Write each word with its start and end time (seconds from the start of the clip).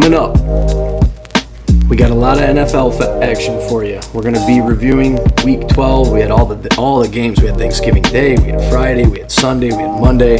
Coming 0.00 0.18
up, 0.18 0.34
we 1.90 1.94
got 1.94 2.10
a 2.10 2.14
lot 2.14 2.38
of 2.38 2.44
NFL 2.44 3.22
action 3.22 3.60
for 3.68 3.84
you. 3.84 4.00
We're 4.14 4.22
going 4.22 4.34
to 4.34 4.46
be 4.46 4.62
reviewing 4.62 5.18
Week 5.44 5.68
12. 5.68 6.10
We 6.10 6.20
had 6.20 6.30
all 6.30 6.46
the 6.46 6.74
all 6.78 7.02
the 7.02 7.08
games. 7.08 7.38
We 7.38 7.48
had 7.48 7.58
Thanksgiving 7.58 8.04
Day, 8.04 8.34
we 8.36 8.44
had 8.44 8.72
Friday, 8.72 9.06
we 9.06 9.18
had 9.18 9.30
Sunday, 9.30 9.66
we 9.66 9.82
had 9.82 10.00
Monday. 10.00 10.38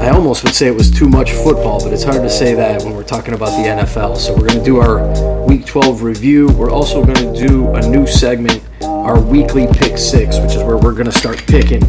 I 0.00 0.10
almost 0.10 0.42
would 0.42 0.56
say 0.56 0.66
it 0.66 0.74
was 0.74 0.90
too 0.90 1.08
much 1.08 1.30
football, 1.30 1.84
but 1.84 1.92
it's 1.92 2.02
hard 2.02 2.20
to 2.22 2.28
say 2.28 2.52
that 2.54 2.82
when 2.82 2.96
we're 2.96 3.04
talking 3.04 3.34
about 3.34 3.50
the 3.50 3.68
NFL. 3.68 4.16
So 4.16 4.32
we're 4.32 4.48
going 4.48 4.58
to 4.58 4.64
do 4.64 4.78
our 4.78 5.44
Week 5.44 5.64
12 5.64 6.02
review. 6.02 6.48
We're 6.48 6.72
also 6.72 7.04
going 7.04 7.32
to 7.32 7.46
do 7.46 7.68
a 7.74 7.88
new 7.88 8.08
segment, 8.08 8.60
our 8.82 9.20
weekly 9.20 9.68
pick 9.68 9.96
six, 9.96 10.40
which 10.40 10.56
is 10.56 10.64
where 10.64 10.78
we're 10.78 10.94
going 10.94 11.06
to 11.06 11.16
start 11.16 11.38
picking 11.46 11.80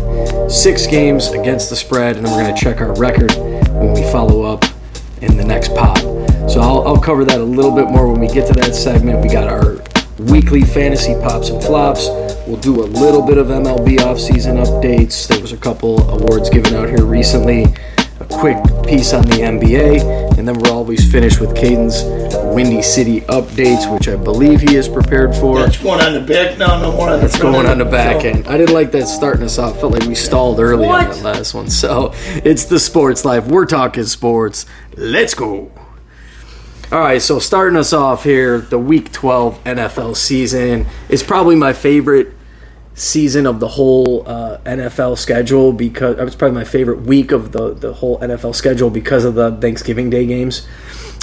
six 0.47 0.85
games 0.85 1.29
against 1.29 1.71
the 1.71 1.75
spread, 1.75 2.15
and 2.15 2.23
then 2.23 2.31
we're 2.31 2.43
going 2.43 2.55
to 2.55 2.62
check 2.62 2.79
our 2.79 2.95
record 2.95 3.31
when 3.34 3.93
we 3.93 4.04
follow 4.12 4.43
up 4.43 4.63
in 5.23 5.35
the 5.35 5.43
next 5.43 5.70
pod. 5.70 6.23
So 6.49 6.59
I'll, 6.61 6.88
I'll 6.88 6.99
cover 7.02 7.25
that 7.25 7.39
a 7.39 7.43
little 7.43 7.73
bit 7.73 7.88
more 7.89 8.11
when 8.11 8.20
we 8.20 8.27
get 8.27 8.45
to 8.47 8.53
that 8.61 8.75
segment. 8.75 9.21
We 9.23 9.29
got 9.29 9.47
our 9.47 9.77
weekly 10.20 10.61
fantasy 10.61 11.13
pops 11.15 11.49
and 11.49 11.61
flops. 11.63 12.07
We'll 12.47 12.57
do 12.57 12.84
a 12.84 12.85
little 12.85 13.21
bit 13.25 13.38
of 13.38 13.47
MLB 13.47 13.97
offseason 13.99 14.63
updates. 14.63 15.27
There 15.27 15.39
was 15.39 15.51
a 15.53 15.57
couple 15.57 16.01
awards 16.09 16.49
given 16.49 16.75
out 16.75 16.89
here 16.89 17.05
recently. 17.05 17.65
A 18.20 18.25
quick 18.25 18.57
piece 18.85 19.13
on 19.13 19.23
the 19.23 19.37
NBA, 19.37 20.37
and 20.37 20.48
then 20.48 20.57
we're 20.59 20.71
always 20.71 21.09
finished 21.11 21.41
with 21.41 21.55
Caiden's 21.55 22.03
Windy 22.53 22.81
City 22.81 23.21
updates, 23.21 23.91
which 23.91 24.07
I 24.07 24.15
believe 24.15 24.62
he 24.62 24.75
is 24.75 24.87
prepared 24.87 25.35
for. 25.35 25.59
That's 25.59 25.77
going 25.81 25.99
on 26.01 26.13
the 26.13 26.21
back 26.21 26.57
now, 26.57 26.79
no 26.79 26.91
more 26.91 27.09
on 27.09 27.20
the 27.20 27.25
It's 27.25 27.35
front 27.35 27.53
going 27.55 27.65
end. 27.67 27.81
on 27.81 27.85
the 27.87 27.91
back 27.91 28.23
end. 28.23 28.48
I 28.48 28.57
didn't 28.57 28.73
like 28.75 28.91
that 28.91 29.07
starting 29.07 29.43
us 29.43 29.57
off. 29.57 29.79
Felt 29.79 29.93
like 29.93 30.03
we 30.07 30.15
stalled 30.15 30.59
early 30.59 30.85
on 30.87 31.07
What? 31.07 31.15
that 31.15 31.23
last 31.23 31.53
one. 31.53 31.70
So 31.70 32.12
it's 32.45 32.65
the 32.65 32.79
sports 32.79 33.25
life. 33.25 33.48
We're 33.48 33.65
talking 33.65 34.03
sports. 34.05 34.65
Let's 34.96 35.34
go. 35.34 35.71
All 36.94 36.99
right, 36.99 37.20
so 37.20 37.40
starting 37.40 37.76
us 37.76 37.91
off 37.91 38.24
here, 38.24 38.60
the 38.60 38.77
Week 38.77 39.12
12 39.12 39.63
NFL 39.63 40.16
season 40.16 40.86
is 41.10 41.24
probably 41.24 41.55
my 41.55 41.74
favorite 41.74 42.36
season 42.94 43.48
of 43.48 43.60
the 43.60 43.68
whole 43.68 44.22
uh, 44.30 44.60
NFL 44.60 45.18
schedule 45.18 45.74
because 45.74 46.20
it's 46.20 46.36
probably 46.36 46.54
my 46.54 46.64
favorite 46.64 47.02
week 47.02 47.32
of 47.32 47.52
the 47.52 47.74
the 47.74 47.94
whole 47.94 48.20
NFL 48.20 48.54
schedule 48.54 48.91
because 48.91 49.26
of 49.26 49.34
the 49.34 49.58
Thanksgiving 49.60 50.12
Day 50.12 50.27
games. 50.27 50.68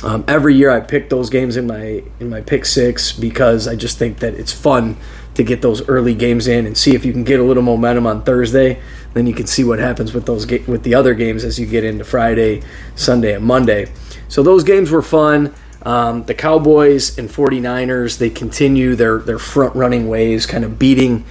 Um, 0.03 0.25
every 0.27 0.57
year 0.57 0.71
I 0.71 0.81
pick 0.81 1.09
those 1.09 1.31
games 1.31 1.57
in 1.57 1.69
my 1.69 2.03
in 2.19 2.29
my 2.31 2.41
pick 2.41 2.65
six 2.65 3.13
because 3.13 3.69
I 3.69 3.77
just 3.77 3.97
think 3.97 4.19
that 4.19 4.35
it's 4.35 4.53
fun 4.53 4.97
to 5.35 5.45
get 5.45 5.63
those 5.63 5.89
early 5.89 6.15
games 6.15 6.49
in 6.49 6.67
and 6.67 6.77
see 6.77 6.97
if 6.97 7.05
you 7.05 7.13
can 7.13 7.23
get 7.23 7.39
a 7.39 7.45
little 7.45 7.63
momentum 7.63 8.09
on 8.09 8.25
Thursday. 8.25 8.83
Then 9.15 9.29
you 9.29 9.35
can 9.35 9.47
see 9.47 9.63
what 9.63 9.79
happens 9.79 10.13
with 10.13 10.27
those 10.27 10.47
ga- 10.47 10.65
with 10.67 10.83
the 10.83 10.97
other 10.97 11.15
games 11.15 11.45
as 11.45 11.61
you 11.61 11.67
get 11.67 11.85
into 11.85 12.03
Friday, 12.03 12.63
Sunday, 12.97 13.35
and 13.35 13.45
Monday. 13.45 13.93
So 14.27 14.43
those 14.43 14.65
games 14.65 14.91
were 14.91 15.03
fun. 15.03 15.55
Um, 15.83 16.25
the 16.25 16.35
Cowboys 16.35 17.17
and 17.19 17.29
49ers 17.29 18.19
they 18.19 18.29
continue 18.29 18.95
their 18.95 19.19
their 19.19 19.39
front 19.39 19.75
running 19.75 20.09
ways, 20.09 20.47
kind 20.47 20.65
of 20.65 20.79
beating 20.79 21.25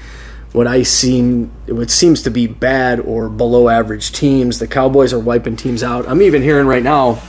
what 0.51 0.65
I 0.65 0.83
seen 0.83 1.51
what 1.67 1.91
seems 1.91 2.23
to 2.23 2.31
be 2.31 2.47
bad 2.47 2.99
or 2.99 3.29
below 3.29 3.69
average 3.69 4.11
teams. 4.11 4.59
The 4.59 4.67
Cowboys 4.67 5.13
are 5.13 5.19
wiping 5.19 5.55
teams 5.55 5.83
out. 5.83 6.07
I'm 6.07 6.21
even 6.21 6.41
hearing 6.41 6.67
right 6.67 6.83
now. 6.83 7.21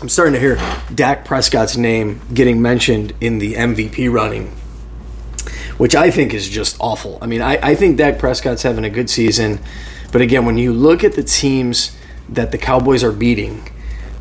I'm 0.00 0.08
starting 0.08 0.34
to 0.34 0.40
hear 0.40 0.56
Dak 0.94 1.24
Prescott's 1.24 1.76
name 1.76 2.20
getting 2.32 2.62
mentioned 2.62 3.12
in 3.20 3.38
the 3.38 3.54
MVP 3.54 4.10
running, 4.10 4.56
which 5.76 5.96
I 5.96 6.10
think 6.10 6.32
is 6.32 6.48
just 6.48 6.76
awful. 6.78 7.18
I 7.20 7.26
mean, 7.26 7.42
I, 7.42 7.58
I 7.60 7.74
think 7.74 7.98
Dak 7.98 8.18
Prescott's 8.18 8.62
having 8.62 8.84
a 8.84 8.90
good 8.90 9.10
season, 9.10 9.58
but 10.12 10.20
again, 10.20 10.46
when 10.46 10.56
you 10.56 10.72
look 10.72 11.02
at 11.02 11.14
the 11.14 11.24
teams 11.24 11.96
that 12.28 12.52
the 12.52 12.58
Cowboys 12.58 13.02
are 13.02 13.10
beating, 13.10 13.68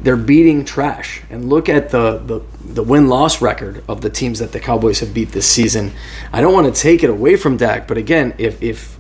they're 0.02 0.16
beating 0.16 0.66
trash. 0.66 1.22
And 1.30 1.50
look 1.50 1.70
at 1.70 1.90
the 1.90 2.18
the, 2.18 2.42
the 2.64 2.84
win 2.84 3.08
loss 3.08 3.42
record 3.42 3.84
of 3.88 4.02
the 4.02 4.10
teams 4.10 4.40
that 4.40 4.52
the 4.52 4.60
Cowboys 4.60 5.00
have 5.00 5.14
beat 5.14 5.32
this 5.32 5.48
season. 5.48 5.94
I 6.32 6.42
don't 6.42 6.54
want 6.54 6.74
to 6.74 6.82
take 6.82 7.04
it 7.04 7.10
away 7.10 7.36
from 7.36 7.58
Dak, 7.58 7.88
but 7.88 7.98
again, 7.98 8.34
if 8.38 8.62
if 8.62 8.98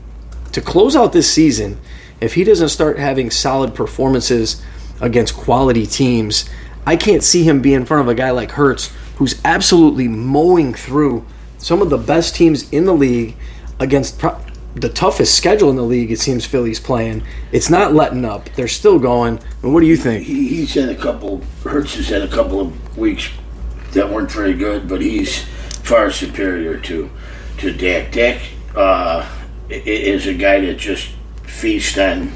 to 0.54 0.62
close 0.62 0.96
out 0.96 1.14
this 1.14 1.32
season, 1.32 1.80
if 2.20 2.34
he 2.34 2.44
doesn't 2.44 2.70
start 2.70 2.98
having 2.98 3.30
solid 3.30 3.76
performances 3.76 4.64
against 5.02 5.36
quality 5.36 5.86
teams, 5.86 6.50
I 6.86 6.96
can't 6.96 7.24
see 7.24 7.44
him 7.44 7.62
be 7.62 7.74
in 7.74 7.86
front 7.86 8.02
of 8.02 8.08
a 8.08 8.16
guy 8.16 8.32
like 8.32 8.52
Hurts, 8.52 8.92
who's 9.18 9.40
absolutely 9.46 10.08
mowing 10.08 10.74
through 10.74 11.26
some 11.58 11.82
of 11.82 11.90
the 11.90 11.98
best 11.98 12.36
teams 12.36 12.70
in 12.72 12.86
the 12.86 12.94
league 12.94 13.36
against 13.80 14.18
pro- 14.20 14.40
the 14.82 14.90
toughest 14.90 15.36
schedule 15.36 15.70
in 15.70 15.76
the 15.76 15.84
league. 15.84 16.12
It 16.12 16.20
seems 16.20 16.46
Philly's 16.46 16.80
playing. 16.80 17.24
It's 17.52 17.70
not 17.70 17.94
letting 17.94 18.26
up. 18.26 18.50
They're 18.56 18.68
still 18.68 19.00
going. 19.00 19.40
And 19.64 19.74
what 19.74 19.82
do 19.82 19.88
you 19.88 19.98
think? 19.98 20.26
He, 20.26 20.48
he's 20.48 20.74
had 20.74 20.90
a 20.90 20.96
couple. 20.96 21.42
Hurts 21.64 21.96
has 21.96 22.10
had 22.10 22.22
a 22.22 22.28
couple 22.28 22.60
of 22.60 22.98
weeks 22.98 23.30
that 23.94 24.10
weren't 24.10 24.32
very 24.32 24.54
good, 24.54 24.88
but 24.88 25.02
he's 25.02 25.44
far 25.84 26.12
superior 26.12 26.80
to 26.82 27.10
to 27.58 27.74
Dak. 27.74 28.12
Dak 28.12 28.42
uh, 28.76 29.28
is 29.70 30.28
a 30.28 30.34
guy 30.34 30.60
that 30.62 30.78
just 30.78 31.10
feasts 31.44 31.98
on 31.98 32.32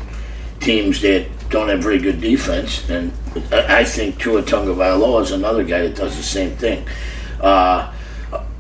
teams 0.59 1.02
that 1.02 1.28
don't 1.50 1.68
have 1.69 1.84
very 1.84 2.00
good 2.00 2.22
defense, 2.22 2.90
and 2.90 3.12
I 3.52 3.84
think 3.84 4.19
Tua 4.19 4.41
Tagovailoa 4.41 5.22
is 5.23 5.31
another 5.31 5.63
guy 5.63 5.81
that 5.81 5.96
does 5.96 6.16
the 6.16 6.23
same 6.23 6.56
thing. 6.56 6.88
Uh, 7.40 7.91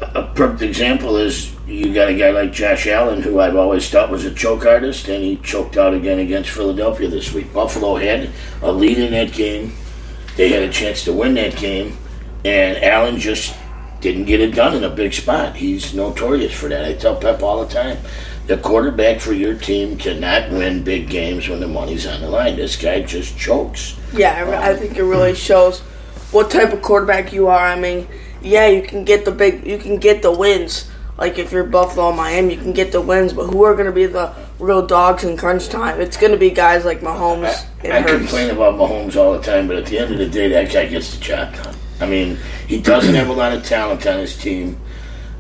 a 0.01 0.23
perfect 0.35 0.61
example 0.61 1.17
is 1.17 1.53
you 1.71 1.93
got 1.93 2.09
a 2.09 2.15
guy 2.15 2.31
like 2.31 2.51
Josh 2.51 2.85
Allen, 2.87 3.21
who 3.21 3.39
I've 3.39 3.55
always 3.55 3.89
thought 3.89 4.11
was 4.11 4.25
a 4.25 4.33
choke 4.33 4.65
artist, 4.65 5.07
and 5.07 5.23
he 5.23 5.37
choked 5.37 5.77
out 5.77 5.93
again 5.93 6.19
against 6.19 6.49
Philadelphia 6.49 7.07
this 7.07 7.33
week. 7.33 7.53
Buffalo 7.53 7.95
had 7.95 8.29
a 8.61 8.71
lead 8.71 8.97
in 8.97 9.11
that 9.11 9.31
game. 9.31 9.73
They 10.35 10.49
had 10.49 10.63
a 10.63 10.71
chance 10.71 11.05
to 11.05 11.13
win 11.13 11.33
that 11.35 11.55
game, 11.55 11.97
and 12.43 12.77
Allen 12.83 13.17
just 13.17 13.55
didn't 14.01 14.25
get 14.25 14.41
it 14.41 14.53
done 14.53 14.75
in 14.75 14.83
a 14.83 14.89
big 14.89 15.13
spot. 15.13 15.55
He's 15.55 15.93
notorious 15.93 16.53
for 16.53 16.67
that. 16.67 16.83
I 16.83 16.93
tell 16.93 17.15
Pep 17.15 17.41
all 17.41 17.63
the 17.63 17.73
time. 17.73 17.97
The 18.47 18.57
quarterback 18.57 19.21
for 19.21 19.33
your 19.33 19.53
team 19.53 19.97
cannot 19.97 20.49
win 20.51 20.83
big 20.83 21.09
games 21.09 21.47
when 21.47 21.59
the 21.59 21.67
money's 21.67 22.07
on 22.07 22.19
the 22.21 22.29
line. 22.29 22.57
This 22.57 22.75
guy 22.75 23.01
just 23.03 23.37
chokes. 23.37 23.97
Yeah, 24.13 24.33
I 24.33 24.41
re- 24.41 24.57
I 24.57 24.73
um, 24.73 24.79
think 24.79 24.97
it 24.97 25.03
really 25.03 25.35
shows 25.35 25.79
what 26.31 26.51
type 26.51 26.73
of 26.73 26.81
quarterback 26.81 27.31
you 27.31 27.47
are. 27.47 27.65
I 27.65 27.79
mean, 27.79 28.07
yeah, 28.41 28.67
you 28.67 28.81
can 28.81 29.05
get 29.05 29.23
the 29.23 29.31
big, 29.31 29.65
you 29.65 29.77
can 29.77 29.97
get 29.97 30.21
the 30.21 30.31
wins. 30.31 30.89
Like 31.17 31.37
if 31.37 31.51
you're 31.51 31.63
Buffalo, 31.63 32.11
Miami, 32.11 32.55
you 32.55 32.61
can 32.61 32.73
get 32.73 32.91
the 32.91 33.01
wins. 33.01 33.33
But 33.33 33.47
who 33.47 33.63
are 33.63 33.73
going 33.73 33.85
to 33.85 33.91
be 33.91 34.05
the 34.05 34.33
real 34.59 34.85
dogs 34.85 35.23
in 35.23 35.37
crunch 35.37 35.69
time? 35.69 36.01
It's 36.01 36.17
going 36.17 36.31
to 36.31 36.37
be 36.37 36.49
guys 36.49 36.83
like 36.85 37.01
Mahomes 37.01 37.65
and 37.83 37.93
I 37.93 38.01
Hurts. 38.01 38.13
complain 38.17 38.49
about 38.49 38.75
Mahomes 38.75 39.15
all 39.15 39.33
the 39.33 39.41
time, 39.41 39.67
but 39.67 39.77
at 39.77 39.85
the 39.85 39.99
end 39.99 40.11
of 40.11 40.17
the 40.17 40.27
day, 40.27 40.47
that 40.49 40.71
guy 40.73 40.87
gets 40.87 41.15
the 41.15 41.23
job 41.23 41.53
done. 41.55 41.75
I 41.99 42.07
mean, 42.07 42.37
he 42.67 42.79
doesn't 42.81 43.13
have 43.13 43.29
a 43.29 43.33
lot 43.33 43.53
of 43.53 43.63
talent 43.63 44.07
on 44.07 44.17
his 44.19 44.35
team, 44.35 44.79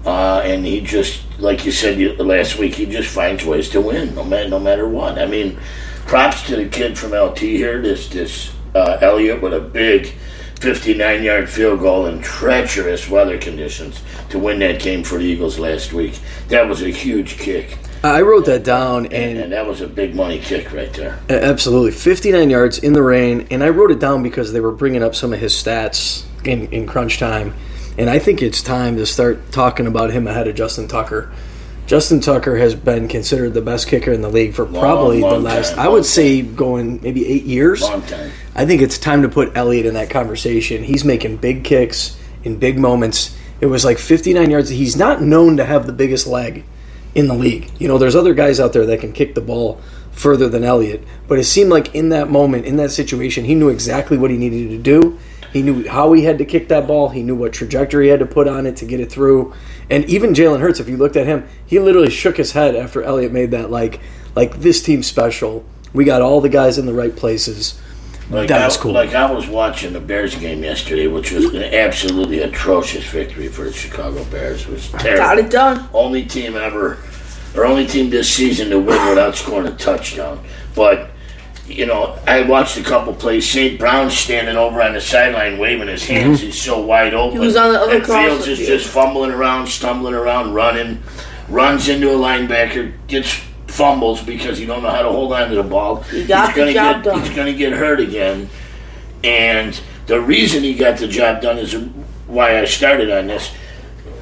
uh, 0.05 0.41
and 0.43 0.63
he 0.63 0.81
just, 0.81 1.23
like 1.39 1.65
you 1.65 1.71
said 1.71 1.97
you- 1.97 2.13
last 2.13 2.59
week, 2.59 2.75
he 2.75 2.85
just 2.85 3.09
finds 3.09 3.43
ways 3.43 3.69
to 3.69 3.81
win, 3.81 4.13
no 4.13 4.23
matter 4.23 4.49
no 4.49 4.59
matter 4.59 4.87
what. 4.87 5.17
I 5.17 5.25
mean, 5.25 5.57
props 6.05 6.43
to 6.47 6.55
the 6.57 6.65
kid 6.65 6.97
from 6.97 7.13
LT 7.13 7.39
here, 7.39 7.81
this 7.81 8.07
this 8.09 8.51
uh, 8.75 8.97
Elliott 9.01 9.41
with 9.41 9.53
a 9.53 9.59
big. 9.59 10.13
59 10.61 11.23
yard 11.23 11.49
field 11.49 11.79
goal 11.79 12.05
in 12.05 12.21
treacherous 12.21 13.09
weather 13.09 13.37
conditions 13.37 14.01
to 14.29 14.39
win 14.39 14.59
that 14.59 14.79
game 14.81 15.03
for 15.03 15.17
the 15.17 15.25
Eagles 15.25 15.59
last 15.59 15.93
week. 15.93 16.19
That 16.47 16.67
was 16.67 16.81
a 16.81 16.89
huge 16.89 17.37
kick, 17.37 17.77
I 18.03 18.21
wrote 18.21 18.45
that 18.45 18.63
down, 18.63 19.05
and 19.07 19.37
and 19.37 19.51
that 19.51 19.67
was 19.67 19.81
a 19.81 19.87
big 19.87 20.15
money 20.15 20.39
kick 20.39 20.73
right 20.73 20.91
there. 20.93 21.19
Absolutely, 21.29 21.91
59 21.91 22.49
yards 22.49 22.79
in 22.79 22.93
the 22.93 23.03
rain, 23.03 23.47
and 23.51 23.63
I 23.63 23.69
wrote 23.69 23.91
it 23.91 23.99
down 23.99 24.23
because 24.23 24.53
they 24.53 24.59
were 24.59 24.71
bringing 24.71 25.03
up 25.03 25.13
some 25.13 25.33
of 25.33 25.39
his 25.39 25.53
stats 25.53 26.23
in, 26.43 26.67
in 26.71 26.87
crunch 26.87 27.19
time, 27.19 27.53
and 27.99 28.09
I 28.09 28.17
think 28.17 28.41
it's 28.41 28.63
time 28.63 28.95
to 28.97 29.05
start 29.05 29.51
talking 29.51 29.85
about 29.85 30.09
him 30.09 30.25
ahead 30.25 30.47
of 30.47 30.55
Justin 30.55 30.87
Tucker. 30.87 31.31
Justin 31.91 32.21
Tucker 32.21 32.55
has 32.55 32.73
been 32.73 33.09
considered 33.09 33.53
the 33.53 33.61
best 33.61 33.85
kicker 33.85 34.13
in 34.13 34.21
the 34.21 34.29
league 34.29 34.53
for 34.53 34.65
probably 34.65 35.19
the 35.19 35.37
last, 35.37 35.71
time, 35.71 35.79
I 35.79 35.89
would 35.89 36.05
say, 36.05 36.41
going 36.41 37.01
maybe 37.01 37.27
eight 37.27 37.43
years. 37.43 37.81
Long 37.81 38.01
time. 38.03 38.31
I 38.55 38.65
think 38.65 38.81
it's 38.81 38.97
time 38.97 39.23
to 39.23 39.27
put 39.27 39.57
Elliott 39.57 39.85
in 39.85 39.95
that 39.95 40.09
conversation. 40.09 40.85
He's 40.85 41.03
making 41.03 41.35
big 41.35 41.65
kicks 41.65 42.17
in 42.45 42.59
big 42.59 42.79
moments. 42.79 43.35
It 43.59 43.65
was 43.65 43.83
like 43.83 43.97
59 43.97 44.49
yards. 44.49 44.69
He's 44.69 44.95
not 44.95 45.21
known 45.21 45.57
to 45.57 45.65
have 45.65 45.85
the 45.85 45.91
biggest 45.91 46.27
leg 46.27 46.63
in 47.13 47.27
the 47.27 47.33
league. 47.33 47.69
You 47.77 47.89
know, 47.89 47.97
there's 47.97 48.15
other 48.15 48.33
guys 48.33 48.61
out 48.61 48.71
there 48.71 48.85
that 48.85 49.01
can 49.01 49.11
kick 49.11 49.35
the 49.35 49.41
ball 49.41 49.81
further 50.13 50.47
than 50.47 50.63
Elliott, 50.63 51.03
but 51.27 51.39
it 51.39 51.43
seemed 51.43 51.71
like 51.71 51.93
in 51.93 52.07
that 52.07 52.29
moment, 52.29 52.63
in 52.63 52.77
that 52.77 52.91
situation, 52.91 53.43
he 53.43 53.53
knew 53.53 53.67
exactly 53.67 54.17
what 54.17 54.31
he 54.31 54.37
needed 54.37 54.69
to 54.69 54.77
do. 54.77 55.19
He 55.51 55.61
knew 55.61 55.87
how 55.87 56.13
he 56.13 56.23
had 56.23 56.37
to 56.37 56.45
kick 56.45 56.69
that 56.69 56.87
ball. 56.87 57.09
He 57.09 57.23
knew 57.23 57.35
what 57.35 57.53
trajectory 57.53 58.05
he 58.05 58.09
had 58.09 58.19
to 58.19 58.25
put 58.25 58.47
on 58.47 58.65
it 58.65 58.77
to 58.77 58.85
get 58.85 58.99
it 58.99 59.11
through. 59.11 59.53
And 59.89 60.05
even 60.05 60.33
Jalen 60.33 60.61
Hurts, 60.61 60.79
if 60.79 60.87
you 60.87 60.97
looked 60.97 61.17
at 61.17 61.27
him, 61.27 61.47
he 61.65 61.79
literally 61.79 62.09
shook 62.09 62.37
his 62.37 62.53
head 62.53 62.75
after 62.75 63.03
Elliott 63.03 63.31
made 63.31 63.51
that 63.51 63.69
like 63.69 63.99
like 64.35 64.59
this 64.59 64.81
team's 64.81 65.07
special. 65.07 65.65
We 65.93 66.05
got 66.05 66.21
all 66.21 66.39
the 66.39 66.49
guys 66.49 66.77
in 66.77 66.85
the 66.85 66.93
right 66.93 67.15
places. 67.15 67.79
Like 68.29 68.47
that 68.47 68.65
was 68.65 68.77
cool. 68.77 68.93
Like 68.93 69.13
I 69.13 69.29
was 69.29 69.47
watching 69.47 69.91
the 69.91 69.99
Bears 69.99 70.35
game 70.35 70.63
yesterday, 70.63 71.07
which 71.07 71.31
was 71.31 71.45
an 71.53 71.63
absolutely 71.63 72.39
atrocious 72.39 73.05
victory 73.05 73.49
for 73.49 73.65
the 73.65 73.73
Chicago 73.73 74.23
Bears. 74.25 74.65
It 74.65 74.69
was 74.69 74.89
terrible. 74.89 75.17
Got 75.17 75.37
it 75.39 75.49
done. 75.49 75.89
Only 75.93 76.23
team 76.23 76.55
ever, 76.55 76.97
or 77.55 77.65
only 77.65 77.85
team 77.85 78.09
this 78.09 78.33
season 78.33 78.69
to 78.69 78.79
win 78.79 79.09
without 79.09 79.35
scoring 79.35 79.67
a 79.67 79.75
touchdown. 79.75 80.41
But 80.73 81.10
you 81.67 81.85
know, 81.85 82.17
I 82.27 82.41
watched 82.41 82.77
a 82.77 82.83
couple 82.83 83.13
plays. 83.13 83.49
St. 83.49 83.79
Brown 83.79 84.09
standing 84.09 84.57
over 84.57 84.81
on 84.81 84.93
the 84.93 85.01
sideline 85.01 85.57
waving 85.57 85.87
his 85.87 86.05
hands. 86.05 86.39
Mm-hmm. 86.39 86.47
He's 86.47 86.61
so 86.61 86.81
wide 86.81 87.13
open. 87.13 87.39
He 87.39 87.45
was 87.45 87.55
on 87.55 87.71
the 87.73 87.79
other 87.79 87.95
and 87.95 88.03
cross 88.03 88.25
Fields 88.25 88.47
is 88.47 88.59
field. 88.59 88.69
just 88.69 88.87
fumbling 88.87 89.31
around, 89.31 89.67
stumbling 89.67 90.13
around, 90.13 90.53
running, 90.53 91.01
runs 91.47 91.87
into 91.87 92.09
a 92.09 92.15
linebacker, 92.15 92.93
gets 93.07 93.33
fumbles 93.67 94.21
because 94.21 94.57
he 94.57 94.65
don't 94.65 94.83
know 94.83 94.89
how 94.89 95.01
to 95.01 95.09
hold 95.09 95.33
on 95.33 95.49
to 95.49 95.55
the 95.55 95.63
ball. 95.63 96.01
He 96.03 96.25
got 96.25 96.47
he's 96.47 96.55
the 96.55 96.61
gonna 96.61 96.73
job 96.73 97.03
get, 97.03 97.11
done. 97.11 97.21
He's 97.21 97.35
going 97.35 97.51
to 97.51 97.57
get 97.57 97.73
hurt 97.73 97.99
again. 97.99 98.49
And 99.23 99.79
the 100.07 100.19
reason 100.19 100.63
he 100.63 100.73
got 100.73 100.97
the 100.97 101.07
job 101.07 101.41
done 101.41 101.57
is 101.57 101.73
why 102.27 102.59
I 102.59 102.65
started 102.65 103.11
on 103.11 103.27
this. 103.27 103.51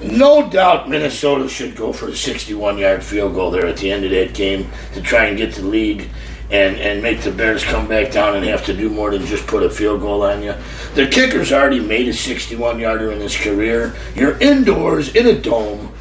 No 0.02 0.50
doubt 0.50 0.90
Minnesota 0.90 1.50
should 1.50 1.76
go 1.76 1.92
for 1.92 2.10
a 2.10 2.16
61 2.16 2.78
yard 2.78 3.04
field 3.04 3.34
goal 3.34 3.52
there 3.52 3.66
at 3.66 3.78
the 3.78 3.92
end 3.92 4.06
of 4.06 4.12
that 4.12 4.34
game 4.34 4.70
to 4.94 5.02
try 5.02 5.26
and 5.26 5.38
get 5.38 5.56
the 5.56 5.64
lead 5.64 6.10
and, 6.52 6.78
and 6.78 7.04
make 7.04 7.22
the 7.22 7.32
Bears 7.32 7.64
come 7.64 7.88
back 7.88 8.12
down 8.12 8.36
and 8.36 8.44
have 8.46 8.66
to 8.66 8.76
do 8.76 8.90
more 8.90 9.12
than 9.12 9.26
just 9.26 9.46
put 9.46 9.62
a 9.62 9.70
field 9.70 10.02
goal 10.02 10.24
on 10.24 10.42
you. 10.42 10.56
The 10.96 11.08
kicker's 11.08 11.52
already 11.52 11.80
made 11.80 12.08
a 12.08 12.14
61 12.14 12.80
yarder 12.80 13.12
in 13.12 13.20
his 13.20 13.38
career. 13.38 13.96
You're 14.16 14.38
indoors 14.40 15.16
in 15.16 15.28
a 15.28 15.40
dome. 15.40 15.94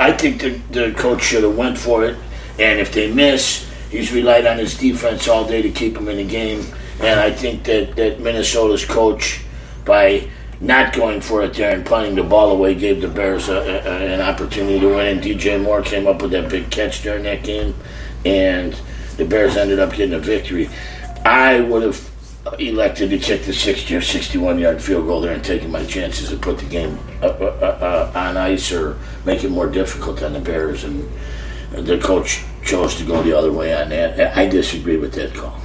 I 0.00 0.12
think 0.12 0.40
the, 0.40 0.50
the 0.70 0.92
coach 0.94 1.22
should 1.22 1.44
have 1.44 1.56
went 1.56 1.78
for 1.78 2.04
it. 2.04 2.16
And 2.58 2.80
if 2.80 2.92
they 2.92 3.12
miss, 3.12 3.70
he's 3.90 4.12
relied 4.12 4.46
on 4.46 4.58
his 4.58 4.76
defense 4.76 5.28
all 5.28 5.46
day 5.46 5.62
to 5.62 5.70
keep 5.70 5.94
them 5.94 6.08
in 6.08 6.16
the 6.16 6.24
game. 6.24 6.66
And 7.00 7.20
I 7.20 7.30
think 7.30 7.64
that, 7.64 7.94
that 7.96 8.20
Minnesota's 8.20 8.84
coach, 8.84 9.44
by 9.84 10.28
not 10.60 10.92
going 10.92 11.20
for 11.20 11.42
it 11.42 11.54
there 11.54 11.74
and 11.74 11.84
punting 11.84 12.16
the 12.16 12.22
ball 12.22 12.50
away, 12.50 12.74
gave 12.74 13.00
the 13.00 13.08
Bears 13.08 13.48
a, 13.48 13.58
a, 13.58 14.14
an 14.14 14.20
opportunity 14.20 14.80
to 14.80 14.88
win. 14.88 15.06
And 15.06 15.22
DJ 15.22 15.62
Moore 15.62 15.82
came 15.82 16.06
up 16.06 16.22
with 16.22 16.32
that 16.32 16.48
big 16.48 16.70
catch 16.70 17.02
during 17.02 17.24
that 17.24 17.42
game, 17.44 17.74
and 18.24 18.74
the 19.16 19.24
Bears 19.24 19.56
ended 19.56 19.78
up 19.78 19.92
getting 19.92 20.14
a 20.14 20.18
victory. 20.18 20.68
I 21.24 21.60
would 21.60 21.82
have 21.82 22.10
elected 22.58 23.10
to 23.10 23.18
kick 23.18 23.44
the 23.44 23.52
60 23.52 23.94
or 23.94 24.00
61 24.00 24.58
yard 24.58 24.82
field 24.82 25.06
goal 25.06 25.20
there 25.20 25.32
and 25.32 25.44
taking 25.44 25.70
my 25.70 25.84
chances 25.84 26.28
to 26.28 26.36
put 26.36 26.58
the 26.58 26.66
game 26.66 26.98
uh, 27.22 27.26
uh, 27.26 28.10
uh, 28.14 28.18
on 28.18 28.36
ice 28.36 28.70
or 28.72 28.98
make 29.24 29.44
it 29.44 29.50
more 29.50 29.68
difficult 29.68 30.22
on 30.22 30.34
the 30.34 30.40
Bears. 30.40 30.84
And 30.84 31.10
the 31.72 31.98
coach 31.98 32.42
chose 32.62 32.96
to 32.96 33.04
go 33.04 33.22
the 33.22 33.36
other 33.36 33.52
way 33.52 33.74
on 33.74 33.88
that. 33.90 34.36
I 34.36 34.46
disagree 34.46 34.96
with 34.96 35.14
that 35.14 35.34
call. 35.34 35.58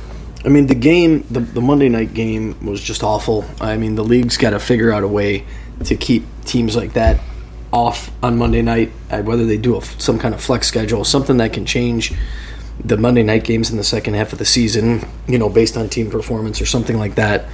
I 0.46 0.48
mean, 0.48 0.68
the 0.68 0.76
game, 0.76 1.26
the, 1.30 1.42
the 1.42 1.62
Monday 1.62 1.90
night 1.90 2.14
game 2.14 2.66
was 2.66 2.82
just 2.82 3.04
awful. 3.04 3.44
I 3.60 3.76
mean, 3.76 3.96
the 3.96 4.06
league's 4.06 4.38
got 4.38 4.52
to 4.52 4.60
figure 4.60 4.92
out 4.92 5.04
a 5.04 5.08
way 5.08 5.46
to 5.84 5.96
keep 5.98 6.24
teams 6.46 6.78
like 6.78 6.94
that 6.94 7.20
off 7.74 8.10
on 8.24 8.38
Monday 8.38 8.62
night, 8.62 8.92
whether 9.10 9.46
they 9.46 9.58
do 9.58 9.78
a, 9.78 9.82
some 9.82 10.18
kind 10.18 10.34
of 10.34 10.42
flex 10.42 10.68
schedule, 10.68 11.04
something 11.04 11.38
that 11.38 11.52
can 11.54 11.66
change 11.66 12.14
the 12.84 12.98
Monday 12.98 13.24
night 13.24 13.44
games 13.44 13.70
in 13.70 13.78
the 13.78 13.84
second 13.84 14.14
half 14.14 14.32
of 14.34 14.40
the 14.40 14.46
season, 14.46 15.06
you 15.28 15.38
know, 15.38 15.50
based 15.50 15.78
on 15.78 15.90
team 15.90 16.10
performance 16.10 16.62
or 16.62 16.66
something 16.66 16.98
like 16.98 17.16
that. 17.16 17.46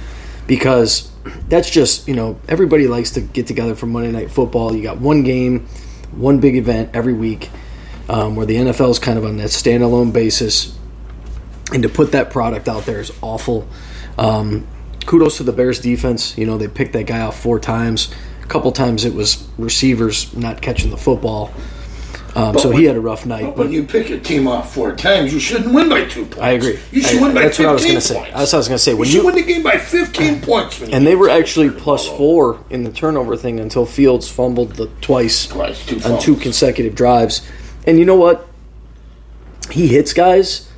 Because 0.46 1.10
that's 1.48 1.68
just, 1.68 2.06
you 2.06 2.14
know, 2.14 2.38
everybody 2.48 2.86
likes 2.86 3.10
to 3.12 3.20
get 3.20 3.46
together 3.46 3.74
for 3.74 3.86
Monday 3.86 4.12
night 4.12 4.30
football. 4.30 4.74
You 4.74 4.82
got 4.82 5.00
one 5.00 5.24
game, 5.24 5.66
one 6.12 6.38
big 6.38 6.56
event 6.56 6.90
every 6.94 7.12
week, 7.12 7.50
um, 8.08 8.36
where 8.36 8.46
the 8.46 8.54
NFL 8.54 8.90
is 8.90 8.98
kind 9.00 9.18
of 9.18 9.24
on 9.24 9.36
that 9.38 9.48
standalone 9.48 10.12
basis 10.12 10.76
and 11.72 11.82
to 11.82 11.88
put 11.88 12.12
that 12.12 12.30
product 12.30 12.68
out 12.68 12.86
there 12.86 13.00
is 13.00 13.12
awful. 13.22 13.66
Um, 14.18 14.66
kudos 15.04 15.38
to 15.38 15.42
the 15.42 15.52
Bears 15.52 15.80
defense. 15.80 16.38
You 16.38 16.46
know, 16.46 16.58
they 16.58 16.68
picked 16.68 16.92
that 16.92 17.06
guy 17.06 17.20
off 17.20 17.40
four 17.40 17.58
times. 17.58 18.12
A 18.42 18.46
couple 18.46 18.70
times 18.72 19.04
it 19.04 19.14
was 19.14 19.48
receivers 19.58 20.34
not 20.36 20.62
catching 20.62 20.90
the 20.90 20.96
football. 20.96 21.52
Um, 22.36 22.58
so 22.58 22.68
when- 22.68 22.78
he 22.78 22.84
had 22.84 22.96
a 22.96 23.00
rough 23.00 23.24
night. 23.24 23.44
But 23.44 23.56
But 23.56 23.64
when 23.66 23.72
you 23.72 23.82
pick 23.84 24.10
a 24.10 24.18
team 24.18 24.46
off 24.46 24.74
four 24.74 24.92
times, 24.92 25.32
you 25.32 25.40
shouldn't 25.40 25.72
win 25.72 25.88
by 25.88 26.04
two 26.04 26.26
points. 26.26 26.38
I 26.38 26.50
agree. 26.50 26.78
You 26.92 27.00
should 27.00 27.18
I- 27.18 27.22
win 27.22 27.34
by 27.34 27.42
that's 27.44 27.58
what 27.58 27.68
I 27.68 27.72
was 27.72 27.84
gonna 27.86 28.00
say. 28.00 28.14
That's 28.34 28.52
what 28.52 28.54
I 28.54 28.56
was 28.58 28.68
gonna 28.68 28.78
say. 28.78 28.92
When 28.94 29.08
you 29.08 29.20
you- 29.20 29.26
win 29.26 29.34
the 29.36 29.42
game 29.42 29.62
by 29.62 29.78
15 29.78 30.40
points. 30.42 30.78
when 30.80 30.92
and 30.92 31.06
they 31.06 31.14
were 31.14 31.30
actually 31.30 31.68
the 31.68 31.80
plus 31.80 32.06
ball. 32.06 32.16
four 32.18 32.58
in 32.68 32.84
the 32.84 32.90
turnover 32.90 33.36
thing 33.36 33.58
until 33.58 33.86
Fields 33.86 34.28
fumbled 34.28 34.72
the 34.76 34.88
twice 35.00 35.46
Twice, 35.46 35.84
two 35.86 35.96
on 35.96 36.00
fumbles. 36.02 36.24
two 36.24 36.36
consecutive 36.36 36.94
drives. 36.94 37.40
And 37.86 37.98
you 37.98 38.04
know 38.04 38.16
what? 38.16 38.46
He 39.70 39.88
hits 39.88 40.12
guys 40.12 40.68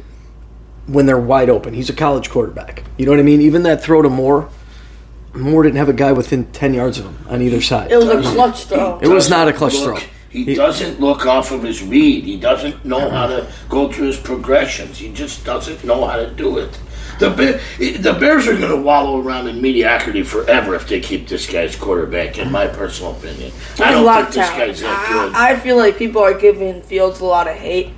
when 0.86 1.06
they're 1.06 1.18
wide 1.18 1.50
open. 1.50 1.74
He's 1.74 1.90
a 1.90 1.94
college 1.94 2.30
quarterback. 2.30 2.84
You 2.96 3.04
know 3.06 3.12
what 3.12 3.18
I 3.20 3.24
mean? 3.24 3.40
Even 3.40 3.64
that 3.64 3.82
throw 3.82 4.00
to 4.02 4.08
Moore, 4.08 4.48
Moore 5.34 5.62
didn't 5.64 5.76
have 5.76 5.88
a 5.88 5.92
guy 5.92 6.12
within 6.12 6.44
ten 6.52 6.72
yards 6.72 6.98
of 6.98 7.04
him 7.06 7.18
on 7.28 7.42
either 7.42 7.60
side. 7.60 7.90
It 7.90 7.96
was 7.96 8.08
a 8.08 8.22
clutch 8.22 8.64
throw. 8.64 8.98
It 9.02 9.08
was 9.08 9.28
not 9.28 9.48
a 9.48 9.52
clutch 9.52 9.74
look- 9.80 9.98
throw. 9.98 10.08
He, 10.30 10.44
He- 10.44 10.54
doesn't 10.54 11.00
look 11.00 11.26
off 11.26 11.50
of 11.52 11.62
his 11.62 11.82
read. 11.82 12.24
He 12.24 12.36
doesn't 12.36 12.84
know 12.84 13.08
how 13.10 13.26
to 13.28 13.46
go 13.68 13.90
through 13.90 14.08
his 14.08 14.18
progressions. 14.18 14.98
He 14.98 15.10
just 15.12 15.44
doesn't 15.44 15.84
know 15.84 16.04
how 16.06 16.16
to 16.16 16.28
do 16.30 16.58
it. 16.58 16.78
The 17.18 17.30
Bear, 17.30 17.60
the 17.98 18.12
Bears 18.12 18.46
are 18.46 18.56
going 18.56 18.70
to 18.70 18.76
wallow 18.80 19.20
around 19.20 19.48
in 19.48 19.60
mediocrity 19.60 20.22
forever 20.22 20.74
if 20.76 20.86
they 20.86 21.00
keep 21.00 21.26
this 21.26 21.50
guy's 21.50 21.74
quarterback. 21.74 22.38
In 22.38 22.52
my 22.52 22.68
personal 22.68 23.12
opinion, 23.16 23.50
I 23.80 23.90
don't 23.90 24.04
think 24.14 24.26
this 24.28 24.48
talent. 24.48 24.58
guy's 24.68 24.80
that 24.82 25.08
good. 25.10 25.34
I, 25.34 25.50
I 25.52 25.56
feel 25.58 25.76
like 25.76 25.96
people 25.98 26.22
are 26.22 26.38
giving 26.38 26.80
Fields 26.82 27.18
a 27.20 27.24
lot 27.24 27.48
of 27.48 27.56
hate. 27.56 27.90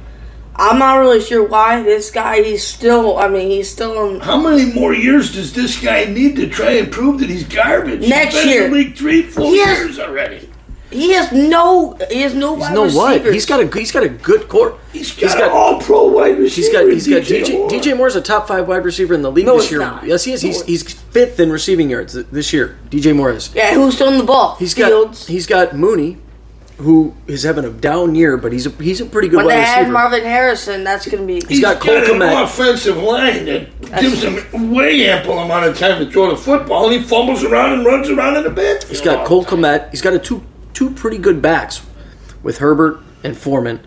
I'm 0.56 0.79
not 0.79 0.97
really 0.97 1.21
sure 1.21 1.43
why. 1.47 1.82
This 1.82 2.11
guy, 2.11 2.43
he's 2.43 2.67
still. 2.67 3.19
I 3.19 3.29
mean, 3.29 3.50
he's 3.50 3.71
still 3.71 4.09
in. 4.09 4.21
How 4.21 4.41
many 4.41 4.73
more 4.73 4.93
years 4.94 5.35
does 5.35 5.53
this 5.53 5.79
guy 5.82 6.05
need 6.06 6.37
to 6.37 6.49
try 6.49 6.73
and 6.73 6.91
prove 6.91 7.21
that 7.21 7.29
he's 7.31 7.44
garbage? 7.44 8.09
Next 8.09 8.35
he's 8.37 8.44
been 8.44 8.53
year. 8.53 8.67
in 8.67 8.73
league 8.73 8.97
three, 8.97 9.23
four 9.23 9.47
He 9.50 9.59
has- 9.61 9.79
years 9.79 9.99
already. 9.99 10.49
He 10.90 11.12
has 11.12 11.31
no. 11.32 11.96
He 12.10 12.22
has 12.22 12.34
no. 12.34 12.54
He's 12.56 12.60
wide 12.62 12.75
no 12.75 12.81
what? 12.82 13.10
receivers. 13.12 13.34
He's 13.34 13.46
got 13.46 13.60
a 13.60 13.78
he's 13.78 13.92
got 13.92 14.02
a 14.02 14.08
good 14.08 14.48
court. 14.48 14.76
He's 14.92 15.12
got, 15.12 15.20
He's 15.20 15.34
got- 15.34 15.50
all-pro 15.52 16.08
wide 16.08 16.38
receiver. 16.38 16.48
He's 16.56 16.69
got 16.72 16.88
he's 16.92 17.08
got 17.08 17.22
DJ 17.22 17.44
DJ 17.44 17.52
Moore. 17.58 17.70
DJ 17.70 17.96
Moore's 17.96 18.16
a 18.16 18.20
top 18.20 18.48
five 18.48 18.66
wide 18.66 18.84
receiver 18.84 19.14
in 19.14 19.22
the 19.22 19.31
league 19.31 19.46
No, 19.46 19.56
this 19.58 19.70
year. 19.70 19.81
not. 19.81 20.04
Yes, 20.04 20.25
he 20.25 20.32
is. 20.32 20.42
He's 20.42 20.62
he's 20.62 20.82
fifth 20.82 21.38
in 21.38 21.50
receiving 21.52 21.90
yards 21.90 22.14
this 22.14 22.52
year. 22.52 22.76
DJ 22.90 23.14
Moore 23.14 23.31
is. 23.32 23.54
Yeah, 23.54 23.75
who's 23.75 23.96
throwing 23.98 24.19
the 24.19 24.25
ball? 24.25 24.56
He's 24.56 24.75
got 24.75 25.16
he's 25.16 25.46
got 25.46 25.76
Mooney, 25.76 26.19
who 26.78 27.14
is 27.28 27.44
having 27.44 27.64
a 27.64 27.70
down 27.70 28.14
year, 28.16 28.36
but 28.36 28.52
he's 28.52 28.66
a 28.66 28.70
he's 28.70 29.00
a 29.00 29.06
pretty 29.06 29.28
good 29.28 29.36
when 29.36 29.46
wide 29.46 29.56
they 29.58 29.62
had 29.62 29.78
receiver. 29.82 29.93
Marvin 29.93 30.22
Harrison, 30.22 30.82
that's 30.82 31.06
going 31.06 31.20
to 31.22 31.26
be. 31.26 31.40
He's 31.46 31.60
got 31.60 31.81
got, 31.81 32.04
Cole 32.06 32.20
an 32.22 32.43
offensive 32.43 32.96
line 32.96 33.44
that 33.44 33.69
gives 34.00 34.22
him 34.22 34.72
way 34.72 35.08
ample 35.08 35.38
amount 35.38 35.66
of 35.66 35.78
time 35.78 36.04
to 36.04 36.10
throw 36.10 36.31
the 36.31 36.36
football, 36.36 36.90
and 36.90 37.00
he 37.00 37.08
fumbles 37.08 37.44
around 37.44 37.75
and 37.75 37.84
runs 37.86 38.08
around 38.10 38.36
in 38.38 38.43
the 38.43 38.50
backfield. 38.50 38.90
He's 38.90 39.00
got 39.00 39.25
Cole 39.26 39.44
Kmet. 39.44 39.90
He's 39.90 40.02
got 40.02 40.14
a 40.14 40.19
two 40.19 40.43
two 40.75 40.90
pretty 40.90 41.19
good 41.19 41.40
backs 41.43 41.82
with 42.43 42.58
Herbert 42.58 43.00
and 43.22 43.37
Foreman. 43.37 43.81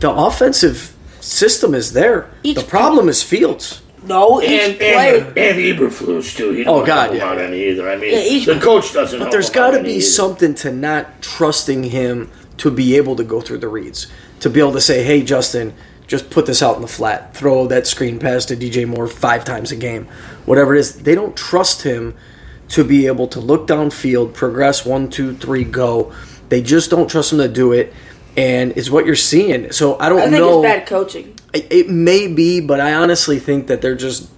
The 0.00 0.10
offensive 0.10 0.94
system 1.20 1.74
is 1.74 1.92
there. 1.92 2.30
Each- 2.42 2.56
the 2.56 2.62
problem 2.62 3.08
is 3.08 3.22
Fields. 3.22 3.82
no, 4.06 4.40
each 4.40 4.48
and 4.48 4.78
player. 4.78 5.24
and, 5.28 5.38
and 5.38 5.58
Eberflus 5.58 6.34
too. 6.36 6.52
He 6.52 6.62
Oh, 6.62 6.78
don't 6.78 6.86
God, 6.86 7.14
yeah, 7.14 7.24
out 7.28 7.38
any 7.38 7.68
either. 7.68 7.90
I 7.90 7.96
mean, 7.96 8.12
Yeah, 8.14 8.20
each- 8.20 8.46
the 8.46 8.58
coach 8.58 8.92
doesn't. 8.94 9.18
But 9.18 9.30
there's 9.30 9.50
got 9.50 9.72
to 9.72 9.82
be 9.82 9.94
either. 9.94 10.00
something 10.02 10.54
to 10.56 10.72
not 10.72 11.20
trusting 11.20 11.84
him 11.84 12.30
to 12.58 12.70
be 12.70 12.96
able 12.96 13.16
to 13.16 13.24
go 13.24 13.40
through 13.40 13.58
the 13.58 13.68
reads, 13.68 14.06
to 14.40 14.48
be 14.50 14.60
able 14.60 14.72
to 14.72 14.80
say, 14.80 15.02
"Hey, 15.02 15.22
Justin, 15.22 15.74
just 16.06 16.30
put 16.30 16.46
this 16.46 16.62
out 16.62 16.76
in 16.76 16.82
the 16.82 16.88
flat, 16.88 17.34
throw 17.34 17.66
that 17.66 17.86
screen 17.86 18.18
pass 18.18 18.44
to 18.46 18.56
DJ 18.56 18.84
Moore 18.86 19.06
five 19.06 19.44
times 19.44 19.70
a 19.72 19.76
game, 19.76 20.08
whatever 20.46 20.74
it 20.74 20.80
is." 20.80 20.92
They 20.94 21.14
don't 21.14 21.36
trust 21.36 21.82
him 21.82 22.14
to 22.70 22.84
be 22.84 23.06
able 23.06 23.28
to 23.28 23.40
look 23.40 23.66
downfield, 23.66 24.34
progress 24.34 24.84
one, 24.84 25.08
two, 25.10 25.34
three, 25.36 25.64
go. 25.64 26.12
They 26.48 26.62
just 26.62 26.90
don't 26.90 27.08
trust 27.08 27.32
him 27.32 27.38
to 27.38 27.48
do 27.48 27.72
it, 27.72 27.92
and 28.36 28.72
it's 28.76 28.90
what 28.90 29.06
you're 29.06 29.14
seeing. 29.16 29.70
So 29.72 29.98
I 29.98 30.08
don't 30.08 30.20
I 30.20 30.22
think 30.24 30.34
know. 30.36 30.62
it's 30.62 30.72
bad 30.72 30.86
coaching. 30.86 31.34
It, 31.52 31.66
it 31.70 31.88
may 31.90 32.26
be, 32.28 32.60
but 32.60 32.80
I 32.80 32.94
honestly 32.94 33.38
think 33.38 33.66
that 33.68 33.82
they're 33.82 33.94
just 33.96 34.30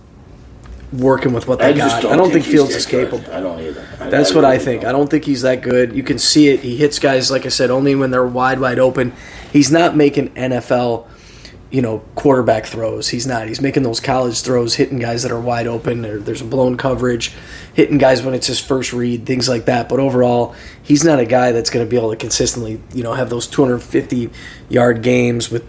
working 0.92 1.32
with 1.32 1.48
what 1.48 1.58
they 1.58 1.66
I 1.66 1.72
got. 1.72 2.02
don't, 2.02 2.12
I 2.12 2.16
don't 2.16 2.30
think, 2.30 2.44
he's 2.44 2.52
Fields 2.54 2.70
that 2.72 2.76
is 2.78 2.86
good. 2.86 3.10
capable. 3.10 3.34
I 3.34 3.40
don't 3.40 3.60
either. 3.60 3.86
That's 4.10 4.34
what 4.34 4.44
I 4.44 4.52
really 4.52 4.64
think. 4.64 4.82
don't. 4.82 4.88
I 4.90 4.92
don't 4.92 5.10
think 5.10 5.24
he's 5.24 5.42
that 5.42 5.62
good. 5.62 5.94
You 5.94 6.02
can 6.02 6.18
see 6.18 6.48
it. 6.48 6.60
He 6.60 6.76
hits 6.76 6.98
guys, 6.98 7.30
like 7.30 7.46
I 7.46 7.48
said, 7.50 7.70
only 7.70 7.94
when 7.94 8.10
they're 8.10 8.26
wide, 8.26 8.60
wide 8.60 8.78
open. 8.78 9.12
He's 9.52 9.70
not 9.70 9.96
making 9.96 10.30
NFL, 10.34 11.06
you 11.72 11.82
know, 11.82 12.04
quarterback 12.14 12.66
throws. 12.66 13.08
He's 13.08 13.26
not. 13.26 13.48
He's 13.48 13.60
making 13.60 13.82
those 13.82 13.98
college 13.98 14.42
throws, 14.42 14.74
hitting 14.74 14.98
guys 14.98 15.22
that 15.22 15.32
are 15.32 15.40
wide 15.40 15.66
open. 15.66 16.04
Or 16.04 16.18
there's 16.18 16.42
a 16.42 16.44
blown 16.44 16.76
coverage, 16.76 17.32
hitting 17.74 17.98
guys 17.98 18.22
when 18.22 18.34
it's 18.34 18.46
his 18.46 18.60
first 18.60 18.92
read, 18.92 19.26
things 19.26 19.48
like 19.48 19.64
that. 19.64 19.88
But 19.88 19.98
overall, 19.98 20.54
he's 20.82 21.02
not 21.02 21.18
a 21.18 21.24
guy 21.24 21.50
that's 21.50 21.70
going 21.70 21.84
to 21.84 21.90
be 21.90 21.96
able 21.96 22.10
to 22.10 22.16
consistently, 22.16 22.80
you 22.94 23.02
know, 23.02 23.14
have 23.14 23.30
those 23.30 23.46
250 23.46 24.30
yard 24.68 25.02
games 25.02 25.50
with 25.50 25.64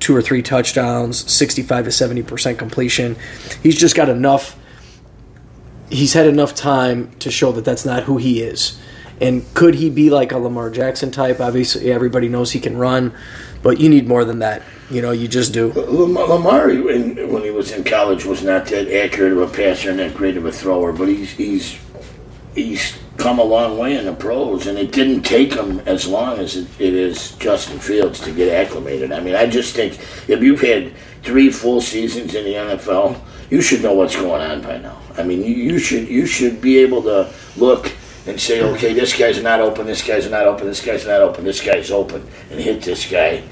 two 0.00 0.16
or 0.16 0.22
three 0.22 0.42
touchdowns, 0.42 1.30
65 1.30 1.84
to 1.84 1.92
70 1.92 2.22
percent 2.22 2.58
completion. 2.58 3.16
He's 3.62 3.78
just 3.78 3.94
got 3.94 4.08
enough 4.08 4.58
he's 5.92 6.14
had 6.14 6.26
enough 6.26 6.54
time 6.54 7.10
to 7.18 7.30
show 7.30 7.52
that 7.52 7.64
that's 7.64 7.84
not 7.84 8.04
who 8.04 8.16
he 8.16 8.42
is. 8.42 8.80
And 9.20 9.44
could 9.54 9.76
he 9.76 9.90
be 9.90 10.10
like 10.10 10.32
a 10.32 10.38
Lamar 10.38 10.70
Jackson 10.70 11.10
type? 11.12 11.38
Obviously, 11.38 11.92
everybody 11.92 12.28
knows 12.28 12.52
he 12.52 12.60
can 12.60 12.76
run, 12.76 13.14
but 13.62 13.78
you 13.80 13.88
need 13.88 14.08
more 14.08 14.24
than 14.24 14.40
that. 14.40 14.62
You 14.90 15.02
know, 15.02 15.12
you 15.12 15.28
just 15.28 15.52
do. 15.52 15.72
Lamar, 15.72 16.68
when 16.68 17.42
he 17.42 17.50
was 17.50 17.72
in 17.72 17.84
college, 17.84 18.24
was 18.24 18.42
not 18.42 18.66
that 18.66 18.92
accurate 18.92 19.32
of 19.32 19.38
a 19.38 19.46
passer 19.48 19.90
and 19.90 19.98
that 19.98 20.14
great 20.14 20.36
of 20.36 20.44
a 20.44 20.52
thrower, 20.52 20.92
but 20.92 21.08
he's 21.08 21.30
he's 21.30 21.78
he's 22.54 22.98
come 23.16 23.38
a 23.38 23.44
long 23.44 23.78
way 23.78 23.96
in 23.96 24.04
the 24.04 24.12
pros, 24.12 24.66
and 24.66 24.78
it 24.78 24.92
didn't 24.92 25.22
take 25.22 25.54
him 25.54 25.80
as 25.80 26.06
long 26.06 26.38
as 26.38 26.56
it, 26.56 26.68
it 26.80 26.94
is 26.94 27.32
Justin 27.36 27.78
Fields 27.78 28.20
to 28.20 28.32
get 28.32 28.52
acclimated. 28.52 29.12
I 29.12 29.20
mean, 29.20 29.34
I 29.34 29.46
just 29.46 29.74
think 29.74 29.94
if 30.28 30.42
you've 30.42 30.60
had 30.60 30.92
three 31.22 31.50
full 31.50 31.80
seasons 31.80 32.34
in 32.34 32.44
the 32.44 32.54
NFL, 32.54 33.20
you 33.50 33.60
should 33.60 33.82
know 33.82 33.94
what's 33.94 34.16
going 34.16 34.42
on 34.42 34.62
by 34.62 34.78
now. 34.78 34.98
I 35.16 35.22
mean, 35.22 35.42
you, 35.42 35.54
you 35.54 35.78
should 35.78 36.08
you 36.08 36.26
should 36.26 36.60
be 36.60 36.78
able 36.78 37.02
to 37.02 37.32
look 37.56 37.92
and 38.26 38.40
say, 38.40 38.62
okay, 38.62 38.92
this 38.92 39.16
guy's 39.16 39.42
not 39.42 39.60
open, 39.60 39.86
this 39.86 40.06
guy's 40.06 40.30
not 40.30 40.46
open, 40.46 40.66
this 40.66 40.84
guy's 40.84 41.06
not 41.06 41.20
open, 41.20 41.44
this 41.44 41.60
guy's 41.60 41.90
open, 41.90 42.26
and 42.50 42.60
hit 42.60 42.82
this 42.82 43.10
guy 43.10 43.42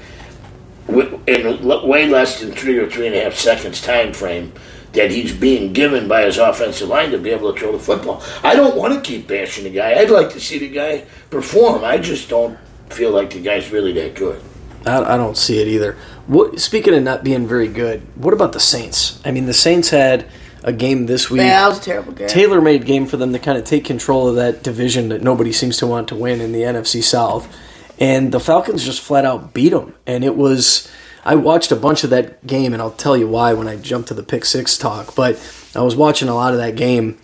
in 0.87 1.87
way 1.87 2.07
less 2.07 2.39
than 2.39 2.51
three 2.51 2.77
or 2.77 2.89
three 2.89 3.07
and 3.07 3.15
a 3.15 3.23
half 3.23 3.33
seconds 3.33 3.81
time 3.81 4.13
frame 4.13 4.51
that 4.93 5.11
he's 5.11 5.33
being 5.33 5.71
given 5.71 6.07
by 6.07 6.23
his 6.23 6.37
offensive 6.37 6.89
line 6.89 7.11
to 7.11 7.17
be 7.17 7.29
able 7.29 7.53
to 7.53 7.59
throw 7.59 7.71
the 7.71 7.79
football. 7.79 8.21
I 8.43 8.55
don't 8.55 8.75
want 8.75 8.93
to 8.93 9.01
keep 9.01 9.27
bashing 9.27 9.63
the 9.63 9.69
guy. 9.69 9.93
I'd 9.93 10.09
like 10.09 10.31
to 10.31 10.39
see 10.39 10.59
the 10.59 10.69
guy 10.69 11.05
perform. 11.29 11.83
I 11.83 11.97
just 11.97 12.27
don't 12.27 12.57
feel 12.89 13.11
like 13.11 13.31
the 13.31 13.41
guy's 13.41 13.71
really 13.71 13.93
that 13.93 14.15
good. 14.15 14.41
I, 14.85 15.15
don't 15.15 15.37
see 15.37 15.61
it 15.61 15.67
either. 15.67 15.93
What, 16.25 16.59
speaking 16.59 16.93
of 16.95 17.03
not 17.03 17.23
being 17.23 17.47
very 17.47 17.67
good, 17.67 18.01
what 18.15 18.33
about 18.33 18.51
the 18.51 18.59
Saints? 18.59 19.21
I 19.23 19.31
mean, 19.31 19.45
the 19.45 19.53
Saints 19.53 19.91
had 19.91 20.27
a 20.63 20.73
game 20.73 21.05
this 21.05 21.29
week. 21.29 21.41
Yeah, 21.41 21.61
that 21.61 21.69
was 21.69 21.79
a 21.79 21.83
terrible 21.83 22.13
game. 22.13 22.27
Taylor 22.27 22.61
made 22.61 22.85
game 22.85 23.05
for 23.05 23.17
them 23.17 23.33
to 23.33 23.39
kind 23.39 23.57
of 23.57 23.63
take 23.63 23.85
control 23.85 24.27
of 24.27 24.35
that 24.35 24.63
division 24.63 25.09
that 25.09 25.21
nobody 25.21 25.51
seems 25.51 25.77
to 25.77 25.87
want 25.87 26.07
to 26.09 26.15
win 26.15 26.41
in 26.41 26.51
the 26.51 26.61
NFC 26.61 27.03
South, 27.03 27.53
and 27.99 28.31
the 28.31 28.39
Falcons 28.39 28.83
just 28.83 29.01
flat 29.01 29.25
out 29.25 29.53
beat 29.53 29.69
them. 29.69 29.95
And 30.05 30.23
it 30.23 30.35
was 30.35 30.89
I 31.23 31.35
watched 31.35 31.71
a 31.71 31.75
bunch 31.75 32.03
of 32.03 32.09
that 32.09 32.45
game, 32.45 32.73
and 32.73 32.81
I'll 32.81 32.91
tell 32.91 33.15
you 33.15 33.27
why 33.27 33.53
when 33.53 33.67
I 33.67 33.75
jump 33.75 34.07
to 34.07 34.13
the 34.13 34.23
pick 34.23 34.45
six 34.45 34.77
talk. 34.77 35.15
But 35.15 35.39
I 35.75 35.81
was 35.81 35.95
watching 35.95 36.29
a 36.29 36.35
lot 36.35 36.53
of 36.53 36.59
that 36.59 36.75
game, 36.75 37.19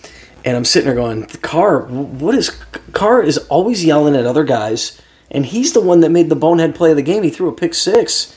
and 0.45 0.55
I'm 0.55 0.65
sitting 0.65 0.87
there 0.87 0.95
going, 0.95 1.25
"Carr, 1.41 1.81
what 1.81 2.35
is 2.35 2.49
Carr 2.93 3.23
is 3.23 3.37
always 3.49 3.83
yelling 3.83 4.15
at 4.15 4.25
other 4.25 4.43
guys, 4.43 4.99
and 5.31 5.45
he's 5.45 5.73
the 5.73 5.81
one 5.81 6.01
that 6.01 6.11
made 6.11 6.29
the 6.29 6.35
bonehead 6.35 6.75
play 6.75 6.91
of 6.91 6.95
the 6.95 7.01
game. 7.01 7.23
He 7.23 7.29
threw 7.29 7.49
a 7.49 7.53
pick 7.53 7.73
six, 7.73 8.35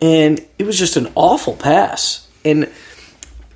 and 0.00 0.44
it 0.58 0.64
was 0.64 0.78
just 0.78 0.96
an 0.96 1.12
awful 1.14 1.54
pass. 1.54 2.26
And 2.44 2.70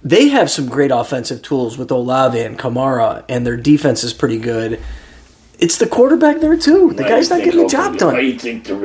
they 0.08 0.28
have 0.28 0.50
some 0.50 0.68
great 0.68 0.90
offensive 0.90 1.42
tools 1.42 1.76
with 1.76 1.90
Olave 1.90 2.38
and 2.40 2.58
Kamara, 2.58 3.25
and 3.28 3.46
their 3.46 3.56
defense 3.56 4.04
is 4.04 4.12
pretty 4.12 4.38
good 4.38 4.80
it's 5.58 5.78
the 5.78 5.86
quarterback 5.86 6.40
there 6.40 6.56
too. 6.56 6.92
The 6.92 7.02
Why 7.02 7.08
guy's 7.08 7.30
not 7.30 7.42
getting 7.42 7.62
the 7.62 7.68
job 7.68 7.96
done. 7.96 8.12
Why 8.14 8.20
do 8.20 8.26
you 8.26 8.38
think 8.38 8.64
the 8.64 8.76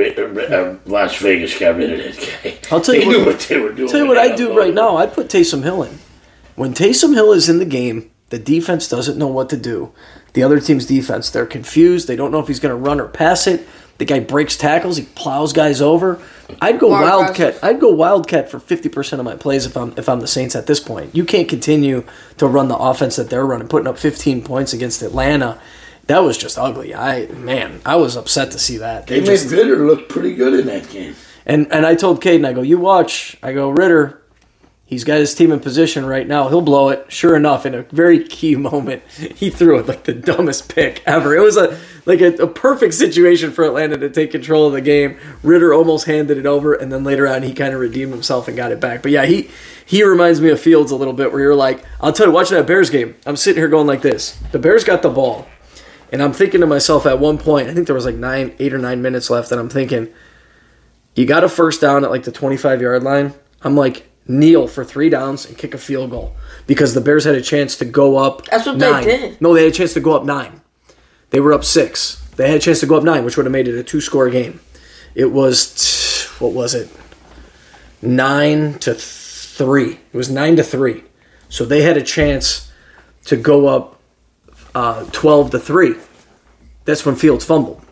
uh, 0.61 0.77
Las 0.85 1.17
Vegas 1.17 1.59
got 1.59 1.75
rid 1.75 1.91
of 1.91 2.15
that 2.15 2.29
guy? 2.43 2.57
I'll 2.71 2.79
tell 2.81 2.95
they 2.95 3.03
you 3.03 3.09
knew 3.09 3.17
what- 3.19 3.27
what 3.27 3.39
they 3.41 3.59
were 3.59 3.73
doing. 3.73 3.89
Tell 3.89 3.99
you 4.01 4.07
what 4.07 4.17
I 4.17 4.35
do 4.35 4.57
right 4.57 4.73
now. 4.73 4.97
I'd 4.97 5.13
put 5.13 5.27
Taysom 5.27 5.63
Hill 5.63 5.83
in. 5.83 5.99
When 6.55 6.73
Taysom 6.73 7.13
Hill 7.13 7.33
is 7.33 7.49
in 7.49 7.59
the 7.59 7.65
game, 7.65 8.09
the 8.29 8.39
defense 8.39 8.87
doesn't 8.87 9.17
know 9.17 9.27
what 9.27 9.49
to 9.49 9.57
do. 9.57 9.91
The 10.33 10.43
other 10.43 10.61
team's 10.61 10.85
defense, 10.85 11.29
they're 11.29 11.45
confused. 11.45 12.07
They 12.07 12.15
don't 12.15 12.31
know 12.31 12.39
if 12.39 12.47
he's 12.47 12.61
going 12.61 12.71
to 12.73 12.81
run 12.81 13.01
or 13.01 13.07
pass 13.09 13.47
it. 13.47 13.67
The 13.98 14.05
guy 14.05 14.19
breaks 14.19 14.57
tackles. 14.57 14.98
He 14.98 15.03
plows 15.03 15.53
guys 15.53 15.81
over. 15.81 16.19
I'd 16.62 16.79
go 16.79 16.89
More 16.89 17.01
wildcat. 17.01 17.36
aggressive. 17.55 17.63
I'd 17.63 17.79
go 17.79 17.91
wildcat 17.91 18.50
for 18.50 18.60
fifty 18.60 18.89
percent 18.89 19.19
of 19.19 19.25
my 19.25 19.36
plays 19.36 19.65
if 19.65 19.77
I'm 19.77 19.93
if 19.98 20.10
I'm 20.10 20.19
the 20.19 20.27
Saints 20.27 20.55
at 20.55 20.65
this 20.67 20.79
point. 20.79 21.15
You 21.15 21.24
can't 21.24 21.48
continue 21.48 22.03
to 22.38 22.48
run 22.48 22.67
the 22.67 22.75
offense 22.77 23.15
that 23.17 23.29
they're 23.29 23.45
running, 23.45 23.67
putting 23.67 23.88
up 23.88 23.98
fifteen 23.98 24.41
points 24.43 24.74
against 24.74 25.01
Atlanta. 25.01 25.60
That 26.07 26.19
was 26.19 26.38
just 26.38 26.57
ugly. 26.57 26.93
I 26.95 27.27
man, 27.27 27.79
I 27.86 27.95
was 27.95 28.17
upset 28.17 28.51
to 28.51 28.60
see 28.60 28.77
that. 28.77 29.07
They 29.07 29.19
made 29.19 29.27
just 29.27 29.51
Ridder 29.51 29.86
look 29.86 30.10
pretty 30.10 30.36
good 30.36 30.60
in 30.60 30.65
that 30.65 30.89
game. 30.89 31.15
and 31.45 31.71
and 31.71 31.86
I 31.86 31.95
told 31.95 32.21
Caiden, 32.21 32.45
I 32.45 32.53
go, 32.53 32.62
you 32.63 32.79
watch. 32.79 33.38
I 33.43 33.53
go, 33.53 33.69
Ridder, 33.69 34.20
he's 34.91 35.05
got 35.05 35.17
his 35.17 35.33
team 35.33 35.51
in 35.51 35.60
position 35.60 36.05
right 36.05 36.27
now. 36.27 36.50
He'll 36.50 36.62
blow 36.62 36.89
it. 36.89 37.05
Sure 37.07 37.36
enough, 37.36 37.65
in 37.65 37.74
a 37.74 37.83
very 37.83 38.24
key 38.24 38.55
moment, 38.55 39.01
he 39.36 39.50
threw 39.50 39.79
it 39.79 39.88
like 39.88 40.03
the 40.03 40.13
dumbest 40.13 40.75
pick 40.75 41.01
ever. 41.07 41.36
It 41.36 41.39
was 41.39 41.57
a 41.57 41.79
like 42.05 42.21
a, 42.21 42.33
a 42.36 42.48
perfect 42.48 42.93
situation 42.93 43.51
for 43.51 43.63
Atlanta 43.63 43.98
to 43.98 44.10
take 44.10 44.31
control 44.31 44.67
of 44.67 44.74
the 44.74 44.81
game. 44.81 45.17
Ridder 45.41 45.74
almost 45.74 46.05
handed 46.05 46.38
it 46.38 46.45
over, 46.45 46.75
and 46.75 46.91
then 46.91 47.03
later 47.03 47.27
on, 47.27 47.41
he 47.41 47.53
kind 47.53 47.74
of 47.74 47.79
redeemed 47.79 48.12
himself 48.12 48.48
and 48.48 48.55
got 48.55 48.71
it 48.71 48.79
back. 48.79 49.01
But 49.01 49.12
yeah, 49.12 49.25
he 49.25 49.50
he 49.86 50.03
reminds 50.03 50.41
me 50.41 50.50
of 50.50 50.60
Fields 50.60 50.91
a 50.91 50.95
little 50.95 51.13
bit, 51.13 51.31
where 51.31 51.41
you're 51.41 51.55
like, 51.55 51.83
I'll 52.00 52.13
tell 52.13 52.27
you, 52.27 52.33
watching 52.33 52.57
that 52.57 52.67
Bears 52.67 52.91
game, 52.91 53.15
I'm 53.25 53.38
sitting 53.38 53.60
here 53.60 53.69
going 53.69 53.88
like 53.88 54.01
this. 54.01 54.38
The 54.51 54.60
Bears 54.60 54.83
got 54.83 55.01
the 55.01 55.10
ball. 55.10 55.48
And 56.13 56.21
I'm 56.21 56.33
thinking 56.33 56.60
to 56.60 56.67
myself 56.67 57.05
at 57.05 57.19
one 57.19 57.38
point, 57.38 57.69
I 57.69 57.74
think 57.74 57.88
there 57.88 57.95
was 57.95 58.03
like 58.03 58.15
nine, 58.15 58.53
eight 58.60 58.74
or 58.74 58.77
nine 58.77 59.01
minutes 59.01 59.29
left, 59.29 59.50
and 59.50 59.62
I'm 59.62 59.69
thinking, 59.69 60.10
you 61.15 61.25
got 61.25 61.45
a 61.45 61.50
first 61.50 61.79
down 61.79 62.03
at 62.03 62.12
like 62.12 62.24
the 62.24 62.33
25 62.33 62.81
yard 62.81 63.03
line. 63.03 63.33
I'm 63.62 63.77
like, 63.77 64.10
kneel 64.31 64.67
for 64.67 64.83
three 64.83 65.09
downs 65.09 65.45
and 65.45 65.57
kick 65.57 65.73
a 65.73 65.77
field 65.77 66.11
goal 66.11 66.35
because 66.67 66.93
the 66.93 67.01
Bears 67.01 67.25
had 67.25 67.35
a 67.35 67.41
chance 67.41 67.77
to 67.77 67.85
go 67.85 68.17
up. 68.17 68.45
That's 68.45 68.65
what 68.65 68.79
they 68.79 69.03
did. 69.03 69.41
No, 69.41 69.53
they 69.53 69.63
had 69.63 69.71
a 69.71 69.75
chance 69.75 69.93
to 69.93 70.00
go 70.00 70.13
up 70.15 70.23
nine. 70.23 70.61
They 71.29 71.39
were 71.39 71.53
up 71.53 71.63
six. 71.63 72.17
They 72.35 72.47
had 72.47 72.57
a 72.57 72.61
chance 72.61 72.79
to 72.79 72.85
go 72.85 72.97
up 72.97 73.03
nine, 73.03 73.23
which 73.25 73.38
would 73.38 73.45
have 73.45 73.53
made 73.53 73.67
it 73.67 73.77
a 73.77 73.83
two 73.83 74.01
score 74.01 74.29
game. 74.29 74.59
It 75.15 75.31
was, 75.31 76.27
what 76.39 76.53
was 76.53 76.73
it? 76.73 76.89
Nine 78.01 78.79
to 78.79 78.93
three. 78.93 80.00
It 80.11 80.17
was 80.17 80.29
nine 80.29 80.55
to 80.55 80.63
three. 80.63 81.03
So 81.50 81.65
they 81.65 81.81
had 81.81 81.97
a 81.97 82.01
chance 82.01 82.71
to 83.25 83.35
go 83.35 83.67
up 83.67 84.00
uh, 84.73 85.05
12 85.11 85.51
to 85.51 85.59
3. 85.59 85.95
That's 86.85 87.05
when 87.05 87.15
Fields 87.15 87.45
fumbled. 87.45 87.83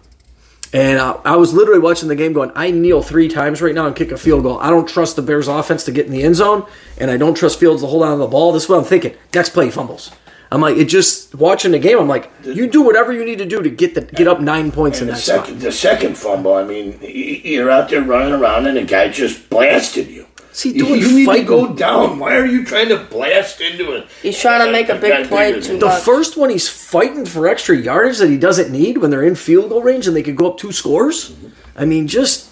And 0.72 1.00
I, 1.00 1.12
I 1.26 1.36
was 1.36 1.54
literally 1.54 1.80
watching 1.80 2.10
the 2.10 2.16
game 2.16 2.34
going, 2.34 2.52
I 2.56 2.70
kneel 2.70 3.02
three 3.02 3.28
times 3.28 3.62
right 3.62 3.74
now 3.74 3.88
and 3.88 3.96
kick 3.96 4.12
a 4.12 4.18
field 4.18 4.44
goal. 4.44 4.60
I 4.60 4.70
don't 4.70 4.88
trust 4.88 5.16
the 5.16 5.22
Bears 5.22 5.48
offense 5.48 5.84
to 5.86 5.92
get 5.92 6.06
in 6.06 6.12
the 6.12 6.22
end 6.24 6.36
zone, 6.36 6.66
and 6.98 7.10
I 7.10 7.18
don't 7.18 7.36
trust 7.36 7.60
Fields 7.60 7.82
to 7.82 7.88
hold 7.88 8.04
on 8.04 8.12
to 8.12 8.18
the 8.18 8.28
ball. 8.28 8.52
This 8.52 8.64
is 8.64 8.70
what 8.70 8.78
I'm 8.78 8.84
thinking. 8.84 9.16
Next 9.34 9.50
play, 9.50 9.72
fumbles. 9.72 10.12
I'm 10.52 10.62
like, 10.62 10.78
it 10.78 10.86
just 10.86 11.36
watching 11.36 11.72
the 11.72 11.80
game. 11.80 12.00
I'm 12.00 12.08
like, 12.08 12.32
you 12.44 12.68
do 12.68 12.82
whatever 12.82 13.14
you 13.14 13.24
need 13.24 13.38
to 13.38 13.46
do 13.46 13.62
to 13.62 13.70
get 13.70 13.94
the 13.94 14.02
get 14.02 14.28
up 14.28 14.40
nine 14.40 14.72
points 14.72 15.00
in 15.00 15.08
that 15.08 15.18
spot. 15.18 15.46
second, 15.46 15.60
the 15.60 15.72
second 15.72 16.18
fumble, 16.18 16.56
I 16.56 16.64
mean, 16.64 17.00
you're 17.02 17.70
out 17.70 17.90
there 17.90 18.02
running 18.02 18.34
around 18.34 18.66
and 18.66 18.78
a 18.78 18.84
guy 18.84 19.10
just 19.10 19.50
blasted 19.50 20.08
you. 20.08 20.26
See, 20.52 20.72
You, 20.72 20.86
doing 20.86 21.00
you 21.02 21.08
need 21.12 21.20
to 21.20 21.26
fighting- 21.26 21.46
go 21.46 21.74
down. 21.74 22.18
Why 22.20 22.36
are 22.36 22.46
you 22.46 22.66
trying 22.66 22.90
to 22.90 22.98
blast 22.98 23.62
into 23.62 23.92
it? 23.94 24.08
He's 24.22 24.40
trying 24.40 24.66
to 24.66 24.72
make 24.72 24.90
a 24.90 24.96
big 24.96 25.28
play 25.28 25.60
too 25.62 25.78
The 25.78 25.86
much. 25.86 26.02
first 26.04 26.38
one, 26.38 26.50
he's 26.50 26.68
fighting 26.68 27.26
for 27.26 27.48
extra 27.48 27.76
yardage 27.78 28.18
that 28.18 28.30
he 28.30 28.38
doesn't 28.38 28.72
need 28.72 28.98
when 28.98 29.12
they're 29.12 29.24
in 29.24 29.36
field 29.36 29.70
goal 29.70 29.82
range 29.84 30.08
and 30.08 30.16
they 30.16 30.24
could 30.24 30.36
go 30.36 30.50
up 30.52 30.58
two 30.58 30.72
scores. 30.72 31.34
I 31.78 31.86
mean, 31.86 32.08
just 32.08 32.50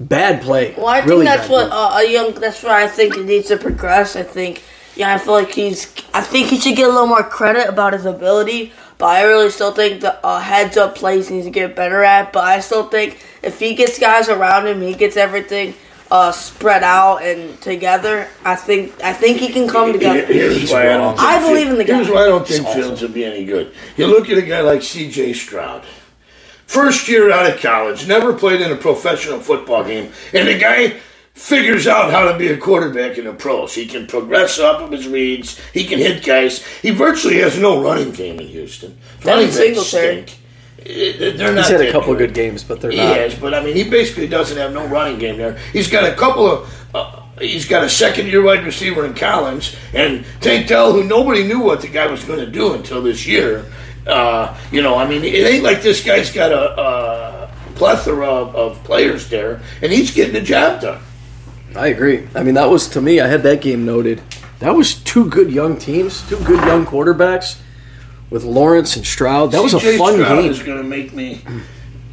bad 0.00 0.42
play. 0.42 0.74
Well, 0.76 0.88
I 0.88 0.98
think 1.00 1.10
Really 1.10 1.24
that's 1.26 1.48
what 1.48 1.70
uh, 1.70 1.96
a 1.98 2.10
young. 2.10 2.34
That's 2.34 2.62
why 2.62 2.84
I 2.84 2.88
think 2.88 3.14
he 3.14 3.22
needs 3.22 3.48
to 3.48 3.56
progress. 3.56 4.16
I 4.16 4.24
think, 4.24 4.62
yeah, 4.96 5.14
I 5.14 5.18
feel 5.18 5.34
like 5.34 5.52
he's. 5.52 5.92
I 6.12 6.20
think 6.22 6.48
he 6.48 6.58
should 6.58 6.76
get 6.76 6.86
a 6.88 6.92
little 6.92 7.06
more 7.06 7.22
credit 7.22 7.68
about 7.68 7.92
his 7.92 8.04
ability. 8.04 8.72
But 8.98 9.06
I 9.06 9.22
really 9.22 9.50
still 9.50 9.70
think 9.72 10.00
the 10.00 10.18
uh, 10.26 10.40
heads 10.40 10.76
up 10.76 10.96
plays 10.96 11.28
he 11.28 11.36
needs 11.36 11.46
to 11.46 11.52
get 11.52 11.76
better 11.76 12.02
at. 12.02 12.32
But 12.32 12.42
I 12.44 12.58
still 12.60 12.88
think 12.88 13.24
if 13.42 13.60
he 13.60 13.74
gets 13.76 13.96
guys 13.98 14.28
around 14.28 14.66
him, 14.66 14.82
he 14.82 14.92
gets 14.94 15.16
everything 15.16 15.74
uh, 16.10 16.32
spread 16.32 16.82
out 16.82 17.18
and 17.22 17.60
together. 17.60 18.28
I 18.44 18.54
think. 18.56 18.92
I 19.02 19.12
think 19.12 19.38
he 19.38 19.48
can 19.48 19.68
come 19.68 19.92
together. 19.92 20.24
Here- 20.26 20.50
Here's 20.52 20.70
why 20.72 20.82
I 20.90 20.96
don't. 20.96 21.16
think 21.16 21.28
I 21.28 21.40
believe 21.46 21.68
in 21.68 21.76
the 21.78 21.84
guy. 21.84 21.96
Here's 21.96 22.08
why 22.10 22.24
I 22.24 22.26
don't 22.26 22.46
think 22.46 22.66
Fields 22.68 23.02
will 23.02 23.08
be 23.10 23.24
any 23.24 23.44
good. 23.44 23.72
You 23.96 24.06
look 24.06 24.28
at 24.30 24.38
a 24.38 24.42
guy 24.42 24.60
like 24.60 24.82
C.J. 24.82 25.32
Stroud. 25.34 25.84
First 26.66 27.08
year 27.08 27.30
out 27.30 27.50
of 27.50 27.60
college, 27.60 28.06
never 28.06 28.34
played 28.34 28.60
in 28.60 28.70
a 28.70 28.76
professional 28.76 29.40
football 29.40 29.84
game, 29.84 30.12
and 30.34 30.46
the 30.48 30.58
guy 30.58 31.00
figures 31.32 31.86
out 31.86 32.10
how 32.10 32.30
to 32.30 32.36
be 32.36 32.48
a 32.48 32.56
quarterback 32.58 33.16
in 33.16 33.24
the 33.24 33.32
pros. 33.32 33.74
He 33.74 33.86
can 33.86 34.06
progress 34.06 34.58
off 34.58 34.82
of 34.82 34.90
his 34.90 35.06
reads. 35.08 35.58
He 35.72 35.84
can 35.86 35.98
hit 35.98 36.22
guys. 36.24 36.66
He 36.82 36.90
virtually 36.90 37.38
has 37.38 37.58
no 37.58 37.80
running 37.82 38.10
game 38.10 38.38
in 38.40 38.48
Houston. 38.48 38.98
Running 39.24 39.46
backs 39.46 39.56
Singletary. 39.56 40.26
stink. 40.26 40.38
They're 40.88 41.52
not 41.52 41.66
He's 41.66 41.68
had 41.68 41.80
a 41.82 41.92
couple 41.92 42.12
of 42.12 42.18
good. 42.18 42.28
good 42.30 42.34
games, 42.34 42.64
but 42.64 42.80
they're 42.80 42.90
He 42.90 42.96
not. 42.96 43.14
has, 43.16 43.34
but 43.34 43.52
I 43.52 43.62
mean, 43.62 43.76
he 43.76 43.84
basically 43.88 44.26
doesn't 44.26 44.56
have 44.56 44.72
no 44.72 44.86
running 44.86 45.18
game 45.18 45.36
there. 45.36 45.58
He's 45.72 45.88
got 45.90 46.10
a 46.10 46.14
couple 46.16 46.46
of. 46.46 46.88
Uh, 46.94 47.22
he's 47.40 47.66
got 47.68 47.84
a 47.84 47.90
second-year 47.90 48.42
wide 48.42 48.64
receiver 48.64 49.04
in 49.04 49.12
Collins 49.14 49.76
and 49.92 50.24
Tank 50.40 50.66
Dell, 50.66 50.92
who 50.94 51.04
nobody 51.04 51.44
knew 51.44 51.60
what 51.60 51.82
the 51.82 51.88
guy 51.88 52.06
was 52.06 52.24
going 52.24 52.38
to 52.40 52.46
do 52.50 52.72
until 52.72 53.02
this 53.02 53.26
year. 53.26 53.66
Uh, 54.06 54.56
you 54.72 54.80
know, 54.80 54.94
I 54.96 55.06
mean, 55.06 55.22
it 55.24 55.46
ain't 55.46 55.62
like 55.62 55.82
this 55.82 56.02
guy's 56.02 56.32
got 56.32 56.52
a, 56.52 56.80
a 56.80 57.50
plethora 57.74 58.26
of, 58.26 58.56
of 58.56 58.82
players 58.84 59.28
there, 59.28 59.60
and 59.82 59.92
he's 59.92 60.10
getting 60.14 60.32
the 60.32 60.40
job 60.40 60.80
done. 60.80 61.02
I 61.76 61.88
agree. 61.88 62.26
I 62.34 62.42
mean, 62.42 62.54
that 62.54 62.70
was 62.70 62.88
to 62.90 63.02
me. 63.02 63.20
I 63.20 63.26
had 63.26 63.42
that 63.42 63.60
game 63.60 63.84
noted. 63.84 64.22
That 64.60 64.74
was 64.74 64.94
two 64.94 65.28
good 65.28 65.52
young 65.52 65.76
teams, 65.76 66.26
two 66.30 66.38
good 66.44 66.64
young 66.64 66.86
quarterbacks 66.86 67.60
with 68.30 68.44
Lawrence 68.44 68.96
and 68.96 69.06
Stroud. 69.06 69.52
That 69.52 69.62
was 69.62 69.74
a 69.74 69.78
CJ 69.78 69.98
fun 69.98 70.14
Stroud 70.14 70.42
game. 70.42 70.50
is 70.50 70.62
going 70.62 70.78
to 70.78 70.84
make 70.84 71.12
me 71.12 71.40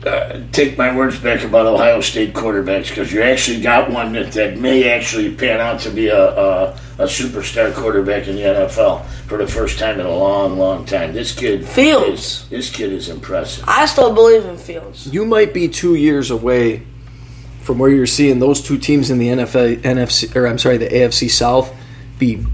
uh, 0.05 0.41
take 0.51 0.77
my 0.77 0.95
words 0.95 1.19
back 1.19 1.43
about 1.43 1.65
Ohio 1.65 2.00
State 2.01 2.34
quarterbacks 2.34 2.89
because 2.89 3.12
you 3.12 3.22
actually 3.22 3.60
got 3.60 3.89
one 3.89 4.13
that, 4.13 4.31
that 4.34 4.57
may 4.57 4.89
actually 4.89 5.34
pan 5.34 5.60
out 5.60 5.79
to 5.81 5.89
be 5.89 6.07
a, 6.07 6.29
a, 6.29 6.79
a 7.00 7.05
superstar 7.05 7.74
quarterback 7.74 8.27
in 8.27 8.36
the 8.36 8.43
NFL 8.43 9.05
for 9.27 9.38
the 9.38 9.48
first 9.48 9.79
time 9.79 10.00
in 10.00 10.05
a 10.05 10.15
long, 10.15 10.57
long 10.57 10.86
time. 10.86 11.13
This 11.13 11.34
kid 11.34 11.67
Fields. 11.67 12.43
is 12.43 12.50
this 12.50 12.69
kid 12.69 12.93
is 12.93 13.10
impressive. 13.10 13.65
I 13.67 13.86
still 13.88 14.13
believe 14.13 14.45
in 14.45 14.57
Fields. 14.57 15.07
You 15.12 15.25
might 15.25 15.53
be 15.53 15.67
two 15.67 15.95
years 15.95 16.29
away 16.29 16.86
from 17.62 17.79
where 17.79 17.89
you're 17.89 18.05
seeing 18.05 18.38
those 18.38 18.62
two 18.62 18.77
teams 18.77 19.10
in 19.10 19.17
the 19.17 19.27
NFL, 19.29 19.77
NFC, 19.81 20.36
or 20.36 20.45
I'm 20.48 20.60
sorry, 20.60 20.77
the 20.77 20.88
AFC 20.88 21.31
South 21.31 21.74
be 22.19 22.45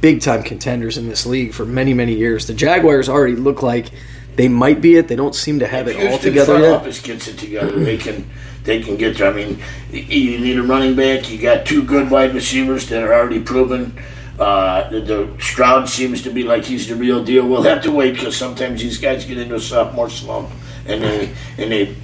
big 0.00 0.20
time 0.20 0.42
contenders 0.42 0.96
in 0.98 1.08
this 1.08 1.26
league 1.26 1.52
for 1.52 1.64
many, 1.64 1.94
many 1.94 2.14
years. 2.14 2.46
The 2.46 2.54
Jaguars 2.54 3.08
already 3.08 3.36
look 3.36 3.62
like 3.62 3.90
they 4.36 4.48
might 4.48 4.80
be 4.80 4.96
it. 4.96 5.08
They 5.08 5.16
don't 5.16 5.34
seem 5.34 5.58
to 5.58 5.66
have 5.66 5.88
it 5.88 5.96
all 5.96 6.18
together 6.18 6.52
front 6.52 6.62
yet. 6.64 6.72
office 6.72 7.00
gets 7.00 7.28
it 7.28 7.38
together. 7.38 7.72
They 7.78 7.98
can 7.98 8.28
they 8.64 8.80
can 8.80 8.96
get 8.96 9.18
there. 9.18 9.32
I 9.32 9.34
mean, 9.34 9.58
you 9.90 10.38
need 10.38 10.58
a 10.58 10.62
running 10.62 10.94
back. 10.94 11.30
You 11.30 11.38
got 11.38 11.66
two 11.66 11.82
good 11.82 12.10
wide 12.10 12.34
receivers 12.34 12.88
that 12.88 13.02
are 13.02 13.12
already 13.12 13.40
proven. 13.40 13.98
Uh, 14.38 14.88
the, 14.88 15.00
the 15.00 15.36
Stroud 15.38 15.88
seems 15.88 16.22
to 16.22 16.30
be 16.30 16.42
like 16.42 16.64
he's 16.64 16.88
the 16.88 16.94
real 16.94 17.22
deal. 17.22 17.46
We'll 17.46 17.62
have 17.62 17.82
to 17.82 17.90
wait 17.90 18.14
because 18.14 18.36
sometimes 18.36 18.80
these 18.80 18.98
guys 18.98 19.24
get 19.24 19.36
into 19.38 19.54
a 19.54 19.60
sophomore 19.60 20.08
slump 20.08 20.50
and 20.86 21.02
they 21.02 21.34
and 21.58 21.70
they 21.70 21.96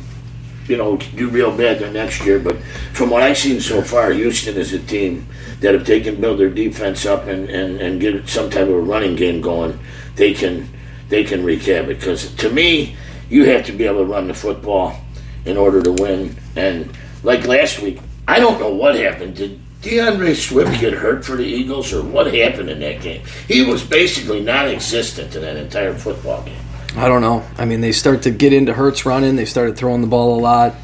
you 0.69 0.77
know 0.77 0.97
do 0.97 1.29
real 1.29 1.57
bad 1.57 1.79
the 1.79 1.91
next 1.91 2.25
year. 2.25 2.39
But 2.39 2.61
from 2.93 3.11
what 3.11 3.23
I've 3.23 3.39
seen 3.39 3.61
so 3.61 3.83
far, 3.83 4.13
Houston 4.13 4.57
is 4.57 4.73
a 4.73 4.79
team 4.79 5.27
that 5.61 5.75
if 5.75 5.87
they 5.87 6.01
can 6.01 6.21
build 6.21 6.39
their 6.39 6.51
defense 6.51 7.07
up 7.07 7.27
and, 7.27 7.49
and, 7.49 7.81
and 7.81 8.01
get 8.01 8.29
some 8.29 8.51
type 8.51 8.69
of 8.69 8.75
a 8.75 8.81
running 8.81 9.17
game 9.17 9.41
going, 9.41 9.79
they 10.17 10.35
can 10.35 10.69
they 11.09 11.25
can 11.25 11.45
wreak 11.45 11.63
havoc. 11.63 11.99
Because 11.99 12.35
to 12.37 12.51
me, 12.51 12.97
you 13.29 13.45
have 13.45 13.67
to 13.67 13.73
be 13.73 13.85
able 13.85 13.99
to 13.99 14.05
run 14.05 14.29
the 14.29 14.35
football 14.35 15.01
in 15.45 15.57
order 15.57 15.83
to 15.83 15.93
win. 15.93 16.37
And 16.57 16.97
like 17.23 17.47
last 17.47 17.81
week, 17.81 18.01
I 18.29 18.39
don't 18.39 18.61
know 18.61 18.73
what 18.73 18.97
happened. 18.97 19.37
Did 19.37 19.61
D'Andre 19.83 20.35
Swift 20.35 20.81
get 20.81 20.95
hurt 20.95 21.25
for 21.25 21.37
the 21.37 21.45
Eagles, 21.45 21.93
or 21.93 22.03
what 22.03 22.33
happened 22.35 22.71
in 22.71 22.81
that 22.81 23.01
game? 23.01 23.23
He 23.47 23.63
was 23.63 23.85
basically 23.85 24.41
non-existent 24.41 25.35
in 25.37 25.43
that 25.43 25.57
entire 25.57 25.95
football 25.95 26.43
game. 26.43 26.66
I 26.95 27.09
don't 27.09 27.21
know. 27.21 27.45
I 27.59 27.65
mean, 27.65 27.81
they 27.81 27.93
start 27.93 28.23
to 28.23 28.31
get 28.31 28.53
into 28.53 28.73
Hurts 28.73 29.05
running. 29.05 29.37
They 29.37 29.45
started 29.45 29.77
throwing 29.77 30.01
the 30.01 30.07
ball 30.07 30.39
a 30.39 30.41
lot. 30.41 30.75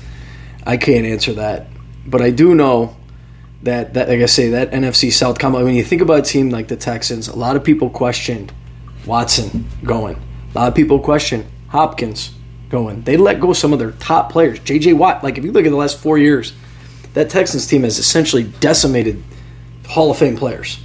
I 0.66 0.76
can't 0.76 1.06
answer 1.06 1.34
that, 1.34 1.66
but 2.06 2.20
I 2.20 2.30
do 2.30 2.54
know 2.54 2.96
that 3.62 3.94
that 3.94 4.08
like 4.08 4.20
I 4.20 4.26
say 4.26 4.50
that 4.50 4.72
NFC 4.72 5.12
South 5.12 5.38
combo. 5.38 5.64
When 5.64 5.74
you 5.74 5.84
think 5.84 6.02
about 6.02 6.20
a 6.20 6.22
team 6.22 6.50
like 6.50 6.68
the 6.68 6.76
Texans, 6.76 7.28
a 7.28 7.36
lot 7.36 7.56
of 7.56 7.64
people 7.64 7.90
questioned 7.90 8.52
Watson 9.06 9.66
going. 9.84 10.16
A 10.54 10.58
lot 10.58 10.68
of 10.68 10.74
people 10.74 10.98
questioned 11.00 11.46
Hopkins 11.68 12.32
going. 12.68 13.02
They 13.02 13.16
let 13.16 13.40
go 13.40 13.52
some 13.52 13.72
of 13.72 13.78
their 13.78 13.92
top 13.92 14.30
players. 14.30 14.58
J.J. 14.60 14.94
Watt. 14.94 15.22
Like 15.22 15.38
if 15.38 15.44
you 15.44 15.52
look 15.52 15.64
at 15.64 15.70
the 15.70 15.76
last 15.76 15.98
four 15.98 16.18
years, 16.18 16.52
that 17.14 17.30
Texans 17.30 17.66
team 17.66 17.82
has 17.82 17.98
essentially 17.98 18.44
decimated 18.44 19.22
Hall 19.88 20.10
of 20.10 20.18
Fame 20.18 20.36
players. 20.36 20.78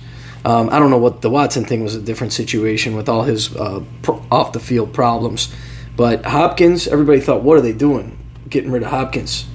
Um, 0.47 0.69
I 0.69 0.79
don't 0.79 0.89
know 0.89 0.97
what 0.97 1.21
the 1.21 1.29
Watson 1.29 1.65
thing 1.65 1.83
was 1.83 1.93
a 1.93 2.01
different 2.01 2.31
situation 2.31 2.95
with 2.95 3.09
all 3.09 3.23
his 3.23 3.53
uh, 3.53 3.83
pro- 4.01 4.23
off 4.31 4.53
the 4.53 4.61
field 4.61 4.93
problems, 4.93 5.53
but 5.97 6.23
Hopkins, 6.25 6.87
everybody 6.87 7.19
thought, 7.19 7.43
what 7.43 7.57
are 7.57 7.61
they 7.61 7.73
doing, 7.73 8.17
getting 8.49 8.71
rid 8.71 8.81
of 8.81 8.87
Hopkins? 8.87 9.45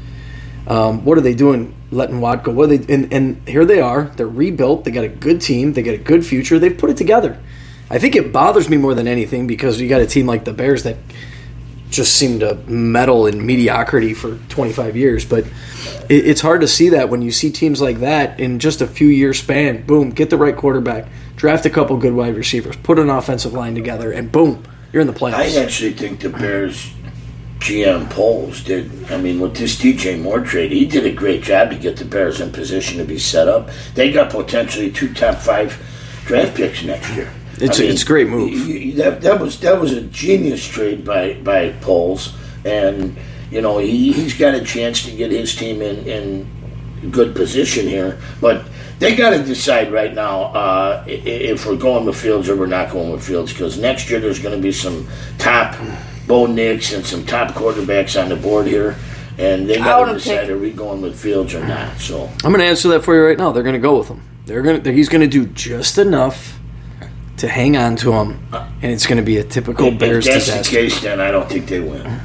Um, 0.66 1.02
what 1.06 1.16
are 1.16 1.22
they 1.22 1.32
doing, 1.32 1.74
letting 1.90 2.20
Watt 2.20 2.44
go? 2.44 2.52
What 2.52 2.64
are 2.64 2.76
they? 2.76 2.92
And, 2.92 3.10
and 3.10 3.48
here 3.48 3.64
they 3.64 3.80
are. 3.80 4.12
They're 4.16 4.28
rebuilt. 4.28 4.84
They 4.84 4.90
got 4.90 5.04
a 5.04 5.08
good 5.08 5.40
team. 5.40 5.72
They 5.72 5.82
got 5.82 5.94
a 5.94 5.98
good 5.98 6.26
future. 6.26 6.58
They've 6.58 6.76
put 6.76 6.90
it 6.90 6.98
together. 6.98 7.40
I 7.88 7.98
think 7.98 8.14
it 8.14 8.30
bothers 8.30 8.68
me 8.68 8.76
more 8.76 8.94
than 8.94 9.08
anything 9.08 9.46
because 9.46 9.80
you 9.80 9.88
got 9.88 10.02
a 10.02 10.06
team 10.06 10.26
like 10.26 10.44
the 10.44 10.52
Bears 10.52 10.82
that 10.82 10.98
just 11.92 12.16
seem 12.16 12.40
to 12.40 12.54
meddle 12.66 13.26
in 13.26 13.44
mediocrity 13.44 14.14
for 14.14 14.38
25 14.48 14.96
years. 14.96 15.24
But 15.24 15.44
it, 16.08 16.26
it's 16.26 16.40
hard 16.40 16.62
to 16.62 16.68
see 16.68 16.88
that 16.90 17.08
when 17.08 17.22
you 17.22 17.30
see 17.30 17.50
teams 17.50 17.80
like 17.80 18.00
that 18.00 18.40
in 18.40 18.58
just 18.58 18.80
a 18.80 18.86
few 18.86 19.08
year 19.08 19.34
span. 19.34 19.86
Boom, 19.86 20.10
get 20.10 20.30
the 20.30 20.36
right 20.36 20.56
quarterback, 20.56 21.06
draft 21.36 21.66
a 21.66 21.70
couple 21.70 21.96
good 21.98 22.14
wide 22.14 22.36
receivers, 22.36 22.76
put 22.76 22.98
an 22.98 23.10
offensive 23.10 23.52
line 23.52 23.74
together, 23.74 24.10
and 24.10 24.32
boom, 24.32 24.64
you're 24.92 25.02
in 25.02 25.06
the 25.06 25.12
playoffs. 25.12 25.34
I 25.34 25.62
actually 25.62 25.92
think 25.92 26.20
the 26.20 26.30
Bears 26.30 26.92
GM 27.58 28.10
Poles 28.10 28.64
did. 28.64 28.90
I 29.10 29.18
mean, 29.18 29.38
with 29.38 29.56
this 29.56 29.80
DJ 29.80 30.20
Moore 30.20 30.40
trade, 30.40 30.72
he 30.72 30.84
did 30.84 31.06
a 31.06 31.12
great 31.12 31.42
job 31.42 31.70
to 31.70 31.76
get 31.76 31.96
the 31.96 32.04
Bears 32.04 32.40
in 32.40 32.50
position 32.50 32.98
to 32.98 33.04
be 33.04 33.18
set 33.18 33.46
up. 33.46 33.70
They 33.94 34.10
got 34.10 34.30
potentially 34.30 34.90
two 34.90 35.14
top 35.14 35.36
five 35.36 35.80
draft 36.24 36.56
picks 36.56 36.82
next 36.82 37.14
year. 37.14 37.32
It's 37.62 37.78
a- 37.78 37.88
it's 37.88 38.02
a 38.02 38.06
great 38.06 38.28
move. 38.28 38.50
y- 38.52 38.58
y- 38.86 38.92
That, 38.96 39.20
that 39.22 39.40
was 39.40 39.58
that 39.60 39.80
was 39.80 39.92
a 39.92 40.02
genius 40.02 40.64
trade 40.66 41.04
by 41.04 41.34
by 41.34 41.70
Poles, 41.80 42.32
and 42.64 43.16
you 43.50 43.60
know 43.60 43.78
he 43.78 44.12
he's 44.12 44.34
got 44.34 44.54
a 44.54 44.62
chance 44.62 45.04
to 45.04 45.10
get 45.10 45.30
his 45.30 45.54
team 45.54 45.80
in 45.82 45.96
in 46.06 47.10
good 47.10 47.34
position 47.34 47.86
here, 47.88 48.18
but. 48.40 48.64
They 48.98 49.16
got 49.16 49.30
to 49.30 49.42
decide 49.42 49.90
right 49.90 50.14
now 50.14 50.42
uh, 50.54 51.02
i- 51.04 51.10
i- 51.10 51.14
if 51.50 51.66
we're 51.66 51.74
going 51.74 52.04
with 52.06 52.14
Fields 52.14 52.48
or 52.48 52.54
we're 52.54 52.66
not 52.68 52.92
going 52.92 53.10
with 53.10 53.24
Fields 53.24 53.52
because 53.52 53.76
next 53.76 54.08
year 54.08 54.20
there's 54.20 54.38
going 54.38 54.54
to 54.54 54.62
be 54.62 54.70
some 54.70 55.08
top 55.38 55.74
Bo 56.28 56.46
Nix 56.46 56.92
and 56.92 57.04
some 57.04 57.26
top 57.26 57.48
quarterbacks 57.52 58.14
on 58.22 58.28
the 58.28 58.36
board 58.36 58.68
here, 58.68 58.94
and 59.38 59.68
they 59.68 59.74
I 59.78 59.84
got 59.84 60.04
to 60.04 60.12
decide 60.14 60.50
are 60.50 60.56
we 60.58 60.70
going 60.70 61.02
with 61.02 61.18
Fields 61.18 61.52
or 61.52 61.66
not. 61.66 61.98
So 61.98 62.30
I'm 62.44 62.52
going 62.52 62.60
to 62.60 62.64
answer 62.66 62.90
that 62.90 63.02
for 63.02 63.16
you 63.16 63.24
right 63.24 63.36
now. 63.36 63.50
They're 63.50 63.64
going 63.64 63.72
to 63.72 63.80
go 63.80 63.98
with 63.98 64.06
him. 64.06 64.20
They're 64.46 64.62
going 64.62 64.80
to. 64.80 64.92
He's 64.92 65.08
going 65.08 65.22
to 65.22 65.26
do 65.26 65.46
just 65.46 65.98
enough 65.98 66.60
to 67.38 67.48
hang 67.48 67.76
on 67.76 67.96
to 67.96 68.12
him, 68.12 68.46
and 68.52 68.92
it's 68.92 69.06
going 69.06 69.16
to 69.16 69.22
be 69.22 69.38
a 69.38 69.44
typical 69.44 69.88
if 69.88 69.98
Bears 69.98 70.26
that's 70.26 70.46
disaster. 70.46 70.70
the 70.70 70.76
case, 70.82 71.00
then 71.02 71.20
I 71.20 71.30
don't 71.30 71.48
think 71.48 71.66
they 71.66 71.80
win. 71.80 72.20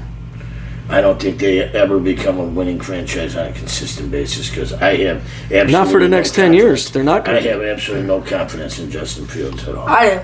I 0.89 1.01
don't 1.01 1.21
think 1.21 1.39
they 1.39 1.61
ever 1.61 1.99
become 1.99 2.39
a 2.39 2.45
winning 2.45 2.79
franchise 2.79 3.35
on 3.35 3.47
a 3.47 3.51
consistent 3.53 4.09
basis 4.09 4.49
because 4.49 4.71
I 4.73 4.95
have 4.97 5.17
absolutely 5.43 5.71
Not 5.73 5.87
for 5.89 5.99
the 5.99 6.07
no 6.07 6.15
next 6.17 6.33
10 6.33 6.53
years. 6.53 6.91
They're 6.91 7.03
not 7.03 7.27
I 7.27 7.31
going 7.31 7.43
to. 7.43 7.49
I 7.49 7.53
have 7.53 7.61
absolutely 7.61 8.07
no 8.07 8.21
confidence 8.21 8.79
in 8.79 8.89
Justin 8.89 9.27
Fields 9.27 9.67
at 9.67 9.75
all. 9.75 9.87
I 9.87 10.09
do. 10.19 10.21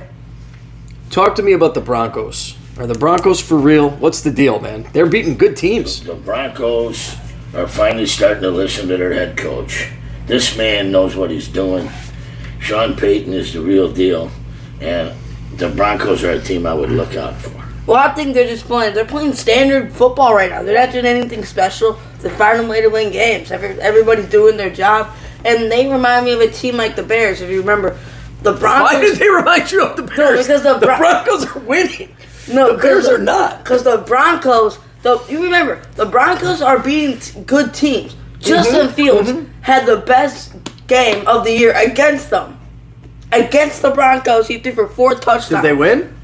Talk 1.10 1.36
to 1.36 1.44
me 1.44 1.52
about 1.52 1.74
the 1.74 1.82
Broncos. 1.82 2.56
Are 2.78 2.88
the 2.88 2.98
Broncos 2.98 3.42
for 3.42 3.58
real? 3.58 3.90
What's 3.90 4.22
the 4.22 4.32
deal, 4.32 4.60
man? 4.60 4.88
They're 4.94 5.06
beating 5.06 5.38
good 5.38 5.58
teams. 5.58 6.02
The 6.04 6.16
Broncos 6.16 7.16
are 7.54 7.68
finally 7.68 8.06
starting 8.08 8.42
to 8.44 8.50
listen 8.50 8.88
to 8.88 8.98
their 8.98 9.14
head 9.14 9.38
coach. 9.38 9.90
This 10.28 10.58
man 10.58 10.92
knows 10.92 11.16
what 11.16 11.30
he's 11.30 11.48
doing. 11.50 11.90
Sean 12.60 12.96
Payton 12.96 13.34
is 13.34 13.54
the 13.54 13.60
real 13.62 13.92
deal, 13.92 14.32
and 14.84 15.16
the 15.58 15.70
Broncos 15.70 16.24
are 16.24 16.32
a 16.32 16.40
team 16.42 16.66
I 16.66 16.74
would 16.74 16.90
look 16.92 17.16
out 17.16 17.36
for. 17.36 17.52
Well, 17.86 17.98
I 17.98 18.14
think 18.14 18.34
they're 18.34 18.48
just 18.48 18.66
playing. 18.66 18.94
They're 18.94 19.06
playing 19.06 19.34
standard 19.34 19.92
football 19.94 20.34
right 20.34 20.50
now. 20.50 20.64
They're 20.64 20.80
not 20.86 20.94
doing 20.94 21.06
anything 21.06 21.44
special. 21.44 22.00
They're 22.20 22.32
finding 22.36 22.66
a 22.68 22.70
way 22.70 22.82
to 22.82 22.88
win 22.88 23.12
games. 23.12 23.52
Every, 23.52 23.70
everybody's 23.82 24.30
doing 24.30 24.56
their 24.56 24.70
job, 24.70 25.10
and 25.44 25.70
they 25.72 25.92
remind 25.92 26.26
me 26.26 26.32
of 26.32 26.40
a 26.40 26.48
team 26.50 26.78
like 26.78 26.96
the 26.96 27.04
Bears. 27.04 27.42
If 27.42 27.50
you 27.50 27.60
remember, 27.60 27.98
the 28.42 28.54
Broncos. 28.54 28.94
Why 28.94 29.02
did 29.02 29.18
they 29.18 29.30
remind 29.30 29.72
you 29.72 29.84
of 29.86 29.98
the 29.98 30.04
Bears? 30.04 30.48
because 30.48 30.64
the 30.64 30.78
Bron- 30.86 31.00
Broncos 31.00 31.46
are 31.56 31.60
winning. 31.60 32.16
No, 32.52 32.74
The 32.76 32.82
Bears 32.82 33.06
'cause 33.06 33.14
are 33.14 33.18
not. 33.20 33.64
Because 33.64 33.84
the 33.84 33.98
Broncos, 34.00 34.80
the 35.02 35.22
you 35.30 35.44
remember, 35.44 35.82
the 35.96 36.06
Broncos 36.06 36.62
are 36.62 36.80
beating 36.80 37.20
t- 37.20 37.42
good 37.42 37.74
teams. 37.74 38.16
Justin 38.40 38.88
Mm-hmm. 38.88 38.94
Fields 38.94 39.32
had 39.62 39.86
the 39.86 39.98
best 39.98 40.54
game 40.88 41.26
of 41.28 41.44
the 41.46 41.52
year 41.52 41.74
against 41.74 42.30
them. 42.30 42.60
Against 43.34 43.82
the 43.82 43.92
Broncos, 43.92 44.48
he 44.48 44.60
threw 44.60 44.74
for 44.74 44.88
four 44.88 45.16
touchdowns. 45.16 45.50
Did 45.50 45.62
they 45.64 45.74
win? 45.74 46.16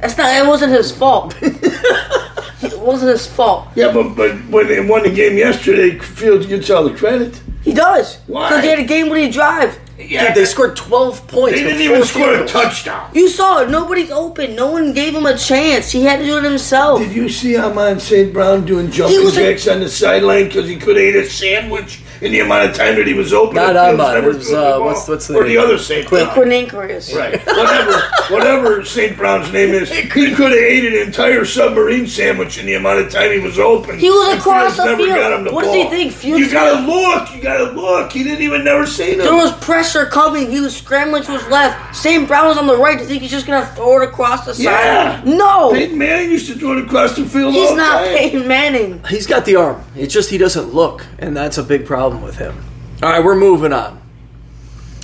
That's 0.00 0.16
not. 0.16 0.34
It 0.36 0.46
wasn't 0.46 0.72
his 0.72 0.92
fault. 0.92 1.36
it 1.42 2.78
wasn't 2.78 3.10
his 3.12 3.26
fault. 3.26 3.68
Yeah, 3.74 3.92
but 3.92 4.14
but 4.14 4.32
when 4.48 4.68
they 4.68 4.80
won 4.80 5.02
the 5.02 5.10
game 5.10 5.36
yesterday, 5.38 5.98
Fields 5.98 6.46
gets 6.46 6.70
all 6.70 6.84
the 6.84 6.94
credit. 6.96 7.40
He 7.62 7.72
does. 7.72 8.18
Why? 8.26 8.48
Because 8.50 8.64
he 8.64 8.70
had 8.70 8.78
a 8.78 8.84
game 8.84 9.08
winning 9.08 9.30
drive. 9.30 9.78
Yeah, 9.96 10.26
Dude, 10.26 10.34
they 10.34 10.44
scored 10.44 10.76
12 10.76 11.28
points. 11.28 11.56
They 11.56 11.64
didn't 11.64 11.80
even 11.80 11.98
four 11.98 12.06
score 12.06 12.34
a 12.34 12.46
touchdown. 12.46 13.10
You 13.14 13.28
saw 13.28 13.60
it. 13.62 13.70
Nobody's 13.70 14.10
open. 14.10 14.56
No 14.56 14.72
one 14.72 14.92
gave 14.92 15.14
him 15.14 15.24
a 15.24 15.38
chance. 15.38 15.92
He 15.92 16.02
had 16.02 16.18
to 16.18 16.24
do 16.24 16.36
it 16.38 16.42
himself. 16.44 16.98
Did 16.98 17.12
you 17.12 17.28
see 17.28 17.56
Amon 17.56 18.00
St. 18.00 18.32
Brown 18.32 18.66
doing 18.66 18.90
jumping 18.90 19.18
He 19.18 19.24
was 19.24 19.36
a- 19.36 19.52
jacks 19.52 19.68
on 19.68 19.80
the 19.80 19.88
sideline 19.88 20.48
because 20.48 20.68
he 20.68 20.76
could 20.76 20.96
have 20.96 21.04
ate 21.04 21.14
a 21.16 21.30
sandwich 21.30 22.00
in 22.24 22.32
the 22.32 22.40
amount 22.40 22.68
of 22.70 22.74
time 22.74 22.96
that 22.96 23.06
he 23.06 23.14
was 23.14 23.32
open? 23.32 23.56
Not 23.56 23.76
and 23.76 23.98
Fields 23.98 24.00
Amon, 24.00 24.14
never 24.14 24.30
it 24.30 24.36
was, 24.36 24.48
the 24.50 24.76
uh, 24.76 24.80
what's- 24.80 25.06
what's 25.08 25.26
the 25.28 25.34
or 25.36 25.42
name? 25.44 25.52
the 25.52 25.58
other 25.58 25.78
St. 25.78 26.06
Quinn. 26.06 26.24
Brown. 26.24 26.34
Quinn 26.34 26.52
Inquirius. 26.52 27.14
Right. 27.14 27.44
Whatever, 27.46 28.00
whatever 28.30 28.84
St. 28.84 29.16
Brown's 29.16 29.52
name 29.52 29.74
is, 29.74 29.90
he 29.90 30.08
could 30.08 30.30
have 30.30 30.52
ate 30.52 30.84
an 30.86 30.94
entire 31.06 31.44
submarine 31.44 32.06
sandwich 32.06 32.58
in 32.58 32.66
the 32.66 32.74
amount 32.74 33.00
of 33.00 33.10
time 33.10 33.30
he 33.30 33.38
was 33.38 33.58
open. 33.58 33.98
He 33.98 34.08
was 34.10 34.30
And 34.30 34.38
across 34.40 34.74
Fields 34.74 34.76
the 34.78 34.84
never 34.86 35.04
field. 35.04 35.16
got 35.18 35.32
him 35.32 35.44
the 35.44 35.52
What 35.52 35.64
does 35.64 35.74
he 35.74 35.82
ball. 35.82 35.90
think? 35.90 36.12
Fields- 36.12 36.40
You 36.40 36.50
gotta 36.50 36.80
look. 36.86 37.34
You 37.34 37.42
gotta 37.42 37.70
look. 37.72 38.12
He 38.12 38.24
didn't 38.24 38.42
even 38.42 38.64
never 38.64 38.86
say 38.86 39.14
that. 39.16 39.22
There 39.24 39.34
was 39.34 39.52
pressure 39.58 40.06
coming. 40.06 40.50
He 40.50 40.60
was 40.60 40.74
scrambling 40.76 41.22
to 41.24 41.32
his 41.32 41.46
left. 41.48 41.94
St. 41.94 42.26
Brown 42.26 42.46
was 42.48 42.56
on 42.56 42.66
the 42.66 42.76
right. 42.76 42.96
Do 42.96 43.02
you 43.04 43.08
think 43.08 43.22
he's 43.22 43.30
just 43.30 43.46
gonna 43.46 43.66
throw 43.76 44.00
it 44.02 44.08
across 44.08 44.46
the 44.46 44.62
Yeah. 44.62 45.20
side? 45.20 45.26
No, 45.26 45.70
Peyton 45.72 45.98
Manning 45.98 46.30
used 46.30 46.46
to 46.48 46.54
throw 46.58 46.78
it 46.78 46.84
across 46.84 47.14
the 47.16 47.24
field 47.24 47.52
he's 47.54 47.68
all 47.70 47.76
the 47.76 47.82
not 47.82 48.04
time. 48.04 48.16
Peyton 48.16 48.48
Manning. 48.48 49.00
He's 49.08 49.26
got 49.26 49.44
the 49.44 49.56
arm. 49.56 49.82
It's 49.96 50.12
just 50.14 50.30
he 50.30 50.38
doesn't 50.38 50.74
look, 50.74 51.04
and 51.18 51.36
that's 51.36 51.58
a 51.58 51.62
big 51.62 51.84
problem 51.86 52.13
with 52.22 52.36
him. 52.36 52.64
All 53.02 53.10
right, 53.10 53.24
we're 53.24 53.36
moving 53.36 53.72
on. 53.72 54.00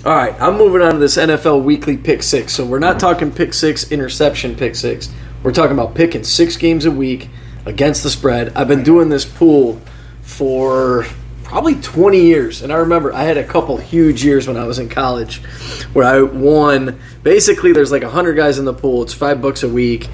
All 0.04 0.14
right, 0.14 0.34
I'm 0.40 0.56
moving 0.56 0.80
on 0.80 0.94
to 0.94 0.98
this 0.98 1.16
NFL 1.16 1.62
weekly 1.62 1.96
pick 1.96 2.22
six. 2.22 2.54
So 2.54 2.64
we're 2.64 2.78
not 2.78 2.98
talking 2.98 3.30
pick 3.30 3.52
six, 3.52 3.92
interception 3.92 4.56
pick 4.56 4.74
six. 4.74 5.12
We're 5.42 5.52
talking 5.52 5.72
about 5.72 5.94
picking 5.94 6.24
six 6.24 6.56
games 6.56 6.86
a 6.86 6.90
week 6.90 7.28
against 7.66 8.02
the 8.02 8.10
spread. 8.10 8.56
I've 8.56 8.68
been 8.68 8.82
doing 8.82 9.10
this 9.10 9.24
pool 9.24 9.80
for 10.22 11.06
probably 11.44 11.74
20 11.74 12.20
years, 12.20 12.62
and 12.62 12.72
I 12.72 12.76
remember 12.76 13.12
I 13.12 13.24
had 13.24 13.36
a 13.36 13.44
couple 13.44 13.76
huge 13.76 14.24
years 14.24 14.46
when 14.46 14.56
I 14.56 14.64
was 14.66 14.78
in 14.78 14.88
college 14.88 15.42
where 15.92 16.06
I 16.06 16.22
won. 16.22 16.98
Basically, 17.22 17.72
there's 17.72 17.92
like 17.92 18.02
100 18.02 18.34
guys 18.34 18.58
in 18.58 18.64
the 18.64 18.72
pool. 18.72 19.02
It's 19.02 19.12
five 19.12 19.42
bucks 19.42 19.62
a 19.62 19.68
week. 19.68 20.08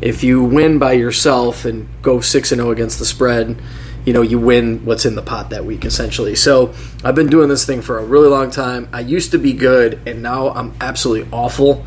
If 0.00 0.22
you 0.22 0.44
win 0.44 0.78
by 0.78 0.92
yourself 0.92 1.64
and 1.64 1.88
go 2.02 2.20
six 2.20 2.52
and 2.52 2.60
zero 2.60 2.70
against 2.70 2.98
the 2.98 3.04
spread, 3.04 3.60
you 4.06 4.14
know 4.14 4.22
you 4.22 4.38
win 4.38 4.86
what's 4.86 5.04
in 5.04 5.14
the 5.14 5.22
pot 5.22 5.50
that 5.50 5.66
week 5.66 5.84
essentially. 5.84 6.34
So 6.34 6.72
I've 7.04 7.14
been 7.14 7.26
doing 7.26 7.50
this 7.50 7.66
thing 7.66 7.82
for 7.82 7.98
a 7.98 8.04
really 8.04 8.28
long 8.28 8.50
time. 8.50 8.88
I 8.92 9.00
used 9.00 9.32
to 9.32 9.38
be 9.38 9.52
good, 9.52 10.00
and 10.06 10.22
now 10.22 10.48
I'm 10.48 10.74
absolutely 10.80 11.28
awful. 11.30 11.84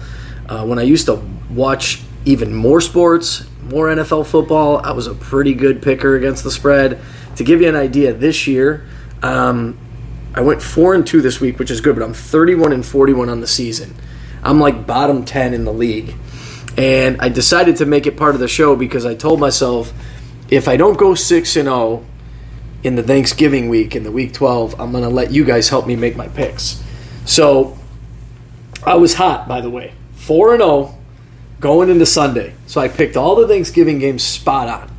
Uh, 0.48 0.66
when 0.66 0.78
I 0.78 0.84
used 0.84 1.08
to 1.08 1.16
watch 1.50 2.02
even 2.26 2.54
more 2.54 2.82
sports, 2.82 3.46
more 3.64 3.88
NFL 3.88 4.26
football. 4.26 4.78
I 4.78 4.92
was 4.92 5.08
a 5.08 5.14
pretty 5.14 5.54
good 5.54 5.82
picker 5.82 6.16
against 6.16 6.44
the 6.44 6.52
spread. 6.52 7.00
To 7.38 7.44
give 7.44 7.62
you 7.62 7.70
an 7.70 7.76
idea, 7.76 8.14
this 8.14 8.48
year, 8.48 8.86
um, 9.24 9.78
I 10.34 10.42
went 10.42 10.62
four 10.62 10.94
and 10.94 11.06
two 11.06 11.22
this 11.22 11.40
week, 11.40 11.60
which 11.60 11.72
is 11.72 11.82
good, 11.82 11.96
but 11.96 12.04
I'm 12.04 12.14
31 12.14 12.74
and 12.74 12.86
41 12.86 13.30
on 13.30 13.40
the 13.40 13.48
season. 13.48 13.96
I'm 14.44 14.60
like 14.60 14.86
bottom 14.86 15.26
10 15.26 15.54
in 15.54 15.66
the 15.66 15.74
league. 15.74 16.16
And 16.78 17.20
I 17.22 17.30
decided 17.30 17.78
to 17.78 17.86
make 17.86 18.06
it 18.06 18.16
part 18.16 18.36
of 18.36 18.42
the 18.42 18.48
show 18.48 18.76
because 18.76 19.06
I 19.06 19.16
told 19.16 19.40
myself 19.40 19.94
if 20.50 20.68
I 20.68 20.78
don't 20.78 20.98
go 20.98 21.16
6 21.16 21.56
and 21.56 21.68
0 21.68 22.06
in 22.84 22.96
the 22.96 23.04
Thanksgiving 23.04 23.70
week, 23.70 23.96
in 23.96 24.04
the 24.04 24.12
week 24.12 24.34
12, 24.34 24.80
I'm 24.80 24.92
to 24.92 25.10
let 25.10 25.32
you 25.32 25.46
guys 25.46 25.70
help 25.70 25.86
me 25.86 25.96
make 25.96 26.16
my 26.16 26.28
picks. 26.28 26.84
So 27.26 27.78
I 28.86 28.96
was 28.96 29.14
hot, 29.16 29.48
by 29.48 29.62
the 29.62 29.70
way. 29.70 29.94
4 30.16 30.54
and 30.54 30.62
0 30.62 30.98
going 31.60 31.90
into 31.90 32.06
Sunday. 32.06 32.54
So 32.68 32.82
I 32.82 32.88
picked 32.88 33.18
all 33.18 33.36
the 33.36 33.48
Thanksgiving 33.48 34.00
games 34.00 34.24
spot 34.24 34.90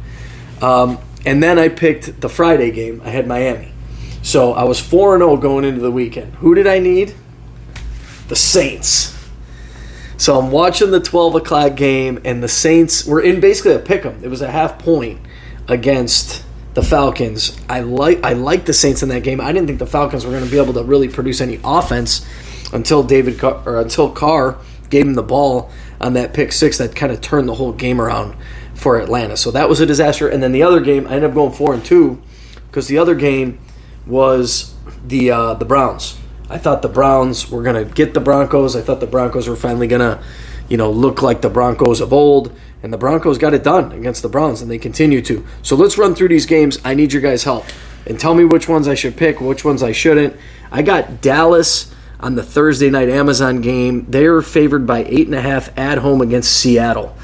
on. 0.62 0.62
Um, 0.62 0.98
and 1.26 1.42
then 1.42 1.58
I 1.58 1.68
picked 1.68 2.20
the 2.20 2.28
Friday 2.28 2.70
game. 2.70 3.02
I 3.04 3.10
had 3.10 3.26
Miami. 3.26 3.72
So 4.22 4.52
I 4.52 4.64
was 4.64 4.78
4 4.78 5.14
and 5.14 5.22
0 5.22 5.36
going 5.38 5.64
into 5.64 5.80
the 5.80 5.90
weekend. 5.90 6.34
Who 6.36 6.54
did 6.54 6.66
I 6.66 6.78
need? 6.78 7.14
The 8.28 8.36
Saints. 8.36 9.16
So 10.16 10.38
I'm 10.38 10.50
watching 10.50 10.90
the 10.90 11.00
12 11.00 11.36
o'clock 11.36 11.76
game, 11.76 12.20
and 12.26 12.42
the 12.42 12.48
Saints 12.48 13.06
were 13.06 13.22
in 13.22 13.40
basically 13.40 13.72
a 13.72 13.78
pick 13.78 14.04
'em. 14.04 14.20
It 14.22 14.28
was 14.28 14.42
a 14.42 14.50
half 14.50 14.78
point 14.78 15.18
against 15.70 16.44
the 16.74 16.82
Falcons. 16.82 17.58
I 17.68 17.80
like 17.80 18.22
I 18.24 18.34
like 18.34 18.66
the 18.66 18.72
Saints 18.72 19.02
in 19.02 19.08
that 19.08 19.22
game. 19.22 19.40
I 19.40 19.52
didn't 19.52 19.66
think 19.66 19.78
the 19.78 19.86
Falcons 19.86 20.24
were 20.24 20.32
going 20.32 20.44
to 20.44 20.50
be 20.50 20.58
able 20.58 20.74
to 20.74 20.82
really 20.82 21.08
produce 21.08 21.40
any 21.40 21.58
offense 21.64 22.26
until 22.72 23.02
David 23.02 23.42
or 23.42 23.80
until 23.80 24.10
Carr 24.10 24.58
gave 24.88 25.06
him 25.06 25.14
the 25.14 25.22
ball 25.22 25.70
on 26.00 26.14
that 26.14 26.34
pick 26.34 26.52
six 26.52 26.78
that 26.78 26.94
kind 26.94 27.12
of 27.12 27.20
turned 27.20 27.48
the 27.48 27.54
whole 27.54 27.72
game 27.72 28.00
around 28.00 28.36
for 28.74 28.98
Atlanta. 28.98 29.36
So 29.36 29.50
that 29.50 29.68
was 29.68 29.80
a 29.80 29.86
disaster. 29.86 30.28
And 30.28 30.42
then 30.42 30.52
the 30.52 30.62
other 30.62 30.80
game, 30.80 31.06
I 31.06 31.12
ended 31.12 31.30
up 31.30 31.34
going 31.34 31.52
four 31.52 31.74
and 31.74 31.84
two 31.84 32.20
because 32.66 32.88
the 32.88 32.98
other 32.98 33.14
game 33.14 33.58
was 34.06 34.74
the 35.06 35.30
uh, 35.30 35.54
the 35.54 35.64
Browns. 35.64 36.18
I 36.48 36.58
thought 36.58 36.82
the 36.82 36.88
Browns 36.88 37.50
were 37.50 37.62
going 37.62 37.86
to 37.86 37.94
get 37.94 38.12
the 38.14 38.20
Broncos. 38.20 38.74
I 38.74 38.82
thought 38.82 38.98
the 39.00 39.06
Broncos 39.06 39.48
were 39.48 39.56
finally 39.56 39.86
going 39.86 40.00
to, 40.00 40.20
you 40.68 40.76
know, 40.76 40.90
look 40.90 41.22
like 41.22 41.42
the 41.42 41.50
Broncos 41.50 42.00
of 42.00 42.12
old. 42.12 42.52
And 42.82 42.92
the 42.92 42.96
Broncos 42.98 43.36
got 43.38 43.52
it 43.54 43.62
done 43.62 43.92
against 43.92 44.22
the 44.22 44.28
Browns, 44.28 44.62
and 44.62 44.70
they 44.70 44.78
continue 44.78 45.20
to. 45.22 45.46
So 45.62 45.76
let's 45.76 45.98
run 45.98 46.14
through 46.14 46.28
these 46.28 46.46
games. 46.46 46.78
I 46.84 46.94
need 46.94 47.12
your 47.12 47.20
guys' 47.22 47.44
help. 47.44 47.66
And 48.06 48.18
tell 48.18 48.34
me 48.34 48.44
which 48.44 48.68
ones 48.68 48.88
I 48.88 48.94
should 48.94 49.16
pick, 49.16 49.40
which 49.40 49.64
ones 49.64 49.82
I 49.82 49.92
shouldn't. 49.92 50.34
I 50.72 50.80
got 50.82 51.20
Dallas 51.20 51.94
on 52.18 52.34
the 52.36 52.42
Thursday 52.42 52.88
night 52.88 53.10
Amazon 53.10 53.60
game. 53.60 54.06
They're 54.08 54.40
favored 54.40 54.86
by 54.86 55.04
8.5 55.04 55.76
at 55.78 55.98
home 55.98 56.22
against 56.22 56.52
Seattle. 56.56 57.14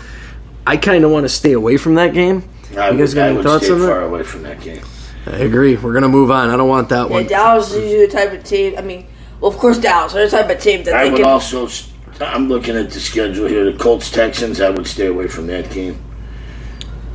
I 0.66 0.76
kind 0.76 1.04
of 1.04 1.10
want 1.10 1.24
to 1.24 1.28
stay 1.30 1.52
away 1.52 1.76
from 1.78 1.94
that 1.94 2.12
game. 2.12 2.48
I 2.76 2.90
you 2.90 2.98
guys 2.98 3.14
would, 3.14 3.14
got 3.14 3.24
I 3.24 3.28
any 3.28 3.36
would 3.38 3.44
thoughts 3.46 3.64
stay 3.64 3.72
on 3.74 3.80
far 3.80 4.00
that? 4.00 4.06
away 4.06 4.22
from 4.24 4.42
that 4.42 4.60
game. 4.60 4.82
I 5.26 5.38
agree. 5.38 5.76
We're 5.76 5.92
going 5.92 6.02
to 6.02 6.08
move 6.08 6.30
on. 6.30 6.50
I 6.50 6.56
don't 6.56 6.68
want 6.68 6.88
that 6.90 7.08
Yeah, 7.08 7.14
one. 7.14 7.26
Dallas 7.26 7.72
is 7.72 7.82
usually 7.84 8.06
the 8.06 8.12
type 8.12 8.32
of 8.32 8.44
team. 8.44 8.74
I 8.76 8.82
mean, 8.82 9.06
well, 9.40 9.50
of 9.50 9.56
course, 9.58 9.78
Dallas. 9.78 10.12
They're 10.12 10.26
the 10.26 10.30
type 10.30 10.50
of 10.50 10.60
team 10.62 10.84
that 10.84 10.94
I 10.94 11.04
they 11.04 11.10
would 11.10 11.20
can. 11.22 11.26
also. 11.28 11.68
I'm 12.20 12.48
looking 12.48 12.76
at 12.76 12.90
the 12.90 13.00
schedule 13.00 13.46
here. 13.46 13.70
The 13.70 13.78
Colts 13.78 14.10
Texans. 14.10 14.60
I 14.60 14.70
would 14.70 14.86
stay 14.86 15.06
away 15.06 15.28
from 15.28 15.46
that 15.48 15.70
game. 15.70 16.05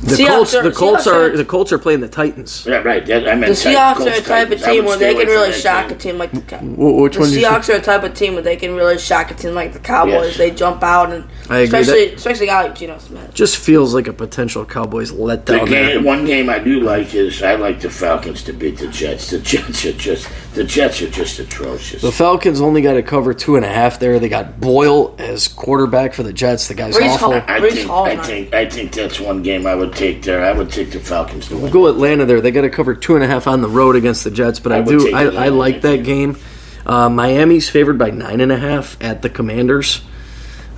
The 0.02 0.16
Seahawks 0.16 0.26
Colts, 0.28 0.54
are- 0.54 0.62
the 0.64 0.72
Colts 0.72 1.06
Seahawks 1.06 1.12
are 1.12 1.32
are- 1.32 1.36
the 1.36 1.44
Colts 1.44 1.72
are 1.72 1.78
playing 1.78 2.00
the 2.00 2.08
Titans. 2.08 2.66
Yeah, 2.68 2.78
right. 2.78 3.06
That, 3.06 3.28
I 3.28 3.36
the 3.36 3.46
Seahawks 3.52 3.96
Colts 3.98 4.10
are 4.10 4.20
the 4.20 4.26
type 4.26 4.50
of 4.50 4.58
Titans. 4.60 4.64
I 4.64 4.72
team 4.72 4.84
where 4.84 4.96
they 4.96 5.14
can 5.14 5.26
really 5.28 5.52
shock 5.52 5.88
game. 5.88 5.96
a 5.96 6.00
team 6.00 6.18
like 6.18 6.32
the 6.32 6.40
Cow- 6.40 6.58
Wh- 6.58 7.00
which 7.02 7.14
the 7.14 7.20
one? 7.20 7.30
did 7.30 7.40
you? 7.40 7.46
Seahawks 7.46 7.68
are 7.68 7.78
the 7.78 7.84
type 7.84 8.02
of 8.02 8.14
team 8.14 8.34
where 8.34 8.42
they 8.42 8.56
can 8.56 8.74
really 8.74 8.98
shock 8.98 9.30
a 9.30 9.34
team 9.34 9.54
like 9.54 9.72
the 9.72 9.78
Cowboys. 9.78 10.12
Yes. 10.30 10.36
They 10.38 10.50
jump 10.50 10.82
out 10.82 11.12
and 11.12 11.24
I 11.48 11.60
agree. 11.60 11.78
especially 11.80 12.14
especially 12.14 12.46
guy 12.46 12.62
like 12.64 12.74
Geno 12.74 12.98
Smith. 12.98 13.32
Just 13.32 13.56
feels 13.58 13.94
like 13.94 14.08
a 14.08 14.12
potential 14.12 14.64
Cowboys 14.64 15.10
The 15.12 15.16
letdown. 15.18 15.68
game, 15.68 16.02
one 16.04 16.24
game 16.24 16.50
I 16.50 16.58
do 16.58 16.80
like 16.80 17.14
is 17.14 17.40
I 17.42 17.54
like 17.54 17.80
the 17.80 17.90
Falcons 17.90 18.42
to 18.44 18.52
beat 18.52 18.78
the 18.78 18.88
Jets. 18.88 19.30
The 19.30 19.38
Jets 19.38 19.84
are 19.84 19.92
just 19.92 20.28
the 20.54 20.64
Jets 20.64 21.00
are 21.00 21.08
just 21.10 21.38
atrocious. 21.38 22.02
The 22.02 22.10
Falcons 22.12 22.60
only 22.60 22.82
got 22.82 22.94
to 22.94 23.02
cover 23.02 23.32
two 23.34 23.54
and 23.56 23.64
a 23.64 23.68
half 23.68 24.00
there. 24.00 24.18
They 24.18 24.28
got 24.28 24.60
Boyle 24.60 25.14
as 25.18 25.46
quarterback 25.48 26.12
for 26.12 26.22
the 26.24 26.32
Jets. 26.32 26.66
The 26.68 26.74
guy's 26.74 26.96
Breece 26.96 27.08
awful. 27.14 27.32
Hall- 27.32 27.42
I 27.46 27.60
Breece 27.60 27.72
think 27.72 27.88
Hall 27.88 28.04
I 28.06 28.14
night. 28.14 28.26
think 28.26 28.54
I 28.54 28.68
think 28.68 28.92
that's 28.92 29.20
one 29.20 29.42
game 29.42 29.66
I 29.66 29.74
would 29.74 29.91
take 29.94 30.22
there. 30.22 30.44
I 30.44 30.52
would 30.52 30.70
take 30.70 30.90
the 30.90 31.00
Falcons 31.00 31.48
to 31.48 31.54
win. 31.54 31.64
We'll 31.64 31.72
go 31.72 31.86
Atlanta 31.88 32.24
there. 32.24 32.40
They 32.40 32.50
got 32.50 32.62
to 32.62 32.70
cover 32.70 32.94
two 32.94 33.14
and 33.14 33.24
a 33.24 33.26
half 33.26 33.46
on 33.46 33.60
the 33.60 33.68
road 33.68 33.96
against 33.96 34.24
the 34.24 34.30
Jets, 34.30 34.60
but 34.60 34.72
I, 34.72 34.78
I 34.78 34.82
do 34.82 35.14
I, 35.14 35.46
I 35.46 35.48
like 35.48 35.82
that 35.82 36.04
game. 36.04 36.36
Uh, 36.84 37.08
Miami's 37.08 37.68
favored 37.68 37.98
by 37.98 38.10
nine 38.10 38.40
and 38.40 38.50
a 38.50 38.58
half 38.58 38.96
at 39.02 39.22
the 39.22 39.30
Commanders. 39.30 40.02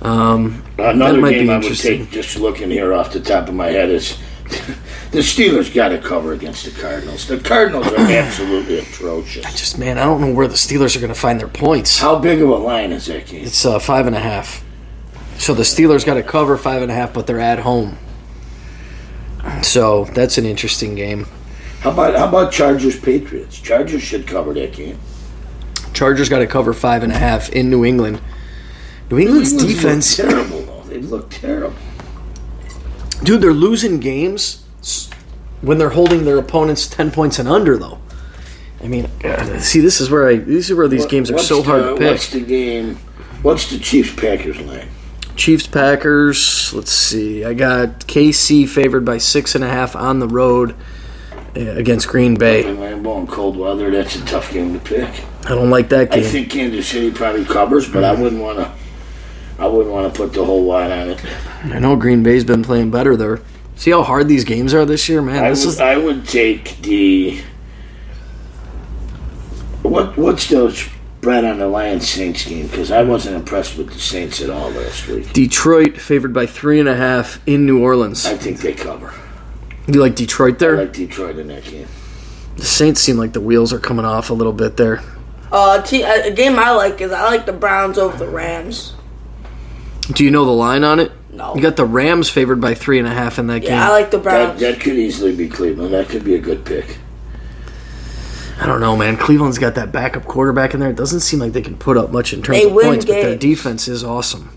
Um, 0.01 0.63
Another 0.77 1.13
that 1.13 1.21
might 1.21 1.31
game 1.31 1.47
be 1.47 1.53
I 1.53 1.57
would 1.57 1.75
take, 1.75 2.11
just 2.11 2.37
looking 2.37 2.69
here 2.69 2.93
off 2.93 3.11
the 3.11 3.19
top 3.19 3.47
of 3.47 3.55
my 3.55 3.67
head, 3.67 3.89
is 3.89 4.17
the 5.11 5.19
Steelers 5.19 5.73
got 5.73 5.89
to 5.89 5.97
cover 5.97 6.33
against 6.33 6.65
the 6.65 6.79
Cardinals. 6.79 7.27
The 7.27 7.39
Cardinals 7.39 7.87
are 7.87 7.95
absolutely 7.97 8.79
atrocious. 8.79 9.45
I 9.45 9.51
just 9.51 9.79
man, 9.79 9.97
I 9.97 10.03
don't 10.03 10.21
know 10.21 10.33
where 10.33 10.47
the 10.47 10.55
Steelers 10.55 10.95
are 10.95 10.99
going 10.99 11.13
to 11.13 11.19
find 11.19 11.39
their 11.39 11.47
points. 11.47 11.97
How 11.97 12.19
big 12.19 12.41
of 12.41 12.49
a 12.49 12.55
line 12.55 12.91
is 12.91 13.07
that 13.07 13.25
game? 13.25 13.45
It's 13.45 13.65
uh, 13.65 13.79
five 13.79 14.05
and 14.05 14.15
a 14.15 14.19
half. 14.19 14.63
So 15.37 15.53
the 15.53 15.63
Steelers 15.63 16.05
got 16.05 16.15
to 16.15 16.23
cover 16.23 16.57
five 16.57 16.81
and 16.81 16.91
a 16.91 16.93
half, 16.93 17.13
but 17.13 17.27
they're 17.27 17.39
at 17.39 17.59
home. 17.59 17.97
So 19.61 20.05
that's 20.05 20.37
an 20.37 20.45
interesting 20.45 20.95
game. 20.95 21.25
How 21.81 21.91
about 21.91 22.15
how 22.15 22.27
about 22.27 22.51
Chargers 22.51 22.99
Patriots? 22.99 23.59
Chargers 23.59 24.01
should 24.01 24.25
cover 24.27 24.53
that 24.53 24.73
game. 24.73 24.97
Chargers 25.93 26.29
got 26.29 26.39
to 26.39 26.47
cover 26.47 26.73
five 26.73 27.03
and 27.03 27.11
a 27.11 27.17
half 27.17 27.49
in 27.49 27.69
New 27.69 27.85
England. 27.85 28.19
New 29.11 29.19
England's 29.19 29.53
New 29.53 29.59
England's 29.69 29.81
defense, 29.81 30.15
terrible 30.15 30.61
though. 30.63 30.81
They 30.89 30.97
look 30.99 31.29
terrible. 31.29 31.75
dude, 33.23 33.41
they're 33.41 33.53
losing 33.53 33.99
games 33.99 34.63
when 35.61 35.77
they're 35.77 35.89
holding 35.91 36.25
their 36.25 36.37
opponents 36.37 36.87
ten 36.87 37.11
points 37.11 37.37
and 37.39 37.47
under, 37.47 37.77
though. 37.77 37.99
I 38.83 38.87
mean, 38.87 39.05
uh, 39.23 39.59
see, 39.59 39.79
this 39.79 40.01
is 40.01 40.09
where 40.09 40.27
I 40.27 40.35
these 40.37 40.69
are 40.71 40.75
where 40.75 40.87
these 40.87 41.05
games 41.05 41.29
are 41.31 41.37
so 41.37 41.61
hard 41.63 41.83
the- 41.83 41.93
to 41.93 41.97
pick. 41.97 42.11
What's 42.11 42.29
the 42.29 42.41
game? 42.41 42.95
What's 43.41 43.69
the 43.69 43.77
Chiefs 43.77 44.13
Packers 44.15 44.59
line? 44.61 44.89
Chiefs 45.35 45.67
Packers. 45.67 46.73
Let's 46.73 46.91
see. 46.91 47.43
I 47.43 47.53
got 47.53 47.99
KC 48.01 48.67
favored 48.67 49.05
by 49.05 49.17
six 49.17 49.55
and 49.55 49.63
a 49.63 49.67
half 49.69 49.95
on 49.95 50.19
the 50.19 50.27
road 50.27 50.75
uh, 51.55 51.59
against 51.59 52.07
Green 52.07 52.35
Bay. 52.35 52.65
In 52.67 52.77
Lambeau 52.77 53.19
in 53.21 53.27
cold 53.27 53.57
weather, 53.57 53.91
that's 53.91 54.15
a 54.15 54.25
tough 54.25 54.51
game 54.51 54.73
to 54.73 54.79
pick. 54.79 55.09
I 55.45 55.49
don't 55.49 55.69
like 55.69 55.89
that 55.89 56.11
game. 56.11 56.23
I 56.23 56.27
think 56.27 56.49
Kansas 56.49 56.87
City 56.87 57.11
probably 57.11 57.45
covers, 57.45 57.89
but 57.89 58.03
I 58.03 58.13
wouldn't 58.13 58.41
want 58.41 58.57
to. 58.59 58.71
I 59.57 59.67
wouldn't 59.67 59.93
want 59.93 60.13
to 60.13 60.17
put 60.17 60.33
the 60.33 60.43
whole 60.43 60.65
wide 60.65 60.91
on 60.91 61.11
it. 61.11 61.25
I 61.63 61.79
know 61.79 61.95
Green 61.95 62.23
Bay's 62.23 62.43
been 62.43 62.63
playing 62.63 62.91
better 62.91 63.15
there. 63.15 63.39
See 63.75 63.91
how 63.91 64.03
hard 64.03 64.27
these 64.27 64.43
games 64.43 64.73
are 64.73 64.85
this 64.85 65.07
year, 65.07 65.21
man. 65.21 65.43
I 65.43 65.49
This 65.49 65.65
would, 65.65 65.73
is 65.73 65.79
I 65.79 65.97
would 65.97 66.27
take 66.27 66.81
the. 66.81 67.41
What 69.81 70.17
what's 70.17 70.47
the 70.49 70.89
spread 71.25 71.43
on 71.43 71.57
the 71.57 71.67
Lions 71.67 72.07
Saints 72.07 72.45
game? 72.45 72.67
Because 72.67 72.91
I 72.91 73.01
wasn't 73.01 73.35
impressed 73.35 73.79
with 73.79 73.91
the 73.91 73.97
Saints 73.99 74.41
at 74.41 74.51
all 74.51 74.69
last 74.69 75.07
week. 75.07 75.33
Detroit 75.33 75.97
favored 75.97 76.33
by 76.33 76.45
three 76.45 76.79
and 76.79 76.87
a 76.87 76.95
half 76.95 77.39
in 77.47 77.65
New 77.65 77.81
Orleans. 77.81 78.27
I 78.27 78.37
think 78.37 78.59
they 78.59 78.73
cover. 78.73 79.11
You 79.87 79.99
like 79.99 80.13
Detroit 80.13 80.59
there? 80.59 80.75
I 80.77 80.81
like 80.81 80.93
Detroit 80.93 81.39
in 81.39 81.47
that 81.47 81.63
game. 81.63 81.87
The 82.57 82.65
Saints 82.65 83.01
seem 83.01 83.17
like 83.17 83.33
the 83.33 83.41
wheels 83.41 83.73
are 83.73 83.79
coming 83.79 84.05
off 84.05 84.29
a 84.29 84.35
little 84.35 84.53
bit 84.53 84.77
there. 84.77 85.01
Uh, 85.51 85.81
te- 85.81 86.03
a 86.03 86.27
a 86.27 86.31
game 86.31 86.59
I 86.59 86.69
like 86.71 87.01
is 87.01 87.11
I 87.11 87.23
like 87.23 87.47
the 87.47 87.53
Browns 87.53 87.97
over 87.97 88.15
the 88.17 88.27
Rams. 88.29 88.93
Do 90.13 90.23
you 90.23 90.29
know 90.29 90.45
the 90.45 90.51
line 90.51 90.83
on 90.83 90.99
it? 90.99 91.11
No. 91.31 91.55
You 91.55 91.61
got 91.61 91.75
the 91.75 91.85
Rams 91.85 92.29
favored 92.29 92.61
by 92.61 92.75
three 92.75 92.99
and 92.99 93.07
a 93.07 93.11
half 93.11 93.39
in 93.39 93.47
that 93.47 93.61
game. 93.61 93.71
Yeah, 93.71 93.87
I 93.89 93.91
like 93.91 94.11
the 94.11 94.17
That, 94.17 94.23
Browns. 94.23 94.59
that 94.61 94.79
could 94.79 94.93
easily 94.93 95.35
be 95.35 95.49
Cleveland. 95.49 95.91
That 95.91 96.07
could 96.07 96.23
be 96.23 96.35
a 96.35 96.39
good 96.39 96.65
pick. 96.65 96.99
I 98.59 98.65
don't 98.65 98.79
know, 98.79 98.95
man. 98.95 99.17
Cleveland's 99.17 99.57
got 99.59 99.75
that 99.75 99.91
backup 99.91 100.25
quarterback 100.25 100.73
in 100.73 100.79
there. 100.79 100.89
It 100.89 100.95
doesn't 100.95 101.19
seem 101.21 101.39
like 101.39 101.51
they 101.51 101.61
can 101.61 101.75
put 101.77 101.97
up 101.97 102.11
much 102.11 102.31
in 102.33 102.41
terms 102.41 102.59
They 102.59 102.65
of 102.65 102.73
win 102.73 102.85
points, 102.87 103.05
but 103.05 103.13
their 103.13 103.35
defense 103.37 103.87
is 103.87 104.03
awesome. 104.03 104.49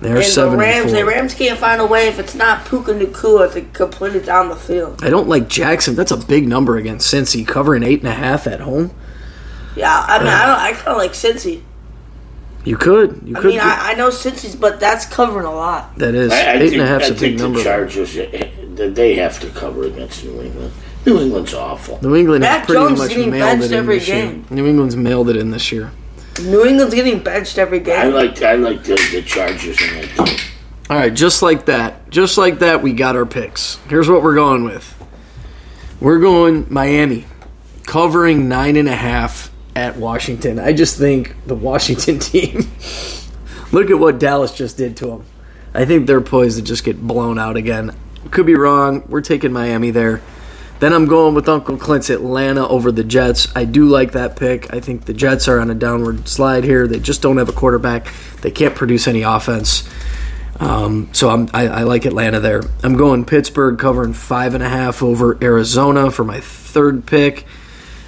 They're 0.00 0.16
and 0.16 0.24
seven 0.24 0.52
the 0.52 0.58
Rams, 0.58 0.92
and 0.92 0.96
the. 0.96 1.04
Rams 1.06 1.34
can't 1.34 1.58
find 1.58 1.80
a 1.80 1.86
way 1.86 2.08
if 2.08 2.18
it's 2.18 2.34
not 2.34 2.66
Puka 2.66 2.92
Nacua 2.92 3.52
to 3.54 3.62
complete 3.62 4.14
it 4.14 4.26
down 4.26 4.48
the 4.50 4.56
field. 4.56 5.02
I 5.02 5.08
don't 5.10 5.28
like 5.28 5.48
Jackson. 5.48 5.94
That's 5.94 6.10
a 6.10 6.16
big 6.18 6.46
number 6.46 6.76
against 6.76 7.12
Cincy, 7.12 7.46
covering 7.46 7.82
eight 7.82 8.00
and 8.00 8.08
a 8.08 8.14
half 8.14 8.46
at 8.46 8.60
home. 8.60 8.90
Yeah, 9.74 10.04
I 10.06 10.18
mean, 10.18 10.28
I 10.28 10.46
don't. 10.46 10.58
I 10.58 10.72
kind 10.72 10.88
of 10.88 10.96
like 10.98 11.12
Cincy. 11.12 11.62
You 12.64 12.76
could, 12.76 13.22
you 13.24 13.36
I 13.36 13.40
could. 13.40 13.50
mean, 13.52 13.60
I, 13.60 13.92
I 13.92 13.94
know 13.94 14.08
Cincy's, 14.08 14.56
but 14.56 14.80
that's 14.80 15.06
covering 15.06 15.46
a 15.46 15.54
lot. 15.54 15.96
that 15.98 16.14
is 16.14 16.32
I, 16.32 16.36
I 16.36 16.52
eight 16.54 16.58
think, 16.58 16.72
and 16.74 16.82
a 16.82 16.86
half's 16.86 17.04
I 17.04 17.08
a 17.08 17.12
big 17.12 17.18
think 17.20 17.38
number. 17.38 17.58
the 17.58 17.64
Chargers, 17.64 18.16
eh, 18.16 18.28
eh, 18.32 18.88
they 18.90 19.14
have 19.14 19.38
to 19.40 19.50
cover 19.50 19.84
against 19.84 20.24
New 20.24 20.42
England. 20.42 20.72
New 21.06 21.20
England's 21.20 21.54
awful. 21.54 21.98
New 22.02 22.16
England 22.16 22.44
has 22.44 22.66
pretty 22.66 22.80
Jones 22.82 22.98
much 22.98 23.10
getting 23.10 23.30
mailed 23.30 23.60
benched 23.60 23.64
it 23.66 23.72
in 23.72 23.78
every 23.78 23.98
this 23.98 24.08
year. 24.08 24.22
game. 24.24 24.46
New 24.50 24.66
England's 24.66 24.96
mailed 24.96 25.28
it 25.30 25.36
in 25.36 25.50
this 25.50 25.70
year. 25.72 25.92
New 26.42 26.64
England's 26.66 26.94
getting 26.94 27.22
benched 27.22 27.58
every 27.58 27.80
game. 27.80 27.98
I 27.98 28.02
game. 28.04 28.12
like 28.12 28.42
I 28.42 28.54
like 28.56 28.82
the, 28.84 28.94
the 29.12 29.22
Chargers 29.22 29.80
in 29.80 29.94
that 30.00 30.26
game. 30.26 30.36
All 30.90 30.96
right, 30.96 31.12
just 31.14 31.42
like 31.42 31.66
that, 31.66 32.10
just 32.10 32.38
like 32.38 32.60
that, 32.60 32.82
we 32.82 32.92
got 32.92 33.16
our 33.16 33.26
picks. 33.26 33.76
Here's 33.88 34.08
what 34.08 34.22
we're 34.22 34.34
going 34.34 34.64
with. 34.64 34.92
We're 36.00 36.20
going 36.20 36.66
Miami, 36.70 37.24
covering 37.84 38.48
nine 38.48 38.76
and 38.76 38.88
a 38.88 38.94
half 38.94 39.50
at 39.74 39.96
Washington. 39.96 40.58
I 40.58 40.72
just 40.72 40.98
think 40.98 41.34
the 41.46 41.54
Washington 41.56 42.18
team. 42.18 42.70
look 43.72 43.90
at 43.90 43.98
what 43.98 44.18
Dallas 44.18 44.52
just 44.54 44.76
did 44.76 44.96
to 44.98 45.06
them. 45.06 45.24
I 45.74 45.84
think 45.84 46.06
they're 46.06 46.20
poised 46.20 46.58
to 46.58 46.62
just 46.64 46.84
get 46.84 47.00
blown 47.00 47.38
out 47.38 47.56
again. 47.56 47.96
Could 48.30 48.46
be 48.46 48.54
wrong. 48.56 49.04
We're 49.08 49.20
taking 49.22 49.52
Miami 49.52 49.90
there. 49.90 50.20
Then 50.78 50.92
I'm 50.92 51.06
going 51.06 51.34
with 51.34 51.48
Uncle 51.48 51.78
Clint's 51.78 52.10
Atlanta 52.10 52.66
over 52.68 52.92
the 52.92 53.02
Jets. 53.04 53.48
I 53.56 53.64
do 53.64 53.86
like 53.86 54.12
that 54.12 54.36
pick. 54.36 54.72
I 54.74 54.80
think 54.80 55.06
the 55.06 55.14
Jets 55.14 55.48
are 55.48 55.58
on 55.58 55.70
a 55.70 55.74
downward 55.74 56.28
slide 56.28 56.64
here. 56.64 56.86
They 56.86 57.00
just 57.00 57.22
don't 57.22 57.38
have 57.38 57.48
a 57.48 57.52
quarterback. 57.52 58.08
They 58.42 58.50
can't 58.50 58.74
produce 58.74 59.08
any 59.08 59.22
offense. 59.22 59.88
Um, 60.60 61.08
so 61.12 61.30
I'm, 61.30 61.48
I, 61.54 61.68
I 61.68 61.82
like 61.84 62.04
Atlanta 62.04 62.40
there. 62.40 62.62
I'm 62.82 62.96
going 62.96 63.24
Pittsburgh 63.24 63.78
covering 63.78 64.12
five 64.12 64.54
and 64.54 64.62
a 64.62 64.68
half 64.68 65.02
over 65.02 65.38
Arizona 65.42 66.10
for 66.10 66.24
my 66.24 66.40
third 66.40 67.06
pick. 67.06 67.46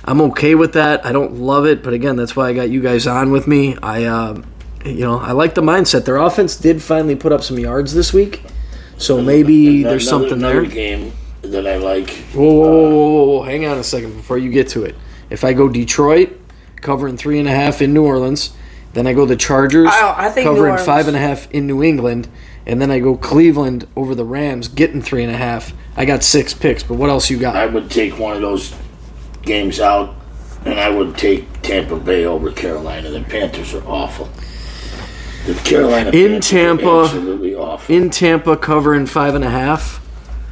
I'm 0.05 0.21
okay 0.23 0.55
with 0.55 0.73
that. 0.75 1.05
I 1.05 1.13
don't 1.13 1.35
love 1.37 1.67
it, 1.67 1.83
but 1.83 1.93
again, 1.93 2.17
that's 2.17 2.35
why 2.37 2.49
I 2.49 2.55
got 2.55 2.71
you 2.71 2.81
guys 2.83 3.07
on 3.07 3.31
with 3.31 3.47
me. 3.47 3.77
I, 3.83 4.05
uh, 4.05 4.43
you 4.85 5.01
know, 5.01 5.19
I 5.19 5.33
like 5.33 5.55
the 5.55 5.61
mindset. 5.63 6.05
Their 6.07 6.17
offense 6.17 6.57
did 6.57 6.83
finally 6.83 7.17
put 7.17 7.33
up 7.33 7.43
some 7.43 7.59
yards 7.59 7.93
this 7.93 8.13
week, 8.15 8.43
so 8.97 9.21
maybe 9.21 9.81
Another- 9.81 9.91
there's 9.91 10.09
something 10.09 10.33
another 10.33 10.63
there. 10.63 10.71
game 10.71 11.13
that 11.53 11.67
I 11.67 11.77
like. 11.77 12.11
Whoa, 12.35 12.43
whoa, 12.43 12.61
whoa, 12.61 12.71
whoa, 12.71 12.99
whoa, 13.15 13.25
whoa! 13.39 13.43
Hang 13.43 13.67
on 13.67 13.79
a 13.79 13.85
second 13.85 14.15
before 14.17 14.39
you 14.39 14.51
get 14.51 14.69
to 14.71 14.85
it. 14.85 14.95
If 15.31 15.45
I 15.45 15.53
go 15.53 15.69
Detroit, 15.69 16.39
covering 16.77 17.17
three 17.17 17.39
and 17.39 17.49
a 17.49 17.53
half 17.53 17.83
in 17.83 17.93
New 17.93 18.05
Orleans, 18.05 18.51
then 18.95 19.07
I 19.07 19.13
go 19.13 19.27
the 19.27 19.37
Chargers, 19.37 19.89
I- 19.91 20.27
I 20.27 20.31
think 20.31 20.47
covering 20.47 20.77
five 20.79 21.07
and 21.09 21.17
a 21.17 21.21
half 21.21 21.51
in 21.51 21.67
New 21.67 21.83
England, 21.83 22.29
and 22.67 22.81
then 22.81 22.91
I 22.91 22.99
go 22.99 23.17
Cleveland 23.17 23.87
over 23.97 24.15
the 24.15 24.25
Rams, 24.25 24.69
getting 24.69 25.03
three 25.03 25.23
and 25.23 25.33
a 25.33 25.37
half. 25.37 25.73
I 25.97 26.05
got 26.05 26.23
six 26.23 26.55
picks, 26.55 26.83
but 26.83 26.95
what 26.95 27.11
else 27.11 27.29
you 27.31 27.37
got? 27.39 27.57
I 27.57 27.67
would 27.67 27.91
take 27.91 28.19
one 28.19 28.35
of 28.37 28.41
those 28.43 28.75
games 29.43 29.81
out, 29.81 30.15
and 30.65 30.79
I 30.81 30.89
would 30.89 31.17
take 31.19 31.63
Tampa 31.63 31.97
Bay 31.97 32.25
over 32.25 32.51
Carolina. 32.51 33.11
The 33.11 33.21
Panthers 33.21 33.75
are 33.75 33.85
awful. 33.87 34.29
The 35.47 35.55
Carolina 35.55 36.11
In 36.11 36.33
Panthers 36.33 36.51
Tampa- 36.51 36.89
are 36.89 37.05
absolutely 37.05 37.55
awful. 37.55 37.95
in 37.95 38.11
Tampa, 38.11 38.57
covering 38.57 39.07
five 39.07 39.35
and 39.35 39.45
a 39.45 39.51
half. 39.51 40.01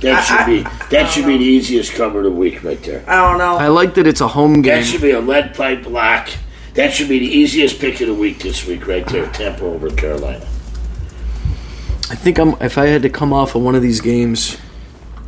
That 0.00 0.22
should 0.24 0.36
I- 0.38 0.46
be 0.46 0.62
that 0.90 1.10
should 1.10 1.26
be 1.26 1.36
the 1.38 1.44
easiest 1.44 1.92
cover 1.94 2.18
of 2.18 2.24
the 2.24 2.30
week 2.30 2.62
right 2.62 2.82
there. 2.82 3.02
I 3.06 3.16
don't 3.28 3.38
know. 3.38 3.56
I 3.56 3.68
like 3.68 3.94
that 3.94 4.06
it's 4.06 4.20
a 4.20 4.28
home 4.28 4.62
game. 4.62 4.76
That 4.80 4.84
should 4.84 5.00
be 5.02 5.10
a 5.12 5.20
lead 5.20 5.54
pipe 5.54 5.86
lock. 5.86 6.28
That 6.74 6.92
should 6.92 7.08
be 7.08 7.18
the 7.18 7.26
easiest 7.26 7.78
pick 7.80 8.00
of 8.02 8.08
the 8.08 8.14
week 8.14 8.40
this 8.40 8.66
week 8.66 8.86
right 8.86 9.06
there. 9.06 9.26
Tampa 9.28 9.64
over 9.64 9.88
Carolina. 9.90 10.44
I 12.10 12.14
think 12.14 12.38
I'm. 12.38 12.54
If 12.60 12.78
I 12.78 12.86
had 12.86 13.02
to 13.02 13.08
come 13.10 13.32
off 13.32 13.54
of 13.54 13.62
one 13.62 13.74
of 13.74 13.82
these 13.82 14.00
games, 14.00 14.58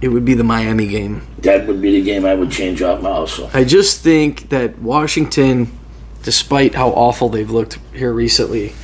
it 0.01 0.09
would 0.09 0.25
be 0.25 0.35
the 0.35 0.45
Miami 0.45 0.87
game. 0.87 1.27
That 1.39 1.67
would 1.67 1.81
be 1.83 1.91
the 1.93 2.03
game 2.03 2.25
I 2.25 2.35
would 2.35 2.51
change 2.51 2.83
out 2.83 3.03
my 3.03 3.11
also. 3.11 3.51
I 3.55 3.65
just 3.65 4.01
think 4.03 4.51
that 4.51 4.79
Washington, 4.79 5.77
despite 6.23 6.75
how 6.75 6.91
awful 6.91 7.29
they've 7.31 7.51
looked 7.51 7.79
here 7.95 8.13
recently, 8.13 8.75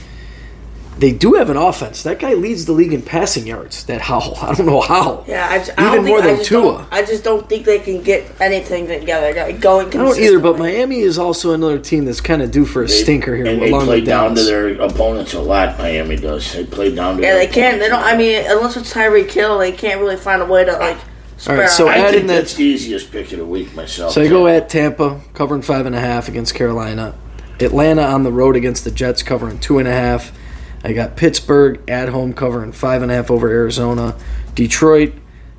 they 0.98 1.12
do 1.12 1.34
have 1.34 1.50
an 1.50 1.56
offense. 1.56 2.02
That 2.04 2.18
guy 2.20 2.34
leads 2.34 2.66
the 2.66 2.72
league 2.72 2.92
in 2.92 3.02
passing 3.02 3.46
yards. 3.46 3.84
That 3.86 4.00
Howell. 4.00 4.36
I 4.42 4.54
don't 4.54 4.66
know 4.66 4.80
how. 4.80 5.24
yeah, 5.26 5.48
I, 5.50 5.62
j- 5.64 5.72
I 5.76 5.86
Even 5.86 5.94
don't 5.96 6.04
think, 6.04 6.06
more 6.08 6.20
than 6.22 6.34
I 6.34 6.36
just 6.36 6.48
Tua. 6.48 6.62
Don't, 6.62 6.92
I 6.92 7.02
just 7.04 7.24
don't 7.24 7.48
think 7.48 7.64
they 7.66 7.78
can 7.80 8.02
get 8.02 8.30
anything 8.40 8.86
together. 8.86 9.34
Like, 9.34 9.60
Going 9.60 9.88
I 9.88 9.90
don't 9.90 10.18
either, 10.18 10.38
but. 10.38 10.58
Miami 10.58 11.00
is 11.00 11.18
also 11.18 11.52
another 11.52 11.78
team 11.78 12.04
that's 12.04 12.20
kind 12.20 12.42
of 12.42 12.50
due 12.50 12.64
for 12.64 12.82
a 12.82 12.88
stinker 12.88 13.34
here 13.36 13.46
and 13.46 13.60
they 13.60 13.70
along 13.70 13.86
play 13.86 13.96
with 14.00 14.06
down 14.06 14.34
to 14.34 14.42
their 14.42 14.68
opponents 14.80 15.34
a 15.34 15.40
lot. 15.40 15.76
Miami 15.78 16.16
does. 16.16 16.52
They 16.52 16.64
play 16.64 16.94
down 16.94 17.16
to. 17.16 17.22
Yeah, 17.22 17.32
their 17.34 17.46
they 17.46 17.52
can't. 17.52 17.78
They 17.80 17.86
opponents 17.86 17.88
don't. 17.88 18.02
a 18.02 18.06
I 18.06 18.10
lot. 18.12 18.18
mean, 18.18 18.58
unless 18.58 18.76
it's 18.76 18.92
Tyreek 18.94 19.30
Hill, 19.32 19.58
they 19.58 19.72
can't 19.72 20.00
really 20.00 20.16
find 20.16 20.40
a 20.42 20.46
way 20.46 20.64
to 20.64 20.72
like. 20.72 20.98
Spread 21.36 21.58
right, 21.58 21.68
so 21.68 21.88
out. 21.88 21.96
I 21.96 21.98
add 21.98 22.10
think 22.10 22.20
in 22.22 22.26
that- 22.28 22.34
that's 22.34 22.54
the 22.54 22.62
easiest 22.64 23.10
pick 23.10 23.32
of 23.32 23.38
the 23.40 23.44
week 23.44 23.74
myself. 23.74 24.12
So 24.12 24.22
I 24.22 24.28
go 24.28 24.46
at 24.46 24.68
Tampa, 24.68 25.20
covering 25.34 25.62
five 25.62 25.84
and 25.86 25.94
a 25.96 26.00
half 26.00 26.28
against 26.28 26.54
Carolina. 26.54 27.14
Atlanta 27.60 28.02
on 28.02 28.22
the 28.22 28.30
road 28.32 28.54
against 28.54 28.84
the 28.84 28.90
Jets, 28.92 29.22
covering 29.24 29.58
two 29.58 29.78
and 29.80 29.88
a 29.88 29.92
half. 29.92 30.30
I 30.84 30.92
got 30.92 31.16
Pittsburgh 31.16 31.80
at 31.88 32.10
home, 32.10 32.34
covering 32.34 32.72
five 32.72 33.00
and 33.00 33.10
a 33.10 33.14
half 33.14 33.30
over 33.30 33.48
Arizona. 33.48 34.14
Detroit 34.54 35.14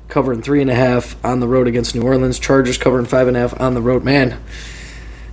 covering 0.08 0.40
three 0.40 0.60
and 0.60 0.70
a 0.70 0.74
half 0.74 1.22
on 1.24 1.40
the 1.40 1.48
road 1.48 1.66
against 1.66 1.96
New 1.96 2.02
Orleans. 2.02 2.38
Chargers 2.38 2.78
covering 2.78 3.06
five 3.06 3.26
and 3.26 3.36
a 3.36 3.40
half 3.40 3.60
on 3.60 3.74
the 3.74 3.82
road. 3.82 4.04
Man, 4.04 4.40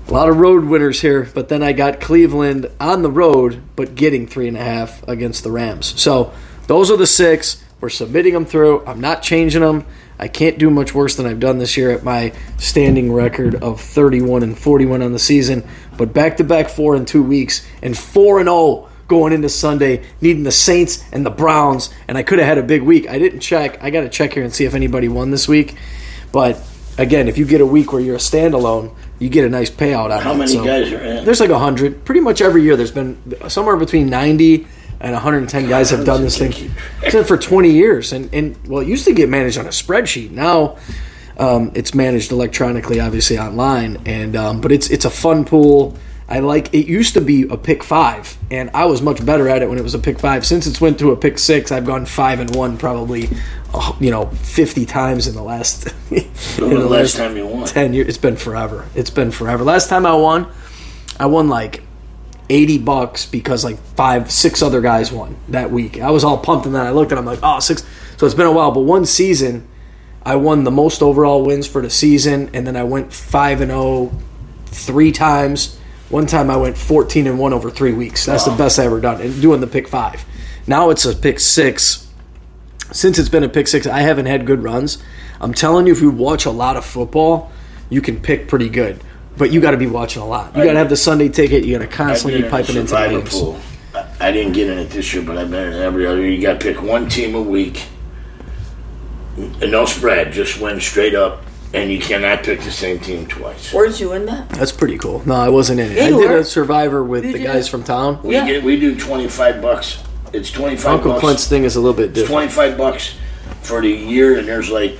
a 0.08 0.12
lot 0.12 0.30
of 0.30 0.38
road 0.38 0.66
winners 0.66 1.02
here. 1.02 1.30
But 1.32 1.50
then 1.50 1.62
I 1.62 1.74
got 1.74 2.02
Cleveland 2.02 2.72
on 2.80 3.04
the 3.04 3.12
road, 3.12 3.62
but 3.76 3.94
getting 3.94 4.26
three 4.26 4.48
and 4.48 4.58
a 4.58 4.64
half 4.64 5.08
against 5.08 5.44
the 5.44 5.52
Rams. 5.52 6.00
So 6.02 6.34
those 6.66 6.90
are 6.90 6.98
the 6.98 7.08
six. 7.08 7.64
We're 7.80 7.90
submitting 7.90 8.34
them 8.34 8.46
through. 8.46 8.84
I'm 8.88 9.00
not 9.00 9.22
changing 9.22 9.62
them. 9.62 9.86
I 10.18 10.28
can't 10.28 10.58
do 10.58 10.70
much 10.70 10.96
worse 10.96 11.18
than 11.18 11.26
I've 11.26 11.40
done 11.40 11.58
this 11.60 11.76
year 11.76 11.92
at 11.92 12.04
my 12.04 12.34
standing 12.58 13.12
record 13.12 13.56
of 13.56 13.82
31 13.82 14.42
and 14.42 14.58
41 14.58 15.02
on 15.02 15.12
the 15.12 15.20
season. 15.20 15.68
But 15.98 16.14
back 16.14 16.38
to 16.38 16.44
back 16.44 16.70
four 16.70 16.96
in 16.96 17.06
two 17.06 17.22
weeks 17.22 17.64
and 17.82 17.98
four 17.98 18.40
and 18.40 18.48
0 18.48 18.90
going 19.08 19.34
into 19.34 19.50
Sunday, 19.50 20.04
needing 20.22 20.44
the 20.44 20.52
Saints 20.52 21.04
and 21.12 21.26
the 21.26 21.30
Browns. 21.30 21.90
And 22.08 22.18
I 22.18 22.24
could 22.24 22.40
have 22.40 22.48
had 22.48 22.58
a 22.58 22.64
big 22.64 22.82
week. 22.82 23.10
I 23.10 23.20
didn't 23.20 23.42
check. 23.42 23.82
I 23.84 23.90
got 23.90 24.02
to 24.02 24.10
check 24.10 24.34
here 24.34 24.44
and 24.44 24.54
see 24.54 24.66
if 24.66 24.74
anybody 24.74 25.08
won 25.08 25.32
this 25.32 25.48
week. 25.48 25.76
But 26.32 26.60
again, 26.98 27.28
if 27.28 27.38
you 27.38 27.46
get 27.46 27.62
a 27.62 27.66
week 27.66 27.92
where 27.94 28.02
you're 28.02 28.16
a 28.16 28.20
standalone, 28.20 28.94
you 29.20 29.30
get 29.30 29.46
a 29.46 29.50
nice 29.50 29.70
payout 29.70 30.12
on 30.16 30.22
How 30.22 30.34
it. 30.34 30.38
many 30.38 30.54
So- 30.54 30.66
guys 30.66 30.92
are 30.92 31.00
in? 31.00 31.26
there's 31.26 31.40
like 31.40 31.50
100. 31.50 32.06
Pretty 32.06 32.22
much 32.22 32.42
every 32.42 32.64
year 32.64 32.76
there's 32.76 32.92
been 32.92 33.18
somewhere 33.50 33.78
between 33.78 34.10
90 34.10 34.68
and 35.00 35.12
110 35.14 35.68
guys 35.68 35.90
have 35.90 36.06
done 36.06 36.22
this 36.22 36.38
thing. 36.38 36.54
It's 37.02 37.14
been 37.14 37.26
for 37.26 37.38
20 37.38 37.70
years. 37.72 38.14
And, 38.14 38.34
and 38.34 38.56
well, 38.68 38.82
it 38.82 38.88
used 38.88 39.06
to 39.06 39.14
get 39.14 39.28
managed 39.30 39.58
on 39.58 39.66
a 39.66 39.70
spreadsheet. 39.70 40.32
Now 40.32 40.78
um, 41.38 41.72
it's 41.76 41.94
managed 41.94 42.32
electronically, 42.32 43.00
obviously 43.02 43.38
online. 43.38 44.02
And 44.06 44.36
um, 44.36 44.62
But 44.62 44.72
it's 44.72 44.90
it's 44.90 45.04
a 45.06 45.10
fun 45.10 45.44
pool. 45.46 45.98
I 46.28 46.40
like 46.40 46.74
it 46.74 46.88
used 46.88 47.16
to 47.16 47.22
be 47.22 47.44
a 47.44 47.58
pick 47.58 47.84
five, 47.84 48.38
and 48.50 48.70
I 48.74 48.86
was 48.86 49.02
much 49.02 49.26
better 49.26 49.50
at 49.50 49.62
it 49.62 49.70
when 49.70 49.78
it 49.78 49.82
was 49.84 49.94
a 49.94 50.00
pick 50.00 50.20
five. 50.20 50.46
Since 50.46 50.68
it's 50.68 50.80
went 50.80 51.00
to 51.00 51.12
a 51.12 51.18
pick 51.18 51.38
six, 51.38 51.72
I've 51.72 51.86
gone 51.86 52.06
five 52.06 52.40
and 52.40 52.56
one 52.56 52.78
probably, 52.78 53.30
uh, 53.74 53.94
you 54.00 54.10
know, 54.10 54.28
fifty 54.28 54.86
times 54.86 55.28
in 55.28 55.36
the 55.36 55.44
last. 55.44 55.88
in 56.12 56.30
the 56.58 56.88
last 56.88 57.18
time 57.18 57.36
you 57.36 57.46
won? 57.46 57.68
ten 57.68 57.94
years. 57.94 58.08
It's 58.08 58.18
been 58.18 58.38
forever. 58.38 58.88
It's 58.96 59.10
been 59.10 59.32
forever. 59.32 59.64
Last 59.64 59.90
time 59.90 60.06
I 60.06 60.16
won, 60.16 60.48
I 61.20 61.26
won 61.26 61.50
like 61.50 61.84
eighty 62.50 62.78
bucks 62.78 63.26
because 63.26 63.66
like 63.66 63.78
five, 63.96 64.32
six 64.32 64.62
other 64.62 64.80
guys 64.80 65.12
won 65.12 65.36
that 65.50 65.72
week. 65.72 66.00
I 66.00 66.12
was 66.12 66.24
all 66.24 66.38
pumped, 66.38 66.66
and 66.66 66.74
then 66.74 66.86
I 66.86 66.92
looked 66.92 67.12
and 67.12 67.20
I'm 67.20 67.26
like, 67.26 67.40
oh, 67.44 67.60
six. 67.60 67.86
So 68.18 68.26
it's 68.26 68.36
been 68.36 68.46
a 68.46 68.52
while, 68.52 68.72
but 68.72 68.82
one 68.82 69.06
season, 69.06 69.68
I 70.26 70.38
won 70.38 70.64
the 70.64 70.72
most 70.72 71.02
overall 71.02 71.44
wins 71.44 71.68
for 71.68 71.82
the 71.82 71.90
season, 71.90 72.50
and 72.54 72.66
then 72.66 72.78
I 72.78 72.84
went 72.84 73.12
five 73.12 73.60
and 73.60 73.72
zero 73.72 74.12
three 74.68 75.12
times. 75.12 75.80
One 76.14 76.28
time 76.28 76.52
I 76.52 76.58
went 76.58 76.78
fourteen 76.78 77.26
and 77.26 77.40
one 77.40 77.54
over 77.54 77.72
three 77.72 77.92
weeks. 77.94 78.28
That's 78.28 78.46
the 78.46 78.52
best 78.56 78.78
I 78.78 78.86
ever 78.86 79.02
done. 79.02 79.20
And 79.20 79.42
doing 79.42 79.62
the 79.62 79.68
pick 79.68 79.88
five. 79.88 80.24
Now 80.68 80.92
it's 80.92 81.06
a 81.06 81.16
pick 81.16 81.40
six 81.40 82.04
since 82.92 83.18
it's 83.18 83.30
been 83.30 83.44
a 83.44 83.50
pick 83.50 83.68
six, 83.68 83.88
I 83.88 84.02
haven't 84.02 84.28
had 84.28 84.46
good 84.46 84.62
runs. 84.64 85.02
I'm 85.42 85.54
telling 85.54 85.88
you, 85.88 85.94
if 85.94 86.02
you 86.02 86.12
watch 86.12 86.46
a 86.46 86.52
lot 86.52 86.78
of 86.78 86.86
football, 86.86 87.52
you 87.90 88.02
can 88.02 88.22
pick 88.22 88.48
pretty 88.48 88.70
good. 88.70 89.02
But 89.36 89.52
you 89.52 89.60
got 89.62 89.72
to 89.72 89.78
be 89.78 89.88
watching 89.88 90.22
a 90.22 90.28
lot. 90.28 90.56
You 90.56 90.64
got 90.64 90.74
to 90.74 90.78
have 90.78 90.90
the 90.90 90.96
Sunday 90.96 91.30
ticket. 91.30 91.66
You 91.66 91.80
got 91.80 91.90
to 91.90 91.92
constantly 91.92 92.42
be 92.42 92.46
I've 92.46 92.52
piping 92.52 92.76
into 92.76 92.94
the 92.94 93.02
the 93.02 93.10
games. 93.10 93.30
pool. 93.32 93.60
I- 93.96 94.06
I 94.20 94.32
didn't 94.32 94.54
get 94.54 94.70
in 94.70 94.78
it 94.78 94.90
this 94.92 95.12
year, 95.14 95.24
but 95.24 95.38
I've 95.38 95.50
been 95.50 95.74
in 95.74 95.82
every 95.82 96.06
other 96.06 96.22
year. 96.22 96.30
You 96.30 96.42
got 96.42 96.60
to 96.60 96.66
pick 96.66 96.82
one 96.84 97.10
team 97.10 97.34
a 97.36 97.42
week, 97.42 97.84
and 99.38 99.72
no 99.72 99.86
spread, 99.86 100.32
just 100.32 100.62
win 100.62 100.80
straight 100.80 101.16
up, 101.16 101.42
and 101.74 101.92
you 101.92 102.00
cannot 102.00 102.44
pick 102.44 102.62
the 102.62 102.72
same 102.72 103.00
team 103.00 103.26
twice. 103.28 103.74
Weren't 103.74 104.00
you 104.00 104.14
in 104.14 104.26
that? 104.28 104.50
That's 104.50 104.72
pretty 104.72 104.98
cool. 104.98 105.22
No, 105.26 105.34
I 105.36 105.50
wasn't 105.50 105.80
in 105.80 105.92
it. 105.92 105.98
Yeah, 105.98 106.04
I 106.06 106.08
you 106.10 106.22
did 106.22 106.30
were. 106.30 106.38
a 106.38 106.44
Survivor 106.46 107.04
with 107.04 107.26
You 107.26 107.32
the 107.34 107.38
did. 107.40 107.46
guys 107.48 107.68
from 107.68 107.84
town. 107.84 108.20
We 108.24 108.36
Yeah. 108.36 108.46
get 108.46 108.64
we 108.64 108.80
do 108.80 108.96
twenty 108.98 109.28
five 109.28 109.62
bucks. 109.62 110.00
It's 110.34 110.52
twenty 110.52 110.76
five 110.76 110.94
Uncle 110.96 111.12
bucks. 111.14 111.22
Clint's 111.22 111.48
thing 111.48 111.64
is 111.64 111.76
a 111.76 111.80
little 111.80 111.96
bit 111.96 112.06
It's 112.10 112.14
different. 112.20 112.32
twenty 112.32 112.52
five 112.52 112.78
bucks 112.78 113.16
for 113.62 113.82
the 113.82 113.90
year, 113.90 114.38
and 114.38 114.48
there's 114.48 114.70
like 114.70 114.98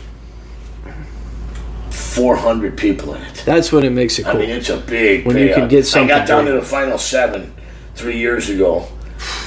four 1.90 2.36
hundred 2.36 2.78
people 2.78 3.14
in 3.14 3.22
it. 3.22 3.44
That's 3.46 3.72
when 3.72 3.84
it 3.84 3.92
makes 3.92 4.20
it 4.20 4.26
I 4.28 4.32
cool. 4.32 4.42
mean, 4.42 4.50
it's 4.50 4.70
a 4.70 4.78
big. 4.78 5.26
When 5.26 5.38
you 5.38 5.48
payout. 5.50 5.56
can 5.56 5.68
get 5.68 5.86
something 5.86 6.12
I 6.12 6.20
got 6.20 6.28
down 6.28 6.46
to 6.46 6.52
the 6.54 6.62
final 6.62 6.98
seven 6.98 7.54
three 7.96 8.18
years 8.18 8.50
ago. 8.50 8.88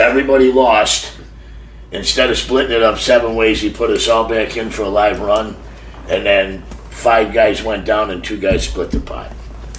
Everybody 0.01 0.53
lost. 0.53 1.13
Instead 1.93 2.31
of 2.31 2.37
splitting 2.37 2.73
it 2.77 2.83
up 2.83 2.99
seven 2.99 3.37
ways, 3.37 3.61
he 3.61 3.71
put 3.71 3.91
us 3.91 4.09
all 4.09 4.29
back 4.29 4.57
in 4.57 4.71
for 4.71 4.83
a 4.83 4.89
live 4.89 5.21
run, 5.21 5.57
and 6.09 6.27
then 6.27 6.63
five 6.97 7.33
guys 7.33 7.63
went 7.63 7.85
down 7.85 8.11
and 8.11 8.25
two 8.25 8.39
guys 8.39 8.67
split 8.67 8.91
the 8.91 9.01
pot. 9.01 9.31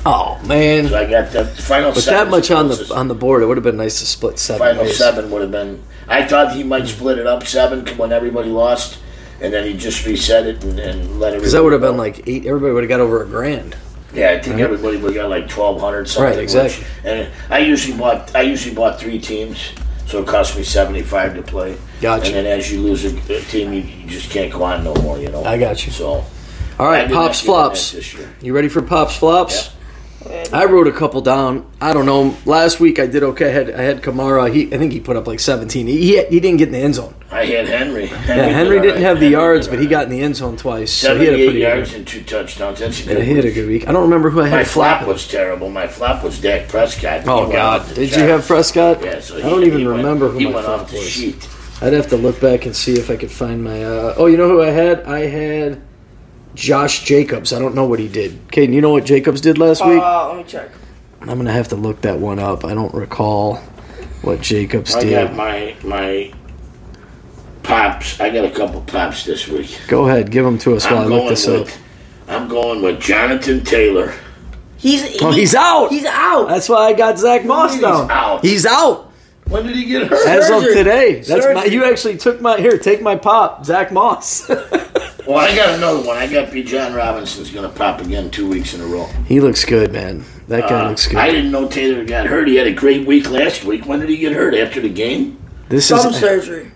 oh 0.06 0.40
man, 0.46 0.88
So 0.88 0.98
I 0.98 1.10
got 1.10 1.32
the 1.32 1.46
final. 1.46 1.94
seven 1.94 2.26
that 2.26 2.32
much 2.32 2.52
on 2.52 2.70
the 2.70 2.92
on 2.94 3.08
the 3.08 3.16
board, 3.16 3.42
it 3.42 3.48
would 3.48 3.58
have 3.58 3.64
been 3.64 3.78
nice 3.78 4.00
to 4.00 4.06
split 4.06 4.40
seven. 4.40 4.60
final 4.60 4.84
ways. 4.84 4.98
seven 4.98 5.30
would 5.32 5.42
have 5.42 5.52
been. 5.52 5.84
I 6.08 6.26
thought 6.26 6.54
he 6.54 6.64
might 6.64 6.84
hmm. 6.84 6.88
split 6.88 7.18
it 7.18 7.28
up 7.28 7.46
seven 7.46 7.86
when 7.98 8.12
everybody 8.12 8.50
lost, 8.50 9.00
and 9.42 9.52
then 9.52 9.66
he 9.66 9.76
just 9.76 10.06
reset 10.06 10.46
it 10.46 10.64
and, 10.64 10.80
and 10.80 11.20
let 11.20 11.34
it. 11.34 11.38
Because 11.38 11.54
that 11.54 11.64
would 11.64 11.74
have 11.74 11.82
been 11.82 11.98
like 11.98 12.28
eight. 12.28 12.46
Everybody 12.46 12.74
would 12.74 12.84
have 12.84 12.90
got 12.90 13.00
over 13.00 13.24
a 13.24 13.26
grand. 13.26 13.76
Yeah, 14.14 14.32
I 14.32 14.40
think 14.40 14.56
mm-hmm. 14.56 14.64
everybody 14.64 14.98
would 14.98 15.16
have 15.16 15.24
got 15.24 15.30
like 15.30 15.50
twelve 15.50 15.82
hundred 15.82 16.08
something. 16.08 16.36
Right, 16.36 16.40
exactly. 16.40 16.84
which- 16.84 17.06
and 17.06 17.34
I 17.50 17.60
usually 17.60 17.98
bought 17.98 18.34
I 18.36 18.42
usually 18.44 18.76
bought 18.76 19.00
three 19.00 19.20
teams, 19.20 19.74
so 20.06 20.22
it 20.22 20.28
cost 20.28 20.56
me 20.56 20.64
seventy 20.64 21.02
five 21.02 21.36
to 21.36 21.42
play. 21.42 21.78
Gotcha. 22.00 22.28
And 22.28 22.36
then 22.36 22.46
as 22.46 22.72
you 22.72 22.80
lose 22.80 23.04
a, 23.06 23.36
a 23.36 23.42
team, 23.42 23.74
you, 23.74 23.82
you 23.82 24.08
just 24.08 24.30
can't 24.30 24.54
go 24.54 24.64
on 24.64 24.84
no 24.84 24.94
more. 24.96 25.18
You 25.18 25.30
know. 25.30 25.44
I 25.44 25.58
got 25.58 25.86
you. 25.86 25.92
So 25.92 26.24
All 26.80 26.86
right, 26.88 27.10
pops 27.12 27.42
get 27.42 27.48
in 27.50 27.54
that 27.54 27.78
flops. 27.78 28.16
You 28.42 28.54
ready 28.54 28.68
for 28.70 28.82
pops 28.82 29.16
flops? 29.16 29.72
I 30.52 30.66
wrote 30.66 30.88
a 30.88 30.92
couple 30.92 31.22
down. 31.22 31.66
I 31.80 31.94
don't 31.94 32.06
know. 32.06 32.36
Last 32.46 32.80
week 32.82 33.00
I 33.00 33.08
did 33.08 33.24
okay. 33.24 33.48
I 33.48 33.52
had 33.52 33.72
I 33.72 33.82
had 33.82 34.02
Kamara. 34.02 34.54
He 34.54 34.66
I 34.74 34.78
think 34.78 34.92
he 34.92 35.00
put 35.00 35.16
up 35.16 35.26
like 35.26 35.40
17. 35.40 35.88
He 35.88 35.98
he, 36.02 36.24
he 36.26 36.40
didn't 36.42 36.58
get 36.58 36.68
in 36.68 36.74
the 36.74 36.80
end 36.80 36.96
zone. 36.96 37.13
I 37.32 37.46
had 37.46 37.68
Henry. 37.68 38.06
Yeah, 38.06 38.18
Henry 38.18 38.78
did 38.80 38.88
didn't 38.88 38.98
all 38.98 39.04
have 39.10 39.20
the 39.20 39.26
right. 39.28 39.32
yards, 39.32 39.68
Henry 39.68 39.78
but 39.78 39.84
he 39.84 39.90
got 39.90 40.04
in 40.06 40.10
the 40.10 40.20
end 40.22 40.36
zone 40.36 40.58
twice. 40.58 40.92
So 40.92 41.12
right. 41.13 41.20
he 41.22 41.26
had 41.28 41.34
a 41.36 41.46
pretty 41.46 41.60
yards 41.60 41.90
good. 41.92 41.98
and 42.00 42.08
two 42.08 42.24
touchdowns. 42.24 42.80
That's 42.80 43.06
a 43.08 43.13
Yeah, 43.13 43.20
he 43.22 43.36
had 43.36 43.46
a 43.46 43.48
week. 43.48 43.56
good 43.56 43.68
week. 43.68 43.88
I 43.88 43.92
don't 43.94 44.04
remember 44.04 44.30
who 44.30 44.42
I 44.42 44.50
My 44.50 44.58
had 44.58 44.68
flop 44.68 45.00
flop. 45.00 45.08
was 45.13 45.28
terrible. 45.28 45.70
My 45.70 45.88
flop 45.88 46.24
was 46.24 46.42
Dak 46.42 46.68
Prescott. 46.68 47.24
He 47.24 47.30
Oh 47.30 47.50
God! 47.50 47.96
Did 47.96 48.13
you 48.13 48.24
have. 48.24 48.46
Prescott? 48.46 49.02
Yeah, 49.04 49.22
so 49.22 49.38
I 49.38 49.42
don't 49.42 49.63
even 49.63 49.86
went- 49.86 49.98
remember 49.98 50.30
who 50.30 50.40
he 50.40 50.46
my 50.46 50.56
went 50.56 50.68
off 50.68 50.92
the 50.92 50.98
was. 50.98 51.08
sheet. 51.10 51.48
I'd 51.82 51.94
have 51.94 52.08
to 52.10 52.18
look 52.18 52.42
back 52.42 52.66
and 52.66 52.76
see 52.76 52.94
if 53.00 53.10
I 53.10 53.16
could 53.16 53.32
find 53.32 53.63
my. 53.63 53.82
Uh, 53.84 54.13
oh, 54.18 54.26
you 54.26 54.36
know 54.36 54.50
who 54.50 54.62
I 54.62 54.72
had? 54.72 55.04
I 55.04 55.22
had 55.22 55.82
Josh 56.58 57.04
Jacobs. 57.04 57.54
I 57.54 57.60
don't 57.60 57.76
know 57.76 57.86
what 57.86 58.00
he 58.00 58.08
did. 58.08 58.48
Caiden, 58.48 58.74
you 58.74 58.82
know 58.82 58.89
what 58.89 59.06
Jacobs 59.06 59.41
did 59.41 59.58
last 59.60 59.86
week? 59.86 60.02
Uh, 60.02 60.30
let 60.30 60.38
me 60.38 60.43
check. 60.43 60.70
I'm 61.22 61.28
gonna 61.38 61.52
have 61.52 61.67
to 61.70 61.76
look 61.76 62.02
that 62.02 62.20
one 62.20 62.39
up. 62.39 62.65
I 62.65 62.74
don't 62.74 62.93
recall 62.93 63.58
what 64.24 64.41
Jacobs 64.41 64.96
I 64.96 65.02
did. 65.02 65.13
I 65.17 65.26
got 65.28 65.36
my 65.36 65.76
my 65.84 66.34
pops. 67.63 68.20
I 68.20 68.30
got 68.32 68.46
a 68.46 68.52
couple 68.52 68.82
pops 68.82 69.24
this 69.24 69.48
week. 69.48 69.80
Go 69.88 70.08
ahead, 70.08 70.32
give 70.32 70.46
them 70.46 70.58
to 70.60 70.76
us 70.76 70.86
while 70.86 71.00
I 71.00 71.04
I'm 71.04 71.10
look 71.10 71.20
going 71.22 71.30
this 71.30 71.48
up. 71.48 71.65
with 71.65 71.80
I'm 72.28 72.48
going 72.48 72.82
with 72.82 73.00
Jonathan 73.00 73.63
Taylor. 73.63 74.13
He's 74.78 75.22
Oh, 75.22 75.32
he's 75.32 75.54
out. 75.56 75.89
He's 75.91 76.06
out. 76.06 76.48
That's 76.50 76.70
why 76.70 76.88
I 76.88 76.93
got 76.93 77.17
Zach 77.20 77.46
Moss 77.46 77.74
He's 77.74 77.82
down. 77.82 78.10
out. 78.12 78.43
He's 78.46 78.65
out 78.65 79.12
When 79.48 79.65
did 79.65 79.76
he 79.76 79.86
get 79.86 80.08
hurt? 80.08 80.28
as 80.28 80.50
of 80.50 80.63
today. 80.63 81.22
That's 81.22 81.46
my. 81.54 81.65
You 81.65 81.84
actually 81.86 82.17
took 82.17 82.41
my 82.41 82.58
here. 82.60 82.78
Take 82.78 83.02
my 83.02 83.15
pop, 83.15 83.63
Zach 83.65 83.91
Moss. 83.91 84.50
Well, 85.28 85.38
I 85.38 85.54
got 85.56 85.76
another 85.76 86.02
one. 86.08 86.18
I 86.18 86.26
got 86.32 86.50
Bijan 86.52 86.96
Robinson's 86.96 87.52
going 87.52 87.70
to 87.70 87.76
pop 87.78 88.00
again 88.02 88.30
two 88.32 88.48
weeks 88.50 88.74
in 88.74 88.82
a 88.82 88.86
row. 88.86 89.08
he 89.28 89.40
looks 89.42 89.66
good, 89.66 89.92
man. 89.92 90.24
That 90.48 90.70
guy 90.70 90.86
Uh, 90.86 90.90
looks 90.90 91.06
good. 91.08 91.18
I 91.18 91.30
didn't 91.32 91.52
know 91.52 91.68
Taylor 91.68 92.06
got 92.06 92.28
hurt. 92.28 92.48
He 92.48 92.56
had 92.56 92.68
a 92.68 92.74
great 92.74 93.06
week 93.06 93.30
last 93.30 93.66
week. 93.66 93.86
When 93.86 94.00
did 94.00 94.08
he 94.10 94.18
get 94.18 94.32
hurt? 94.34 94.56
After 94.56 94.80
the 94.80 94.90
game? 94.90 95.38
this 95.68 95.90
Thumb 95.90 96.13
is 96.13 96.18
surgery. 96.20 96.72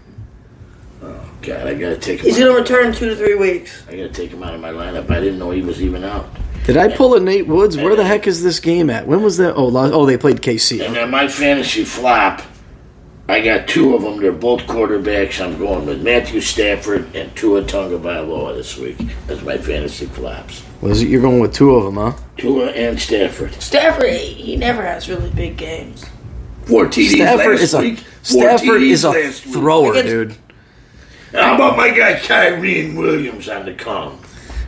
Oh 1.01 1.15
God, 1.41 1.67
I 1.67 1.73
got 1.75 1.89
to 1.89 1.97
take 1.97 2.19
him. 2.19 2.25
He's 2.25 2.37
gonna 2.37 2.53
return 2.53 2.87
in 2.87 2.93
two 2.93 3.07
to 3.09 3.15
three 3.15 3.35
weeks. 3.35 3.83
I 3.87 3.91
got 3.95 4.01
to 4.03 4.09
take 4.09 4.31
him 4.31 4.43
out 4.43 4.53
of 4.53 4.59
my 4.59 4.71
lineup. 4.71 5.09
I 5.09 5.21
didn't 5.21 5.39
know 5.39 5.51
he 5.51 5.61
was 5.61 5.81
even 5.81 6.03
out. 6.03 6.27
Did 6.65 6.75
I 6.77 6.89
pull 6.93 7.15
a 7.15 7.19
Nate 7.21 7.47
Woods? 7.47 7.77
Where 7.77 7.95
the 7.95 8.03
heck 8.03 8.27
is 8.27 8.43
this 8.43 8.59
game 8.59 8.89
at? 8.89 9.07
When 9.07 9.23
was 9.23 9.37
that? 9.37 9.55
Oh, 9.55 9.71
oh, 9.75 10.05
they 10.05 10.17
played 10.17 10.41
KC. 10.41 10.85
And 10.85 10.93
then 10.95 11.09
my 11.09 11.27
fantasy 11.27 11.83
flop, 11.85 12.41
I 13.31 13.39
got 13.39 13.65
two 13.65 13.95
of 13.95 14.01
them. 14.01 14.19
They're 14.19 14.33
both 14.33 14.63
quarterbacks. 14.63 15.39
I'm 15.39 15.57
going 15.57 15.85
with 15.85 16.03
Matthew 16.03 16.41
Stafford 16.41 17.15
and 17.15 17.33
Tua 17.33 17.61
Tagovailoa 17.61 18.55
this 18.55 18.77
week 18.77 18.97
as 19.29 19.41
my 19.41 19.57
fantasy 19.57 20.05
flops. 20.07 20.65
Was 20.81 21.01
it? 21.01 21.07
You're 21.07 21.21
going 21.21 21.39
with 21.39 21.53
two 21.53 21.73
of 21.73 21.85
them, 21.85 21.95
huh? 21.95 22.21
Tua 22.35 22.71
and 22.71 22.99
Stafford. 22.99 23.53
Stafford, 23.61 24.11
he 24.11 24.57
never 24.57 24.81
has 24.81 25.07
really 25.07 25.29
big 25.29 25.55
games. 25.55 26.05
Four 26.63 26.87
TDs 26.87 27.11
Stafford 27.11 27.51
last 27.51 27.61
is 27.61 27.73
a 27.73 27.79
week. 27.79 27.99
Four 27.99 28.57
Stafford 28.57 28.81
TDs 28.81 28.91
is 28.91 29.03
a 29.05 29.09
last 29.11 29.45
week. 29.45 29.53
thrower, 29.55 29.91
Against- 29.91 30.07
dude. 30.07 30.37
How 31.31 31.55
about 31.55 31.77
my 31.77 31.89
guy 31.91 32.15
Kyren 32.15 32.97
Williams 32.97 33.47
on 33.47 33.63
the 33.65 33.73
come? 33.73 34.19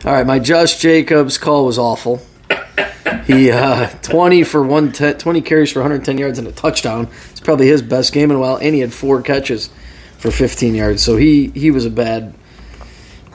All 0.06 0.12
right, 0.14 0.26
my 0.26 0.38
Josh 0.38 0.78
Jacobs 0.80 1.36
call 1.36 1.66
was 1.66 1.78
awful. 1.78 2.22
He 3.26 3.50
uh, 3.50 3.88
20 4.02 4.44
for 4.44 4.60
110, 4.60 5.18
20 5.18 5.40
carries 5.40 5.72
for 5.72 5.80
110 5.80 6.18
yards 6.18 6.38
and 6.38 6.46
a 6.46 6.52
touchdown. 6.52 7.08
It's 7.30 7.40
probably 7.40 7.66
his 7.66 7.80
best 7.80 8.12
game 8.12 8.30
in 8.30 8.36
a 8.36 8.40
while, 8.40 8.56
and 8.56 8.74
he 8.74 8.80
had 8.80 8.92
four 8.92 9.22
catches 9.22 9.70
for 10.18 10.30
15 10.30 10.74
yards. 10.74 11.02
So 11.02 11.16
he 11.16 11.48
he 11.48 11.70
was 11.70 11.86
a 11.86 11.90
bad 11.90 12.34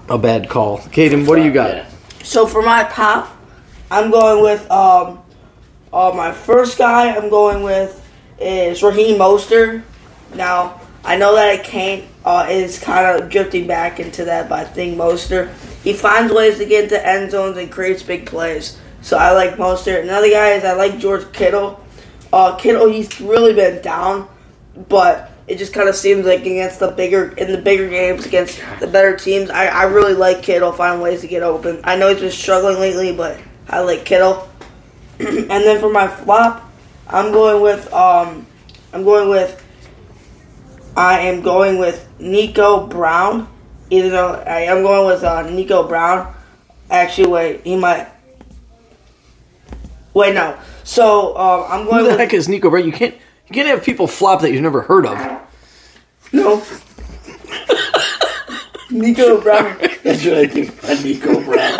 a 0.08 0.18
bad 0.18 0.50
call. 0.50 0.80
Caiden, 0.80 1.28
what 1.28 1.38
do 1.38 1.44
you 1.44 1.52
got? 1.52 1.86
So 2.24 2.46
for 2.46 2.62
my 2.62 2.84
pop, 2.84 3.36
I'm 3.90 4.12
going 4.12 4.44
with 4.44 4.70
um, 4.70 5.20
uh, 5.92 6.12
my 6.16 6.32
first 6.32 6.78
guy. 6.78 7.16
I'm 7.16 7.30
going 7.30 7.64
with 7.64 7.96
is 8.40 8.84
Raheem 8.84 9.18
Mostert. 9.18 9.84
Now 10.36 10.82
I 11.04 11.18
know 11.18 11.36
that 11.36 11.60
it 11.60 11.66
can't 11.66 12.04
uh, 12.26 12.48
is 12.50 12.80
kind 12.80 13.22
of 13.22 13.30
drifting 13.30 13.66
back 13.66 14.00
into 14.00 14.26
that, 14.26 14.50
but 14.50 14.60
I 14.60 14.64
think 14.66 14.98
Mostert 14.98 15.52
he 15.84 15.94
finds 15.94 16.34
ways 16.34 16.58
to 16.58 16.66
get 16.66 16.84
into 16.86 17.08
end 17.08 17.32
zones 17.32 17.58
and 17.58 17.72
creates 17.72 18.04
big 18.04 18.26
plays. 18.26 18.78
So 19.02 19.18
I 19.18 19.32
like 19.32 19.56
Mostert. 19.56 20.04
Another 20.04 20.30
guy 20.30 20.52
is 20.52 20.64
I 20.64 20.74
like 20.74 21.00
George 21.00 21.32
Kittle. 21.32 21.84
Uh, 22.32 22.56
Kittle 22.58 22.92
he's 22.92 23.20
really 23.22 23.54
been 23.54 23.82
down, 23.82 24.28
but 24.88 25.32
it 25.50 25.58
just 25.58 25.74
kind 25.74 25.90
of 25.90 25.96
seems 25.96 26.26
like 26.26 26.42
against 26.42 26.80
the 26.80 26.92
bigger 26.92 27.32
in 27.32 27.52
the 27.52 27.58
bigger 27.58 27.90
games 27.90 28.26
against 28.26 28.62
the 28.80 28.88
better 28.88 29.18
teams, 29.18 29.50
I, 29.50 29.66
I 29.66 29.84
really 29.86 30.14
like 30.14 30.44
Kittle 30.44 30.72
finding 30.72 31.02
ways 31.02 31.22
to 31.22 31.28
get 31.28 31.42
open. 31.42 31.82
I 31.84 31.96
know 31.96 32.10
he's 32.10 32.20
been 32.20 32.32
struggling 32.32 32.80
lately, 32.80 33.12
but 33.16 33.40
I 33.68 33.82
like 33.82 34.06
Kittle. 34.06 34.48
and 35.20 35.50
then 35.50 35.80
for 35.80 35.92
my 35.92 36.08
flop, 36.08 36.72
I'm 37.08 37.32
going 37.32 37.64
with 37.64 37.92
um, 37.92 38.46
I'm 38.94 39.04
going 39.04 39.30
with 39.30 39.66
I 40.96 41.22
am 41.22 41.42
going 41.42 41.80
with 41.80 42.08
Nico 42.20 42.86
Brown. 42.86 43.48
Either 43.90 44.10
though 44.10 44.34
I 44.34 44.62
am 44.62 44.84
going 44.84 45.08
with 45.08 45.24
uh, 45.24 45.50
Nico 45.50 45.88
Brown. 45.88 46.32
Actually, 46.92 47.30
wait, 47.30 47.62
he 47.64 47.76
might. 47.76 48.08
Wait, 50.20 50.34
no. 50.36 50.58
So 50.84 51.38
um, 51.38 51.66
I'm 51.70 51.84
Who 51.86 51.90
going 51.92 52.04
the 52.04 52.10
with 52.12 52.20
heck 52.20 52.34
is 52.34 52.50
Nico 52.50 52.70
Brown? 52.70 52.86
You 52.86 52.92
can't 52.92 53.14
you 53.16 53.54
can't 53.54 53.68
have 53.70 53.84
people 53.84 54.06
flop 54.06 54.42
that 54.42 54.52
you've 54.52 54.62
never 54.62 54.82
heard 54.82 55.06
of. 55.06 55.18
no. 56.34 56.62
Nico 58.92 59.40
Brown. 59.42 59.78
That's 60.04 60.26
what 60.26 60.34
I 60.34 60.48
think 60.48 60.78
about 60.84 61.04
Nico 61.04 61.42
Brown. 61.44 61.80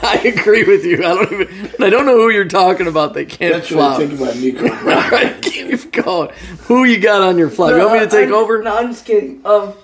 I 0.00 0.20
agree 0.24 0.64
with 0.64 0.84
you. 0.84 0.96
I 0.98 1.14
don't 1.14 1.32
even. 1.32 1.70
I 1.82 1.90
don't 1.90 2.06
know 2.06 2.16
who 2.16 2.30
you're 2.30 2.46
talking 2.48 2.86
about. 2.86 3.12
They 3.14 3.24
can't 3.26 3.54
That's 3.54 3.70
what 3.70 3.80
I 3.80 3.96
flop. 3.96 3.98
think 4.08 4.20
about 4.20 4.36
Nico 4.36 4.68
Brown. 4.82 5.10
right, 5.10 5.42
keep 5.42 5.92
going. 5.92 6.30
Who 6.66 6.84
you 6.84 6.98
got 6.98 7.22
on 7.22 7.36
your 7.38 7.50
flop? 7.50 7.70
You 7.70 7.78
want 7.78 7.92
me 7.92 7.98
to 8.00 8.06
take 8.08 8.26
I'm- 8.30 8.34
over? 8.34 8.62
No, 8.62 8.76
I'm 8.78 8.88
just 8.88 9.04
kidding. 9.04 9.42
Um, 9.44 9.74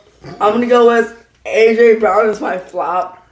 I'm 0.40 0.55
gonna 0.55 0.66
go 0.66 0.87
with 0.88 1.27
AJ 1.44 2.00
Brown 2.00 2.29
as 2.31 2.40
my 2.40 2.57
flop 2.59 3.23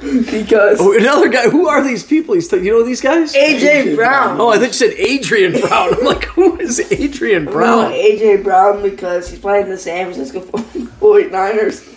because 0.00 0.78
Oh, 0.80 0.96
another 0.96 1.28
guy. 1.28 1.50
Who 1.50 1.68
are 1.68 1.82
these 1.84 2.02
people? 2.04 2.34
He's 2.34 2.48
t- 2.48 2.56
you 2.58 2.72
know 2.72 2.82
these 2.82 3.00
guys? 3.00 3.34
AJ 3.34 3.94
Brown. 3.96 4.40
Oh, 4.40 4.48
I 4.48 4.54
think 4.58 4.68
you 4.68 4.72
said 4.74 4.94
Adrian 4.98 5.52
Brown. 5.60 5.94
I'm 5.94 6.04
like, 6.04 6.24
who 6.24 6.58
is 6.58 6.80
Adrian 6.92 7.46
I'm 7.48 7.52
Brown? 7.52 7.92
AJ 7.92 8.42
Brown 8.44 8.82
because 8.82 9.28
he's 9.30 9.38
playing 9.38 9.68
the 9.68 9.76
San 9.78 10.12
Francisco 10.12 10.40
49ers, 10.40 11.96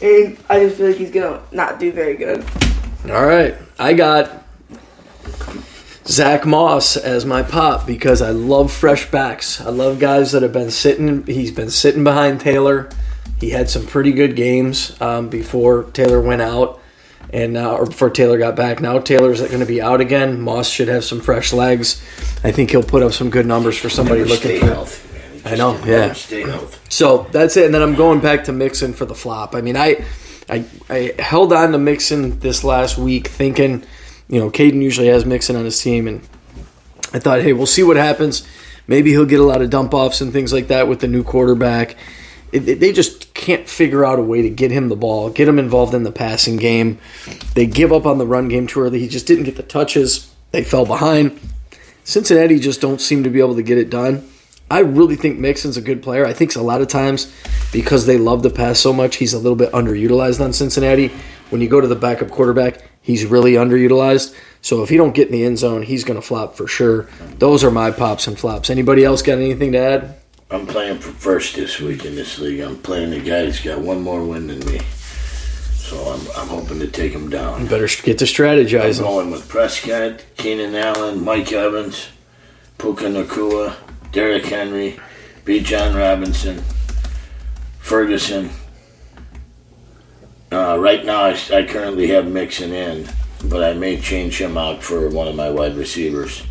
and 0.00 0.36
I 0.48 0.60
just 0.60 0.76
feel 0.76 0.88
like 0.88 0.96
he's 0.96 1.10
gonna 1.10 1.42
not 1.52 1.78
do 1.78 1.92
very 1.92 2.16
good. 2.16 2.44
All 3.10 3.26
right, 3.26 3.56
I 3.78 3.92
got 3.94 4.44
Zach 6.06 6.44
Moss 6.46 6.96
as 6.96 7.24
my 7.24 7.42
pop 7.42 7.86
because 7.86 8.22
I 8.22 8.30
love 8.30 8.72
fresh 8.72 9.10
backs. 9.10 9.60
I 9.60 9.70
love 9.70 9.98
guys 9.98 10.32
that 10.32 10.42
have 10.42 10.52
been 10.52 10.70
sitting. 10.70 11.24
He's 11.26 11.50
been 11.52 11.70
sitting 11.70 12.02
behind 12.04 12.40
Taylor. 12.40 12.88
He 13.40 13.50
had 13.50 13.68
some 13.68 13.86
pretty 13.86 14.12
good 14.12 14.36
games 14.36 15.00
um, 15.00 15.28
before 15.28 15.84
Taylor 15.92 16.20
went 16.20 16.42
out, 16.42 16.80
and 17.30 17.52
now 17.52 17.76
or 17.76 17.86
before 17.86 18.10
Taylor 18.10 18.38
got 18.38 18.56
back. 18.56 18.80
Now 18.80 18.98
Taylor's 18.98 19.40
going 19.40 19.60
to 19.60 19.66
be 19.66 19.80
out 19.80 20.00
again. 20.00 20.40
Moss 20.40 20.68
should 20.68 20.88
have 20.88 21.04
some 21.04 21.20
fresh 21.20 21.52
legs. 21.52 22.02
I 22.44 22.52
think 22.52 22.70
he'll 22.70 22.82
put 22.82 23.02
up 23.02 23.12
some 23.12 23.30
good 23.30 23.46
numbers 23.46 23.78
for 23.78 23.88
somebody 23.88 24.20
Never 24.20 24.30
looking 24.30 24.60
for. 24.60 24.66
healthy, 24.66 25.12
man. 25.14 25.38
He 25.38 25.50
I 25.50 25.54
know, 25.56 25.80
yeah. 25.84 26.12
So 26.88 27.26
that's 27.32 27.56
it, 27.56 27.66
and 27.66 27.74
then 27.74 27.82
I'm 27.82 27.94
going 27.94 28.20
back 28.20 28.44
to 28.44 28.52
Mixon 28.52 28.92
for 28.92 29.04
the 29.06 29.14
flop. 29.14 29.54
I 29.54 29.60
mean, 29.60 29.76
I, 29.76 30.04
I, 30.48 30.64
I 30.90 31.14
held 31.18 31.52
on 31.52 31.72
to 31.72 31.78
Mixon 31.78 32.38
this 32.40 32.64
last 32.64 32.98
week, 32.98 33.28
thinking, 33.28 33.84
you 34.28 34.38
know, 34.38 34.50
Caiden 34.50 34.82
usually 34.82 35.08
has 35.08 35.24
Mixon 35.24 35.56
on 35.56 35.64
his 35.64 35.80
team, 35.80 36.06
and 36.08 36.20
I 37.12 37.18
thought, 37.18 37.42
hey, 37.42 37.52
we'll 37.52 37.66
see 37.66 37.82
what 37.82 37.96
happens. 37.96 38.46
Maybe 38.86 39.10
he'll 39.10 39.24
get 39.26 39.40
a 39.40 39.44
lot 39.44 39.62
of 39.62 39.70
dump 39.70 39.94
offs 39.94 40.20
and 40.20 40.32
things 40.32 40.52
like 40.52 40.68
that 40.68 40.88
with 40.88 41.00
the 41.00 41.08
new 41.08 41.22
quarterback. 41.22 41.96
They 42.52 42.92
just 42.92 43.32
can't 43.32 43.66
figure 43.68 44.04
out 44.04 44.18
a 44.18 44.22
way 44.22 44.42
to 44.42 44.50
get 44.50 44.70
him 44.70 44.88
the 44.88 44.96
ball, 44.96 45.30
get 45.30 45.48
him 45.48 45.58
involved 45.58 45.94
in 45.94 46.02
the 46.02 46.12
passing 46.12 46.56
game. 46.56 46.98
They 47.54 47.66
give 47.66 47.92
up 47.92 48.04
on 48.04 48.18
the 48.18 48.26
run 48.26 48.48
game 48.48 48.66
too 48.66 48.80
early. 48.80 48.98
He 48.98 49.08
just 49.08 49.26
didn't 49.26 49.44
get 49.44 49.56
the 49.56 49.62
touches. 49.62 50.32
They 50.50 50.62
fell 50.62 50.84
behind. 50.84 51.40
Cincinnati 52.04 52.58
just 52.58 52.80
don't 52.80 53.00
seem 53.00 53.24
to 53.24 53.30
be 53.30 53.40
able 53.40 53.54
to 53.54 53.62
get 53.62 53.78
it 53.78 53.88
done. 53.88 54.28
I 54.70 54.80
really 54.80 55.16
think 55.16 55.38
Mixon's 55.38 55.76
a 55.76 55.82
good 55.82 56.02
player. 56.02 56.26
I 56.26 56.32
think 56.32 56.54
a 56.56 56.62
lot 56.62 56.80
of 56.80 56.88
times 56.88 57.32
because 57.72 58.06
they 58.06 58.18
love 58.18 58.42
the 58.42 58.50
pass 58.50 58.78
so 58.78 58.92
much, 58.92 59.16
he's 59.16 59.34
a 59.34 59.38
little 59.38 59.56
bit 59.56 59.72
underutilized 59.72 60.42
on 60.42 60.52
Cincinnati. 60.52 61.10
When 61.50 61.60
you 61.60 61.68
go 61.68 61.80
to 61.80 61.86
the 61.86 61.94
backup 61.94 62.30
quarterback, 62.30 62.82
he's 63.02 63.26
really 63.26 63.52
underutilized. 63.52 64.34
So 64.62 64.82
if 64.82 64.88
he 64.88 64.96
don't 64.96 65.14
get 65.14 65.26
in 65.26 65.32
the 65.32 65.44
end 65.44 65.58
zone, 65.58 65.82
he's 65.82 66.04
going 66.04 66.20
to 66.20 66.26
flop 66.26 66.56
for 66.56 66.66
sure. 66.66 67.08
Those 67.38 67.64
are 67.64 67.70
my 67.70 67.90
pops 67.90 68.26
and 68.26 68.38
flops. 68.38 68.70
Anybody 68.70 69.04
else 69.04 69.20
got 69.22 69.38
anything 69.38 69.72
to 69.72 69.78
add? 69.78 70.21
I'm 70.52 70.66
playing 70.66 70.98
for 70.98 71.12
first 71.12 71.56
this 71.56 71.80
week 71.80 72.04
in 72.04 72.14
this 72.14 72.38
league. 72.38 72.60
I'm 72.60 72.76
playing 72.76 73.10
the 73.10 73.20
guy 73.20 73.46
that's 73.46 73.60
got 73.62 73.80
one 73.80 74.02
more 74.02 74.22
win 74.24 74.48
than 74.48 74.58
me. 74.66 74.80
So 75.74 75.96
I'm, 75.96 76.20
I'm 76.36 76.48
hoping 76.48 76.78
to 76.80 76.88
take 76.88 77.12
him 77.12 77.30
down. 77.30 77.62
You 77.62 77.68
Better 77.68 77.88
get 78.02 78.18
to 78.18 78.26
strategize. 78.26 78.98
I'm 78.98 79.04
going 79.04 79.30
with 79.30 79.48
Prescott, 79.48 80.24
Keenan 80.36 80.74
Allen, 80.74 81.24
Mike 81.24 81.52
Evans, 81.52 82.08
Puka 82.78 83.04
Nacua, 83.04 83.76
Derrick 84.12 84.44
Henry, 84.44 85.00
Bijan 85.44 85.96
Robinson, 85.96 86.62
Ferguson. 87.78 88.50
Uh, 90.50 90.76
right 90.78 91.04
now, 91.04 91.22
I, 91.22 91.38
I 91.50 91.64
currently 91.64 92.08
have 92.08 92.26
Mixon 92.26 92.72
in. 92.72 93.08
but 93.44 93.64
I 93.64 93.72
may 93.72 93.98
change 94.00 94.40
him 94.40 94.56
out 94.56 94.82
for 94.82 95.08
one 95.08 95.28
of 95.28 95.34
my 95.34 95.50
wide 95.50 95.76
receivers. 95.76 96.42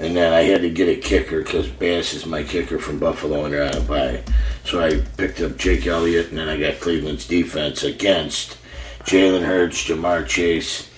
And 0.00 0.16
then 0.16 0.32
I 0.32 0.40
had 0.40 0.62
to 0.62 0.70
get 0.70 0.88
a 0.88 0.96
kicker 0.96 1.42
because 1.42 1.68
Bass 1.68 2.14
is 2.14 2.24
my 2.24 2.42
kicker 2.42 2.78
from 2.78 2.98
Buffalo 2.98 3.44
and 3.44 3.52
they're 3.52 3.64
on 3.64 3.76
a 3.76 3.80
bye. 3.82 4.22
So 4.64 4.82
I 4.82 5.02
picked 5.18 5.42
up 5.42 5.58
Jake 5.58 5.86
Elliott 5.86 6.30
and 6.30 6.38
then 6.38 6.48
I 6.48 6.58
got 6.58 6.80
Cleveland's 6.80 7.28
defense 7.28 7.84
against 7.84 8.56
Jalen 9.00 9.44
Hurts, 9.44 9.86
Ja'Marr 9.86 10.26
Chase, 10.26 10.88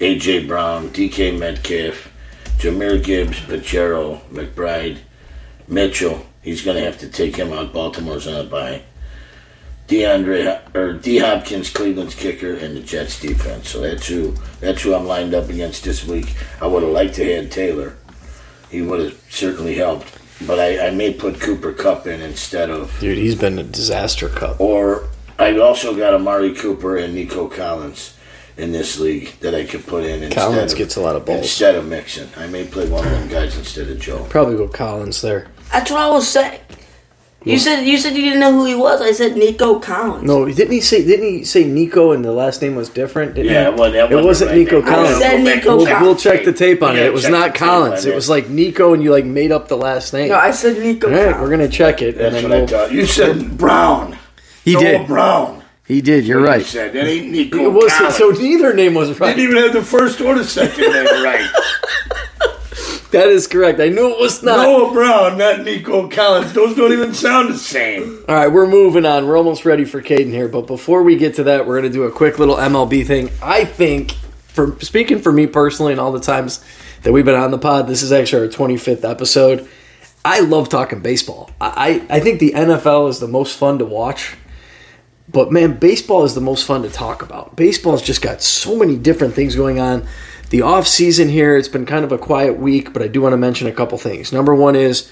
A.J. 0.00 0.46
Brown, 0.46 0.88
D.K. 0.88 1.38
Metcalf, 1.38 2.10
Jahmyr 2.58 3.02
Gibbs, 3.02 3.38
Pacheco, 3.42 4.22
McBride, 4.32 4.98
Mitchell. 5.68 6.26
He's 6.42 6.62
going 6.64 6.76
to 6.76 6.84
have 6.84 6.98
to 6.98 7.08
take 7.08 7.36
him 7.36 7.52
out. 7.52 7.72
Baltimore's 7.72 8.26
on 8.26 8.44
a 8.44 8.48
bye. 8.48 8.82
DeAndre 9.86 10.74
or 10.74 10.94
D 10.94 11.18
Hopkins, 11.18 11.70
Cleveland's 11.70 12.16
kicker, 12.16 12.54
and 12.54 12.76
the 12.76 12.80
Jets 12.80 13.20
defense. 13.20 13.70
So 13.70 13.80
that's 13.80 14.06
who 14.06 14.34
that's 14.60 14.82
who 14.82 14.94
I'm 14.94 15.06
lined 15.06 15.32
up 15.32 15.48
against 15.48 15.84
this 15.84 16.04
week. 16.04 16.34
I 16.60 16.66
would 16.66 16.82
have 16.82 16.92
liked 16.92 17.14
to 17.14 17.36
have 17.36 17.50
Taylor. 17.50 17.96
He 18.70 18.82
would 18.82 19.00
have 19.00 19.20
certainly 19.30 19.74
helped. 19.74 20.12
But 20.46 20.60
I, 20.60 20.88
I 20.88 20.90
may 20.90 21.12
put 21.12 21.40
Cooper 21.40 21.72
Kupp 21.72 22.06
in 22.06 22.20
instead 22.20 22.70
of 22.70 22.96
Dude, 23.00 23.18
he's 23.18 23.34
been 23.34 23.58
a 23.58 23.64
disaster 23.64 24.28
cup. 24.28 24.60
or 24.60 25.08
I 25.38 25.56
also 25.58 25.96
got 25.96 26.14
Amari 26.14 26.54
Cooper 26.54 26.96
and 26.96 27.14
Nico 27.14 27.48
Collins 27.48 28.14
in 28.56 28.70
this 28.72 28.98
league 28.98 29.32
that 29.40 29.54
I 29.54 29.64
could 29.64 29.86
put 29.86 30.04
in 30.04 30.22
instead 30.22 30.40
Collins 30.40 30.72
of, 30.72 30.78
gets 30.78 30.96
a 30.96 31.00
lot 31.00 31.16
of 31.16 31.24
balls. 31.24 31.40
instead 31.40 31.74
of 31.76 31.86
Mixon. 31.88 32.28
I 32.36 32.46
may 32.48 32.64
play 32.64 32.88
one 32.88 33.04
of 33.04 33.10
them 33.12 33.28
guys 33.28 33.56
instead 33.56 33.88
of 33.88 34.00
Joe. 34.00 34.26
Probably 34.30 34.56
go 34.56 34.68
Collins 34.68 35.20
there. 35.22 35.48
That's 35.72 35.90
what 35.90 36.00
I 36.00 36.10
was 36.10 36.28
saying. 36.28 36.60
You 37.48 37.58
said 37.58 37.82
you 37.82 37.98
said 37.98 38.14
you 38.16 38.22
didn't 38.22 38.40
know 38.40 38.52
who 38.52 38.64
he 38.66 38.74
was. 38.74 39.00
I 39.00 39.12
said 39.12 39.36
Nico 39.36 39.78
Collins. 39.80 40.24
No, 40.24 40.44
didn't 40.46 40.72
he 40.72 40.80
say? 40.80 41.04
Didn't 41.04 41.26
he 41.26 41.44
say 41.44 41.64
Nico 41.64 42.12
and 42.12 42.24
the 42.24 42.32
last 42.32 42.60
name 42.62 42.74
was 42.76 42.88
different? 42.88 43.34
Didn't 43.34 43.52
Yeah, 43.52 43.70
he? 43.72 43.80
well, 43.80 43.90
that 43.92 44.12
it 44.12 44.24
wasn't 44.24 44.50
right 44.50 44.58
Nico 44.58 44.80
name. 44.80 44.88
Collins. 44.88 45.16
I 45.16 45.20
said 45.20 45.40
Nico 45.42 45.76
We'll, 45.76 45.86
Collins. 45.86 46.02
we'll 46.02 46.16
check 46.16 46.44
the 46.44 46.52
tape 46.52 46.82
on 46.82 46.94
Yeah, 46.94 47.02
it. 47.02 47.06
It 47.06 47.12
was 47.12 47.28
not 47.28 47.54
Collins. 47.54 48.04
It 48.04 48.12
it. 48.12 48.14
was 48.14 48.28
like 48.28 48.48
Nico, 48.48 48.92
and 48.94 49.02
you 49.02 49.10
like 49.12 49.24
made 49.24 49.50
up 49.52 49.68
the 49.68 49.76
last 49.76 50.12
name. 50.12 50.28
No, 50.28 50.36
I 50.36 50.50
said 50.50 50.78
Nico 50.78 51.08
All 51.08 51.12
right, 51.14 51.22
Collins. 51.32 51.40
we're 51.40 51.50
gonna 51.50 51.68
check 51.68 52.02
it, 52.02 52.16
and 52.18 52.34
then 52.34 52.42
what 52.44 52.50
we'll. 52.52 52.66
thought. 52.66 52.92
You 52.92 53.06
said 53.06 53.56
Brown. 53.56 54.16
He 54.64 54.74
Noah 54.74 54.82
did. 54.82 55.06
Brown. 55.06 55.62
He 55.86 56.02
did. 56.02 56.26
You're 56.26 56.40
You 56.40 56.46
right. 56.46 56.62
said 56.66 56.92
that 56.92 57.06
ain't 57.06 57.30
Nico 57.30 57.58
It 57.64 57.72
was 57.72 57.90
Collins. 57.94 58.16
so 58.16 58.28
neither 58.30 58.74
name 58.74 58.92
was 58.92 59.18
right. 59.18 59.34
Didn't 59.34 59.50
even 59.52 59.62
have 59.62 59.72
the 59.72 59.82
first 59.82 60.20
or 60.20 60.34
the 60.34 60.44
second 60.44 60.82
name 60.92 61.24
right. 61.24 61.48
That 63.10 63.28
is 63.28 63.46
correct. 63.46 63.80
I 63.80 63.88
knew 63.88 64.10
it 64.12 64.20
was 64.20 64.42
not. 64.42 64.58
Noah 64.58 64.92
Brown, 64.92 65.38
not 65.38 65.60
Nico 65.60 66.08
Collins. 66.08 66.52
Those 66.52 66.76
don't 66.76 66.92
even 66.92 67.14
sound 67.14 67.48
the 67.48 67.58
same. 67.58 68.24
All 68.28 68.34
right, 68.34 68.48
we're 68.48 68.68
moving 68.68 69.06
on. 69.06 69.26
We're 69.26 69.38
almost 69.38 69.64
ready 69.64 69.86
for 69.86 70.02
Caiden 70.02 70.30
here, 70.30 70.48
but 70.48 70.66
before 70.66 71.02
we 71.02 71.16
get 71.16 71.34
to 71.36 71.44
that, 71.44 71.66
we're 71.66 71.80
going 71.80 71.90
to 71.90 71.96
do 71.96 72.02
a 72.04 72.12
quick 72.12 72.38
little 72.38 72.56
MLB 72.56 73.06
thing. 73.06 73.30
I 73.42 73.64
think, 73.64 74.12
for 74.48 74.78
speaking 74.80 75.20
for 75.20 75.32
me 75.32 75.46
personally, 75.46 75.92
and 75.92 76.00
all 76.00 76.12
the 76.12 76.20
times 76.20 76.62
that 77.02 77.12
we've 77.12 77.24
been 77.24 77.34
on 77.34 77.50
the 77.50 77.58
pod, 77.58 77.86
this 77.86 78.02
is 78.02 78.12
actually 78.12 78.46
our 78.46 78.52
25th 78.52 79.08
episode. 79.08 79.66
I 80.22 80.40
love 80.40 80.68
talking 80.68 81.00
baseball. 81.00 81.50
I, 81.60 82.02
I 82.10 82.16
I 82.16 82.20
think 82.20 82.40
the 82.40 82.52
NFL 82.52 83.08
is 83.08 83.20
the 83.20 83.28
most 83.28 83.56
fun 83.56 83.78
to 83.78 83.86
watch, 83.86 84.36
but 85.30 85.50
man, 85.50 85.78
baseball 85.78 86.24
is 86.24 86.34
the 86.34 86.42
most 86.42 86.66
fun 86.66 86.82
to 86.82 86.90
talk 86.90 87.22
about. 87.22 87.56
Baseball's 87.56 88.02
just 88.02 88.20
got 88.20 88.42
so 88.42 88.76
many 88.76 88.98
different 88.98 89.32
things 89.32 89.56
going 89.56 89.80
on. 89.80 90.06
The 90.50 90.62
off 90.62 90.86
season 90.86 91.28
here, 91.28 91.56
it's 91.56 91.68
been 91.68 91.84
kind 91.84 92.06
of 92.06 92.12
a 92.12 92.16
quiet 92.16 92.58
week, 92.58 92.94
but 92.94 93.02
I 93.02 93.08
do 93.08 93.20
want 93.20 93.34
to 93.34 93.36
mention 93.36 93.66
a 93.66 93.72
couple 93.72 93.98
things. 93.98 94.32
Number 94.32 94.54
one 94.54 94.76
is 94.76 95.10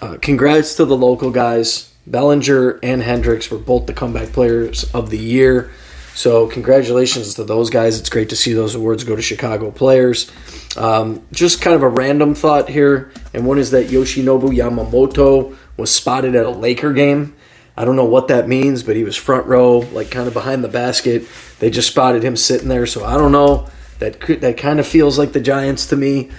uh, 0.00 0.16
congrats 0.22 0.76
to 0.76 0.84
the 0.84 0.96
local 0.96 1.32
guys. 1.32 1.92
Bellinger 2.06 2.78
and 2.82 3.02
Hendriks 3.02 3.50
were 3.50 3.58
both 3.58 3.86
the 3.86 3.92
comeback 3.92 4.28
players 4.28 4.84
of 4.94 5.10
the 5.10 5.18
year. 5.18 5.72
So, 6.14 6.48
congratulations 6.48 7.34
to 7.34 7.44
those 7.44 7.70
guys. 7.70 7.98
It's 7.98 8.08
great 8.08 8.28
to 8.30 8.36
see 8.36 8.52
those 8.52 8.74
awards 8.74 9.04
go 9.04 9.16
to 9.16 9.22
Chicago 9.22 9.70
players. 9.70 10.30
Um, 10.76 11.26
just 11.32 11.60
kind 11.60 11.74
of 11.74 11.82
a 11.82 11.88
random 11.88 12.34
thought 12.34 12.68
here, 12.68 13.12
and 13.34 13.46
one 13.46 13.58
is 13.58 13.70
that 13.72 13.88
Yoshinobu 13.88 14.54
Yamamoto 14.54 15.56
was 15.76 15.94
spotted 15.94 16.34
at 16.34 16.46
a 16.46 16.50
Laker 16.50 16.92
game. 16.92 17.34
I 17.76 17.84
don't 17.84 17.96
know 17.96 18.04
what 18.04 18.28
that 18.28 18.48
means, 18.48 18.82
but 18.82 18.96
he 18.96 19.04
was 19.04 19.16
front 19.16 19.46
row, 19.46 19.78
like 19.78 20.10
kind 20.10 20.28
of 20.28 20.34
behind 20.34 20.62
the 20.62 20.68
basket. 20.68 21.26
They 21.58 21.70
just 21.70 21.88
spotted 21.88 22.22
him 22.22 22.36
sitting 22.36 22.68
there, 22.68 22.86
so 22.86 23.04
I 23.04 23.16
don't 23.16 23.32
know. 23.32 23.68
That 24.00 24.20
that 24.40 24.56
kind 24.56 24.80
of 24.80 24.86
feels 24.86 25.18
like 25.18 25.32
the 25.32 25.40
Giants 25.40 25.86
to 25.86 25.96
me 25.96 26.30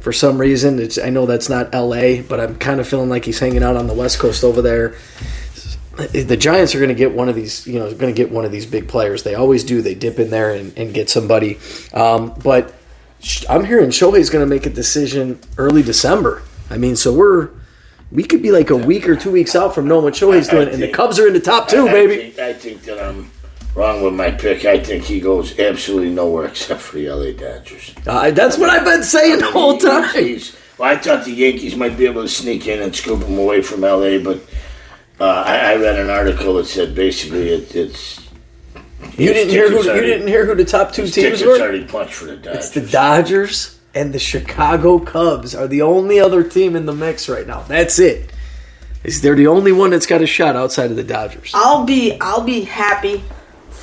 for 0.00 0.12
some 0.12 0.38
reason. 0.38 0.78
It's 0.78 0.98
I 0.98 1.10
know 1.10 1.26
that's 1.26 1.48
not 1.48 1.74
L.A., 1.74 2.22
but 2.22 2.40
I'm 2.40 2.56
kind 2.56 2.80
of 2.80 2.88
feeling 2.88 3.08
like 3.08 3.24
he's 3.24 3.38
hanging 3.38 3.62
out 3.62 3.76
on 3.76 3.86
the 3.86 3.94
West 3.94 4.18
Coast 4.18 4.42
over 4.42 4.60
there. 4.62 4.96
The 5.96 6.36
Giants 6.36 6.74
are 6.74 6.78
going 6.78 6.88
to 6.88 6.94
get 6.94 7.12
one 7.12 7.28
of 7.28 7.34
these, 7.34 7.66
you 7.66 7.78
know, 7.78 7.92
going 7.92 8.14
to 8.14 8.16
get 8.16 8.30
one 8.30 8.46
of 8.46 8.52
these 8.52 8.64
big 8.64 8.88
players. 8.88 9.22
They 9.22 9.34
always 9.34 9.64
do. 9.64 9.82
They 9.82 9.94
dip 9.94 10.18
in 10.18 10.30
there 10.30 10.50
and, 10.50 10.76
and 10.78 10.94
get 10.94 11.10
somebody. 11.10 11.58
Um, 11.92 12.32
but 12.42 12.74
I'm 13.50 13.66
hearing 13.66 13.90
Shohei's 13.90 14.30
going 14.30 14.42
to 14.42 14.48
make 14.48 14.64
a 14.64 14.70
decision 14.70 15.38
early 15.58 15.82
December. 15.82 16.42
I 16.70 16.78
mean, 16.78 16.96
so 16.96 17.12
we're 17.12 17.50
we 18.10 18.24
could 18.24 18.42
be 18.42 18.50
like 18.50 18.70
a 18.70 18.76
week 18.76 19.08
or 19.08 19.14
two 19.16 19.30
weeks 19.30 19.54
out 19.54 19.74
from 19.74 19.86
knowing 19.86 20.04
what 20.04 20.14
Shohei's 20.14 20.48
I 20.48 20.52
doing, 20.52 20.68
and 20.68 20.82
the 20.82 20.90
Cubs 20.90 21.18
are 21.18 21.26
in 21.26 21.34
the 21.34 21.40
top 21.40 21.68
two, 21.68 21.86
I 21.88 21.92
baby. 21.92 22.16
think, 22.16 22.38
I 22.38 22.52
think 22.54 22.82
that 22.82 22.98
I'm 22.98 23.30
wrong 23.74 24.02
with 24.02 24.14
my 24.14 24.30
pick. 24.30 24.64
I 24.64 24.78
think 24.78 25.04
he 25.04 25.20
goes 25.20 25.58
absolutely 25.58 26.10
nowhere 26.10 26.46
except 26.48 26.80
for 26.80 26.96
the 26.96 27.08
LA 27.10 27.32
Dodgers. 27.32 27.94
Uh, 28.06 28.30
that's 28.30 28.58
what 28.58 28.70
I've 28.70 28.84
been 28.84 29.02
saying 29.04 29.38
the 29.38 29.46
whole 29.46 29.72
He- 29.72 29.78
he's- 29.80 30.12
time. 30.12 30.24
he's- 30.24 30.56
well, 30.78 30.90
I 30.90 30.96
thought 30.96 31.24
the 31.26 31.32
Yankees 31.32 31.76
might 31.76 31.98
be 31.98 32.06
able 32.06 32.22
to 32.22 32.28
sneak 32.28 32.66
in 32.66 32.80
and 32.80 32.94
scoop 32.96 33.22
him 33.22 33.38
away 33.38 33.60
from 33.60 33.82
LA, 33.82 34.16
but 34.18 34.38
uh, 35.20 35.24
I, 35.46 35.72
I 35.72 35.76
read 35.76 35.98
an 35.98 36.08
article 36.08 36.54
that 36.54 36.64
said 36.66 36.94
basically 36.94 37.50
it, 37.50 37.76
it's 37.76 38.18
You 39.18 39.32
didn't 39.34 39.50
hear 39.50 39.68
who 39.68 39.82
tickets 39.82 39.94
you 39.96 40.00
didn't 40.00 40.28
hear 40.28 40.46
who 40.46 40.54
the 40.54 40.64
top 40.64 40.92
two 40.92 41.02
his 41.02 41.12
teams 41.14 41.38
tickets 41.40 41.58
were. 41.58 41.62
already 41.62 41.84
punched 41.84 42.14
for 42.14 42.24
the 42.24 42.36
Dodgers. 42.36 42.56
It's 42.64 42.70
the 42.70 42.80
Dodgers 42.80 43.78
and 43.94 44.14
the 44.14 44.18
Chicago 44.18 44.98
Cubs 45.00 45.54
are 45.54 45.68
the 45.68 45.82
only 45.82 46.18
other 46.18 46.42
team 46.42 46.74
in 46.76 46.86
the 46.86 46.94
mix 46.94 47.28
right 47.28 47.46
now. 47.46 47.60
That's 47.62 47.98
it. 47.98 48.32
Is 49.04 49.20
they're 49.20 49.34
the 49.34 49.48
only 49.48 49.72
one 49.72 49.90
that's 49.90 50.06
got 50.06 50.22
a 50.22 50.26
shot 50.26 50.56
outside 50.56 50.90
of 50.90 50.96
the 50.96 51.04
Dodgers. 51.04 51.52
I'll 51.54 51.84
be 51.84 52.18
I'll 52.22 52.40
be 52.42 52.62
happy 52.62 53.22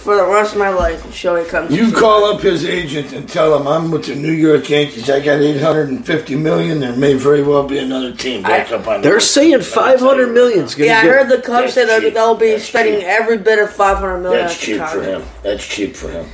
for 0.08 0.16
the 0.16 0.26
rest 0.26 0.54
of 0.54 0.60
my 0.60 0.70
life 0.70 1.04
if 1.06 1.12
Shohei 1.12 1.46
comes. 1.50 1.70
You 1.70 1.92
to 1.92 1.98
call 2.00 2.24
up 2.34 2.40
his 2.40 2.64
agent 2.64 3.12
and 3.12 3.28
tell 3.28 3.60
him 3.60 3.68
I'm 3.68 3.92
with 3.92 4.06
the 4.06 4.16
New 4.16 4.32
York 4.32 4.70
Yankees. 4.70 5.10
I 5.10 5.20
got 5.20 5.42
850 5.42 6.36
million. 6.38 6.80
There 6.80 6.96
may 6.96 7.16
very 7.16 7.44
well 7.44 7.68
be 7.68 7.78
another 7.78 8.14
team 8.14 8.42
back 8.42 8.72
up 8.72 8.88
on. 8.88 9.02
They're 9.02 9.16
list. 9.16 9.34
saying 9.34 9.52
Let 9.52 9.60
me 9.60 9.66
tell 9.66 9.84
500 9.98 10.28
million's 10.34 10.78
now. 10.78 10.86
gonna 10.86 10.88
Yeah, 10.88 11.00
I 11.00 11.02
heard 11.14 11.30
the 11.30 11.42
Cubs 11.42 11.74
say 11.74 11.84
that 11.86 12.14
they'll 12.14 12.36
be 12.36 12.52
That's 12.52 12.64
spending 12.64 13.02
cheap. 13.02 13.04
every 13.06 13.38
bit 13.38 13.60
of 13.60 13.70
five 13.74 13.98
hundred 13.98 14.20
million. 14.20 14.46
That's 14.46 14.58
cheap 14.58 14.76
Chicago. 14.76 15.00
for 15.02 15.04
him. 15.06 15.24
That's 15.44 15.68
cheap 15.68 15.94
for 15.98 16.10
him. 16.10 16.26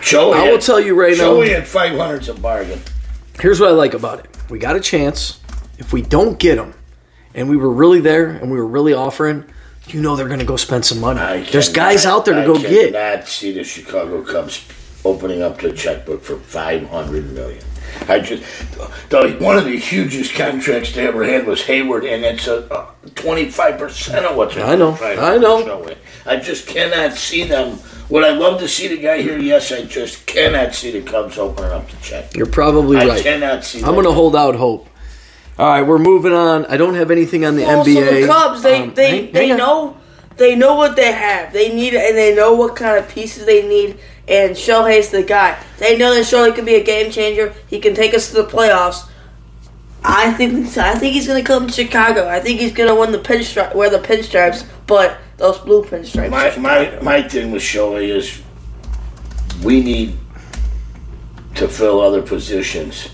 Joey, 0.00 0.38
I 0.38 0.50
will 0.50 0.58
tell 0.58 0.80
you 0.80 0.98
right 0.98 1.10
now- 1.12 1.24
Joey 1.34 1.52
at 1.52 1.66
500 1.66 2.22
is 2.22 2.28
a 2.30 2.34
bargain. 2.34 2.80
Here's 3.38 3.60
what 3.60 3.68
I 3.68 3.72
like 3.72 3.92
about 3.92 4.20
it. 4.20 4.26
We 4.48 4.58
got 4.58 4.76
a 4.76 4.80
chance. 4.80 5.40
If 5.76 5.92
we 5.92 6.00
don't 6.00 6.38
get 6.38 6.56
him, 6.56 6.72
and 7.34 7.50
we 7.50 7.58
were 7.58 7.70
really 7.70 8.00
there, 8.00 8.28
and 8.30 8.50
we 8.50 8.56
were 8.56 8.66
really 8.66 8.94
offering, 8.94 9.44
you 9.88 10.00
know 10.00 10.16
they're 10.16 10.28
going 10.28 10.40
to 10.40 10.46
go 10.46 10.56
spend 10.56 10.84
some 10.84 11.00
money. 11.00 11.20
I 11.20 11.42
There's 11.42 11.68
cannot- 11.68 11.74
guys 11.90 12.06
out 12.06 12.24
there 12.24 12.34
to 12.34 12.42
I 12.42 12.46
go 12.46 12.58
get. 12.58 12.92
cannot 12.92 13.28
see 13.28 13.52
the 13.52 13.64
Chicago 13.64 14.22
Cubs 14.22 14.64
opening 15.04 15.42
up 15.42 15.60
the 15.60 15.72
checkbook 15.72 16.22
for 16.22 16.36
500 16.36 17.32
million. 17.32 17.62
I 18.08 18.18
just 18.18 18.42
the, 19.10 19.36
one 19.40 19.56
of 19.56 19.66
the 19.66 19.78
hugest 19.78 20.34
contracts 20.34 20.92
they 20.94 21.06
ever 21.06 21.22
had 21.22 21.46
was 21.46 21.62
Heyward, 21.62 22.10
and 22.12 22.24
it's 22.24 22.48
a 22.48 22.88
twenty 23.14 23.48
five 23.48 23.78
percent 23.78 24.26
of 24.26 24.36
what's 24.36 24.56
I 24.56 24.74
know, 24.74 24.96
I 25.00 25.38
know. 25.38 25.94
I 26.26 26.36
just 26.38 26.66
cannot 26.66 27.12
see 27.12 27.44
them. 27.44 27.78
Would 28.08 28.24
I 28.24 28.30
love 28.30 28.58
to 28.60 28.68
see 28.68 28.88
the 28.88 28.96
guy 28.96 29.22
here? 29.22 29.38
Yes, 29.38 29.70
I 29.70 29.84
just 29.84 30.26
cannot 30.26 30.74
see 30.74 30.90
the 30.98 31.02
Cubs 31.08 31.38
opening 31.38 31.70
up 31.70 31.88
the 31.88 31.96
check. 31.98 32.34
You're 32.34 32.46
probably 32.46 32.96
I 32.96 33.06
right. 33.06 33.20
I 33.20 33.22
cannot 33.22 33.64
see. 33.64 33.78
I'm 33.84 33.92
going 33.94 34.04
to 34.06 34.12
hold 34.12 34.34
out 34.34 34.56
hope. 34.56 34.88
All 35.58 35.66
right, 35.68 35.82
we're 35.82 35.98
moving 35.98 36.32
on. 36.32 36.66
I 36.66 36.76
don't 36.76 36.94
have 36.94 37.10
anything 37.10 37.44
on 37.44 37.54
the 37.56 37.64
Also, 37.64 37.90
NBA. 37.90 38.22
the 38.22 38.26
Cubs, 38.26 38.62
they 38.62 38.82
Um, 38.82 38.94
they, 38.94 39.10
hang- 39.10 39.32
they 39.32 39.42
hang 39.48 39.52
on. 39.52 39.58
know 39.58 39.96
they 40.36 40.56
know 40.56 40.74
what 40.74 40.96
they 40.96 41.12
have. 41.12 41.52
They 41.52 41.72
need 41.72 41.94
and 41.94 42.16
they 42.16 42.34
know 42.34 42.54
what 42.54 42.74
kind 42.74 42.98
of 42.98 43.08
pieces 43.08 43.46
they 43.46 43.66
need. 43.66 43.98
And 44.26 44.52
Shohei's 44.56 45.10
the 45.10 45.22
guy. 45.22 45.56
They 45.78 45.96
know 45.96 46.12
that 46.14 46.24
Shohei 46.24 46.54
can 46.54 46.64
be 46.64 46.74
a 46.74 46.82
game 46.82 47.12
changer. 47.12 47.52
He 47.68 47.78
can 47.78 47.94
take 47.94 48.14
us 48.14 48.28
to 48.30 48.34
the 48.42 48.44
playoffs. 48.44 49.06
I 50.02 50.32
think 50.32 50.76
I 50.76 50.96
think 50.96 51.14
he's 51.14 51.26
gonna 51.28 51.42
come 51.44 51.68
to 51.68 51.72
Chicago. 51.72 52.26
I 52.28 52.40
think 52.40 52.58
he's 52.58 52.72
gonna 52.72 52.94
win 52.94 53.12
the 53.12 53.18
pinstripe, 53.18 53.74
wear 53.76 53.90
the 53.90 53.98
pinstripes, 54.00 54.64
but 54.88 55.18
those 55.36 55.58
blue 55.58 55.84
pinstripes. 55.84 56.30
My 56.30 56.54
my 56.56 56.98
my 57.00 57.22
thing 57.22 57.52
with 57.52 57.62
Shohei 57.62 58.08
is 58.08 58.42
we 59.62 59.80
need 59.82 60.18
to 61.54 61.68
fill 61.68 62.00
other 62.00 62.20
positions 62.22 63.08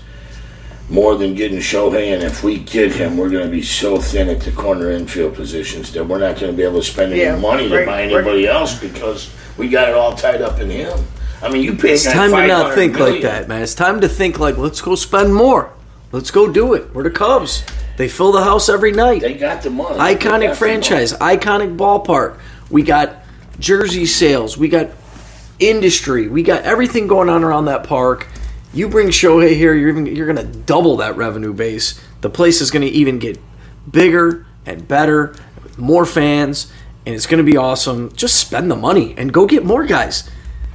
more 0.91 1.15
than 1.15 1.33
getting 1.33 1.57
Shohei, 1.59 2.13
and 2.13 2.21
if 2.21 2.43
we 2.43 2.59
get 2.59 2.91
him, 2.93 3.15
we're 3.15 3.29
going 3.29 3.45
to 3.45 3.51
be 3.51 3.63
so 3.63 3.97
thin 3.97 4.27
at 4.27 4.41
the 4.41 4.51
corner 4.51 4.91
infield 4.91 5.35
positions 5.35 5.93
that 5.93 6.03
we're 6.05 6.19
not 6.19 6.37
going 6.37 6.51
to 6.51 6.57
be 6.57 6.63
able 6.63 6.81
to 6.81 6.85
spend 6.85 7.13
any 7.13 7.21
Yeah, 7.21 7.37
money 7.37 7.69
to 7.69 7.77
right, 7.77 7.85
buy 7.85 8.05
right. 8.05 8.11
anybody 8.11 8.45
else 8.45 8.77
because 8.77 9.33
we 9.57 9.69
got 9.69 9.87
it 9.87 9.95
all 9.95 10.13
tied 10.13 10.41
up 10.41 10.59
in 10.59 10.69
him. 10.69 10.99
I 11.41 11.49
mean, 11.49 11.63
you 11.63 11.75
pay 11.75 11.93
It's 11.93 12.03
time 12.03 12.31
to 12.31 12.45
not 12.45 12.75
think 12.75 12.99
like 12.99 13.21
that, 13.21 13.47
man. 13.47 13.61
It's 13.63 13.73
time 13.73 14.01
to 14.01 14.09
think 14.09 14.37
like, 14.37 14.57
let's 14.57 14.81
go 14.81 14.95
spend 14.95 15.33
more. 15.33 15.71
Let's 16.11 16.29
go 16.29 16.51
do 16.51 16.73
it. 16.73 16.93
We're 16.93 17.03
the 17.03 17.09
Cubs. 17.09 17.63
They 17.95 18.09
fill 18.09 18.33
the 18.33 18.43
house 18.43 18.67
every 18.67 18.91
night. 18.91 19.21
They 19.21 19.35
got 19.35 19.63
the 19.63 19.69
money. 19.69 19.97
Iconic 19.97 20.55
franchise, 20.55 21.17
money. 21.17 21.37
iconic 21.37 21.77
ballpark. 21.77 22.37
We 22.69 22.83
got 22.83 23.23
jersey 23.59 24.05
sales. 24.05 24.57
We 24.57 24.67
got 24.67 24.89
industry. 25.59 26.27
We 26.27 26.43
got 26.43 26.63
everything 26.63 27.07
going 27.07 27.29
on 27.29 27.43
around 27.45 27.65
that 27.65 27.85
park. 27.85 28.27
You 28.73 28.87
bring 28.87 29.09
Shohei 29.09 29.55
here, 29.55 29.73
you're 29.73 29.89
even 29.89 30.05
you're 30.05 30.31
going 30.31 30.47
to 30.47 30.59
double 30.59 30.97
that 30.97 31.17
revenue 31.17 31.53
base. 31.53 32.01
The 32.21 32.29
place 32.29 32.61
is 32.61 32.71
going 32.71 32.83
to 32.83 32.87
even 32.87 33.19
get 33.19 33.39
bigger 33.89 34.45
and 34.65 34.87
better, 34.87 35.35
with 35.61 35.77
more 35.77 36.05
fans, 36.05 36.71
and 37.05 37.13
it's 37.15 37.25
going 37.25 37.43
to 37.43 37.51
be 37.51 37.57
awesome. 37.57 38.13
Just 38.13 38.39
spend 38.39 38.71
the 38.71 38.75
money 38.75 39.13
and 39.17 39.33
go 39.33 39.45
get 39.45 39.65
more 39.65 39.85
guys. 39.85 40.29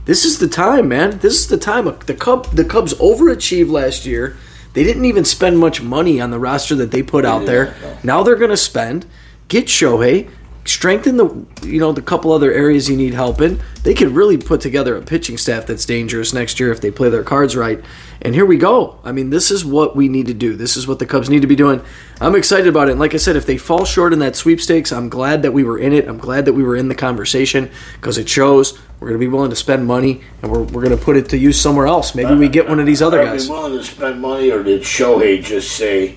This 0.04 0.24
is 0.24 0.38
the 0.38 0.48
time, 0.48 0.88
man. 0.88 1.18
This 1.18 1.34
is 1.34 1.48
the 1.48 1.56
time. 1.56 1.84
The 2.06 2.14
Cub, 2.14 2.46
the 2.54 2.64
Cubs 2.64 2.94
overachieved 2.94 3.70
last 3.70 4.04
year. 4.06 4.36
They 4.72 4.84
didn't 4.84 5.06
even 5.06 5.24
spend 5.24 5.58
much 5.58 5.80
money 5.80 6.20
on 6.20 6.30
the 6.30 6.38
roster 6.38 6.74
that 6.74 6.90
they 6.90 7.02
put 7.02 7.24
out 7.24 7.46
there. 7.46 7.74
Now 8.02 8.22
they're 8.22 8.36
going 8.36 8.50
to 8.50 8.56
spend. 8.58 9.06
Get 9.48 9.66
Shohei, 9.66 10.30
strengthen 10.66 11.16
the 11.16 11.46
you 11.62 11.80
know 11.80 11.92
the 11.92 12.02
couple 12.02 12.32
other 12.32 12.52
areas 12.52 12.88
you 12.88 12.96
need 12.96 13.14
help 13.14 13.40
in. 13.40 13.60
They 13.82 13.94
could 13.94 14.08
really 14.08 14.36
put 14.36 14.60
together 14.60 14.96
a 14.96 15.02
pitching 15.02 15.38
staff 15.38 15.66
that's 15.66 15.84
dangerous 15.84 16.32
next 16.32 16.58
year 16.58 16.72
if 16.72 16.80
they 16.80 16.90
play 16.90 17.08
their 17.08 17.24
cards 17.24 17.56
right. 17.56 17.82
And 18.22 18.34
here 18.34 18.46
we 18.46 18.56
go. 18.56 18.98
I 19.04 19.12
mean, 19.12 19.30
this 19.30 19.50
is 19.50 19.64
what 19.64 19.94
we 19.94 20.08
need 20.08 20.26
to 20.26 20.34
do. 20.34 20.56
This 20.56 20.76
is 20.76 20.88
what 20.88 20.98
the 20.98 21.06
Cubs 21.06 21.28
need 21.28 21.42
to 21.42 21.46
be 21.46 21.54
doing. 21.54 21.82
I'm 22.20 22.34
excited 22.34 22.66
about 22.66 22.88
it. 22.88 22.92
And 22.92 23.00
like 23.00 23.14
I 23.14 23.18
said, 23.18 23.36
if 23.36 23.46
they 23.46 23.58
fall 23.58 23.84
short 23.84 24.12
in 24.12 24.18
that 24.20 24.34
sweepstakes, 24.34 24.90
I'm 24.90 25.08
glad 25.08 25.42
that 25.42 25.52
we 25.52 25.64
were 25.64 25.78
in 25.78 25.92
it. 25.92 26.08
I'm 26.08 26.18
glad 26.18 26.46
that 26.46 26.54
we 26.54 26.62
were 26.62 26.76
in 26.76 26.88
the 26.88 26.94
conversation 26.94 27.70
because 27.94 28.18
it 28.18 28.28
shows 28.28 28.78
we're 28.98 29.08
going 29.08 29.20
to 29.20 29.26
be 29.26 29.28
willing 29.28 29.50
to 29.50 29.56
spend 29.56 29.86
money 29.86 30.22
and 30.42 30.50
we're, 30.50 30.62
we're 30.62 30.82
going 30.82 30.96
to 30.96 31.04
put 31.04 31.16
it 31.16 31.28
to 31.28 31.38
use 31.38 31.60
somewhere 31.60 31.86
else. 31.86 32.14
Maybe 32.14 32.34
we 32.34 32.48
get 32.48 32.68
one 32.68 32.80
of 32.80 32.86
these 32.86 33.02
other 33.02 33.22
guys. 33.22 33.48
Are 33.48 33.52
we 33.52 33.58
willing 33.58 33.78
to 33.78 33.84
spend 33.84 34.20
money, 34.20 34.50
or 34.50 34.62
did 34.62 34.80
Shohei 34.80 35.42
just 35.42 35.76
say, 35.76 36.16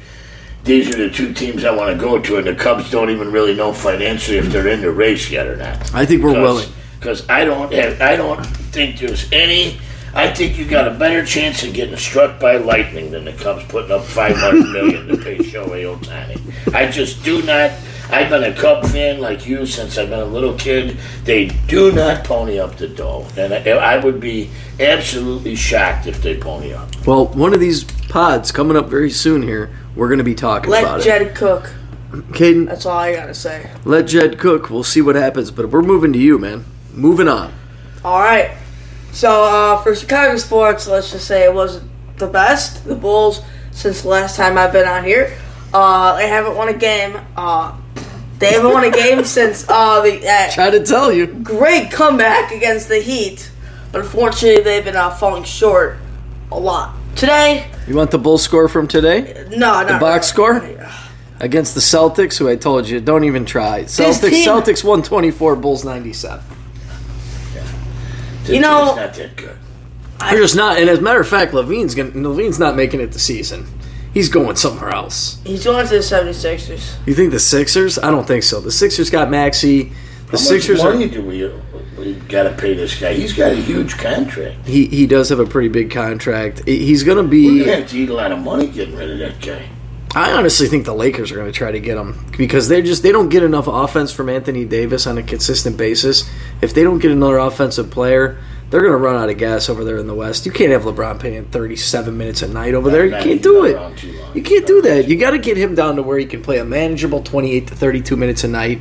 these 0.69 0.93
are 0.93 0.97
the 0.97 1.09
two 1.09 1.33
teams 1.33 1.65
I 1.65 1.75
want 1.75 1.91
to 1.91 1.99
go 1.99 2.19
to, 2.19 2.37
and 2.37 2.45
the 2.45 2.53
Cubs 2.53 2.91
don't 2.91 3.09
even 3.09 3.31
really 3.31 3.55
know 3.55 3.73
financially 3.73 4.37
if 4.37 4.45
they're 4.45 4.67
in 4.67 4.81
the 4.81 4.91
race 4.91 5.29
yet 5.31 5.47
or 5.47 5.57
not? 5.57 5.93
I 5.95 6.05
think 6.05 6.21
we're 6.21 6.39
willing. 6.39 6.69
Because 6.99 7.27
I 7.27 7.43
don't 7.43 7.73
have, 7.73 7.99
I 7.99 8.15
don't 8.15 8.45
think 8.45 8.99
there's 8.99 9.31
any. 9.31 9.79
I 10.13 10.31
think 10.31 10.57
you 10.57 10.67
got 10.67 10.87
a 10.87 10.91
better 10.91 11.25
chance 11.25 11.63
of 11.63 11.73
getting 11.73 11.97
struck 11.97 12.39
by 12.39 12.57
lightning 12.57 13.11
than 13.11 13.25
the 13.25 13.33
Cubs 13.33 13.63
putting 13.65 13.91
up 13.91 14.03
five 14.03 14.35
hundred 14.35 14.71
million 14.71 15.07
to 15.07 15.17
pay 15.17 15.37
Shohei 15.37 15.85
Ohtani. 15.85 16.73
I 16.73 16.89
just 16.89 17.23
do 17.23 17.41
not. 17.41 17.71
I've 18.11 18.29
been 18.29 18.43
a 18.43 18.53
Cub 18.53 18.85
fan 18.87 19.19
like 19.21 19.45
you 19.45 19.65
since 19.65 19.97
I've 19.97 20.09
been 20.09 20.19
a 20.19 20.25
little 20.25 20.55
kid. 20.55 20.97
They 21.25 21.45
do 21.67 21.91
not 21.91 22.23
pony 22.23 22.59
up 22.59 22.75
the 22.77 22.87
dough, 22.87 23.27
and 23.37 23.53
I, 23.53 23.69
I 23.69 23.97
would 24.03 24.19
be 24.19 24.49
absolutely 24.79 25.55
shocked 25.55 26.07
if 26.07 26.21
they 26.21 26.37
pony 26.37 26.73
up. 26.73 26.89
Well, 27.05 27.27
one 27.27 27.53
of 27.53 27.59
these 27.59 27.83
pods 27.83 28.51
coming 28.51 28.75
up 28.75 28.87
very 28.89 29.11
soon 29.11 29.43
here, 29.43 29.69
we're 29.95 30.07
going 30.07 30.17
to 30.17 30.23
be 30.23 30.33
talking 30.35 30.71
about 30.71 30.81
Let 30.83 30.91
about 30.91 31.03
Jed 31.03 31.35
cook. 31.35 31.65
it. 31.65 31.73
Caiden, 32.33 32.65
That's 32.65 32.87
all 32.87 32.97
I 32.97 33.13
gotta 33.13 33.35
say. 33.35 33.69
let 33.85 34.07
Jed 34.07 34.39
cook. 34.39 34.71
We'll 34.71 34.83
see 34.83 35.01
what 35.01 35.15
happens. 35.15 35.51
But 35.51 35.69
we're 35.69 35.83
moving 35.83 36.11
to 36.13 36.19
you, 36.19 36.39
man. 36.39 36.65
Moving 36.91 37.27
on. 37.27 37.53
All 38.03 38.19
right. 38.19 38.49
So 39.11 39.43
uh, 39.43 39.81
for 39.83 39.93
Chicago 39.95 40.35
sports, 40.37 40.87
let's 40.87 41.11
just 41.11 41.27
say 41.27 41.43
it 41.43 41.53
wasn't 41.53 41.87
the 42.17 42.25
best. 42.25 42.83
The 42.85 42.95
Bulls, 42.95 43.41
since 43.69 44.01
the 44.01 44.07
last 44.07 44.35
time 44.35 44.57
I've 44.57 44.71
been 44.73 44.87
on 44.87 45.03
here, 45.03 45.37
uh, 45.71 46.17
they 46.17 46.27
haven't 46.27 46.55
won 46.55 46.69
a 46.69 46.73
game. 46.73 47.15
Uh, 47.37 47.77
they 48.39 48.53
haven't 48.53 48.71
won 48.71 48.83
a 48.85 48.91
game 48.91 49.23
since 49.25 49.65
uh, 49.69 50.01
the 50.01 50.25
uh, 50.27 50.51
Try 50.51 50.69
to 50.69 50.83
tell 50.85 51.11
you. 51.11 51.27
great 51.27 51.91
comeback 51.91 52.51
against 52.51 52.87
the 52.87 52.99
Heat, 52.99 53.51
but 53.91 54.01
unfortunately 54.01 54.63
they've 54.63 54.83
been 54.83 54.95
uh, 54.95 55.09
falling 55.11 55.43
short 55.43 55.97
a 56.51 56.59
lot. 56.59 56.95
Today, 57.15 57.69
You 57.87 57.95
want 57.95 58.11
the 58.11 58.17
bull 58.17 58.37
score 58.37 58.69
from 58.69 58.87
today 58.87 59.45
no, 59.51 59.57
not 59.57 59.87
the 59.87 59.97
box 59.97 60.35
really. 60.37 60.75
score? 60.75 60.89
against 61.41 61.73
the 61.73 61.79
Celtics, 61.81 62.37
who 62.37 62.47
I 62.49 62.55
told 62.55 62.87
you 62.87 62.99
don't 62.99 63.23
even 63.23 63.45
try. 63.45 63.83
Celtics, 63.83 64.29
team- 64.29 64.45
Celtics 64.47 64.83
124, 64.83 65.55
Bulls 65.57 65.83
97. 65.85 66.43
The 68.45 68.53
You 68.55 68.61
know- 68.61 68.85
team's 68.85 68.95
not 68.97 69.13
that 69.15 69.35
good. 69.35 69.55
They're 70.19 70.37
just 70.41 70.55
not. 70.55 70.77
And 70.77 70.89
as 70.89 70.99
a 70.99 71.01
matter 71.01 71.21
of 71.21 71.27
fact, 71.29 71.53
LaVine's 71.53 71.95
gonna, 71.95 72.11
LaVine's 72.11 72.59
not 72.59 72.75
making 72.75 72.99
it 72.99 73.13
the 73.13 73.19
season. 73.19 73.65
He's 74.13 74.29
going 74.29 74.55
somewhere 74.55 74.89
else. 74.89 75.39
He's 75.45 75.63
going 75.63 75.85
to 75.85 75.91
the 75.93 75.99
76ers. 75.99 76.95
You 77.05 77.13
think 77.13 77.31
the 77.31 77.39
Sixers? 77.39 77.99
I 77.99 78.09
don't 78.11 78.27
think 78.27 78.43
so. 78.43 78.59
The 78.59 78.71
Sixers 78.71 79.09
got 79.09 79.29
Maxey. 79.29 79.91
The 80.25 80.31
How 80.31 80.37
Sixers 80.37 80.77
much 80.79 80.87
are. 80.87 80.93
money 80.93 81.09
do 81.09 81.21
we, 81.23 81.47
we 81.97 82.13
got 82.27 82.43
to 82.43 82.53
pay 82.55 82.73
this 82.73 82.99
guy? 82.99 83.13
He's 83.13 83.33
got 83.33 83.51
a 83.51 83.55
huge 83.55 83.97
contract. 83.97 84.67
He 84.67 84.85
he 84.87 85.07
does 85.07 85.29
have 85.29 85.39
a 85.39 85.45
pretty 85.45 85.69
big 85.69 85.91
contract. 85.91 86.61
He's 86.67 87.03
going 87.03 87.17
to 87.17 87.23
We're 87.23 87.29
be. 87.29 87.59
gonna 87.65 87.75
have 87.77 87.89
to 87.89 87.97
eat 87.97 88.09
a 88.09 88.13
lot 88.13 88.31
of 88.31 88.39
money 88.39 88.67
getting 88.67 88.95
rid 88.95 89.09
of 89.11 89.19
that 89.19 89.41
guy. 89.45 89.69
I 90.15 90.31
honestly 90.33 90.67
think 90.67 90.85
the 90.85 90.93
Lakers 90.95 91.31
are 91.31 91.35
going 91.35 91.45
to 91.45 91.51
try 91.51 91.71
to 91.71 91.79
get 91.79 91.95
him 91.97 92.25
because 92.35 92.67
they 92.67 92.81
just 92.81 93.03
they 93.03 93.11
don't 93.11 93.29
get 93.29 93.43
enough 93.43 93.67
offense 93.67 94.11
from 94.11 94.27
Anthony 94.27 94.65
Davis 94.65 95.05
on 95.05 95.19
a 95.19 95.23
consistent 95.23 95.77
basis. 95.77 96.27
If 96.61 96.73
they 96.73 96.81
don't 96.83 96.97
get 96.97 97.11
another 97.11 97.37
offensive 97.37 97.91
player, 97.91 98.39
they're 98.69 98.81
going 98.81 98.91
to 98.93 98.97
run 98.97 99.15
out 99.15 99.29
of 99.29 99.37
gas 99.37 99.67
over 99.69 99.83
there 99.83 99.97
in 99.97 100.05
the 100.07 100.13
West. 100.13 100.45
You 100.45 100.51
can't 100.51 100.71
have 100.71 100.83
LeBron 100.83 101.19
playing 101.19 101.45
37 101.45 102.15
minutes 102.17 102.41
a 102.43 102.47
night 102.47 102.73
over 102.75 102.91
there. 102.91 103.05
You 103.05 103.11
can't 103.23 103.41
do 103.41 103.65
it. 103.65 103.75
around 103.75 103.97
too 103.97 104.11
long. 104.19 104.35
You 104.35 104.43
can't 104.43 104.67
do 104.67 104.81
that. 104.83 105.07
You 105.07 105.17
got 105.17 105.31
to 105.31 105.39
get 105.39 105.57
him 105.57 105.73
down 105.75 105.95
to 105.95 106.03
where 106.03 106.19
he 106.19 106.25
can 106.25 106.41
play 106.43 106.59
a 106.59 106.65
manageable 106.65 107.23
28 107.23 107.67
to 107.67 107.75
32 107.75 108.15
minutes 108.15 108.43
a 108.43 108.47
night, 108.47 108.79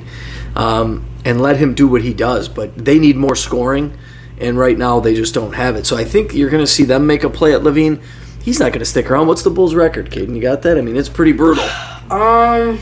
um, 0.56 1.06
and 1.24 1.40
let 1.40 1.56
him 1.56 1.74
do 1.74 1.88
what 1.88 2.02
he 2.02 2.12
does. 2.12 2.48
But 2.48 2.76
they 2.76 2.98
need 2.98 3.16
more 3.16 3.34
scoring, 3.34 3.96
and 4.38 4.58
right 4.58 4.76
now 4.76 5.00
they 5.00 5.14
just 5.14 5.32
don't 5.34 5.54
have 5.54 5.74
it. 5.76 5.86
So 5.86 5.96
I 5.96 6.04
think 6.04 6.34
you're 6.34 6.50
going 6.50 6.62
to 6.62 6.70
see 6.70 6.84
them 6.84 7.06
make 7.06 7.24
a 7.24 7.30
play 7.30 7.54
at 7.54 7.62
LaVine. 7.62 8.02
He's 8.42 8.60
not 8.60 8.70
going 8.72 8.78
to 8.80 8.84
stick 8.86 9.10
around. 9.10 9.26
What's 9.26 9.42
the 9.42 9.50
Bulls' 9.50 9.74
record, 9.74 10.10
Caiden? 10.10 10.34
You 10.34 10.40
got 10.42 10.62
that? 10.62 10.76
I 10.78 10.80
mean, 10.82 10.96
it's 10.96 11.08
pretty 11.08 11.32
brutal. 11.32 11.64
Um, 12.10 12.78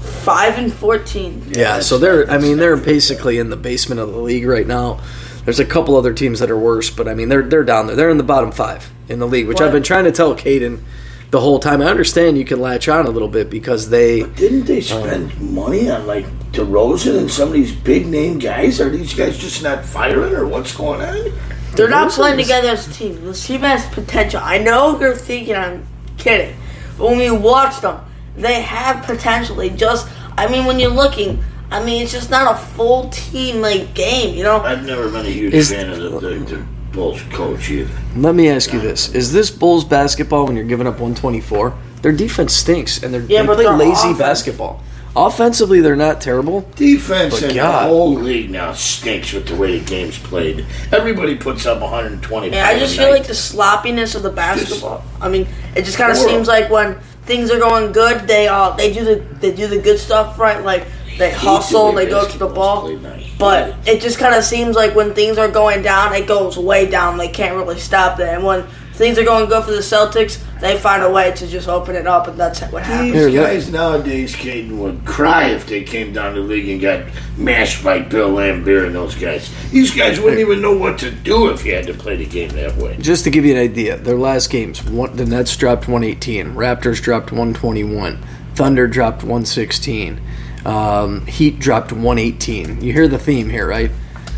five 0.00 0.56
and 0.58 0.72
fourteen. 0.72 1.42
Yeah, 1.48 1.54
that's- 1.54 1.86
so 1.88 1.98
they're. 1.98 2.30
I 2.30 2.38
mean, 2.38 2.58
they're 2.58 2.76
basically 2.76 3.38
in 3.38 3.50
the 3.50 3.56
basement 3.56 4.00
of 4.00 4.12
the 4.12 4.18
league 4.18 4.46
right 4.46 4.66
now. 4.66 5.00
There's 5.48 5.60
a 5.60 5.64
couple 5.64 5.96
other 5.96 6.12
teams 6.12 6.40
that 6.40 6.50
are 6.50 6.58
worse, 6.58 6.90
but 6.90 7.08
I 7.08 7.14
mean, 7.14 7.30
they're 7.30 7.40
they're 7.40 7.64
down 7.64 7.86
there. 7.86 7.96
They're 7.96 8.10
in 8.10 8.18
the 8.18 8.22
bottom 8.22 8.52
five 8.52 8.92
in 9.08 9.18
the 9.18 9.26
league, 9.26 9.48
which 9.48 9.62
I've 9.62 9.72
been 9.72 9.82
trying 9.82 10.04
to 10.04 10.12
tell 10.12 10.34
Caiden 10.34 10.82
the 11.30 11.40
whole 11.40 11.58
time. 11.58 11.80
I 11.80 11.86
understand 11.86 12.36
you 12.36 12.44
can 12.44 12.60
latch 12.60 12.86
on 12.86 13.06
a 13.06 13.08
little 13.08 13.28
bit 13.28 13.48
because 13.48 13.88
they. 13.88 14.24
Didn't 14.24 14.64
they 14.64 14.80
um, 14.80 14.82
spend 14.82 15.40
money 15.40 15.88
on 15.88 16.06
like 16.06 16.26
DeRozan 16.52 17.16
and 17.16 17.30
some 17.30 17.48
of 17.48 17.54
these 17.54 17.74
big 17.74 18.06
name 18.06 18.38
guys? 18.38 18.78
Are 18.78 18.90
these 18.90 19.14
guys 19.14 19.38
just 19.38 19.62
not 19.62 19.86
firing, 19.86 20.34
or 20.34 20.46
what's 20.46 20.76
going 20.76 21.00
on? 21.00 21.32
They're 21.72 21.88
not 21.88 22.12
playing 22.12 22.36
together 22.36 22.68
as 22.68 22.86
a 22.86 22.92
team. 22.92 23.24
This 23.24 23.46
team 23.46 23.62
has 23.62 23.86
potential. 23.86 24.42
I 24.44 24.58
know 24.58 25.00
you're 25.00 25.14
thinking 25.14 25.54
I'm 25.54 25.86
kidding, 26.18 26.54
but 26.98 27.06
when 27.06 27.20
you 27.20 27.34
watch 27.34 27.80
them, 27.80 28.04
they 28.36 28.60
have 28.60 29.06
potential. 29.06 29.56
They 29.56 29.70
just, 29.70 30.10
I 30.36 30.46
mean, 30.48 30.66
when 30.66 30.78
you're 30.78 30.90
looking, 30.90 31.42
I 31.70 31.84
mean, 31.84 32.02
it's 32.02 32.12
just 32.12 32.30
not 32.30 32.54
a 32.54 32.58
full 32.58 33.08
team 33.10 33.60
like 33.60 33.94
game. 33.94 34.34
You 34.36 34.42
know, 34.44 34.60
I've 34.60 34.86
never 34.86 35.08
been 35.10 35.26
a 35.26 35.30
huge 35.30 35.52
Is- 35.54 35.70
fan 35.72 35.90
of 35.90 35.98
the, 35.98 36.08
the, 36.20 36.34
the 36.56 36.66
Bulls 36.92 37.20
coach 37.30 37.70
either. 37.70 37.90
Let 38.16 38.34
me 38.34 38.48
ask 38.48 38.72
you 38.72 38.80
this: 38.80 39.14
Is 39.14 39.32
this 39.32 39.50
Bulls 39.50 39.84
basketball 39.84 40.46
when 40.46 40.56
you're 40.56 40.64
giving 40.64 40.86
up 40.86 40.94
124? 40.94 41.74
Their 42.02 42.12
defense 42.12 42.54
stinks, 42.54 43.02
and 43.02 43.12
they're, 43.12 43.20
Yeah, 43.22 43.42
they 43.42 43.46
but 43.48 43.54
play 43.56 43.64
their 43.64 43.76
lazy 43.76 43.92
offense- 44.10 44.18
basketball. 44.18 44.82
Offensively, 45.16 45.80
they're 45.80 45.96
not 45.96 46.20
terrible. 46.20 46.60
Defense 46.76 47.40
But 47.40 47.50
in 47.50 47.56
God. 47.56 47.84
the 47.84 47.88
whole 47.88 48.14
league 48.14 48.50
now 48.50 48.72
stinks 48.72 49.32
with 49.32 49.48
the 49.48 49.56
way 49.56 49.78
the 49.78 49.84
game's 49.84 50.16
played. 50.16 50.64
Everybody 50.92 51.34
puts 51.34 51.66
up 51.66 51.80
120. 51.80 52.50
yeah, 52.50 52.68
I 52.68 52.78
just 52.78 52.96
feel 52.96 53.06
night. 53.06 53.18
like 53.20 53.26
the 53.26 53.34
sloppiness 53.34 54.14
of 54.14 54.22
the 54.22 54.30
basketball. 54.30 55.02
I 55.20 55.28
mean, 55.28 55.48
it 55.74 55.82
just 55.84 55.98
kind 55.98 56.12
of 56.12 56.18
Horrible. 56.18 56.36
seems 56.36 56.46
like 56.48 56.70
when 56.70 56.98
things 57.26 57.50
are 57.50 57.58
going 57.58 57.90
good, 57.90 58.28
they 58.28 58.46
uh 58.48 58.70
they 58.76 58.92
do 58.92 59.04
the 59.04 59.16
they 59.40 59.52
do 59.52 59.66
the 59.66 59.78
good 59.80 59.98
stuff 59.98 60.38
right, 60.38 60.62
like 60.64 60.86
they 61.18 61.30
hustle, 61.30 61.92
they 61.92 62.06
go 62.06 62.28
to 62.28 62.38
the 62.38 62.46
ball. 62.46 62.96
But 63.38 63.74
it 63.86 64.00
just 64.00 64.18
kind 64.18 64.34
of 64.34 64.44
seems 64.44 64.76
like 64.76 64.94
when 64.94 65.14
things 65.14 65.38
are 65.38 65.48
going 65.48 65.82
down, 65.82 66.14
it 66.14 66.26
goes 66.26 66.56
way 66.56 66.88
down. 66.88 67.18
They 67.18 67.28
can't 67.28 67.56
really 67.56 67.78
stop 67.78 68.18
that. 68.18 68.34
And 68.34 68.44
when 68.44 68.66
things 68.94 69.16
are 69.16 69.24
going 69.24 69.48
good 69.48 69.64
for 69.64 69.70
the 69.70 69.78
Celtics, 69.78 70.42
they 70.60 70.76
find 70.76 71.04
a 71.04 71.10
way 71.10 71.30
to 71.30 71.46
just 71.46 71.68
open 71.68 71.94
it 71.94 72.08
up, 72.08 72.26
and 72.26 72.36
that's 72.36 72.60
what 72.62 72.82
happens. 72.82 73.12
These 73.12 73.34
guys 73.34 73.70
nowadays, 73.70 74.34
Caiden, 74.34 74.76
would 74.78 75.04
cry 75.04 75.50
if 75.50 75.68
they 75.68 75.84
came 75.84 76.12
down 76.12 76.34
the 76.34 76.40
league 76.40 76.68
and 76.68 76.80
got 76.80 77.06
mashed 77.36 77.84
by 77.84 78.00
Bill 78.00 78.30
Laimbeer 78.30 78.86
and 78.86 78.94
those 78.94 79.14
guys. 79.14 79.50
These 79.70 79.94
guys 79.94 80.18
wouldn't 80.18 80.40
even 80.40 80.60
know 80.60 80.76
what 80.76 80.98
to 80.98 81.12
do 81.12 81.48
if 81.50 81.64
you 81.64 81.74
had 81.74 81.86
to 81.86 81.94
play 81.94 82.16
the 82.16 82.26
game 82.26 82.50
that 82.50 82.76
way. 82.76 82.96
Just 82.98 83.22
to 83.24 83.30
give 83.30 83.44
you 83.44 83.54
an 83.54 83.60
idea, 83.60 83.96
their 83.98 84.18
last 84.18 84.50
games, 84.50 84.82
one, 84.82 85.14
the 85.16 85.24
Nets 85.24 85.56
dropped 85.56 85.86
118, 85.86 86.54
Raptors 86.54 87.00
dropped 87.00 87.30
121, 87.30 88.18
Thunder 88.54 88.88
dropped 88.88 89.22
116, 89.22 90.20
um, 90.64 91.26
Heat 91.26 91.58
dropped 91.58 91.92
118. 91.92 92.82
You 92.82 92.92
hear 92.92 93.08
the 93.08 93.18
theme 93.18 93.48
here, 93.48 93.66
right? 93.66 93.90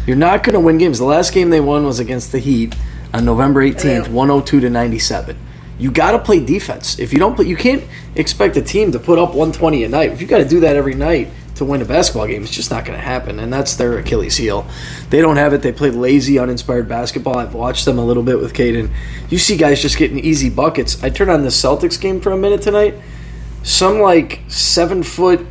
You're 0.06 0.16
not 0.16 0.42
going 0.42 0.54
to 0.54 0.60
win 0.60 0.78
games. 0.78 0.98
The 0.98 1.04
last 1.04 1.32
game 1.32 1.50
they 1.50 1.60
won 1.60 1.84
was 1.84 1.98
against 1.98 2.32
the 2.32 2.38
Heat 2.38 2.74
on 3.12 3.24
November 3.24 3.62
18th, 3.62 4.08
102 4.08 4.60
to 4.60 4.70
97. 4.70 5.36
You 5.78 5.90
got 5.90 6.12
to 6.12 6.18
play 6.18 6.44
defense. 6.44 6.98
If 6.98 7.12
you 7.12 7.18
don't 7.18 7.34
play, 7.34 7.46
you 7.46 7.56
can't 7.56 7.82
expect 8.14 8.56
a 8.56 8.62
team 8.62 8.92
to 8.92 8.98
put 8.98 9.18
up 9.18 9.30
120 9.30 9.84
a 9.84 9.88
night. 9.88 10.12
If 10.12 10.20
you 10.20 10.26
got 10.26 10.38
to 10.38 10.48
do 10.48 10.60
that 10.60 10.76
every 10.76 10.94
night 10.94 11.30
to 11.54 11.64
win 11.64 11.80
a 11.80 11.84
basketball 11.84 12.26
game, 12.26 12.42
it's 12.42 12.52
just 12.52 12.70
not 12.70 12.84
going 12.84 12.98
to 12.98 13.04
happen. 13.04 13.38
And 13.38 13.52
that's 13.52 13.76
their 13.76 13.98
Achilles 13.98 14.36
heel. 14.36 14.66
They 15.08 15.20
don't 15.20 15.36
have 15.36 15.54
it. 15.54 15.62
They 15.62 15.72
play 15.72 15.90
lazy, 15.90 16.38
uninspired 16.38 16.88
basketball. 16.88 17.38
I've 17.38 17.54
watched 17.54 17.86
them 17.86 17.98
a 17.98 18.04
little 18.04 18.22
bit 18.22 18.38
with 18.38 18.52
Caiden. 18.52 18.90
You 19.30 19.38
see 19.38 19.56
guys 19.56 19.80
just 19.80 19.96
getting 19.96 20.18
easy 20.18 20.50
buckets. 20.50 21.02
I 21.02 21.08
turned 21.08 21.30
on 21.30 21.42
the 21.42 21.48
Celtics 21.48 22.00
game 22.00 22.20
for 22.20 22.32
a 22.32 22.36
minute 22.36 22.62
tonight. 22.62 22.94
Some 23.62 24.00
like 24.00 24.40
seven 24.48 25.02
foot 25.02 25.46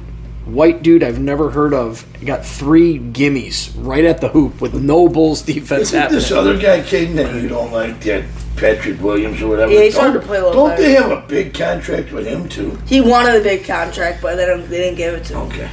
white 0.53 0.81
dude 0.83 1.03
I've 1.03 1.19
never 1.19 1.49
heard 1.51 1.73
of 1.73 2.05
got 2.25 2.45
three 2.45 2.97
gimmies 2.99 3.71
right 3.77 4.05
at 4.05 4.21
the 4.21 4.29
hoop 4.29 4.61
with 4.61 4.73
no 4.73 5.07
Bulls 5.09 5.41
defense 5.41 5.81
Isn't 5.89 5.99
happening. 5.99 6.19
this 6.19 6.31
other 6.31 6.57
guy, 6.57 6.81
Caiden, 6.81 7.15
that 7.15 7.41
you 7.41 7.47
don't 7.49 7.71
like, 7.71 7.99
that 8.01 8.25
Patrick 8.55 9.01
Williams 9.01 9.41
or 9.41 9.47
whatever. 9.47 9.71
Yeah, 9.71 9.83
he's 9.83 9.93
don't, 9.95 10.01
starting 10.11 10.21
to 10.21 10.27
play 10.27 10.37
a 10.37 10.43
little 10.45 10.53
Don't 10.67 10.69
better. 10.71 10.81
they 10.83 10.93
have 10.93 11.11
a 11.11 11.25
big 11.27 11.53
contract 11.53 12.11
with 12.11 12.25
him 12.27 12.49
too? 12.49 12.77
He 12.85 12.99
wanted 13.01 13.35
a 13.39 13.43
big 13.43 13.63
contract, 13.65 14.21
but 14.21 14.35
they 14.35 14.45
didn't, 14.45 14.69
they 14.69 14.77
didn't 14.79 14.97
give 14.97 15.13
it 15.13 15.23
to 15.25 15.33
him. 15.39 15.47
Okay. 15.47 15.69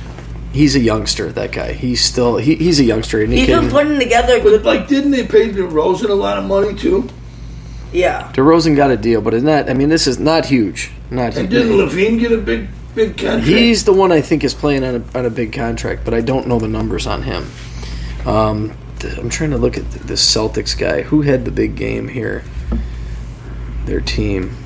He's 0.52 0.74
a 0.76 0.80
youngster. 0.80 1.32
That 1.32 1.52
guy. 1.52 1.72
He's 1.72 2.02
still. 2.02 2.36
He, 2.38 2.54
he's 2.54 2.80
a 2.80 2.84
youngster. 2.84 3.20
And 3.22 3.30
he 3.32 3.40
He's 3.40 3.48
can, 3.48 3.64
been 3.64 3.70
putting 3.70 3.98
together 3.98 4.38
But 4.38 4.44
good. 4.50 4.64
like, 4.64 4.88
didn't 4.88 5.10
they 5.10 5.26
pay 5.26 5.50
DeRozan 5.50 6.08
a 6.08 6.14
lot 6.14 6.38
of 6.38 6.44
money 6.44 6.74
too? 6.74 7.08
Yeah. 7.92 8.30
DeRozan 8.34 8.74
got 8.74 8.90
a 8.90 8.96
deal, 8.96 9.20
but 9.20 9.34
in 9.34 9.44
that, 9.46 9.68
I 9.68 9.74
mean, 9.74 9.88
this 9.90 10.06
is 10.06 10.18
not 10.18 10.46
huge. 10.46 10.92
Not 11.10 11.36
And 11.36 11.48
huge. 11.48 11.50
didn't 11.50 11.72
LaVine 11.76 12.18
get 12.18 12.32
a 12.32 12.38
big, 12.38 12.68
big 12.96 13.16
contract? 13.16 13.44
He's 13.46 13.84
the 13.84 13.92
one 13.92 14.10
I 14.10 14.20
think 14.20 14.42
is 14.42 14.54
playing 14.54 14.82
on 14.82 14.94
a, 15.14 15.18
on 15.18 15.24
a 15.26 15.30
big 15.30 15.52
contract, 15.52 16.04
but 16.04 16.14
I 16.14 16.20
don't 16.20 16.48
know 16.48 16.58
the 16.58 16.66
numbers 16.68 17.06
on 17.06 17.22
him. 17.22 17.46
Um, 18.26 18.76
I'm 19.18 19.28
trying 19.30 19.50
to 19.50 19.58
look 19.58 19.76
at 19.76 19.88
th- 19.92 20.02
this 20.04 20.34
Celtics 20.34 20.76
guy. 20.76 21.02
Who 21.02 21.22
had 21.22 21.44
the 21.44 21.50
big 21.52 21.76
game 21.76 22.08
here? 22.08 22.42
Their 23.84 24.00
team. 24.00 24.56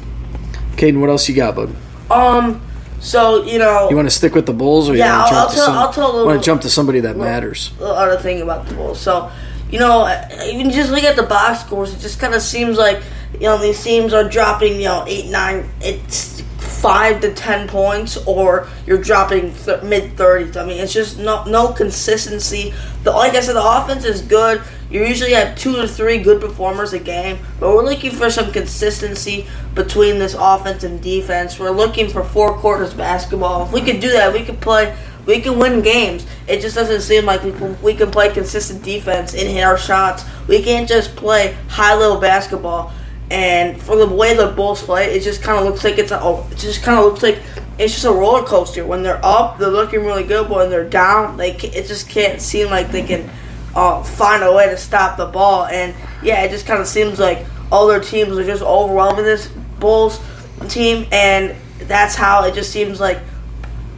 Caiden, 0.76 1.00
what 1.00 1.10
else 1.10 1.28
you 1.28 1.34
got, 1.34 1.54
bud? 1.56 1.74
Um. 2.10 2.62
So 3.00 3.44
you 3.44 3.58
know, 3.58 3.88
You 3.88 3.96
want 3.96 4.06
to 4.08 4.14
stick 4.14 4.34
with 4.34 4.44
the 4.46 4.52
Bulls, 4.52 4.88
or 4.90 4.94
Yeah, 4.94 5.06
you 5.06 5.12
want 5.22 5.22
I'll- 5.22 5.28
to 5.28 5.32
jump 5.32 5.40
I'll 5.44 5.48
to 5.50 5.54
tell- 5.56 5.66
some, 5.66 5.76
I'll 5.78 5.92
tell 5.92 6.06
a 6.06 6.12
little- 6.12 6.26
want 6.26 6.40
to 6.42 6.44
jump 6.46 6.60
to 6.62 6.70
somebody 6.70 7.00
that 7.00 7.16
matters? 7.16 7.70
the 7.78 7.86
other 7.86 8.16
thing 8.18 8.42
about 8.42 8.66
the 8.68 8.74
Bulls. 8.74 9.00
So, 9.00 9.30
you 9.70 9.78
know, 9.78 10.06
even 10.44 10.70
just 10.70 10.90
look 10.90 11.04
at 11.04 11.16
the 11.16 11.22
box 11.22 11.60
scores, 11.60 11.94
it 11.94 12.00
just 12.00 12.18
kind 12.20 12.34
of 12.34 12.42
seems 12.42 12.76
like 12.78 13.00
you 13.34 13.40
know 13.46 13.56
these 13.56 13.82
teams 13.82 14.12
are 14.12 14.24
dropping 14.28 14.76
you 14.76 14.84
know 14.88 15.04
eight, 15.06 15.26
nine, 15.30 15.68
it's 15.80 16.42
five 16.80 17.20
to 17.20 17.32
ten 17.34 17.68
points, 17.68 18.16
or 18.26 18.68
you're 18.86 18.98
dropping 18.98 19.54
th- 19.54 19.82
mid 19.82 20.16
thirties. 20.16 20.56
I 20.56 20.64
mean, 20.64 20.80
it's 20.80 20.92
just 20.92 21.18
no 21.18 21.44
no 21.44 21.72
consistency. 21.72 22.74
The 23.04 23.10
like 23.10 23.34
I 23.34 23.40
said, 23.40 23.54
the 23.54 23.64
offense 23.64 24.04
is 24.04 24.22
good. 24.22 24.62
You 24.90 25.04
usually 25.04 25.32
have 25.34 25.56
two 25.56 25.76
to 25.76 25.86
three 25.86 26.18
good 26.18 26.40
performers 26.40 26.92
a 26.92 26.98
game, 26.98 27.38
but 27.60 27.70
we're 27.70 27.84
looking 27.84 28.10
for 28.10 28.28
some 28.30 28.50
consistency 28.50 29.46
between 29.74 30.18
this 30.18 30.34
offense 30.38 30.82
and 30.82 31.00
defense. 31.00 31.58
We're 31.58 31.70
looking 31.70 32.08
for 32.08 32.24
four 32.24 32.54
quarters 32.58 32.92
basketball. 32.92 33.66
If 33.66 33.72
we 33.72 33.82
could 33.82 34.00
do 34.00 34.10
that, 34.12 34.32
we 34.32 34.44
could 34.44 34.60
play 34.60 34.96
we 35.26 35.40
can 35.40 35.58
win 35.58 35.82
games. 35.82 36.26
It 36.48 36.60
just 36.60 36.74
doesn't 36.74 37.02
seem 37.02 37.24
like 37.24 37.42
we 37.44 37.52
can, 37.52 37.80
we 37.82 37.94
can 37.94 38.10
play 38.10 38.32
consistent 38.32 38.82
defense 38.82 39.34
and 39.34 39.48
hit 39.48 39.62
our 39.62 39.78
shots. 39.78 40.24
We 40.48 40.62
can't 40.62 40.88
just 40.88 41.14
play 41.14 41.56
high 41.68 41.94
level 41.94 42.18
basketball. 42.18 42.92
And 43.30 43.80
for 43.80 43.96
the 43.96 44.08
way 44.08 44.34
the 44.34 44.48
Bulls 44.48 44.82
play, 44.82 45.14
it 45.14 45.22
just 45.22 45.40
kind 45.40 45.58
of 45.58 45.64
looks 45.64 45.84
like 45.84 45.98
it's 45.98 46.10
a. 46.10 46.20
oh, 46.20 46.46
It 46.50 46.58
just 46.58 46.82
kind 46.82 46.98
of 46.98 47.04
looks 47.04 47.22
like 47.22 47.40
it's 47.78 47.94
just 47.94 48.04
a 48.04 48.10
roller 48.10 48.42
coaster. 48.42 48.84
When 48.84 49.02
they're 49.02 49.24
up, 49.24 49.58
they're 49.58 49.68
looking 49.68 50.04
really 50.04 50.24
good, 50.24 50.48
but 50.48 50.56
when 50.58 50.70
they're 50.70 50.88
down, 50.88 51.36
they 51.36 51.52
it 51.52 51.86
just 51.86 52.08
can't 52.08 52.40
seem 52.40 52.68
like 52.70 52.90
they 52.90 53.02
can 53.02 53.30
uh, 53.74 54.02
find 54.02 54.42
a 54.42 54.52
way 54.52 54.66
to 54.66 54.76
stop 54.76 55.16
the 55.16 55.26
ball. 55.26 55.66
And 55.66 55.94
yeah, 56.22 56.42
it 56.42 56.50
just 56.50 56.66
kind 56.66 56.80
of 56.80 56.88
seems 56.88 57.20
like 57.20 57.46
all 57.70 57.86
their 57.86 58.00
teams 58.00 58.36
are 58.36 58.44
just 58.44 58.62
overwhelming 58.62 59.24
this 59.24 59.48
Bulls 59.78 60.20
team, 60.68 61.06
and 61.12 61.56
that's 61.82 62.14
how 62.16 62.44
it 62.44 62.54
just 62.54 62.72
seems 62.72 63.00
like 63.00 63.20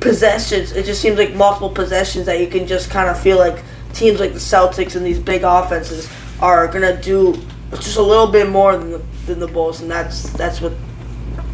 possessions. 0.01 0.73
It 0.73 0.85
just 0.85 1.01
seems 1.01 1.17
like 1.19 1.35
multiple 1.35 1.71
possessions 1.71 2.27
that 2.27 2.39
you 2.39 2.49
can 2.49 2.67
just 2.67 2.91
kind 2.91 3.09
of 3.09 3.19
feel 3.19 3.39
like 3.39 3.63
teams 3.95 4.21
like 4.21 4.33
the 4.33 4.39
Celtics 4.39 4.95
and 4.95 5.05
these 5.05 5.19
big 5.19 5.43
offenses 5.43 6.09
are 6.41 6.67
gonna 6.69 7.01
do 7.01 7.41
just 7.77 7.97
a 7.97 8.03
little 8.03 8.27
bit 8.27 8.49
more 8.49 8.77
than 8.77 8.91
the 8.91 9.03
than 9.27 9.39
the 9.39 9.49
Bulls, 9.49 9.81
and 9.81 9.91
that's 9.91 10.31
that's 10.33 10.61
what 10.61 10.73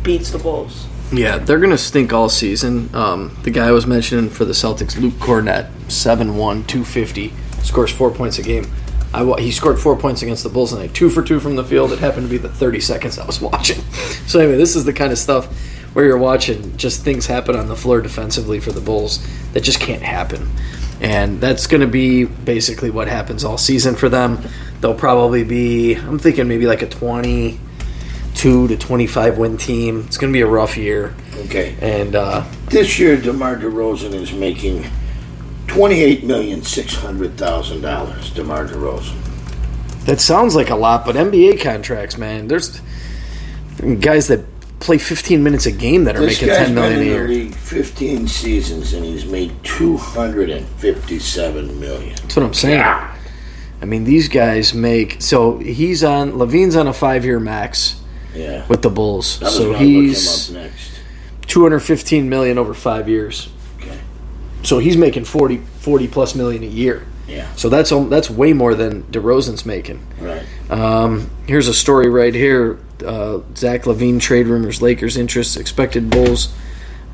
beats 0.03 0.31
the 0.31 0.39
Bulls. 0.39 0.87
Yeah, 1.13 1.39
they're 1.39 1.59
to 1.59 1.79
stink 1.79 2.13
all 2.13 2.29
season. 2.29 2.91
Um, 2.95 3.37
the 3.43 3.51
guy 3.51 3.69
I 3.69 3.71
was 3.73 3.87
mentioning 3.87 4.29
for 4.29 4.45
the 4.45 4.53
Celtics, 4.53 5.01
Luke 5.01 5.15
Kornet, 5.15 5.71
7 5.91 6.37
1, 6.37 6.65
250, 6.65 7.33
scores 7.63 7.91
four 7.91 8.11
points 8.11 8.39
a 8.39 8.43
game. 8.43 8.67
I, 9.15 9.25
he 9.41 9.51
scored 9.51 9.79
four 9.79 9.97
points 9.97 10.21
against 10.21 10.43
the 10.43 10.51
Bulls 10.51 10.73
tonight, 10.73 10.93
two 10.93 11.09
for 11.09 11.23
two 11.23 11.41
from 11.41 11.57
the 11.57 11.65
field. 11.65 11.93
It 11.93 11.99
happened 11.99 12.27
to 12.27 12.31
be 12.31 12.37
the 12.37 12.51
30 12.51 12.81
seconds 12.81 13.19
I 13.19 13.25
was 13.25 13.41
watching. 13.41 13.81
So, 14.27 14.39
anyway, 14.41 14.59
this 14.59 14.77
is 14.77 14.85
the 14.85 14.93
kind 14.93 15.13
of 15.13 15.19
stuff 15.19 15.47
where 15.95 16.05
you're 16.05 16.19
watching 16.19 16.77
just 16.77 17.03
things 17.03 17.27
happen 17.27 17.57
on 17.57 17.69
the 17.69 17.77
floor 17.77 18.03
defensively 18.03 18.61
for 18.61 18.73
the 18.73 18.81
Bulls 18.81 19.27
that 19.53 19.63
just 19.63 19.81
can't 19.81 20.03
happen. 20.03 20.51
And 21.01 21.41
that's 21.41 21.67
going 21.67 21.81
to 21.81 21.87
be 21.87 22.25
basically 22.25 22.91
what 22.91 23.07
happens 23.09 23.45
all 23.45 23.57
season 23.59 23.95
for 23.95 24.09
them. 24.09 24.39
They'll 24.81 24.95
probably 24.95 25.45
be, 25.45 25.95
I'm 25.95 26.19
thinking 26.19 26.49
maybe 26.49 26.67
like 26.67 26.83
a 26.83 26.89
22 26.89 27.59
to 28.69 28.77
25 28.77 29.39
win 29.39 29.57
team. 29.57 30.05
It's 30.07 30.17
going 30.19 30.33
to 30.33 30.37
be 30.37 30.41
a 30.43 30.47
rough 30.47 30.77
year. 30.77 31.15
Okay. 31.47 31.77
And 31.81 32.15
uh, 32.17 32.45
This 32.67 32.99
year, 32.99 33.17
DeMar 33.21 33.57
DeRozan 33.57 34.13
is 34.15 34.33
making 34.33 34.87
twenty-eight 35.69 36.25
million 36.25 36.63
six 36.63 36.95
hundred 36.95 37.37
thousand 37.37 37.83
dollars. 37.83 38.31
DeMar 38.31 38.67
DeRozan. 38.67 39.15
that 40.07 40.21
sounds 40.21 40.57
like 40.57 40.71
a 40.71 40.75
lot, 40.75 41.05
but 41.05 41.15
NBA 41.15 41.61
contracts, 41.63 42.17
man, 42.19 42.49
there's 42.49 42.81
guys 44.01 44.27
that 44.29 44.41
play 44.81 44.99
15 44.99 45.43
minutes 45.43 45.67
a 45.67 45.73
game 45.73 46.05
that 46.05 46.17
are 46.17 46.21
This 46.21 46.41
making 46.41 46.55
10 46.55 46.75
million 46.75 47.01
a 47.01 47.05
year. 47.05 47.27
the 47.27 47.35
league 47.35 47.55
fifteen 47.55 48.29
seasons, 48.29 48.93
and 48.93 49.05
he's 49.05 49.27
made 49.27 49.53
two 49.65 49.97
hundred 49.97 50.51
and 50.51 50.67
fifty-seven 50.67 51.79
million. 51.81 52.15
That's 52.23 52.37
what 52.37 52.45
I'm 52.45 52.55
saying. 52.55 52.79
Yeah. 52.79 53.15
I 53.81 53.85
mean, 53.85 54.05
these 54.05 54.29
guys 54.29 54.75
make 54.75 55.17
so 55.21 55.59
he's 55.59 56.03
on 56.05 56.33
LaVine's 56.33 56.77
on 56.77 56.87
a 56.87 56.93
five 56.93 57.25
year 57.25 57.39
max 57.41 58.01
Yeah. 58.35 58.67
with 58.69 58.83
the 58.83 58.91
Bulls, 58.91 59.27
so 59.27 59.45
when 59.45 59.51
I 59.51 59.71
look 59.73 59.81
he's 59.81 60.49
him 60.51 60.57
up 60.57 60.63
next. 60.65 61.01
215 61.47 62.29
million 62.29 62.59
over 62.59 62.75
five 62.75 63.09
years. 63.09 63.49
Okay. 63.81 63.99
So 64.63 64.79
he's 64.79 64.97
making 64.97 65.25
40, 65.25 65.59
40 65.81 66.09
plus 66.09 66.35
million 66.35 66.63
a 66.63 66.67
year. 66.67 67.07
Yeah. 67.29 67.53
So 67.55 67.69
that's 67.69 67.91
that's 67.91 68.31
way 68.31 68.53
more 68.53 68.75
than 68.75 69.03
DeRozan's 69.05 69.65
making. 69.67 70.05
Right. 70.19 70.45
Um, 70.71 71.31
here's 71.47 71.69
a 71.69 71.75
story 71.75 72.09
right 72.09 72.35
here. 72.35 72.79
Uh, 73.05 73.41
Zach 73.55 73.83
LaVine 73.83 74.21
trade 74.21 74.47
rumors, 74.47 74.81
Lakers 74.83 75.17
interest, 75.17 75.57
expected 75.57 76.11
Bulls 76.11 76.53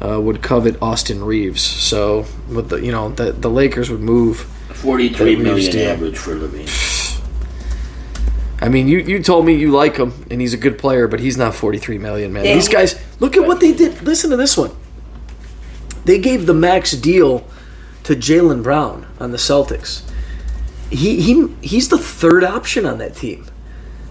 uh, 0.01 0.21
would 0.21 0.41
covet 0.41 0.81
Austin 0.81 1.23
Reaves. 1.25 1.61
So 1.61 2.27
with 2.49 2.69
the 2.71 2.77
you 2.77 2.93
know 2.93 3.11
the 3.11 3.33
the 3.33 3.51
Lakers 3.51 3.91
would 3.91 4.01
move. 4.01 4.47
Forty-three 4.73 5.35
That 5.37 5.43
Reaves 5.43 5.45
million 5.45 5.73
deal. 5.73 5.91
average 5.91 6.19
for 6.19 6.35
LaVine. 6.37 7.21
I 8.61 8.69
mean, 8.69 8.89
you, 8.89 8.99
you 8.99 9.23
told 9.23 9.45
me 9.45 9.55
you 9.55 9.71
like 9.71 9.97
him 9.97 10.25
and 10.31 10.41
he's 10.41 10.55
a 10.55 10.57
good 10.57 10.79
player, 10.79 11.07
but 11.07 11.21
he's 11.21 11.37
not 11.37 11.55
43 11.55 11.99
million, 11.99 12.33
man. 12.33 12.45
Yeah. 12.45 12.55
These 12.55 12.69
guys, 12.69 12.99
look 13.21 13.37
at 13.37 13.45
what 13.47 13.61
they 13.61 13.73
did. 13.73 14.01
Listen 14.03 14.31
to 14.31 14.37
this 14.37 14.57
one. 14.57 14.71
They 16.07 16.19
gave 16.19 16.47
the 16.47 16.55
max 16.55 16.93
deal 16.93 17.47
to 18.05 18.15
Jaylen 18.15 18.63
Brown 18.63 19.07
on 19.19 19.31
the 19.33 19.39
Celtics. 19.39 20.03
He 20.91 21.21
he 21.21 21.49
he's 21.61 21.89
the 21.89 21.99
third 21.99 22.45
option 22.45 22.87
on 22.87 22.99
that 22.99 23.17
team, 23.17 23.47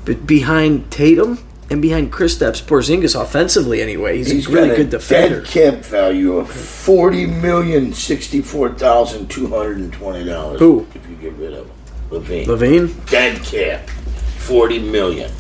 but 0.06 0.28
behind 0.28 0.92
Tatum 0.92 1.40
and 1.70 1.82
behind 1.82 2.12
Kristaps 2.12 2.62
Porzingis 2.62 3.20
offensively. 3.20 3.82
Anyway, 3.82 4.18
he's, 4.18 4.30
He's 4.32 4.48
a 4.48 4.52
really 4.52 4.68
got 4.70 4.78
good 4.78 4.90
defender. 4.90 5.42
dead 5.42 5.48
cap 5.48 5.86
value 5.86 6.36
of 6.38 6.52
forty 6.52 7.26
million 7.26 7.94
sixty-four 7.94 8.74
thousand 8.74 9.30
two 9.30 9.48
hundred 9.48 9.78
and 9.78 9.94
twenty 9.94 10.26
dollars. 10.26 10.60
Who? 10.60 10.86
If 10.94 11.08
you 11.10 11.16
get 11.16 11.34
rid 11.34 11.54
of 11.54 11.68
him, 11.68 11.72
LaVine. 12.10 12.46
LaVine, 12.48 13.10
Dead 13.10 13.42
cap, 13.44 13.90
forty 13.90 14.80
million. 14.80 15.32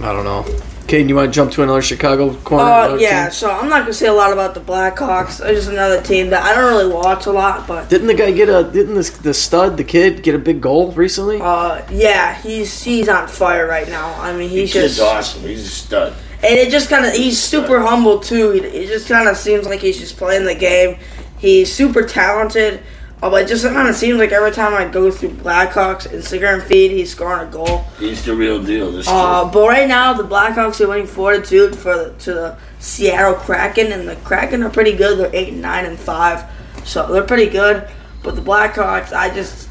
I 0.00 0.12
don't 0.12 0.24
know. 0.24 0.44
Caiden, 0.86 1.08
you 1.08 1.16
want 1.16 1.32
to 1.32 1.34
jump 1.34 1.52
to 1.52 1.62
another 1.62 1.82
Chicago 1.82 2.34
corner? 2.42 2.64
Uh, 2.64 2.84
another 2.86 2.98
yeah. 3.02 3.24
team? 3.24 3.32
So 3.32 3.50
I'm 3.50 3.68
not 3.68 3.80
gonna 3.80 3.92
say 3.92 4.06
a 4.06 4.12
lot 4.12 4.32
about 4.32 4.54
the 4.54 4.60
Blackhawks. 4.60 5.38
They're 5.38 5.54
just 5.54 5.68
another 5.68 6.00
team 6.02 6.30
that 6.30 6.42
I 6.44 6.54
don't 6.54 6.64
really 6.72 6.92
watch 6.92 7.26
a 7.26 7.32
lot, 7.32 7.66
but 7.66 7.88
Didn't 7.90 8.06
the 8.06 8.14
guy 8.14 8.30
get 8.32 8.48
a? 8.48 8.62
Didn't 8.70 8.94
this 8.94 9.10
the 9.10 9.34
stud, 9.34 9.76
the 9.76 9.84
kid, 9.84 10.22
get 10.22 10.34
a 10.34 10.38
big 10.38 10.60
goal 10.60 10.92
recently? 10.92 11.40
uh, 11.40 11.82
yeah, 11.90 12.34
he's 12.40 12.82
he's 12.82 13.08
on 13.08 13.28
fire 13.28 13.66
right 13.66 13.88
now. 13.88 14.14
I 14.20 14.36
mean, 14.36 14.48
he's 14.50 14.72
He's 14.72 14.82
just 14.96 15.00
awesome. 15.00 15.42
He's 15.42 15.64
a 15.66 15.68
stud. 15.68 16.12
And 16.42 16.58
it 16.58 16.70
just 16.70 16.90
kind 16.90 17.06
of, 17.06 17.14
he's 17.14 17.40
super 17.40 17.80
humble 17.80 18.20
too. 18.20 18.50
He- 18.50 18.60
It 18.60 18.88
just 18.88 19.08
kind 19.08 19.28
of 19.28 19.36
seems 19.38 19.66
like 19.66 19.80
he's 19.80 19.98
just 19.98 20.18
playing 20.18 20.44
the 20.44 20.54
game. 20.54 20.98
He's 21.38 21.72
super 21.72 22.02
talented. 22.02 22.82
Uh, 23.22 23.30
but 23.30 23.42
it 23.42 23.48
just 23.48 23.64
kind 23.64 23.88
of 23.88 23.94
seems 23.94 24.18
like 24.18 24.32
every 24.32 24.50
time 24.50 24.74
I 24.74 24.86
go 24.86 25.10
through 25.10 25.30
Blackhawks 25.30 26.06
Instagram 26.08 26.62
feed, 26.62 26.90
he's 26.90 27.10
scoring 27.12 27.48
a 27.48 27.50
goal. 27.50 27.84
He's 27.98 28.22
the 28.24 28.34
real 28.34 28.62
deal. 28.62 28.92
This 28.92 29.08
Uh, 29.08 29.48
but 29.50 29.66
right 29.66 29.88
now, 29.88 30.12
the 30.12 30.24
Blackhawks 30.24 30.80
are 30.82 30.88
winning 30.88 31.06
four 31.06 31.32
to 31.32 31.40
two 31.40 31.72
for 31.72 31.96
the, 31.96 32.10
to 32.20 32.34
the 32.34 32.58
Seattle 32.80 33.34
Kraken, 33.34 33.92
and 33.92 34.06
the 34.06 34.16
Kraken 34.16 34.62
are 34.62 34.68
pretty 34.70 34.92
good. 34.94 35.18
They're 35.18 35.30
eight 35.34 35.54
and 35.54 35.62
nine 35.62 35.86
and 35.86 35.98
five, 35.98 36.44
so 36.84 37.10
they're 37.10 37.22
pretty 37.22 37.48
good. 37.48 37.88
But 38.22 38.36
the 38.36 38.42
Blackhawks, 38.42 39.12
I 39.12 39.30
just, 39.32 39.68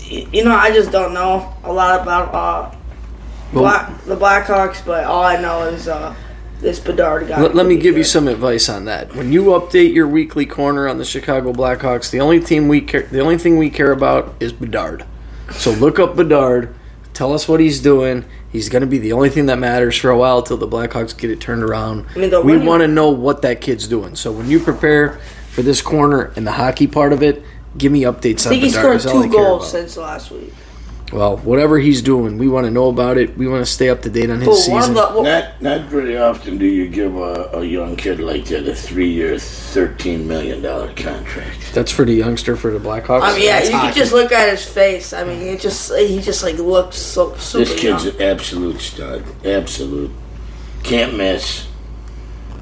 you 0.00 0.42
know, 0.44 0.54
I 0.54 0.70
just 0.72 0.90
don't 0.90 1.14
know 1.14 1.54
a 1.62 1.72
lot 1.72 2.00
about 2.00 2.34
uh, 2.34 2.76
Well- 3.52 3.62
Black, 3.62 4.04
the 4.06 4.16
Blackhawks. 4.16 4.84
But 4.84 5.04
all 5.04 5.22
I 5.22 5.40
know 5.40 5.64
is 5.68 5.86
uh, 5.86 6.14
this 6.60 6.80
Bedard 6.80 7.28
guy. 7.28 7.40
Let, 7.40 7.54
let 7.54 7.66
me 7.66 7.76
give 7.76 7.96
you 7.96 8.04
some 8.04 8.28
advice 8.28 8.68
on 8.68 8.84
that. 8.86 9.14
When 9.14 9.32
you 9.32 9.44
update 9.44 9.94
your 9.94 10.08
weekly 10.08 10.46
corner 10.46 10.88
on 10.88 10.98
the 10.98 11.04
Chicago 11.04 11.52
Blackhawks, 11.52 12.10
the 12.10 12.20
only 12.20 12.40
team 12.40 12.68
we 12.68 12.80
care, 12.80 13.02
the 13.02 13.20
only 13.20 13.38
thing 13.38 13.56
we 13.56 13.70
care 13.70 13.92
about 13.92 14.34
is 14.40 14.52
Bedard. 14.52 15.04
So 15.52 15.70
look 15.72 15.98
up 15.98 16.16
Bedard, 16.16 16.74
tell 17.14 17.32
us 17.32 17.48
what 17.48 17.60
he's 17.60 17.80
doing. 17.80 18.24
He's 18.50 18.68
going 18.68 18.80
to 18.80 18.86
be 18.86 18.98
the 18.98 19.12
only 19.12 19.30
thing 19.30 19.46
that 19.46 19.58
matters 19.58 19.96
for 19.96 20.10
a 20.10 20.16
while 20.16 20.42
till 20.42 20.56
the 20.56 20.68
Blackhawks 20.68 21.16
get 21.16 21.30
it 21.30 21.40
turned 21.40 21.62
around. 21.62 22.06
I 22.16 22.18
mean, 22.18 22.44
we 22.44 22.56
want 22.56 22.82
to 22.82 22.88
know 22.88 23.10
what 23.10 23.42
that 23.42 23.60
kid's 23.60 23.86
doing. 23.86 24.16
So 24.16 24.32
when 24.32 24.48
you 24.50 24.58
prepare 24.58 25.20
for 25.50 25.62
this 25.62 25.82
corner 25.82 26.32
and 26.36 26.46
the 26.46 26.52
hockey 26.52 26.86
part 26.86 27.12
of 27.12 27.22
it, 27.22 27.42
give 27.76 27.92
me 27.92 28.02
updates 28.02 28.46
I 28.46 28.50
on 28.50 28.50
think 28.50 28.64
he 28.64 28.70
scored 28.70 28.96
is 28.96 29.06
all 29.06 29.22
I 29.22 29.26
two 29.26 29.32
goals 29.32 29.70
since 29.70 29.96
last 29.96 30.30
week. 30.30 30.52
Well, 31.10 31.38
whatever 31.38 31.78
he's 31.78 32.02
doing, 32.02 32.36
we 32.36 32.48
want 32.48 32.66
to 32.66 32.70
know 32.70 32.88
about 32.88 33.16
it. 33.16 33.34
We 33.38 33.48
want 33.48 33.64
to 33.64 33.70
stay 33.70 33.88
up 33.88 34.02
to 34.02 34.10
date 34.10 34.28
on 34.28 34.40
his 34.40 34.48
Well, 34.48 34.56
season. 34.56 34.92
the 34.94 35.00
well, 35.00 35.22
Not 35.22 35.62
not 35.62 35.80
very 35.86 36.18
often 36.18 36.58
do 36.58 36.66
you 36.66 36.86
give 36.86 37.16
a, 37.16 37.50
a 37.54 37.64
young 37.64 37.96
kid 37.96 38.20
like 38.20 38.44
that 38.46 38.68
a 38.68 38.74
three 38.74 39.08
year, 39.10 39.38
thirteen 39.38 40.28
million 40.28 40.60
dollar 40.60 40.92
contract. 40.94 41.72
That's 41.72 41.90
for 41.90 42.04
the 42.04 42.12
youngster 42.12 42.56
for 42.56 42.70
the 42.70 42.78
Blackhawks. 42.78 43.22
I 43.22 43.32
mean, 43.34 43.44
yeah, 43.44 43.54
That's 43.60 43.70
you 43.70 43.78
can 43.78 43.94
just 43.94 44.12
look 44.12 44.32
at 44.32 44.50
his 44.50 44.66
face. 44.66 45.14
I 45.14 45.24
mean, 45.24 45.40
it 45.40 45.60
just 45.60 45.94
he 45.96 46.20
just 46.20 46.42
like 46.42 46.58
looks 46.58 46.96
so 46.98 47.34
super 47.36 47.64
This 47.64 47.80
kid's 47.80 48.04
young. 48.04 48.16
an 48.16 48.22
absolute 48.22 48.80
stud. 48.80 49.24
Absolute. 49.46 50.10
Can't 50.82 51.16
miss. 51.16 51.66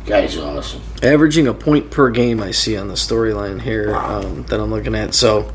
Guy's 0.06 0.38
awesome. 0.38 0.82
averaging 1.02 1.48
a 1.48 1.52
point 1.54 1.90
per 1.90 2.10
game. 2.10 2.40
I 2.40 2.52
see 2.52 2.76
on 2.76 2.86
the 2.86 2.94
storyline 2.94 3.60
here 3.60 3.96
um, 3.96 4.44
that 4.44 4.60
I'm 4.60 4.70
looking 4.70 4.94
at. 4.94 5.14
So, 5.14 5.52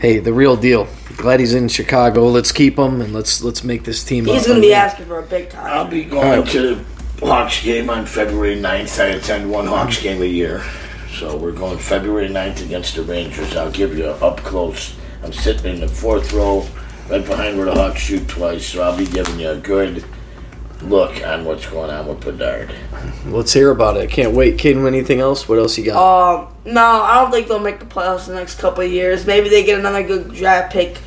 hey, 0.00 0.18
the 0.18 0.32
real 0.32 0.56
deal. 0.56 0.88
Glad 1.20 1.38
he's 1.40 1.52
in 1.52 1.68
Chicago. 1.68 2.28
Let's 2.28 2.50
keep 2.50 2.78
him 2.78 3.02
and 3.02 3.12
let's 3.12 3.42
let's 3.42 3.62
make 3.62 3.84
this 3.84 4.02
team. 4.02 4.24
He's 4.24 4.46
gonna 4.46 4.58
be 4.58 4.68
win. 4.68 4.76
asking 4.76 5.04
for 5.04 5.18
a 5.18 5.22
big 5.22 5.50
time. 5.50 5.66
I'll 5.66 5.86
be 5.86 6.04
going 6.04 6.46
to 6.46 6.76
the 6.76 7.26
Hawks 7.26 7.62
game 7.62 7.90
on 7.90 8.06
February 8.06 8.56
9th. 8.56 8.98
I 8.98 9.08
attend 9.08 9.50
one 9.50 9.66
Hawks 9.66 10.00
game 10.00 10.22
a 10.22 10.24
year. 10.24 10.64
So 11.12 11.36
we're 11.36 11.52
going 11.52 11.76
February 11.76 12.30
9th 12.30 12.64
against 12.64 12.96
the 12.96 13.02
Rangers. 13.02 13.54
I'll 13.54 13.70
give 13.70 13.98
you 13.98 14.06
a 14.06 14.12
up 14.12 14.38
close. 14.38 14.96
I'm 15.22 15.34
sitting 15.34 15.74
in 15.74 15.80
the 15.80 15.88
fourth 15.88 16.32
row, 16.32 16.66
right 17.10 17.22
behind 17.22 17.58
where 17.58 17.66
the 17.66 17.74
Hawks 17.74 18.00
shoot 18.00 18.26
twice. 18.26 18.64
So 18.66 18.82
I'll 18.82 18.96
be 18.96 19.04
giving 19.04 19.38
you 19.38 19.50
a 19.50 19.58
good 19.58 20.02
look 20.80 21.22
on 21.26 21.44
what's 21.44 21.66
going 21.66 21.90
on 21.90 22.06
with 22.06 22.20
Bedard. 22.24 22.74
Let's 23.26 23.52
hear 23.52 23.72
about 23.72 23.98
it. 23.98 24.00
I 24.00 24.06
can't 24.06 24.32
wait. 24.32 24.56
Caiden, 24.56 24.86
anything 24.86 25.20
else? 25.20 25.46
What 25.46 25.58
else 25.58 25.76
you 25.76 25.84
got? 25.84 25.98
Um, 25.98 26.54
no, 26.64 26.82
I 26.82 27.20
don't 27.20 27.30
think 27.30 27.46
they'll 27.46 27.58
make 27.58 27.78
the 27.78 27.84
playoffs 27.84 28.26
the 28.26 28.34
next 28.34 28.58
couple 28.58 28.82
of 28.82 28.90
years. 28.90 29.26
Maybe 29.26 29.50
they 29.50 29.62
get 29.64 29.78
another 29.78 30.02
good 30.02 30.32
draft 30.32 30.72
pick. 30.72 30.98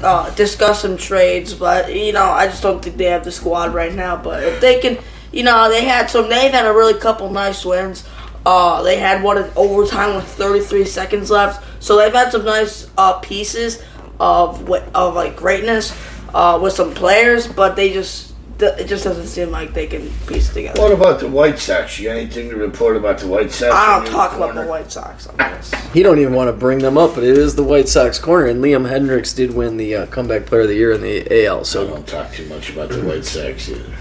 Uh, 0.00 0.30
discuss 0.36 0.82
some 0.82 0.96
trades, 0.96 1.54
but 1.54 1.92
you 1.92 2.12
know, 2.12 2.24
I 2.24 2.46
just 2.46 2.62
don't 2.62 2.80
think 2.80 2.96
they 2.96 3.06
have 3.06 3.24
the 3.24 3.32
squad 3.32 3.74
right 3.74 3.92
now. 3.92 4.16
But 4.16 4.44
if 4.44 4.60
they 4.60 4.80
can, 4.80 4.98
you 5.32 5.42
know, 5.42 5.68
they 5.68 5.84
had 5.84 6.08
some. 6.08 6.28
They've 6.28 6.52
had 6.52 6.66
a 6.66 6.72
really 6.72 6.94
couple 6.94 7.30
nice 7.30 7.64
wins. 7.64 8.08
Uh, 8.46 8.82
they 8.82 8.96
had 8.96 9.22
one 9.22 9.38
in 9.38 9.50
overtime 9.56 10.14
with 10.14 10.24
33 10.24 10.84
seconds 10.84 11.30
left, 11.30 11.64
so 11.82 11.96
they've 11.96 12.12
had 12.12 12.30
some 12.30 12.44
nice 12.44 12.88
uh, 12.96 13.18
pieces 13.18 13.82
of 14.20 14.70
of 14.70 15.14
like 15.14 15.36
greatness 15.36 15.92
uh, 16.32 16.58
with 16.62 16.72
some 16.72 16.94
players, 16.94 17.46
but 17.46 17.74
they 17.74 17.92
just 17.92 18.27
it 18.60 18.86
just 18.86 19.04
doesn't 19.04 19.26
seem 19.26 19.50
like 19.50 19.72
they 19.74 19.86
can 19.86 20.10
piece 20.26 20.50
it 20.50 20.54
together. 20.54 20.80
What 20.80 20.92
about 20.92 21.20
the 21.20 21.28
White 21.28 21.58
Sox? 21.58 21.98
You 21.98 22.08
got 22.08 22.16
anything 22.16 22.50
to 22.50 22.56
report 22.56 22.96
about 22.96 23.18
the 23.18 23.28
White 23.28 23.52
Sox? 23.52 23.72
I 23.74 23.96
don't 23.96 24.04
your 24.06 24.12
talk 24.14 24.36
about 24.36 24.54
the 24.54 24.66
White 24.66 24.90
Sox 24.90 25.26
on 25.28 25.36
this. 25.36 25.72
he 25.92 26.02
don't 26.02 26.18
even 26.18 26.34
want 26.34 26.48
to 26.48 26.52
bring 26.52 26.78
them 26.78 26.98
up, 26.98 27.14
but 27.14 27.24
it 27.24 27.38
is 27.38 27.54
the 27.54 27.62
White 27.64 27.88
Sox 27.88 28.18
corner, 28.18 28.46
and 28.46 28.62
Liam 28.62 28.88
Hendriks 28.90 29.34
did 29.34 29.54
win 29.54 29.76
the 29.76 29.94
uh, 29.94 30.06
comeback 30.06 30.46
player 30.46 30.62
of 30.62 30.68
the 30.68 30.74
year 30.74 30.92
in 30.92 31.00
the 31.02 31.46
AL. 31.46 31.64
So 31.64 31.86
I 31.86 31.90
don't 31.90 32.06
talk 32.06 32.32
too 32.32 32.46
much 32.46 32.70
about 32.70 32.88
the 32.90 33.02
White 33.02 33.24
Sox 33.24 33.68
either. 33.68 33.92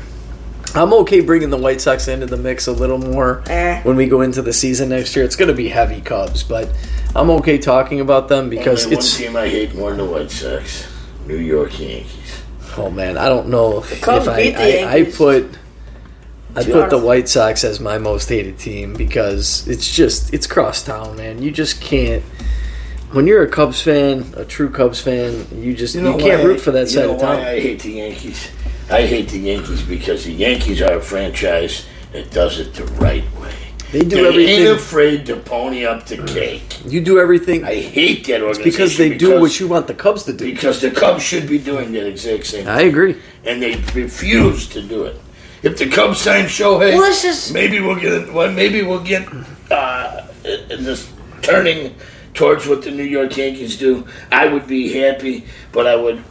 I'm 0.75 0.93
okay 0.93 1.21
bringing 1.21 1.49
the 1.49 1.57
White 1.57 1.79
Sox 1.79 2.07
into 2.07 2.25
the 2.25 2.37
mix 2.37 2.67
a 2.67 2.71
little 2.73 2.97
more 2.97 3.41
Eh. 3.47 3.81
when 3.83 3.95
we 3.95 4.05
go 4.05 4.21
into 4.21 4.41
the 4.41 4.51
season 4.53 4.89
next 4.89 5.15
year. 5.15 5.23
It's 5.23 5.35
going 5.35 5.47
to 5.47 5.55
be 5.55 5.69
heavy 5.69 6.01
Cubs, 6.01 6.43
but 6.43 6.69
I'm 7.15 7.29
okay 7.31 7.57
talking 7.57 7.99
about 8.01 8.27
them 8.27 8.49
because 8.49 8.83
Only 8.85 8.97
it's. 8.97 9.17
one 9.17 9.27
team 9.27 9.35
I 9.37 9.47
hate 9.47 9.73
more 9.75 9.89
than 9.91 9.99
the 9.99 10.05
White 10.11 10.29
Sox: 10.29 10.85
New 11.25 11.37
York 11.37 11.79
Yankees. 11.79 12.26
Oh 12.77 12.89
man, 12.91 13.17
I 13.17 13.27
don't 13.29 13.49
know 13.49 13.81
Cubs 14.01 14.27
if 14.27 14.33
I, 14.33 14.43
the 14.51 14.55
I, 14.55 14.61
I 14.61 14.95
Yankees. 14.97 15.17
put 15.17 15.57
I 16.55 16.61
To 16.61 16.65
be 16.67 16.71
put 16.73 16.89
the 16.89 16.95
honest. 16.95 17.05
White 17.05 17.29
Sox 17.29 17.63
as 17.63 17.79
my 17.79 17.97
most 17.97 18.29
hated 18.29 18.57
team 18.57 18.93
because 18.93 19.67
it's 19.67 19.91
just 19.93 20.33
it's 20.33 20.47
cross 20.47 20.83
town, 20.83 21.17
man. 21.17 21.41
You 21.41 21.51
just 21.51 21.81
can't. 21.81 22.23
When 23.11 23.25
you're 23.25 23.43
a 23.43 23.47
Cubs 23.49 23.81
fan, 23.81 24.33
a 24.35 24.43
true 24.43 24.69
Cubs 24.69 24.99
fan, 24.99 25.47
you 25.55 25.73
just 25.73 25.95
you, 25.95 26.01
can't 26.01 26.21
why- 26.21 26.43
root 26.43 26.59
for 26.59 26.71
that 26.71 26.81
you 26.81 26.87
side 26.87 27.05
know 27.05 27.15
of 27.15 27.21
town. 27.21 27.37
Why 27.37 27.51
I 27.51 27.59
hate 27.59 27.79
the 27.81 27.91
Yankees. 27.91 28.49
I 28.89 29.05
hate 29.05 29.29
the 29.29 29.39
Yankees 29.39 29.81
because 29.83 30.23
the 30.25 30.31
Yankees 30.33 30.81
are 30.81 30.93
a 30.97 31.01
franchise 31.01 31.85
that 32.13 32.31
does 32.31 32.59
it 32.59 32.73
the 32.73 32.85
right 32.85 33.23
way. 33.39 33.53
They 33.91 34.01
do 34.01 34.09
They 34.21 34.27
everything. 34.27 34.59
ain't 34.67 34.77
afraid 34.79 35.25
to 35.27 35.37
pony 35.37 35.85
up 35.85 36.05
the 36.05 36.17
cake. 36.25 36.79
you 36.85 36.99
do 37.01 37.19
everything 37.19 37.63
I 37.63 37.75
hate 37.75 38.27
that 38.27 38.41
organization 38.41 38.71
because 38.71 38.97
they 38.97 39.17
do 39.17 39.39
what 39.39 39.59
you 39.59 39.67
want 39.69 39.87
the 39.87 39.93
Cubs 39.93 40.23
to 40.23 40.33
do. 40.33 40.43
because 40.53 40.81
the 40.81 40.91
Cubs 40.91 41.23
should 41.23 41.47
be 41.47 41.57
doing 41.57 41.93
that 41.93 42.05
exact 42.07 42.45
same 42.47 42.65
Thing. 42.65 42.67
I 42.69 42.81
agree. 42.81 43.15
and 43.45 43.61
they 43.61 43.75
refuse 43.93 44.67
to 44.69 44.81
do 44.81 45.03
it. 45.05 45.15
If 45.63 45.77
the 45.77 45.87
Cubs 45.87 46.19
sign 46.19 46.45
Shohei, 46.45 46.93
Well, 46.93 47.01
this 47.01 47.23
is- 47.23 47.53
maybe 47.53 47.79
we'll 47.79 47.95
get 47.99 48.31
well, 48.33 48.51
maybe 48.51 48.83
we'll 48.83 48.99
get 49.03 49.25
uh, 49.71 50.21
in 50.43 50.83
this 50.83 51.09
turning 51.41 51.95
towards 52.33 52.67
what 52.67 52.81
the 52.83 52.91
New 52.91 53.03
York 53.03 53.35
Yankees 53.37 53.77
do. 53.77 54.05
I 54.31 54.47
would 54.47 54.67
be 54.67 54.93
happy, 54.93 55.45
but 55.71 55.87
I 55.87 55.95
would 55.95 56.21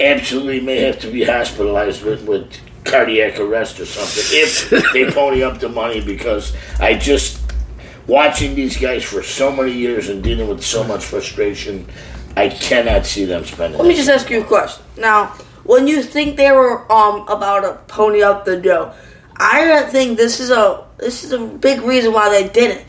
absolutely 0.00 0.60
may 0.60 0.80
have 0.80 0.98
to 1.00 1.08
be 1.10 1.24
hospitalized 1.24 2.02
with, 2.04 2.24
with 2.26 2.46
cardiac 2.84 3.40
arrest 3.40 3.80
or 3.80 3.86
something 3.86 4.24
if 4.30 4.92
they 4.92 5.10
pony 5.10 5.42
up 5.42 5.58
the 5.58 5.68
money 5.68 6.00
because 6.00 6.54
I 6.80 6.94
just 6.94 7.40
watching 8.06 8.54
these 8.54 8.76
guys 8.76 9.02
for 9.02 9.22
so 9.22 9.50
many 9.50 9.72
years 9.72 10.08
and 10.08 10.22
dealing 10.22 10.48
with 10.48 10.62
so 10.62 10.84
much 10.84 11.04
frustration. 11.04 11.86
I 12.36 12.48
cannot 12.48 13.06
see 13.06 13.24
them 13.24 13.44
spending. 13.44 13.78
Let 13.78 13.86
me 13.86 13.94
just 13.94 14.08
ask 14.08 14.28
you 14.28 14.40
a 14.40 14.44
question. 14.44 14.84
Now, 14.96 15.28
when 15.62 15.86
you 15.86 16.02
think 16.02 16.36
they 16.36 16.52
were 16.52 16.90
um 16.92 17.26
about 17.28 17.60
to 17.60 17.74
pony 17.92 18.22
up 18.22 18.44
the 18.44 18.60
dough, 18.60 18.92
I 19.36 19.64
don't 19.64 19.90
think 19.90 20.16
this 20.16 20.40
is 20.40 20.50
a 20.50 20.84
this 20.98 21.24
is 21.24 21.32
a 21.32 21.38
big 21.38 21.80
reason 21.82 22.12
why 22.12 22.28
they 22.28 22.48
didn't. 22.48 22.84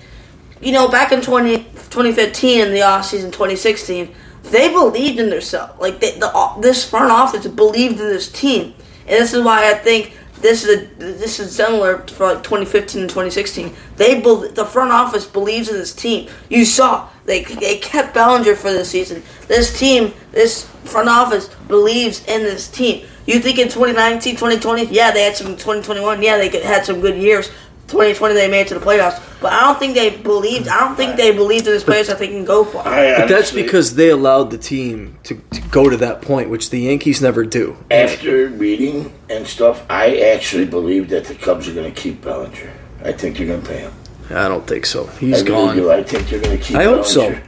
You 0.62 0.72
know, 0.72 0.88
back 0.88 1.12
in 1.12 1.22
20, 1.22 1.58
2015 1.58 2.62
in 2.62 2.72
the 2.72 2.80
offseason 2.80 3.26
2016, 3.26 4.14
they 4.44 4.70
believed 4.72 5.20
in 5.20 5.30
themselves. 5.30 5.80
Like 5.80 6.00
they, 6.00 6.18
the 6.18 6.56
this 6.60 6.88
front 6.88 7.12
office 7.12 7.48
believed 7.48 8.00
in 8.00 8.08
this 8.08 8.32
team, 8.32 8.74
and 9.08 9.22
this 9.22 9.34
is 9.34 9.44
why 9.44 9.72
I 9.72 9.76
think 9.76 10.18
this 10.42 10.64
is 10.64 10.82
a, 10.82 10.86
this 10.96 11.40
is 11.40 11.56
similar 11.56 12.00
for 12.08 12.34
like 12.34 12.44
2015 12.44 13.02
and 13.02 13.10
2016. 13.10 13.74
They 13.98 14.20
bel 14.22 14.38
the 14.38 14.66
front 14.66 14.92
office 14.92 15.26
believes 15.26 15.70
in 15.70 15.76
this 15.76 15.94
team. 15.94 16.30
You 16.50 16.66
saw 16.66 17.10
they 17.26 17.44
they 17.44 17.78
kept 17.78 18.14
Bellinger 18.14 18.56
for 18.56 18.72
this 18.72 18.90
season. 18.90 19.24
This 19.48 19.78
team, 19.78 20.14
this 20.32 20.66
front 20.84 21.10
office 21.10 21.50
believes 21.68 22.24
in 22.26 22.44
this 22.44 22.68
team. 22.68 23.06
You 23.26 23.40
think 23.40 23.58
in 23.58 23.70
2019, 23.70 24.36
2020, 24.36 24.86
yeah, 24.94 25.10
they 25.10 25.24
had 25.24 25.36
some 25.36 25.48
2021, 25.48 26.22
yeah, 26.22 26.38
they 26.38 26.62
had 26.62 26.86
some 26.86 27.02
good 27.02 27.18
years. 27.18 27.50
2020 27.88 28.34
they 28.34 28.50
made 28.50 28.62
it 28.62 28.68
to 28.70 28.80
the 28.80 28.86
playoffs, 28.86 29.22
but 29.42 29.54
I 29.54 29.62
don't 29.62 29.78
think 29.78 29.94
they 29.96 30.16
believed. 30.18 30.68
I 30.68 30.80
don't 30.80 30.96
think 30.96 31.18
they 31.18 31.32
believed 31.32 31.68
in 31.68 31.74
this 31.74 31.84
players 31.84 32.08
that 32.08 32.18
they 32.20 32.28
can 32.28 32.44
go 32.46 32.64
for. 32.66 32.80
I 32.80 33.20
But 33.20 33.30
that's 33.30 33.52
because 33.52 33.96
they 33.96 34.10
allowed 34.10 34.50
the 34.52 34.58
team 34.58 35.18
to, 35.24 35.36
to 35.52 35.62
go 35.70 35.90
to 35.90 35.98
that 35.98 36.22
point, 36.22 36.50
which 36.50 36.72
the 36.72 36.80
Yankees 36.80 37.22
never 37.22 37.46
do. 37.46 37.78
after 37.92 38.48
reading 38.48 39.14
and 39.30 39.46
stuff, 39.46 39.84
I 39.90 40.18
actually 40.34 40.66
believe 40.66 41.10
that 41.10 41.26
the 41.26 41.36
Cubs 41.36 41.68
are 41.68 41.74
going 41.74 41.94
to 41.94 42.02
keep 42.02 42.22
Bellinger. 42.24 42.72
I 43.04 43.12
think 43.12 43.38
they're 43.38 43.46
going 43.48 43.62
to 43.62 43.68
pay 43.68 43.80
him. 43.80 43.94
I 44.32 44.48
don't 44.48 44.66
think 44.66 44.88
so. 44.88 45.08
I 45.08 45.12
He's 45.18 45.44
really 45.44 45.46
gone. 45.48 45.76
do. 45.76 45.92
I 45.92 46.02
think 46.02 46.28
they're 46.28 46.42
going 46.42 46.58
to 46.58 46.64
keep. 46.64 46.76
I 46.78 46.86
hope 46.86 47.06
so. 47.06 47.40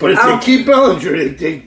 But 0.00 0.12
if 0.12 0.18
I 0.18 0.36
they 0.38 0.44
keep 0.44 0.66
Bellinger, 0.66 1.16
they, 1.16 1.28
they 1.28 1.66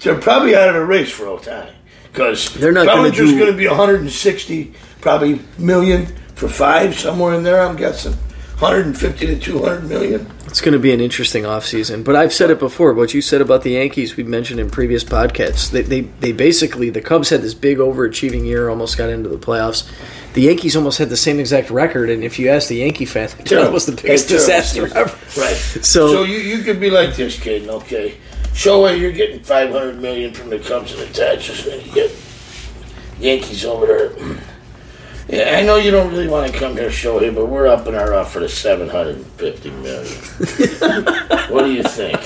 they're 0.00 0.20
probably 0.20 0.54
out 0.54 0.68
of 0.68 0.74
the 0.74 0.84
race 0.84 1.10
for 1.10 1.24
Ohtani 1.24 1.72
because 2.12 2.52
They're 2.54 2.70
not 2.72 2.84
gonna 2.84 2.98
Bellinger's 3.10 3.30
do- 3.30 3.38
going 3.38 3.50
to 3.52 3.56
be 3.56 3.66
160 3.66 4.74
probably 5.00 5.40
million 5.58 6.06
for 6.36 6.48
five 6.48 6.96
somewhere 6.96 7.34
in 7.34 7.42
there. 7.42 7.60
I'm 7.60 7.76
guessing 7.76 8.12
150 8.12 9.26
to 9.26 9.38
200 9.38 9.84
million. 9.88 10.30
It's 10.46 10.60
going 10.60 10.72
to 10.72 10.78
be 10.78 10.92
an 10.92 11.00
interesting 11.00 11.42
offseason. 11.44 12.04
But 12.04 12.16
I've 12.16 12.32
said 12.32 12.50
it 12.50 12.58
before. 12.58 12.94
What 12.94 13.12
you 13.12 13.20
said 13.20 13.40
about 13.42 13.62
the 13.62 13.72
Yankees, 13.72 14.16
we've 14.16 14.28
mentioned 14.28 14.60
in 14.60 14.70
previous 14.70 15.04
podcasts. 15.04 15.70
They, 15.70 15.82
they, 15.82 16.00
they 16.02 16.32
basically, 16.32 16.88
the 16.88 17.02
Cubs 17.02 17.28
had 17.28 17.42
this 17.42 17.52
big 17.52 17.78
overachieving 17.78 18.46
year, 18.46 18.70
almost 18.70 18.96
got 18.96 19.10
into 19.10 19.28
the 19.28 19.36
playoffs. 19.36 19.86
The 20.34 20.42
Yankees 20.42 20.76
almost 20.76 20.98
had 20.98 21.08
the 21.10 21.16
same 21.16 21.38
exact 21.40 21.68
record. 21.70 22.08
And 22.08 22.22
if 22.24 22.38
you 22.38 22.48
ask 22.48 22.68
the 22.68 22.76
Yankee 22.76 23.04
fan, 23.04 23.28
that 23.46 23.72
was 23.72 23.84
the 23.86 23.92
biggest 23.92 24.28
disaster 24.28 24.86
ever. 24.94 25.14
Right. 25.38 25.56
So- 25.56 26.08
so 26.08 26.22
you, 26.24 26.38
you 26.38 26.62
could 26.62 26.80
be 26.80 26.90
like 26.90 27.14
this, 27.16 27.38
kid. 27.38 27.68
Okay, 27.68 28.14
Show 28.54 28.84
Shohei, 28.84 28.98
you're 28.98 29.12
getting 29.12 29.40
500 29.40 30.00
million 30.00 30.32
from 30.32 30.48
the 30.48 30.58
Cubs 30.58 30.92
and 30.92 31.00
the 31.02 31.12
Dodgers, 31.12 31.66
and 31.66 31.84
you 31.84 31.92
get 31.92 32.10
Yankees 33.20 33.64
over 33.66 33.86
there. 33.86 34.36
Yeah, 35.28 35.56
I 35.58 35.62
know 35.62 35.76
you 35.76 35.90
don't 35.90 36.10
really 36.12 36.28
want 36.28 36.52
to 36.52 36.56
come 36.58 36.76
here, 36.76 36.88
Shohei, 36.88 37.34
but 37.34 37.46
we're 37.46 37.66
upping 37.66 37.96
our 37.96 38.14
offer 38.14 38.38
to 38.40 38.48
750 38.48 39.70
million. 39.70 40.14
what 41.50 41.64
do 41.64 41.72
you 41.72 41.82
think? 41.82 42.20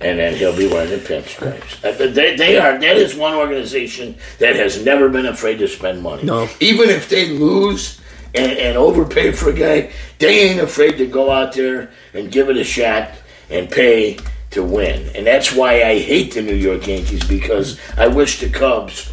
And 0.00 0.18
then 0.18 0.34
he'll 0.34 0.56
be 0.56 0.66
wearing 0.66 0.90
the 0.90 0.96
pinstripes. 0.96 1.82
Uh, 1.84 2.12
They, 2.12 2.36
they 2.36 2.58
are. 2.58 2.78
That 2.78 2.96
is 2.96 3.14
one 3.14 3.34
organization 3.34 4.16
that 4.38 4.56
has 4.56 4.84
never 4.84 5.08
been 5.08 5.26
afraid 5.26 5.58
to 5.58 5.68
spend 5.68 6.02
money. 6.02 6.24
No. 6.24 6.48
Even 6.60 6.90
if 6.90 7.08
they 7.08 7.30
lose 7.30 8.00
and, 8.34 8.52
and 8.52 8.76
overpay 8.76 9.32
for 9.32 9.50
a 9.50 9.54
guy, 9.54 9.92
they 10.18 10.50
ain't 10.50 10.60
afraid 10.60 10.98
to 10.98 11.06
go 11.06 11.30
out 11.30 11.52
there 11.54 11.90
and 12.12 12.32
give 12.32 12.48
it 12.50 12.56
a 12.56 12.64
shot 12.64 13.10
and 13.48 13.70
pay 13.70 14.18
to 14.50 14.62
win. 14.64 15.08
And 15.14 15.26
that's 15.26 15.52
why 15.52 15.84
I 15.84 15.98
hate 16.00 16.34
the 16.34 16.42
New 16.42 16.54
York 16.54 16.86
Yankees 16.86 17.24
because 17.26 17.78
I 17.96 18.08
wish 18.08 18.40
the 18.40 18.50
Cubs, 18.50 19.10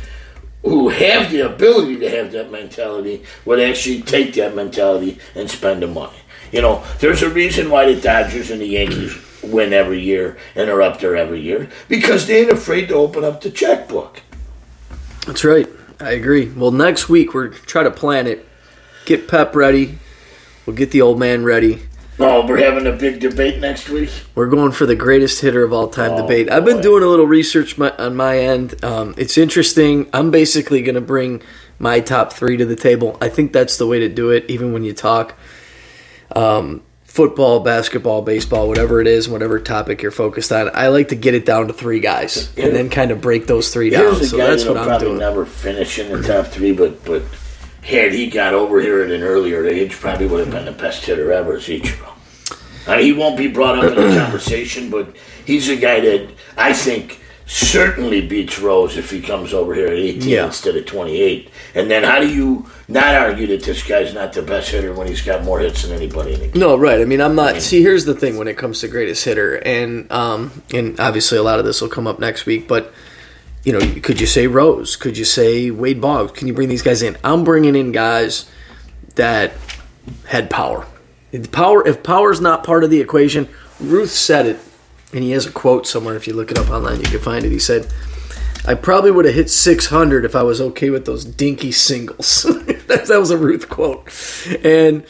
who 0.64 0.90
have 0.90 1.32
the 1.32 1.42
ability 1.42 1.98
to 1.98 2.10
have 2.10 2.32
that 2.32 2.52
mentality, 2.52 3.24
would 3.46 3.60
actually 3.60 4.02
take 4.02 4.34
that 4.36 4.56
mentality 4.56 5.20
and 5.36 5.50
spend 5.50 5.82
the 5.82 5.88
money. 5.88 6.18
You 6.52 6.62
know, 6.62 6.84
there's 7.00 7.24
a 7.24 7.30
reason 7.30 7.70
why 7.70 7.92
the 7.92 8.00
Dodgers 8.00 8.52
and 8.52 8.62
the 8.62 8.68
Yankees 8.68 9.18
win 9.42 9.74
every 9.74 10.02
year 10.02 10.38
and 10.56 10.70
are 10.70 10.82
up 10.82 11.00
there 11.00 11.16
every 11.16 11.40
year 11.40 11.70
because 11.88 12.28
they 12.28 12.42
ain't 12.42 12.52
afraid 12.52 12.90
to 12.90 12.96
open 12.96 13.24
up 13.24 13.42
the 13.42 13.50
checkbook. 13.50 14.22
That's 15.26 15.44
right. 15.44 15.68
I 16.00 16.12
agree. 16.12 16.50
Well, 16.50 16.72
next 16.72 17.10
week 17.10 17.34
we're 17.34 17.50
try 17.50 17.84
to 17.84 17.92
plan 17.92 18.28
it. 18.28 18.48
Get 19.06 19.28
Pep 19.28 19.56
ready. 19.56 20.00
We'll 20.66 20.76
get 20.76 20.92
the 20.92 21.02
old 21.02 21.20
man 21.20 21.44
ready. 21.44 21.84
Oh, 22.24 22.46
we're 22.46 22.58
having 22.58 22.86
a 22.88 22.92
big 22.92 23.20
debate 23.20 23.60
next 23.60 23.90
week. 23.90 24.10
We're 24.36 24.48
going 24.48 24.72
for 24.72 24.86
the 24.86 24.96
greatest 24.96 25.42
hitter 25.42 25.64
of 25.64 25.74
all 25.74 25.88
time 25.88 26.12
Oh, 26.12 26.22
debate. 26.22 26.52
I've 26.52 26.64
been 26.66 26.78
boy. 26.78 26.82
doing 26.84 27.04
a 27.04 27.08
little 27.08 27.26
research 27.28 27.78
my, 27.78 27.92
on 27.98 28.16
my 28.16 28.38
end. 28.38 28.84
Um, 28.84 29.14
it's 29.18 29.38
interesting. 29.38 30.10
I'm 30.14 30.30
basically 30.32 30.82
going 30.82 30.96
to 30.96 31.02
bring 31.02 31.42
my 31.80 32.00
top 32.00 32.32
three 32.34 32.58
to 32.58 32.66
the 32.66 32.76
table. 32.76 33.18
I 33.22 33.30
think 33.30 33.54
that's 33.54 33.78
the 33.78 33.88
way 33.88 34.00
to 34.00 34.10
do 34.10 34.30
it, 34.30 34.46
even 34.50 34.72
when 34.74 34.84
you 34.84 34.94
talk 34.94 35.36
um, 36.36 36.84
football, 37.04 37.60
basketball, 37.60 38.22
baseball, 38.22 38.68
whatever 38.68 39.02
it 39.02 39.08
is, 39.08 39.28
whatever 39.28 39.60
topic 39.60 40.02
you're 40.02 40.12
focused 40.12 40.52
on. 40.52 40.70
I 40.74 40.88
like 40.90 41.10
to 41.10 41.16
get 41.16 41.34
it 41.34 41.46
down 41.46 41.68
to 41.68 41.74
three 41.74 42.00
guys 42.00 42.56
and 42.58 42.76
then 42.76 42.90
kind 42.90 43.12
of 43.12 43.20
break 43.20 43.48
those 43.48 43.74
three 43.74 43.90
down. 43.90 44.16
So 44.24 44.38
that's 44.38 44.66
what 44.66 44.78
I'm 44.78 44.86
probably 44.86 45.08
doing. 45.08 45.20
never 45.20 45.46
finish 45.46 46.00
in 46.00 46.12
the 46.12 46.26
top 46.26 46.48
three, 46.48 46.72
but 46.72 47.04
but 47.04 47.24
had 47.84 48.14
he 48.14 48.28
got 48.28 48.54
over 48.54 48.80
here 48.82 49.02
at 49.02 49.12
an 49.12 49.24
earlier 49.24 49.66
age, 49.66 49.94
probably 49.94 50.28
would 50.28 50.40
have 50.42 50.52
been 50.52 50.66
the 50.66 50.72
best 50.72 51.06
hitter 51.06 51.32
ever, 51.32 51.58
Ichiro. 51.58 52.10
I 52.88 52.98
mean, 52.98 53.06
he 53.06 53.14
won't 53.14 53.38
be 53.38 53.48
brought 53.48 53.78
up 53.84 53.96
in 53.98 54.10
the 54.10 54.16
conversation, 54.24 54.90
but 54.90 55.16
he's 55.46 55.70
a 55.70 55.76
guy 55.76 56.00
that 56.00 56.30
I 56.58 56.74
think 56.74 57.20
certainly 57.48 58.26
beats 58.26 58.60
Rose 58.60 58.96
if 58.98 59.12
he 59.12 59.20
comes 59.22 59.54
over 59.54 59.76
here 59.76 59.88
at 59.88 59.94
18 59.94 60.22
Yeah. 60.30 60.46
instead 60.46 60.76
of 60.78 60.86
28. 60.86 61.50
And 61.76 61.92
then 61.92 62.04
how 62.04 62.20
do 62.22 62.30
you 62.30 62.66
not 62.88 63.14
argue 63.16 63.46
that 63.48 63.64
this 63.64 63.84
guy's 63.84 64.14
not 64.14 64.32
the 64.32 64.42
best 64.42 64.70
hitter 64.70 64.94
when 64.94 65.08
he's 65.08 65.22
got 65.22 65.44
more 65.44 65.60
hits 65.60 65.82
than 65.84 65.92
anybody 65.92 66.34
in 66.34 66.40
the 66.40 66.48
game? 66.48 66.60
No, 66.62 66.78
right. 66.78 67.02
I 67.02 67.06
mean, 67.06 67.20
I'm 67.20 67.36
not. 67.36 67.58
See, 67.62 67.82
here's 67.82 68.06
the 68.06 68.14
thing 68.16 68.38
when 68.38 68.48
it 68.48 68.58
comes 68.58 68.80
to 68.82 68.88
greatest 68.88 69.26
hitter, 69.26 69.56
and 69.66 70.10
um, 70.12 70.64
and 70.74 70.98
obviously 71.00 71.38
a 71.38 71.44
lot 71.44 71.60
of 71.60 71.66
this 71.66 71.82
will 71.82 71.90
come 71.90 72.08
up 72.08 72.20
next 72.20 72.46
week. 72.46 72.68
But 72.70 72.94
you 73.64 73.74
know, 73.74 74.02
could 74.02 74.20
you 74.20 74.28
say 74.28 74.48
Rose? 74.48 74.96
Could 74.96 75.18
you 75.18 75.26
say 75.26 75.70
Wade 75.70 76.02
Boggs? 76.02 76.32
Can 76.32 76.48
you 76.48 76.54
bring 76.54 76.70
these 76.70 76.82
guys 76.82 77.02
in? 77.02 77.18
I'm 77.24 77.44
bringing 77.44 77.76
in 77.76 77.92
guys 77.92 78.50
that 79.16 79.54
had 80.28 80.50
power. 80.50 80.88
If 81.32 81.52
power, 81.52 81.88
if 81.88 82.04
power's 82.04 82.42
not 82.42 82.64
part 82.64 82.84
of 82.84 82.90
the 82.90 83.00
equation, 83.00 83.48
Ruth 83.80 84.12
said 84.12 84.46
it, 84.46 84.60
and 85.14 85.24
he 85.24 85.32
has 85.32 85.46
a 85.46 85.52
quote 85.52 85.88
somewhere. 85.88 86.16
If 86.16 86.28
you 86.28 86.34
look 86.34 86.52
it 86.52 86.58
up 86.58 86.70
online, 86.70 87.00
you 87.00 87.06
can 87.06 87.20
find 87.20 87.46
it. 87.46 87.52
He 87.52 87.60
said. 87.60 87.92
I 88.64 88.76
probably 88.76 89.10
would 89.10 89.26
have 89.26 89.34
hit 89.34 89.50
600 89.50 90.24
if 90.24 90.36
I 90.36 90.44
was 90.44 90.62
okay 90.62 90.92
with 90.92 91.06
those 91.06 91.26
dinky 91.26 91.72
singles. 91.72 92.44
that, 92.44 93.06
that 93.08 93.20
was 93.20 93.32
a 93.32 93.38
Ruth 93.38 93.70
quote. 93.70 94.08
And 94.64 95.04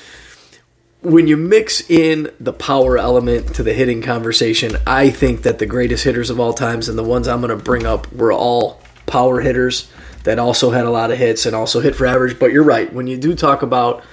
when 1.01 1.27
you 1.27 1.35
mix 1.35 1.81
in 1.89 2.31
the 2.39 2.53
power 2.53 2.97
element 2.97 3.55
to 3.55 3.63
the 3.63 3.73
hitting 3.73 4.01
conversation, 4.01 4.77
I 4.85 5.09
think 5.09 5.41
that 5.43 5.57
the 5.59 5.65
greatest 5.65 6.03
hitters 6.03 6.29
of 6.29 6.39
all 6.39 6.53
times 6.53 6.87
and 6.87 6.97
the 6.97 7.03
ones 7.03 7.27
I'm 7.27 7.41
going 7.41 7.57
to 7.57 7.63
bring 7.63 7.85
up 7.85 8.11
were 8.13 8.31
all 8.31 8.81
power 9.07 9.41
hitters 9.41 9.89
that 10.23 10.37
also 10.37 10.69
had 10.69 10.85
a 10.85 10.91
lot 10.91 11.09
of 11.09 11.17
hits 11.17 11.45
and 11.47 11.55
also 11.55 11.79
hit 11.79 11.95
for 11.95 12.05
average. 12.05 12.37
But 12.37 12.51
you're 12.51 12.63
right. 12.63 12.91
When 12.93 13.07
you 13.07 13.17
do 13.17 13.33
talk 13.33 13.63
about 13.63 14.03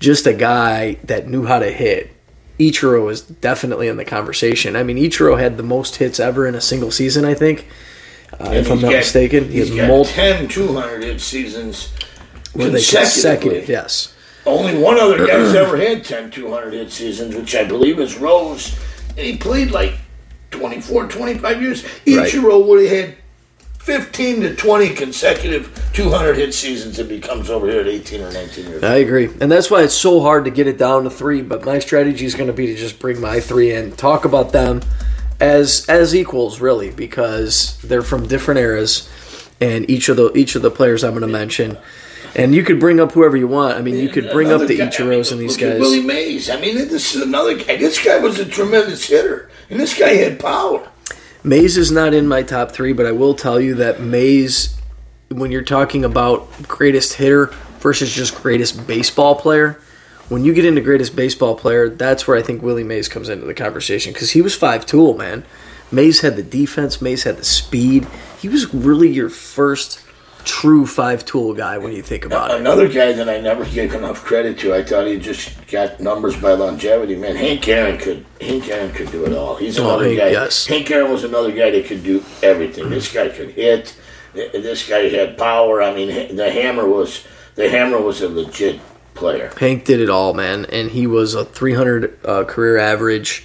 just 0.00 0.26
a 0.26 0.34
guy 0.34 0.94
that 1.04 1.28
knew 1.28 1.46
how 1.46 1.60
to 1.60 1.70
hit, 1.70 2.10
Ichiro 2.58 3.10
is 3.10 3.20
definitely 3.22 3.86
in 3.86 3.96
the 3.96 4.04
conversation. 4.04 4.74
I 4.74 4.82
mean, 4.82 4.96
Ichiro 4.96 5.38
had 5.38 5.56
the 5.56 5.62
most 5.62 5.96
hits 5.96 6.18
ever 6.18 6.48
in 6.48 6.56
a 6.56 6.60
single 6.60 6.90
season, 6.90 7.24
I 7.24 7.34
think. 7.34 7.68
Uh, 8.40 8.50
if 8.50 8.68
I'm 8.70 8.80
not 8.80 8.90
got- 8.90 8.98
mistaken, 8.98 9.48
he 9.50 9.58
has 9.60 9.70
got 9.70 9.86
mul- 9.86 10.04
10 10.04 10.48
200 10.48 11.02
hit 11.04 11.20
seasons 11.20 11.92
were 12.54 12.64
they 12.64 12.78
consecutively. 12.80 12.80
consecutive? 12.80 13.68
Yes. 13.68 14.14
Only 14.46 14.76
one 14.78 14.98
other 14.98 15.26
guy's 15.26 15.54
ever 15.54 15.76
had 15.76 16.04
10 16.04 16.30
200 16.30 16.72
hit 16.72 16.92
seasons, 16.92 17.34
which 17.34 17.54
I 17.54 17.64
believe 17.64 17.98
is 17.98 18.16
Rose. 18.16 18.78
And 19.10 19.20
he 19.20 19.36
played 19.36 19.70
like 19.70 19.94
24, 20.50 21.08
25 21.08 21.62
years. 21.62 21.84
Right. 21.84 21.92
Ichiro 22.06 22.66
would 22.66 22.86
have 22.86 23.08
had 23.08 23.16
15 23.84 24.40
to 24.40 24.56
20 24.56 24.94
consecutive 24.94 25.90
200 25.92 26.36
hit 26.38 26.54
seasons 26.54 26.98
if 26.98 27.10
he 27.10 27.20
comes 27.20 27.50
over 27.50 27.70
here 27.70 27.80
at 27.80 27.86
18 27.86 28.22
or 28.22 28.32
19 28.32 28.66
years. 28.66 28.82
I 28.82 28.96
agree, 28.96 29.26
and 29.40 29.52
that's 29.52 29.70
why 29.70 29.82
it's 29.82 29.92
so 29.92 30.22
hard 30.22 30.46
to 30.46 30.50
get 30.50 30.66
it 30.66 30.78
down 30.78 31.04
to 31.04 31.10
three. 31.10 31.42
But 31.42 31.66
my 31.66 31.78
strategy 31.80 32.24
is 32.24 32.34
going 32.34 32.46
to 32.46 32.54
be 32.54 32.66
to 32.68 32.76
just 32.76 32.98
bring 32.98 33.20
my 33.20 33.40
three 33.40 33.72
in, 33.72 33.92
talk 33.92 34.24
about 34.24 34.52
them 34.52 34.80
as 35.38 35.84
as 35.86 36.14
equals, 36.14 36.60
really, 36.60 36.90
because 36.90 37.78
they're 37.82 38.00
from 38.00 38.26
different 38.26 38.60
eras, 38.60 39.06
and 39.60 39.88
each 39.90 40.08
of 40.08 40.16
the 40.16 40.32
each 40.34 40.54
of 40.54 40.62
the 40.62 40.70
players 40.70 41.04
I'm 41.04 41.10
going 41.10 41.20
to 41.20 41.26
mention, 41.26 41.76
and 42.34 42.54
you 42.54 42.62
could 42.64 42.80
bring 42.80 43.00
up 43.00 43.12
whoever 43.12 43.36
you 43.36 43.48
want. 43.48 43.76
I 43.76 43.82
mean, 43.82 43.96
you 43.96 44.08
could 44.08 44.30
bring 44.30 44.50
up 44.50 44.66
the 44.66 44.76
guy- 44.78 44.86
Ichiros 44.86 45.30
I 45.30 45.34
and 45.34 45.40
these 45.40 45.56
guys. 45.56 45.80
Willie 45.80 46.02
Mays. 46.02 46.50
I 46.50 46.60
mean, 46.60 46.76
this 46.76 47.14
is 47.14 47.22
another 47.22 47.56
guy. 47.56 47.76
This 47.76 48.02
guy 48.02 48.18
was 48.18 48.38
a 48.38 48.44
tremendous 48.44 49.04
hitter, 49.04 49.50
and 49.70 49.78
this 49.78 49.98
guy 49.98 50.14
had 50.14 50.40
power. 50.40 50.88
Mays 51.42 51.76
is 51.76 51.90
not 51.90 52.14
in 52.14 52.26
my 52.26 52.42
top 52.42 52.72
three, 52.72 52.92
but 52.92 53.06
I 53.06 53.12
will 53.12 53.34
tell 53.34 53.60
you 53.60 53.74
that 53.74 54.00
Mays, 54.00 54.76
when 55.28 55.50
you're 55.52 55.62
talking 55.62 56.04
about 56.04 56.48
greatest 56.66 57.14
hitter 57.14 57.46
versus 57.80 58.12
just 58.12 58.34
greatest 58.40 58.86
baseball 58.86 59.34
player, 59.34 59.78
when 60.30 60.44
you 60.44 60.54
get 60.54 60.64
into 60.64 60.80
greatest 60.80 61.14
baseball 61.14 61.54
player, 61.54 61.90
that's 61.90 62.26
where 62.26 62.36
I 62.36 62.42
think 62.42 62.62
Willie 62.62 62.84
Mays 62.84 63.08
comes 63.08 63.28
into 63.28 63.44
the 63.44 63.52
conversation 63.54 64.12
because 64.12 64.30
he 64.30 64.40
was 64.40 64.54
five 64.54 64.86
tool 64.86 65.16
man. 65.16 65.44
Mays 65.92 66.22
had 66.22 66.36
the 66.36 66.42
defense. 66.42 67.02
Mays 67.02 67.24
had 67.24 67.36
the 67.36 67.44
speed. 67.44 68.06
He 68.40 68.48
was 68.48 68.72
really 68.72 69.10
your 69.10 69.28
first 69.28 70.00
true 70.44 70.86
five 70.86 71.24
tool 71.24 71.54
guy 71.54 71.78
when 71.78 71.92
you 71.92 72.02
think 72.02 72.24
about 72.24 72.50
it. 72.50 72.58
Another 72.60 72.88
guy 72.88 73.12
that 73.12 73.28
I 73.28 73.40
never 73.40 73.64
gave 73.64 73.94
enough 73.94 74.22
credit 74.24 74.58
to, 74.60 74.74
I 74.74 74.82
thought 74.84 75.06
he 75.06 75.18
just 75.18 75.66
got 75.68 76.00
numbers 76.00 76.36
by 76.36 76.52
longevity. 76.52 77.16
Man, 77.16 77.36
Hank 77.36 77.66
Aaron 77.68 77.98
could 77.98 78.24
Hank 78.40 78.68
Aaron 78.68 78.92
could 78.92 79.10
do 79.10 79.24
it 79.24 79.32
all. 79.32 79.56
He's 79.56 79.78
Oh, 79.78 79.84
another 79.88 80.04
Hank, 80.06 80.18
guy. 80.18 80.28
yes. 80.30 80.66
Hank 80.66 80.90
Aaron 80.90 81.10
was 81.10 81.24
another 81.24 81.52
guy 81.52 81.70
that 81.70 81.86
could 81.86 82.02
do 82.04 82.22
everything. 82.42 82.90
This 82.90 83.12
guy 83.12 83.28
could 83.28 83.50
hit. 83.50 83.96
This 84.34 84.88
guy 84.88 85.08
had 85.08 85.38
power. 85.38 85.82
I 85.82 85.94
mean, 85.94 86.36
the 86.36 86.50
hammer 86.50 86.88
was 86.88 87.24
the 87.54 87.68
hammer 87.68 88.00
was 88.00 88.20
a 88.22 88.28
legit 88.28 88.80
player. 89.14 89.52
Hank 89.58 89.84
did 89.84 90.00
it 90.00 90.10
all, 90.10 90.34
man, 90.34 90.64
and 90.66 90.90
he 90.90 91.06
was 91.06 91.34
a 91.34 91.44
300 91.44 92.18
uh, 92.24 92.44
career 92.44 92.78
average. 92.78 93.44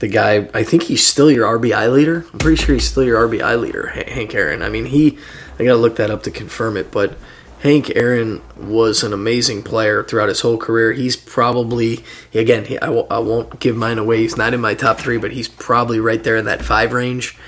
The 0.00 0.08
guy, 0.08 0.48
I 0.52 0.64
think 0.64 0.82
he's 0.82 1.06
still 1.06 1.30
your 1.30 1.46
RBI 1.56 1.90
leader. 1.90 2.26
I'm 2.32 2.38
pretty 2.40 2.56
sure 2.60 2.74
he's 2.74 2.86
still 2.90 3.04
your 3.04 3.26
RBI 3.28 3.58
leader, 3.60 3.86
Hank 4.08 4.34
Aaron. 4.34 4.60
I 4.60 4.68
mean, 4.68 4.86
he, 4.86 5.18
I 5.58 5.64
gotta 5.64 5.76
look 5.76 5.96
that 5.96 6.10
up 6.10 6.22
to 6.24 6.30
confirm 6.30 6.76
it, 6.76 6.90
but 6.90 7.16
Hank 7.64 7.96
Aaron 7.96 8.42
was 8.58 9.02
an 9.02 9.14
amazing 9.14 9.62
player 9.62 10.04
throughout 10.04 10.28
his 10.28 10.42
whole 10.42 10.58
career. 10.58 10.92
He's 10.92 11.16
probably, 11.16 12.04
again, 12.34 12.66
he, 12.66 12.78
I, 12.78 12.90
won't, 12.90 13.58
give 13.58 13.74
mine 13.74 13.96
away. 13.96 14.18
He's 14.18 14.36
not 14.36 14.52
in 14.52 14.60
my 14.60 14.74
top 14.74 14.98
three, 14.98 15.16
but 15.16 15.32
he's 15.32 15.48
probably 15.48 15.98
right 15.98 16.22
there 16.22 16.36
in 16.36 16.44
that 16.44 16.60
five 16.60 16.92
range. 16.92 17.38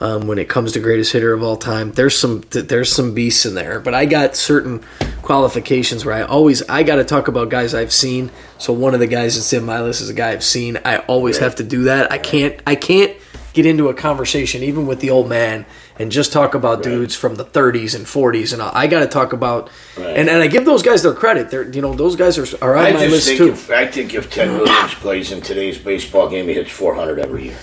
Um, 0.00 0.26
when 0.26 0.38
it 0.38 0.48
comes 0.48 0.72
to 0.72 0.80
greatest 0.80 1.12
hitter 1.12 1.34
of 1.34 1.42
all 1.42 1.56
time, 1.56 1.92
there's 1.92 2.16
some 2.16 2.44
there's 2.50 2.90
some 2.90 3.14
beasts 3.14 3.44
in 3.44 3.56
there, 3.56 3.80
but 3.80 3.94
I 3.94 4.06
got 4.06 4.36
certain 4.36 4.84
qualifications 5.22 6.04
where 6.04 6.14
I 6.14 6.22
always 6.22 6.62
I 6.68 6.84
got 6.84 6.96
to 6.96 7.04
talk 7.04 7.26
about 7.26 7.48
guys 7.50 7.74
I've 7.74 7.92
seen. 7.92 8.30
So 8.58 8.72
one 8.72 8.94
of 8.94 9.00
the 9.00 9.08
guys 9.08 9.34
that's 9.34 9.52
in 9.52 9.64
my 9.64 9.82
list 9.82 10.00
is 10.00 10.08
a 10.08 10.14
guy 10.14 10.30
I've 10.30 10.44
seen. 10.44 10.78
I 10.84 10.98
always 10.98 11.38
have 11.38 11.56
to 11.56 11.64
do 11.64 11.82
that. 11.84 12.12
I 12.12 12.18
can't 12.18 12.60
I 12.64 12.76
can't 12.76 13.16
get 13.54 13.66
into 13.66 13.88
a 13.88 13.94
conversation 13.94 14.62
even 14.62 14.86
with 14.86 15.00
the 15.00 15.10
old 15.10 15.28
man 15.28 15.66
and 15.98 16.10
just 16.12 16.32
talk 16.32 16.54
about 16.54 16.82
dudes 16.82 17.14
from 17.14 17.34
the 17.36 17.44
30s 17.44 17.94
and 17.94 18.06
40s 18.06 18.52
and. 18.52 18.62
I 18.62 18.86
got 18.86 19.00
to 19.00 19.06
talk 19.08 19.32
about 19.32 19.70
Right. 19.96 20.16
and 20.16 20.28
and 20.28 20.42
I 20.42 20.46
give 20.46 20.64
those 20.64 20.82
guys 20.82 21.02
their 21.02 21.14
credit. 21.14 21.50
They're 21.50 21.68
you 21.68 21.80
know 21.82 21.94
those 21.94 22.16
guys 22.16 22.38
are 22.38 22.46
are 22.64 22.76
on 22.76 22.84
I 22.86 22.92
my 22.92 23.06
list 23.06 23.26
think 23.26 23.38
too. 23.38 23.48
if 23.50 23.70
I 23.70 23.86
think 23.86 24.14
if 24.14 24.30
Ted 24.30 24.48
Williams 24.50 24.94
plays 24.94 25.32
in 25.32 25.40
today's 25.40 25.78
baseball 25.78 26.28
game, 26.28 26.46
he 26.48 26.54
hits 26.54 26.70
400 26.70 27.18
every 27.18 27.44
year. 27.46 27.58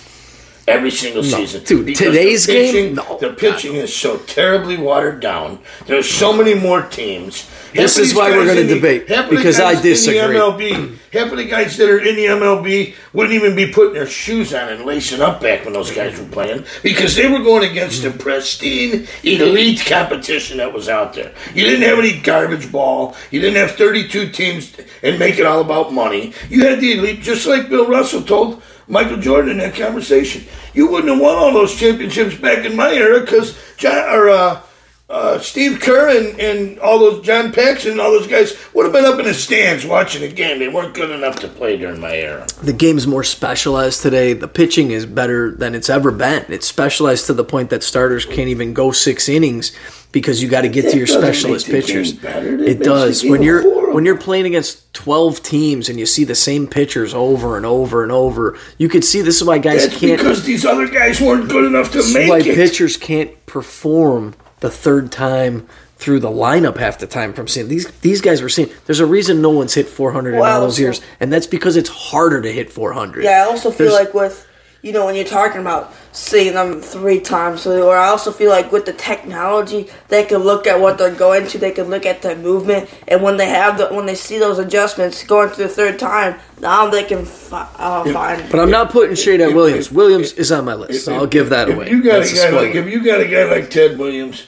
Every 0.68 0.90
single 0.90 1.22
season, 1.24 1.64
dude, 1.64 1.96
today's 1.96 2.48
the 2.48 2.54
game? 2.54 2.74
pitching, 2.74 2.96
No, 2.96 3.18
the 3.20 3.34
pitching 3.34 3.76
is 3.76 3.96
so 3.96 4.18
terribly 4.18 4.78
watered 4.78 5.20
down. 5.20 5.60
There's 5.86 6.10
so 6.10 6.34
many 6.34 6.56
more 6.56 6.82
teams. 6.82 7.48
This 7.74 8.00
is 8.00 8.16
why 8.16 8.32
we're 8.32 8.50
in 8.50 8.68
the- 8.68 8.74
debate, 8.74 9.08
half 9.10 9.26
of 9.26 9.30
the 9.32 9.36
because 9.36 9.60
I 9.60 9.74
guys 9.74 9.84
disagree. 9.84 10.20
In 10.20 10.28
the 10.32 10.40
MLB, 10.40 10.98
half 11.14 11.32
of 11.32 11.38
the 11.38 11.44
guys 11.44 11.78
that 11.78 11.88
are 11.90 12.00
in 12.00 12.16
the 12.16 12.26
MLB 12.26 12.96
wouldn't 13.14 13.36
even 13.36 13.56
be 13.56 13.68
putting 13.68 13.94
their 13.94 14.08
shoes 14.08 14.54
on 14.56 14.70
and 14.70 14.86
lacing 14.86 15.22
up 15.22 15.40
back 15.40 15.66
when 15.66 15.74
those 15.74 15.92
guys 15.92 16.18
were 16.18 16.26
playing 16.26 16.64
because 16.82 17.16
they 17.16 17.28
were 17.28 17.44
going 17.44 17.70
against 17.70 18.02
the 18.02 18.10
pristine 18.10 19.08
elite 19.24 19.86
competition 19.86 20.58
that 20.58 20.74
was 20.74 20.90
out 20.90 21.14
there. 21.14 21.32
You 21.54 21.66
didn't 21.66 21.88
have 21.88 22.00
any 22.00 22.20
garbage 22.20 22.72
ball. 22.72 23.16
You 23.30 23.40
didn't 23.40 23.58
have 23.58 23.72
32 23.76 24.30
teams 24.30 24.74
and 25.04 25.20
make 25.20 25.38
it 25.38 25.46
all 25.46 25.62
about 25.62 25.94
money. 25.94 26.34
You 26.50 26.66
had 26.66 26.80
the 26.80 26.94
elite, 26.98 27.22
just 27.22 27.46
like 27.46 27.70
Bill 27.70 27.88
Russell 27.88 28.24
told 28.24 28.64
Michael 28.88 29.18
Jordan 29.18 29.52
in 29.52 29.58
that 29.58 29.76
conversation. 29.76 30.46
You 30.74 30.88
wouldn't 30.88 31.12
have 31.12 31.22
won 31.22 31.36
all 31.36 31.54
those 31.54 31.76
championships 31.76 32.36
back 32.36 32.66
in 32.66 32.76
my 32.76 32.92
era 32.92 33.22
because 33.22 33.58
John 33.78 33.98
or 34.14 34.30
uh, 34.30 34.62
uh, 35.08 35.38
Steve 35.38 35.80
Kerr 35.82 36.10
and, 36.18 36.40
and 36.40 36.80
all 36.80 36.98
those 36.98 37.24
John 37.24 37.52
Paxson 37.52 37.92
and 37.92 38.02
all 38.02 38.12
those 38.12 38.26
guys 38.28 38.58
would 38.74 38.86
have 38.86 38.94
been 38.94 39.06
up 39.06 39.20
in 39.20 39.26
the 39.26 39.36
stands 39.36 39.86
watching 39.86 40.22
the 40.22 40.32
game. 40.32 40.58
They 40.58 40.68
weren't 40.68 40.96
good 40.96 41.12
enough 41.12 41.40
to 41.42 41.48
play 41.48 41.78
during 41.78 42.00
my 42.02 42.16
era. 42.16 42.48
The 42.64 42.74
game's 42.74 43.06
more 43.06 43.24
specialized 43.24 44.02
today. 44.02 44.34
The 44.34 44.48
pitching 44.48 44.90
is 44.90 45.06
better 45.06 45.52
than 45.52 45.76
it's 45.76 45.92
ever 45.92 46.10
been. 46.10 46.46
It's 46.50 46.68
specialized 46.68 47.28
to 47.28 47.34
the 47.34 47.44
point 47.44 47.70
that 47.70 47.84
starters 47.84 48.26
can't 48.26 48.50
even 48.50 48.74
go 48.74 48.92
six 48.92 49.30
innings 49.30 49.74
because 50.12 50.42
you 50.42 50.50
got 50.50 50.62
to 50.62 50.70
get 50.70 50.90
to 50.92 50.98
your 50.98 51.08
specialist 51.08 51.68
pitchers. 51.68 52.14
It 52.24 52.80
does. 52.80 53.24
When 53.24 53.44
you're 53.44 53.62
horrible. 53.62 53.94
when 53.94 54.06
you're 54.06 54.18
playing 54.18 54.48
against 54.48 54.92
12 54.94 55.44
teams 55.44 55.88
and 55.88 56.00
you 56.00 56.08
see 56.08 56.24
the 56.24 56.34
same 56.34 56.66
pitchers 56.66 57.14
over 57.14 57.58
and 57.58 57.66
over 57.66 58.02
and 58.02 58.12
over, 58.12 58.58
you 58.80 58.90
could 58.90 59.04
see 59.04 59.22
this 59.22 59.36
is 59.40 59.44
why 59.44 59.60
guys 59.60 59.86
That's 59.86 60.00
can't 60.00 60.18
because 60.18 60.46
these 60.46 60.66
other 60.66 60.88
guys 60.88 61.22
weren't 61.22 61.48
good 61.50 61.66
enough 61.66 61.92
to 61.92 62.14
make 62.14 62.30
why 62.30 62.40
it. 62.40 62.56
pitchers 62.56 62.98
can't 62.98 63.46
perform 63.46 64.34
the 64.60 64.70
third 64.70 65.12
time 65.12 65.68
through 65.98 66.20
the 66.20 66.30
lineup 66.30 66.78
half 66.78 67.00
the 67.00 67.08
time 67.08 67.32
from 67.34 67.48
seeing 67.48 67.68
these 67.70 67.90
these 68.02 68.22
guys 68.22 68.42
were 68.42 68.50
seeing. 68.50 68.70
There's 68.86 69.00
a 69.00 69.06
reason 69.06 69.42
no 69.42 69.50
one's 69.50 69.74
hit 69.74 69.88
400 69.88 70.36
in 70.36 70.42
all 70.42 70.60
those 70.62 70.80
years, 70.80 71.02
and 71.20 71.32
that's 71.32 71.48
because 71.48 71.76
it's 71.78 71.90
harder 71.90 72.42
to 72.42 72.52
hit 72.52 72.70
400. 72.72 73.24
Yeah, 73.24 73.44
I 73.44 73.50
also 73.50 73.72
feel 73.72 73.88
There's- 73.92 74.06
like 74.06 74.14
with 74.14 74.46
you 74.86 74.92
know 74.92 75.04
when 75.08 75.16
you're 75.16 75.26
talking 75.26 75.62
about 75.62 75.92
seeing 76.12 76.54
them 76.54 76.80
three 76.80 77.20
times, 77.20 77.66
or 77.66 77.98
I 77.98 78.06
also 78.08 78.32
feel 78.32 78.52
like 78.52 78.72
with 78.72 78.86
the 78.86 78.94
technology, 78.94 79.90
they 80.10 80.24
can 80.24 80.38
look 80.44 80.68
at 80.68 80.80
what 80.80 81.00
they're 81.00 81.14
going 81.14 81.48
to, 81.48 81.58
they 81.58 81.72
can 81.72 81.90
look 81.90 82.06
at 82.06 82.22
their 82.22 82.36
movement, 82.36 82.88
and 83.08 83.24
when 83.24 83.38
they 83.38 83.50
have 83.50 83.80
the 83.80 83.88
when 83.88 84.06
they 84.06 84.14
see 84.14 84.38
those 84.38 84.60
adjustments 84.60 85.24
going 85.24 85.50
to 85.50 85.56
the 85.58 85.68
third 85.68 85.98
time, 85.98 86.40
now 86.62 86.88
they 86.88 87.04
can 87.04 87.26
fi- 87.26 87.68
uh, 87.78 88.04
find. 88.14 88.50
But 88.52 88.60
I'm 88.60 88.70
not 88.70 88.92
putting 88.92 89.16
shade 89.16 89.42
at 89.42 89.56
Williams. 89.56 89.92
Williams 89.92 90.34
is 90.34 90.52
on 90.52 90.66
my 90.66 90.76
list, 90.76 91.04
so 91.06 91.16
I'll 91.16 91.26
give 91.26 91.50
that 91.50 91.68
if 91.68 91.76
away. 91.76 91.90
You 91.90 92.04
got 92.04 92.20
That's 92.20 92.32
a 92.32 92.34
a 92.34 92.38
guy 92.38 92.48
spoiler. 92.50 92.66
like 92.68 92.76
if 92.76 92.86
you 92.86 93.04
got 93.04 93.22
a 93.22 93.28
guy 93.28 93.44
like 93.46 93.72
Ted 93.72 93.98
Williams, 93.98 94.46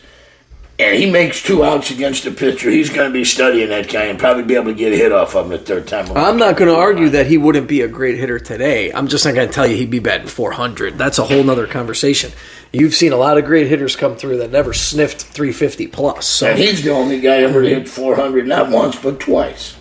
and 0.80 0.96
he 0.96 1.10
makes 1.10 1.42
two 1.42 1.64
outs 1.64 1.90
against 1.90 2.26
a 2.26 2.32
pitcher, 2.32 2.70
he's 2.70 2.90
going 2.90 3.10
to 3.10 3.14
be 3.14 3.24
studying 3.24 3.70
that 3.70 3.90
guy 3.90 4.04
and 4.06 4.20
probably 4.20 4.44
be 4.44 4.56
able 4.56 4.66
to 4.66 4.74
get 4.74 4.94
a 4.94 4.96
hit 4.96 5.12
off 5.12 5.36
of 5.36 5.46
him 5.46 5.52
the 5.52 5.58
third 5.58 5.88
time. 5.88 6.12
I'm 6.16 6.38
not 6.38 6.56
going 6.56 6.70
to 6.70 6.78
argue 6.78 7.10
that 7.10 7.26
he 7.28 7.38
wouldn't 7.38 7.68
be 7.68 7.82
a 7.82 7.88
great 7.88 8.18
hitter 8.18 8.38
today. 8.38 8.92
I'm 8.92 9.08
just 9.08 9.26
not 9.26 9.34
going 9.34 9.48
to 9.48 9.54
tell 9.54 9.66
you 9.66 9.76
he'd 9.76 9.90
be 9.90 10.00
batting 10.00 10.28
400. 10.28 10.98
That's 10.98 11.18
a 11.18 11.24
whole 11.24 11.44
nother 11.44 11.66
conversation. 11.66 12.32
You've 12.72 12.94
seen 12.94 13.12
a 13.12 13.18
lot 13.18 13.38
of 13.38 13.46
great 13.46 13.68
hitters 13.68 13.96
come 13.96 14.18
through 14.18 14.38
that 14.38 14.52
never 14.52 14.74
sniffed 14.74 15.22
350 15.22 15.88
plus. 15.88 16.28
So 16.28 16.48
And 16.48 16.60
he's 16.60 16.84
the 16.84 16.92
only 16.92 17.22
guy 17.22 17.38
ever 17.38 17.64
to 17.64 17.70
hit 17.70 17.90
400, 17.90 18.46
not 18.46 18.70
once 18.70 18.98
but 18.98 19.20
twice. 19.20 19.77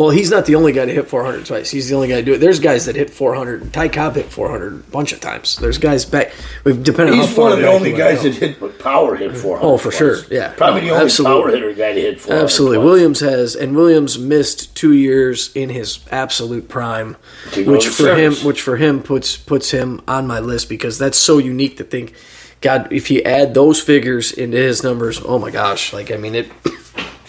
Well, 0.00 0.08
he's 0.08 0.30
not 0.30 0.46
the 0.46 0.54
only 0.54 0.72
guy 0.72 0.86
to 0.86 0.92
hit 0.94 1.08
400 1.10 1.44
twice. 1.44 1.70
He's 1.70 1.90
the 1.90 1.94
only 1.94 2.08
guy 2.08 2.14
to 2.14 2.22
do 2.22 2.32
it. 2.32 2.38
There's 2.38 2.58
guys 2.58 2.86
that 2.86 2.96
hit 2.96 3.10
400. 3.10 3.70
Ty 3.70 3.88
Cobb 3.88 4.14
hit 4.14 4.32
400 4.32 4.72
a 4.72 4.76
bunch 4.90 5.12
of 5.12 5.20
times. 5.20 5.56
There's 5.56 5.76
guys 5.76 6.06
back. 6.06 6.32
We've 6.64 6.82
depending 6.82 7.16
on 7.16 7.20
He's 7.20 7.28
how 7.28 7.34
far 7.34 7.44
one 7.44 7.52
of 7.52 7.58
the 7.58 7.64
back 7.66 7.74
only 7.74 7.90
you 7.90 7.96
guys 7.98 8.22
that 8.22 8.34
hit 8.34 8.78
power 8.78 9.14
hit 9.14 9.36
400. 9.36 9.68
Oh, 9.68 9.76
for 9.76 9.92
sure. 9.92 10.20
Yeah. 10.30 10.54
Probably 10.54 10.80
No, 10.80 10.86
the 10.86 10.92
only 10.94 11.04
absolutely. 11.04 11.42
power 11.42 11.50
hitter 11.50 11.72
guy 11.74 11.92
to 11.92 12.00
hit 12.00 12.18
400. 12.18 12.42
Absolutely, 12.44 12.76
twice. 12.78 12.84
Williams 12.86 13.20
has, 13.20 13.54
and 13.54 13.76
Williams 13.76 14.18
missed 14.18 14.74
two 14.74 14.94
years 14.94 15.54
in 15.54 15.68
his 15.68 15.98
absolute 16.10 16.70
prime, 16.70 17.18
To 17.52 17.62
go 17.62 17.72
which 17.72 17.84
to 17.84 17.90
for 17.90 18.14
him, 18.14 18.32
which 18.36 18.62
for 18.62 18.78
him 18.78 19.02
puts 19.02 19.36
puts 19.36 19.70
him 19.70 20.00
on 20.08 20.26
my 20.26 20.38
list 20.40 20.70
because 20.70 20.96
that's 20.96 21.18
so 21.18 21.36
unique 21.36 21.76
to 21.76 21.84
think. 21.84 22.14
God, 22.62 22.90
if 22.90 23.10
you 23.10 23.20
add 23.20 23.52
those 23.52 23.82
figures 23.82 24.32
into 24.32 24.56
his 24.56 24.82
numbers, 24.82 25.20
oh 25.22 25.38
my 25.38 25.50
gosh! 25.50 25.92
Like 25.92 26.10
I 26.10 26.16
mean, 26.16 26.34
it 26.34 26.50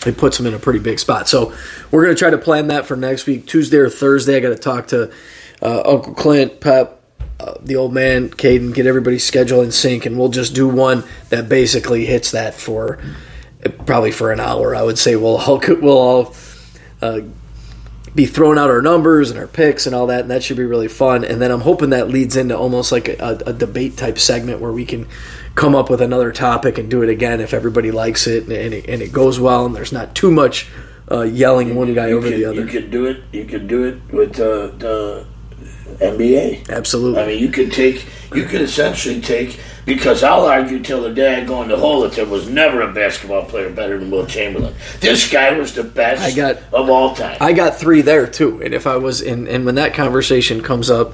it 0.05 0.17
puts 0.17 0.37
them 0.37 0.47
in 0.47 0.53
a 0.53 0.59
pretty 0.59 0.79
big 0.79 0.99
spot. 0.99 1.27
So 1.27 1.53
we're 1.91 2.03
gonna 2.03 2.15
try 2.15 2.29
to 2.29 2.37
plan 2.37 2.67
that 2.67 2.85
for 2.85 2.95
next 2.95 3.25
week, 3.25 3.45
Tuesday 3.45 3.77
or 3.77 3.89
Thursday. 3.89 4.37
I 4.37 4.39
got 4.39 4.49
to 4.49 4.55
talk 4.55 4.87
to 4.87 5.11
uh, 5.61 5.81
Uncle 5.85 6.13
Clint, 6.13 6.59
Pep, 6.59 7.01
uh, 7.39 7.55
the 7.61 7.75
old 7.75 7.93
man, 7.93 8.29
Caiden, 8.29 8.73
get 8.73 8.85
everybody's 8.85 9.23
schedule 9.23 9.61
in 9.61 9.71
sync, 9.71 10.05
and 10.05 10.17
we'll 10.17 10.29
just 10.29 10.53
do 10.53 10.67
one 10.67 11.03
that 11.29 11.49
basically 11.49 12.05
hits 12.05 12.31
that 12.31 12.53
for 12.53 12.99
probably 13.85 14.11
for 14.11 14.31
an 14.31 14.39
hour. 14.39 14.75
I 14.75 14.83
would 14.83 14.97
say 14.97 15.15
we'll 15.15 15.37
all 15.37 15.61
we'll 15.67 15.97
all 15.97 16.35
uh, 17.01 17.21
be 18.13 18.25
throwing 18.25 18.57
out 18.57 18.69
our 18.69 18.81
numbers 18.81 19.31
and 19.31 19.39
our 19.39 19.47
picks 19.47 19.85
and 19.85 19.95
all 19.95 20.07
that, 20.07 20.21
and 20.21 20.31
that 20.31 20.43
should 20.43 20.57
be 20.57 20.63
really 20.63 20.87
fun. 20.87 21.23
And 21.23 21.41
then 21.41 21.51
I'm 21.51 21.61
hoping 21.61 21.91
that 21.91 22.09
leads 22.09 22.35
into 22.35 22.57
almost 22.57 22.91
like 22.91 23.07
a, 23.07 23.41
a 23.45 23.53
debate 23.53 23.97
type 23.97 24.19
segment 24.19 24.59
where 24.59 24.71
we 24.71 24.85
can 24.85 25.07
come 25.55 25.75
up 25.75 25.89
with 25.89 26.01
another 26.01 26.31
topic 26.31 26.77
and 26.77 26.89
do 26.89 27.01
it 27.03 27.09
again 27.09 27.41
if 27.41 27.53
everybody 27.53 27.91
likes 27.91 28.25
it 28.27 28.43
and, 28.43 28.51
and, 28.53 28.73
it, 28.73 28.87
and 28.89 29.01
it 29.01 29.11
goes 29.11 29.39
well 29.39 29.65
and 29.65 29.75
there's 29.75 29.91
not 29.91 30.15
too 30.15 30.31
much 30.31 30.69
uh, 31.11 31.21
yelling 31.23 31.75
one 31.75 31.93
guy 31.93 32.07
You 32.07 32.17
over 32.17 32.29
could- 32.29 32.37
the 32.37 32.45
other. 32.45 32.61
You 32.61 32.67
could 32.67 32.89
do 32.91 33.05
it. 33.05 33.21
You 33.33 33.45
could 33.45 33.67
do 33.67 33.83
it 33.83 33.97
with 34.13 34.39
uh, 34.39 34.67
the 34.77 35.25
NBA. 35.99 36.69
Absolutely. 36.69 37.21
I 37.21 37.25
mean, 37.27 37.39
you 37.39 37.49
could 37.49 37.71
take, 37.71 38.05
you 38.33 38.45
could 38.45 38.61
essentially 38.61 39.19
take, 39.21 39.59
because 39.85 40.23
I'll 40.23 40.45
argue 40.45 40.79
till 40.81 41.01
the 41.03 41.13
day 41.13 41.41
I 41.41 41.43
go 41.45 41.61
in 41.63 41.67
the 41.67 41.77
hole 41.77 42.01
that 42.01 42.13
there 42.13 42.25
was 42.25 42.49
never 42.49 42.81
a 42.81 42.93
basketball 42.93 43.43
player 43.45 43.69
better 43.69 43.99
than 43.99 44.09
Wilt 44.09 44.29
Chamberlain. 44.29 44.73
This 45.01 45.29
guy 45.29 45.57
was 45.57 45.73
the 45.75 45.83
best 45.83 46.21
I 46.23 46.31
got- 46.33 46.57
of 46.73 46.89
all 46.89 47.13
time. 47.13 47.37
I 47.41 47.51
got 47.53 47.77
three 47.77 48.01
there 48.01 48.25
too, 48.27 48.61
and 48.63 48.73
if 48.73 48.87
I 48.87 48.95
was 48.97 49.21
in, 49.21 49.47
and 49.47 49.65
when 49.65 49.75
that 49.75 49.93
conversation 49.93 50.61
comes 50.63 50.89
up, 50.89 51.13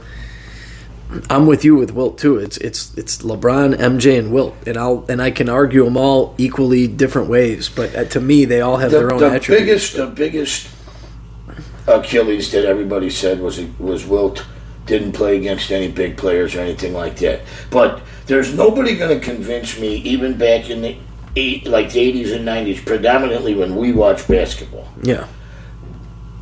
I'm 1.29 1.45
with 1.45 1.63
you 1.63 1.75
with 1.75 1.91
Wilt 1.91 2.17
too. 2.17 2.37
It's 2.37 2.57
it's 2.57 2.93
it's 2.97 3.19
LeBron, 3.19 3.75
MJ, 3.75 4.19
and 4.19 4.31
Wilt, 4.31 4.55
and 4.67 4.77
I'll 4.77 5.05
and 5.07 5.21
I 5.21 5.31
can 5.31 5.47
argue 5.47 5.85
them 5.85 5.95
all 5.95 6.35
equally 6.37 6.87
different 6.87 7.29
ways, 7.29 7.69
but 7.69 7.95
uh, 7.95 8.05
to 8.05 8.19
me 8.19 8.45
they 8.45 8.61
all 8.61 8.77
have 8.77 8.91
the, 8.91 8.99
their 8.99 9.13
own 9.13 9.19
the 9.19 9.31
attributes. 9.31 9.93
biggest, 9.93 9.95
the 9.95 10.07
biggest 10.07 10.67
Achilles 11.87 12.51
that 12.51 12.65
everybody 12.65 13.09
said 13.09 13.39
was 13.39 13.61
was 13.79 14.05
Wilt 14.05 14.45
didn't 14.85 15.13
play 15.13 15.37
against 15.37 15.71
any 15.71 15.89
big 15.89 16.17
players 16.17 16.55
or 16.55 16.61
anything 16.61 16.93
like 16.93 17.17
that. 17.17 17.41
But 17.69 18.01
there's 18.25 18.53
nobody 18.53 18.95
going 18.95 19.17
to 19.17 19.23
convince 19.23 19.79
me, 19.79 19.97
even 19.97 20.37
back 20.37 20.69
in 20.69 20.81
the 20.81 20.97
eight, 21.35 21.67
like 21.67 21.91
the 21.91 21.99
80s 21.99 22.33
and 22.33 22.47
90s, 22.47 22.85
predominantly 22.85 23.53
when 23.53 23.75
we 23.75 23.91
watched 23.91 24.27
basketball. 24.27 24.87
yeah, 25.03 25.27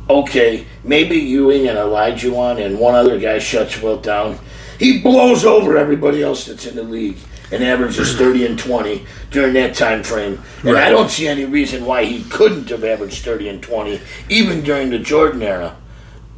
Okay, 0.08 0.64
maybe 0.84 1.16
Ewing 1.16 1.66
and 1.66 1.76
Olajuwon 1.76 2.64
and 2.64 2.78
one 2.78 2.94
other 2.94 3.18
guy 3.18 3.40
shuts 3.40 3.82
Wilt 3.82 4.04
down. 4.04 4.38
He 4.78 5.00
blows 5.00 5.44
over 5.44 5.76
everybody 5.76 6.22
else 6.22 6.46
that's 6.46 6.66
in 6.66 6.76
the 6.76 6.82
league 6.82 7.18
and 7.52 7.62
averages 7.62 8.16
30 8.16 8.46
and 8.46 8.58
20 8.58 9.06
during 9.30 9.54
that 9.54 9.74
time 9.74 10.02
frame. 10.02 10.42
And 10.64 10.76
I 10.76 10.90
don't 10.90 11.10
see 11.10 11.28
any 11.28 11.44
reason 11.44 11.84
why 11.84 12.04
he 12.04 12.24
couldn't 12.24 12.68
have 12.70 12.84
averaged 12.84 13.24
30 13.24 13.48
and 13.48 13.62
20 13.62 14.00
even 14.28 14.62
during 14.62 14.90
the 14.90 14.98
Jordan 14.98 15.42
era, 15.42 15.76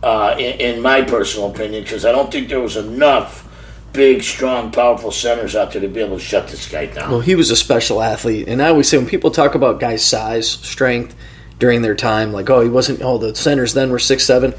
uh, 0.03 0.36
in, 0.39 0.61
in 0.61 0.82
my 0.82 1.03
personal 1.03 1.51
opinion, 1.51 1.82
because 1.82 2.05
I 2.05 2.12
don't 2.12 2.30
think 2.30 2.49
there 2.49 2.61
was 2.61 2.76
enough 2.76 3.49
big, 3.93 4.22
strong, 4.22 4.70
powerful 4.70 5.11
centers 5.11 5.57
out 5.57 5.72
there 5.72 5.80
to 5.80 5.89
be 5.89 6.01
able 6.01 6.18
to 6.18 6.22
shut 6.22 6.49
this 6.49 6.70
guy 6.70 6.86
down. 6.86 7.11
well, 7.11 7.20
he 7.20 7.34
was 7.34 7.51
a 7.51 7.57
special 7.57 8.03
athlete, 8.03 8.47
and 8.47 8.62
I 8.62 8.68
always 8.68 8.89
say 8.89 8.99
when 8.99 9.07
people 9.07 9.30
talk 9.30 9.55
about 9.55 9.80
guys' 9.80 10.05
size, 10.05 10.49
strength 10.49 11.16
during 11.59 11.82
their 11.82 11.95
time, 11.95 12.32
like 12.32 12.51
oh 12.51 12.61
he 12.61 12.68
wasn't, 12.68 13.03
oh 13.03 13.18
the 13.18 13.34
centers 13.34 13.74
then 13.74 13.91
were 13.91 13.99
six 13.99 14.24
seven. 14.24 14.55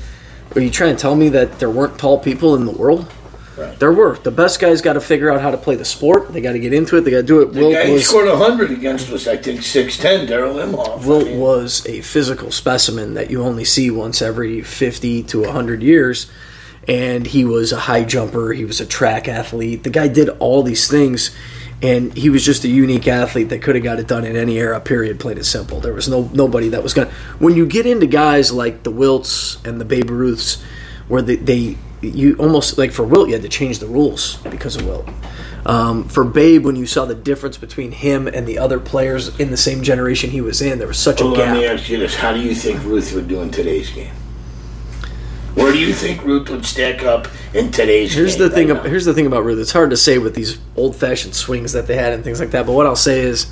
Are 0.55 0.61
you 0.61 0.71
trying 0.71 0.95
to 0.95 1.01
tell 1.01 1.15
me 1.15 1.29
that 1.29 1.59
there 1.59 1.69
weren't 1.69 1.99
tall 1.99 2.17
people 2.17 2.55
in 2.55 2.65
the 2.65 2.71
world? 2.71 3.09
Right. 3.59 3.77
There 3.77 3.91
were. 3.91 4.17
The 4.17 4.31
best 4.31 4.59
guys 4.59 4.81
got 4.81 4.93
to 4.93 5.01
figure 5.01 5.29
out 5.29 5.41
how 5.41 5.51
to 5.51 5.57
play 5.57 5.75
the 5.75 5.83
sport. 5.83 6.31
They 6.31 6.39
got 6.39 6.53
to 6.53 6.59
get 6.59 6.73
into 6.73 6.95
it. 6.95 7.01
They 7.01 7.11
got 7.11 7.17
to 7.17 7.23
do 7.23 7.41
it. 7.41 7.53
the 7.53 7.59
Wilt 7.59 7.73
guy 7.73 7.91
was 7.91 8.07
scored 8.07 8.27
100 8.27 8.71
against 8.71 9.09
us, 9.11 9.27
I 9.27 9.35
think, 9.35 9.59
6'10", 9.59 10.27
Darrall 10.27 10.63
Imhoff. 10.63 11.03
I 11.03 11.07
Wilt 11.07 11.25
mean, 11.25 11.39
was 11.39 11.85
a 11.85 12.01
physical 12.01 12.51
specimen 12.51 13.15
that 13.15 13.29
you 13.29 13.43
only 13.43 13.65
see 13.65 13.91
once 13.91 14.21
every 14.21 14.61
50 14.61 15.23
to 15.23 15.41
100 15.41 15.83
years. 15.83 16.31
And 16.87 17.27
he 17.27 17.43
was 17.43 17.73
a 17.73 17.79
high 17.79 18.03
jumper. 18.03 18.53
He 18.53 18.63
was 18.63 18.79
a 18.79 18.85
track 18.85 19.27
athlete. 19.27 19.83
The 19.83 19.89
guy 19.89 20.07
did 20.07 20.29
all 20.39 20.63
these 20.63 20.87
things. 20.87 21.35
And 21.81 22.15
he 22.15 22.29
was 22.29 22.43
just 22.43 22.63
a 22.63 22.67
unique 22.67 23.07
athlete 23.07 23.49
that 23.49 23.61
could 23.61 23.75
have 23.75 23.83
got 23.83 23.99
it 23.99 24.07
done 24.07 24.25
in 24.25 24.35
any 24.35 24.57
era, 24.57 24.79
period, 24.79 25.19
plain 25.19 25.37
and 25.37 25.45
simple. 25.45 25.79
There 25.79 25.93
was 25.93 26.09
no 26.09 26.29
nobody 26.33 26.69
that 26.69 26.83
was 26.83 26.93
going 26.93 27.07
to. 27.07 27.13
When 27.39 27.55
you 27.55 27.65
get 27.65 27.85
into 27.85 28.05
guys 28.05 28.51
like 28.51 28.83
the 28.83 28.91
Wilts 28.91 29.63
and 29.63 29.79
the 29.79 29.85
Babe 29.85 30.09
Ruths, 30.09 30.61
where 31.07 31.21
they, 31.21 31.37
they 31.37 31.77
you 32.01 32.35
almost 32.37 32.77
like 32.77 32.91
for 32.91 33.03
Wilt, 33.03 33.27
you 33.27 33.33
had 33.33 33.43
to 33.43 33.49
change 33.49 33.79
the 33.79 33.87
rules 33.87 34.37
because 34.37 34.75
of 34.75 34.85
Wilt. 34.85 35.07
Um, 35.65 36.07
for 36.07 36.23
Babe, 36.23 36.63
when 36.65 36.75
you 36.75 36.85
saw 36.85 37.05
the 37.05 37.15
difference 37.15 37.57
between 37.57 37.91
him 37.91 38.27
and 38.27 38.47
the 38.47 38.57
other 38.57 38.79
players 38.79 39.37
in 39.39 39.51
the 39.51 39.57
same 39.57 39.83
generation 39.83 40.29
he 40.29 40.41
was 40.41 40.61
in, 40.61 40.79
there 40.79 40.87
was 40.87 40.97
such 40.97 41.19
a 41.21 41.25
Well, 41.25 41.33
let 41.33 41.53
me 41.53 41.65
ask 41.65 41.89
you 41.89 41.97
this: 41.97 42.15
How 42.15 42.33
do 42.33 42.39
you 42.39 42.55
think 42.55 42.83
Ruth 42.83 43.13
would 43.13 43.27
do 43.27 43.41
in 43.41 43.51
today's 43.51 43.89
game? 43.89 44.13
Where 45.55 45.73
do 45.73 45.79
you 45.79 45.93
think 45.93 46.23
Ruth 46.23 46.49
would 46.49 46.65
stack 46.65 47.03
up 47.03 47.27
in 47.53 47.71
today's 47.71 48.13
Here's 48.13 48.37
game? 48.37 48.47
the 48.47 48.55
thing. 48.55 48.67
Here's 48.89 49.03
the 49.05 49.13
thing 49.13 49.25
about 49.25 49.43
Ruth. 49.43 49.59
It's 49.59 49.73
hard 49.73 49.89
to 49.89 49.97
say 49.97 50.17
with 50.17 50.33
these 50.35 50.57
old-fashioned 50.77 51.35
swings 51.35 51.73
that 51.73 51.87
they 51.87 51.97
had 51.97 52.13
and 52.13 52.23
things 52.23 52.39
like 52.39 52.51
that. 52.51 52.65
But 52.65 52.73
what 52.73 52.85
I'll 52.85 52.95
say 52.95 53.19
is, 53.21 53.51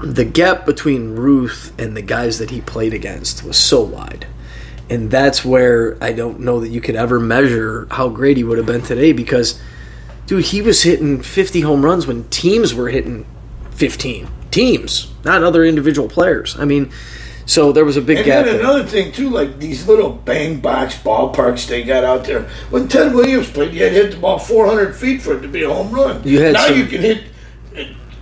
the 0.00 0.24
gap 0.24 0.66
between 0.66 1.14
Ruth 1.14 1.72
and 1.78 1.96
the 1.96 2.02
guys 2.02 2.38
that 2.38 2.50
he 2.50 2.60
played 2.60 2.92
against 2.92 3.44
was 3.44 3.56
so 3.56 3.82
wide, 3.82 4.26
and 4.88 5.10
that's 5.10 5.44
where 5.44 5.96
I 6.00 6.12
don't 6.12 6.40
know 6.40 6.60
that 6.60 6.68
you 6.68 6.80
could 6.80 6.96
ever 6.96 7.18
measure 7.20 7.86
how 7.90 8.08
great 8.08 8.36
he 8.36 8.44
would 8.44 8.58
have 8.58 8.66
been 8.66 8.82
today. 8.82 9.12
Because, 9.12 9.60
dude, 10.26 10.44
he 10.44 10.62
was 10.62 10.82
hitting 10.82 11.22
50 11.22 11.60
home 11.62 11.84
runs 11.84 12.06
when 12.06 12.24
teams 12.28 12.74
were 12.74 12.88
hitting 12.88 13.26
15. 13.72 14.28
Teams, 14.50 15.12
not 15.24 15.42
other 15.42 15.64
individual 15.64 16.08
players. 16.08 16.56
I 16.58 16.64
mean, 16.64 16.90
so 17.44 17.72
there 17.72 17.84
was 17.84 17.96
a 17.96 18.00
big 18.00 18.16
And 18.18 18.26
gap. 18.26 18.44
then 18.46 18.54
there. 18.56 18.64
another 18.64 18.84
thing 18.84 19.12
too, 19.12 19.28
like 19.30 19.58
these 19.58 19.86
little 19.86 20.10
bang 20.10 20.60
box 20.60 20.96
ballparks 20.96 21.66
they 21.68 21.82
got 21.82 22.02
out 22.04 22.24
there. 22.24 22.48
When 22.70 22.88
Ted 22.88 23.14
Williams 23.14 23.50
played, 23.50 23.74
you 23.74 23.82
had 23.82 23.90
to 23.90 23.94
hit 23.94 24.10
the 24.12 24.16
ball 24.18 24.38
400 24.38 24.96
feet 24.96 25.20
for 25.22 25.34
it 25.36 25.42
to 25.42 25.48
be 25.48 25.62
a 25.62 25.68
home 25.72 25.90
run. 25.92 26.22
You 26.24 26.40
had 26.40 26.54
now 26.54 26.66
some- 26.68 26.78
you 26.78 26.86
can 26.86 27.00
hit 27.02 27.24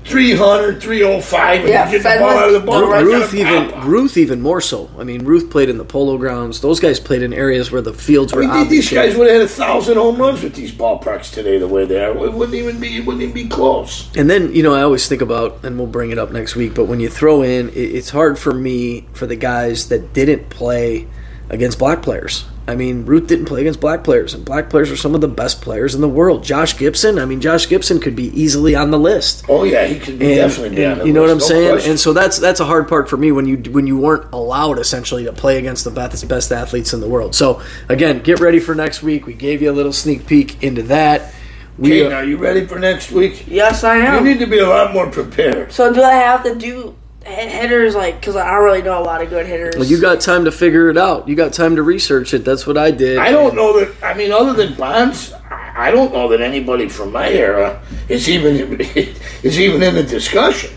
300, 0.05 0.83
305, 0.83 1.61
and 1.61 1.69
Yeah, 1.69 1.91
you 1.91 1.99
get 1.99 2.03
the 2.03 2.21
ball 2.21 2.31
out 2.31 2.49
of 2.49 2.53
the 2.53 2.61
ball. 2.61 2.81
Ruth- 2.81 2.91
right 2.91 3.05
Ruth 3.05 3.35
even 3.35 3.71
pop. 3.71 3.85
Ruth 3.87 4.17
even 4.17 4.41
more 4.41 4.61
so. 4.61 4.91
I 4.99 5.05
mean, 5.05 5.25
Ruth 5.25 5.51
played 5.51 5.69
in 5.69 5.79
the 5.79 5.85
polo 5.85 6.19
grounds. 6.19 6.61
Those 6.61 6.79
guys 6.79 7.01
played 7.01 7.23
in 7.23 7.33
areas 7.33 7.73
where 7.73 7.81
the 7.81 7.93
fields 7.95 8.33
I 8.33 8.37
were 8.37 8.43
mean, 8.47 8.69
these 8.69 8.91
guys 8.93 9.17
would 9.17 9.29
have 9.29 9.37
had 9.41 9.45
a 9.45 9.49
thousand 9.49 9.97
home 9.97 10.17
runs 10.19 10.43
with 10.43 10.55
these 10.55 10.73
ballparks 10.73 11.33
today, 11.33 11.59
the 11.59 11.69
way 11.69 11.85
they 11.87 12.05
are. 12.05 12.11
It 12.11 12.33
wouldn't 12.33 12.55
even 12.55 12.79
be. 12.79 12.97
It 12.99 13.07
wouldn't 13.07 13.23
even 13.23 13.35
be 13.35 13.49
close. 13.49 14.15
And 14.17 14.29
then 14.29 14.55
you 14.55 14.63
know, 14.63 14.75
I 14.75 14.83
always 14.83 15.09
think 15.09 15.23
about, 15.23 15.65
and 15.65 15.79
we'll 15.79 15.87
bring 15.87 16.11
it 16.11 16.19
up 16.19 16.31
next 16.31 16.55
week. 16.55 16.75
But 16.75 16.85
when 16.85 17.01
you 17.01 17.09
throw 17.09 17.43
in, 17.43 17.71
it's 17.75 18.11
hard 18.11 18.39
for 18.39 18.53
me 18.53 19.07
for 19.15 19.27
the 19.27 19.37
guys 19.37 19.89
that 19.89 20.13
didn't 20.13 20.51
play 20.51 21.09
against 21.49 21.79
black 21.79 22.03
players. 22.03 22.45
I 22.67 22.77
mean, 22.77 23.05
Ruth 23.05 23.27
didn't 23.27 23.45
play 23.45 23.61
against 23.61 23.79
black 23.81 24.05
players, 24.05 24.33
and 24.33 24.43
black 24.43 24.71
players 24.71 24.91
are 24.91 24.97
some 24.97 25.15
of 25.15 25.21
the 25.21 25.29
best 25.29 25.61
players 25.61 25.95
in 25.95 26.01
the 26.01 26.09
world. 26.09 26.43
Josh 26.43 26.79
Gibson, 26.79 27.19
I 27.19 27.27
mean, 27.27 27.43
Josh 27.43 27.69
Gibson 27.69 28.01
could 28.01 28.17
be 28.17 28.29
easily 28.29 28.75
on 28.75 28.91
the 28.91 28.99
list. 28.99 29.45
Oh 29.51 29.65
yeah, 29.65 29.85
he 29.85 29.99
could 29.99 30.19
be 30.19 30.27
And, 30.27 30.37
definitely 30.37 30.77
be 30.77 30.87
on 30.87 30.99
the 30.99 31.07
you 31.07 31.13
know 31.13 31.21
what 31.21 31.29
I'm 31.31 31.39
no 31.39 31.45
saying? 31.45 31.71
question. 31.73 31.91
And 31.91 32.01
so 32.01 32.15
that's 32.15 32.39
that's 32.39 32.61
a 32.61 32.65
hard 32.65 32.89
part 32.89 33.11
for 33.11 33.19
me 33.19 33.33
when 33.33 33.45
you 33.47 33.59
when 33.71 33.87
you 33.87 33.99
weren't 33.99 34.33
allowed 34.33 34.79
essentially 34.79 35.25
to 35.25 35.33
play 35.33 35.59
against 35.59 35.85
the 35.85 35.91
best 35.91 36.27
best 36.27 36.51
athletes 36.53 36.95
in 36.95 37.01
the 37.01 37.09
world. 37.09 37.35
So 37.35 37.61
again, 37.91 38.21
get 38.21 38.41
ready 38.41 38.61
for 38.61 38.75
next 38.75 39.03
week. 39.03 39.27
We 39.27 39.35
gave 39.35 39.61
you 39.61 39.71
a 39.71 39.77
little 39.77 39.93
sneak 39.93 40.27
peek 40.27 40.63
into 40.63 40.83
that. 40.85 41.35
We 41.77 42.03
Okay, 42.03 42.07
uh, 42.07 42.09
now 42.09 42.21
you 42.21 42.37
ready 42.39 42.67
for 42.67 42.79
next 42.79 43.11
week? 43.11 43.45
Yes, 43.49 43.83
I 43.85 43.97
am. 43.97 44.25
You 44.25 44.33
need 44.33 44.39
to 44.41 44.47
be 44.47 44.61
a 44.61 44.69
lot 44.69 44.95
more 44.95 45.11
prepared. 45.11 45.73
So 45.73 45.93
do 45.93 46.03
I 46.03 46.13
have 46.15 46.45
to 46.45 46.55
do 46.55 46.83
hit- 46.87 46.95
hitters 47.25 47.95
like? 47.95 48.21
Because 48.21 48.37
I 48.37 48.51
don't 48.51 48.65
really 48.65 48.83
know 48.83 48.99
a 49.01 49.03
lot 49.05 49.23
of 49.23 49.31
good 49.31 49.47
hitters. 49.47 49.77
well, 49.77 49.85
you 49.87 50.01
got 50.01 50.21
time 50.21 50.45
to 50.45 50.53
figure 50.53 50.89
it 50.91 50.99
out. 50.99 51.29
You 51.29 51.35
got 51.35 51.53
time 51.53 51.77
to 51.77 51.83
research 51.83 52.35
it. 52.35 52.45
That's 52.45 52.67
what 52.67 52.77
I 52.79 52.91
did. 52.91 53.19
I 53.19 53.31
don't 53.31 53.55
know 53.55 53.79
that. 53.81 53.95
I 54.03 54.15
mean, 54.15 54.31
other 54.33 54.53
than 54.53 54.75
Bonds, 54.75 55.33
I 55.51 55.63
I 55.77 55.91
don't 55.91 56.13
know 56.13 56.29
that 56.29 56.41
anybody 56.41 56.89
from 56.89 57.11
my 57.13 57.29
era 57.29 57.83
is 58.09 58.29
even 58.29 58.81
is 59.43 59.59
even 59.59 59.83
in 59.83 59.95
the 59.97 60.03
discussion. 60.05 60.71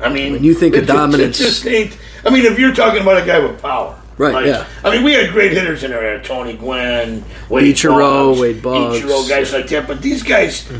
I 0.00 0.08
mean, 0.12 0.32
When 0.34 0.44
you 0.44 0.52
think 0.54 0.74
of 0.74 0.82
it 0.82 0.86
just- 0.86 0.96
dominance- 0.96 1.38
just 1.38 1.66
ain't. 1.66 1.96
I 2.26 2.30
mean, 2.30 2.44
if 2.44 2.58
you're 2.58 2.74
talking 2.74 3.00
about 3.02 3.22
a 3.22 3.26
guy 3.26 3.38
with 3.38 3.60
power, 3.62 3.98
Right, 4.16 4.46
yeah. 4.46 4.66
I 4.84 4.90
mean, 4.92 5.02
we 5.02 5.12
had 5.12 5.32
great 5.32 5.50
hitters 5.52 5.82
in 5.82 5.90
there. 5.90 6.22
Tony 6.22 6.52
Gwynn, 6.56 7.24
Wade 7.48 7.74
Ichiro, 7.74 7.98
Boggs, 7.98 8.40
Wade 8.40 8.62
Boggs. 8.62 9.00
Ichiro, 9.00 9.28
guys 9.28 9.52
like 9.52 9.66
that. 9.68 9.88
But 9.88 10.00
these 10.02 10.22
guys, 10.22 10.70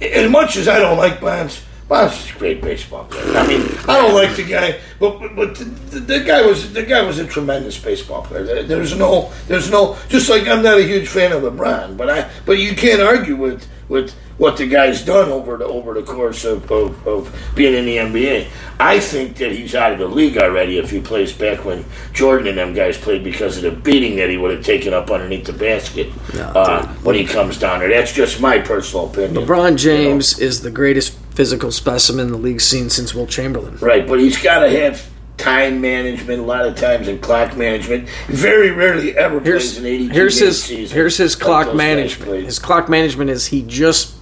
as 0.00 0.30
much 0.30 0.56
as 0.56 0.66
I 0.66 0.78
don't 0.78 0.96
like 0.96 1.20
Bonds, 1.20 1.60
Bonds 1.88 2.18
is 2.24 2.34
a 2.34 2.38
great 2.38 2.60
baseball 2.60 3.04
player. 3.04 3.36
I 3.38 3.46
mean, 3.46 3.62
I 3.86 4.00
don't 4.02 4.12
like 4.14 4.34
the 4.34 4.42
guy, 4.42 4.80
but 4.98 5.20
but, 5.20 5.36
but 5.36 5.54
the, 5.54 5.64
the, 6.00 6.20
guy 6.20 6.44
was 6.44 6.72
the 6.72 6.82
guy 6.82 7.02
was 7.02 7.20
a 7.20 7.26
tremendous 7.26 7.78
baseball 7.78 8.22
player. 8.22 8.42
There- 8.44 8.62
There's 8.64 8.96
no 8.98 9.32
there's 9.46 9.70
no 9.70 9.96
just 10.08 10.28
like 10.28 10.48
I'm 10.48 10.62
not 10.64 10.78
a 10.78 10.82
huge 10.82 11.06
fan 11.08 11.30
of 11.32 11.42
LeBron, 11.42 11.96
but 11.96 12.10
I 12.10 12.28
but 12.44 12.58
you 12.58 12.74
can't 12.74 13.00
argue 13.00 13.36
with 13.36 13.68
with 13.88 14.12
what 14.38 14.56
the 14.56 14.66
guy's 14.66 15.02
done 15.02 15.30
over 15.30 15.56
the 15.56 15.64
over 15.64 15.94
the 15.94 16.02
course 16.02 16.44
of, 16.44 16.70
of, 16.70 17.06
of 17.06 17.52
being 17.54 17.74
in 17.74 17.84
the 17.86 17.96
NBA. 17.96 18.48
I 18.78 19.00
think 19.00 19.36
that 19.38 19.52
he's 19.52 19.74
out 19.74 19.92
of 19.92 19.98
the 19.98 20.08
league 20.08 20.36
already 20.36 20.78
if 20.78 20.90
he 20.90 21.00
plays 21.00 21.32
back 21.32 21.64
when 21.64 21.84
Jordan 22.12 22.48
and 22.48 22.58
them 22.58 22.74
guys 22.74 22.98
played 22.98 23.24
because 23.24 23.56
of 23.56 23.62
the 23.62 23.70
beating 23.70 24.16
that 24.16 24.28
he 24.28 24.36
would 24.36 24.50
have 24.50 24.64
taken 24.64 24.92
up 24.92 25.10
underneath 25.10 25.46
the 25.46 25.52
basket 25.52 26.12
No, 26.34 26.48
uh, 26.48 26.86
when 26.96 27.14
he 27.14 27.24
comes 27.24 27.58
down 27.58 27.80
there. 27.80 27.88
That's 27.88 28.12
just 28.12 28.40
my 28.40 28.58
personal 28.58 29.08
opinion. 29.08 29.46
LeBron 29.46 29.76
James 29.78 30.38
is 30.38 30.60
the 30.60 30.70
greatest 30.70 31.18
physical 31.34 31.72
specimen 31.72 32.32
the 32.32 32.38
league's 32.38 32.64
seen 32.64 32.90
since 32.90 33.14
Wilt 33.14 33.30
Chamberlain. 33.30 33.76
Right, 33.78 34.06
but 34.06 34.18
he's 34.20 34.40
got 34.40 34.60
to 34.60 34.70
have 34.70 35.06
time 35.36 35.80
management 35.82 36.40
a 36.40 36.44
lot 36.44 36.66
of 36.66 36.76
times 36.76 37.08
and 37.08 37.20
clock 37.20 37.56
management. 37.56 38.08
Very 38.28 38.70
rarely 38.70 39.16
ever 39.16 39.40
Here's 39.40 39.74
plays 39.74 39.78
an 39.78 39.86
82 39.86 40.14
here's 40.14 40.38
his 40.38 40.64
season 40.64 40.94
here's 40.94 41.16
his 41.16 41.36
clock 41.36 41.74
management. 41.74 42.44
His 42.44 42.58
clock 42.58 42.88
management 42.88 43.30
is 43.30 43.46
he 43.46 43.62
just 43.62 44.15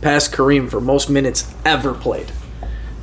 passed 0.00 0.32
Kareem 0.32 0.70
for 0.70 0.80
most 0.80 1.10
minutes 1.10 1.52
ever 1.64 1.94
played, 1.94 2.32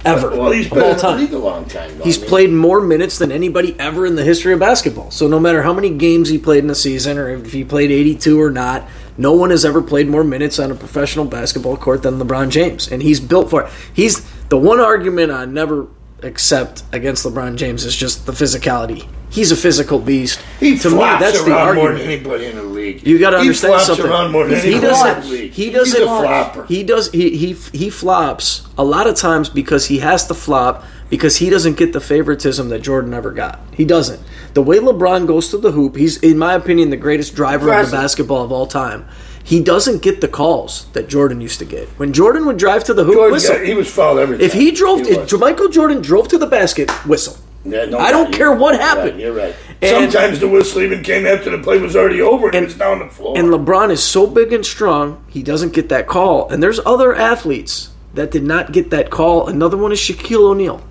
ever 0.05 0.29
well, 0.29 0.51
he's 0.51 0.69
been 0.69 0.83
in 0.83 0.95
the 0.95 1.01
time. 1.01 1.19
league 1.19 1.33
a 1.33 1.37
long 1.37 1.65
time. 1.65 1.97
Though. 1.97 2.03
He's 2.03 2.17
I 2.17 2.21
mean, 2.21 2.29
played 2.29 2.49
more 2.51 2.81
minutes 2.81 3.17
than 3.17 3.31
anybody 3.31 3.75
ever 3.79 4.05
in 4.05 4.15
the 4.15 4.23
history 4.23 4.53
of 4.53 4.59
basketball. 4.59 5.11
So 5.11 5.27
no 5.27 5.39
matter 5.39 5.63
how 5.63 5.73
many 5.73 5.89
games 5.89 6.29
he 6.29 6.37
played 6.37 6.63
in 6.63 6.69
a 6.69 6.75
season, 6.75 7.17
or 7.17 7.29
if 7.29 7.51
he 7.51 7.63
played 7.63 7.91
82 7.91 8.41
or 8.41 8.49
not, 8.49 8.87
no 9.17 9.33
one 9.33 9.49
has 9.49 9.65
ever 9.65 9.81
played 9.81 10.07
more 10.07 10.23
minutes 10.23 10.59
on 10.59 10.71
a 10.71 10.75
professional 10.75 11.25
basketball 11.25 11.77
court 11.77 12.03
than 12.03 12.19
LeBron 12.19 12.49
James, 12.49 12.87
and 12.87 13.01
he's 13.01 13.19
built 13.19 13.49
for 13.49 13.63
it. 13.63 13.71
He's 13.93 14.29
the 14.49 14.57
one 14.57 14.79
argument 14.79 15.31
I 15.31 15.45
never 15.45 15.87
accept 16.23 16.83
against 16.91 17.25
LeBron 17.25 17.55
James 17.55 17.85
is 17.85 17.95
just 17.95 18.25
the 18.25 18.31
physicality. 18.31 19.07
He's 19.29 19.51
a 19.51 19.55
physical 19.55 19.99
beast. 19.99 20.39
He 20.59 20.77
to 20.77 20.89
me, 20.89 20.95
flops 20.95 21.21
that's 21.21 21.43
the 21.43 21.51
around 21.51 21.75
more 21.75 21.91
than 21.91 22.01
anybody 22.01 22.45
in 22.45 22.55
the 22.55 22.63
league. 22.63 23.05
You 23.05 23.19
got 23.19 23.31
to 23.31 23.37
understand 23.37 23.73
flops 23.73 23.87
something. 23.87 24.05
around 24.05 24.31
more 24.31 24.47
than 24.47 24.59
he 24.61 24.79
doesn't. 24.79 25.23
He 25.51 25.69
doesn't. 25.69 25.99
He's 25.99 26.05
a 26.05 26.05
flopper. 26.05 26.65
He 26.65 26.83
does. 26.83 27.11
He 27.11 27.37
he 27.37 27.53
he 27.53 27.89
flops 27.89 28.67
a 28.77 28.83
lot 28.83 29.05
of 29.05 29.15
times 29.15 29.49
because 29.49 29.87
he 29.87 29.99
has 29.99 30.25
to 30.27 30.33
flop 30.33 30.85
because 31.09 31.37
he 31.37 31.49
doesn't 31.49 31.77
get 31.77 31.93
the 31.93 32.01
favoritism 32.01 32.69
that 32.69 32.79
Jordan 32.79 33.13
ever 33.13 33.31
got. 33.31 33.59
He 33.73 33.85
doesn't. 33.85 34.21
The 34.53 34.61
way 34.61 34.79
LeBron 34.79 35.27
goes 35.27 35.49
to 35.49 35.57
the 35.57 35.71
hoop, 35.71 35.95
he's 35.95 36.17
in 36.17 36.37
my 36.37 36.53
opinion 36.53 36.89
the 36.89 36.97
greatest 36.97 37.35
driver 37.35 37.71
of 37.71 37.85
the 37.85 37.91
basketball 37.91 38.43
of 38.43 38.51
all 38.51 38.65
time. 38.65 39.07
He 39.47 39.61
doesn't 39.63 40.01
get 40.01 40.19
the 40.19 40.27
calls 40.27 40.87
that 40.91 41.07
Jordan 41.07 41.39
used 41.39 41.59
to 41.59 41.65
get. 41.65 41.87
When 41.97 42.11
Jordan 42.11 42.45
would 42.47 42.57
drive 42.57 42.83
to 42.83 42.93
the 42.93 43.05
hoop, 43.05 43.13
Jordan 43.15 43.31
whistle. 43.31 43.55
got- 43.55 43.65
he 43.65 43.73
was 43.75 43.89
fouled 43.89 44.19
every 44.19 44.35
time. 44.37 44.45
if 44.45 44.51
time. 44.51 44.59
he 44.61 44.71
drove, 44.71 44.99
was. 45.07 45.31
if 45.31 45.39
Michael 45.39 45.69
Jordan 45.69 46.01
drove 46.01 46.27
to 46.27 46.37
the 46.37 46.47
basket, 46.47 46.91
whistle. 47.07 47.37
Yeah, 47.63 47.85
no 47.85 47.97
I 47.97 48.11
don't 48.11 48.33
care 48.33 48.51
what 48.51 48.73
You're 48.73 48.81
happened. 48.83 49.11
Right, 49.13 49.19
you're 49.21 49.33
right. 49.33 49.55
And- 49.81 50.11
Sometimes 50.11 50.41
the 50.41 50.49
whistle 50.49 50.81
even 50.81 51.01
came 51.01 51.25
after 51.25 51.49
the 51.49 51.59
play 51.59 51.77
was 51.77 51.95
already 51.95 52.21
over 52.21 52.47
and, 52.47 52.55
it 52.57 52.63
was 52.65 52.73
down 52.75 52.99
the 52.99 53.07
floor. 53.07 53.37
And 53.37 53.47
LeBron 53.47 53.89
is 53.89 54.03
so 54.03 54.27
big 54.27 54.51
and 54.51 54.65
strong, 54.65 55.23
he 55.29 55.41
doesn't 55.41 55.71
get 55.71 55.87
that 55.87 56.07
call. 56.07 56.49
And 56.49 56.61
there's 56.61 56.81
other 56.85 57.15
athletes 57.15 57.91
that 58.15 58.31
did 58.31 58.43
not 58.43 58.73
get 58.73 58.89
that 58.89 59.09
call. 59.11 59.47
Another 59.47 59.77
one 59.77 59.93
is 59.93 59.99
Shaquille 59.99 60.41
O'Neal. 60.51 60.81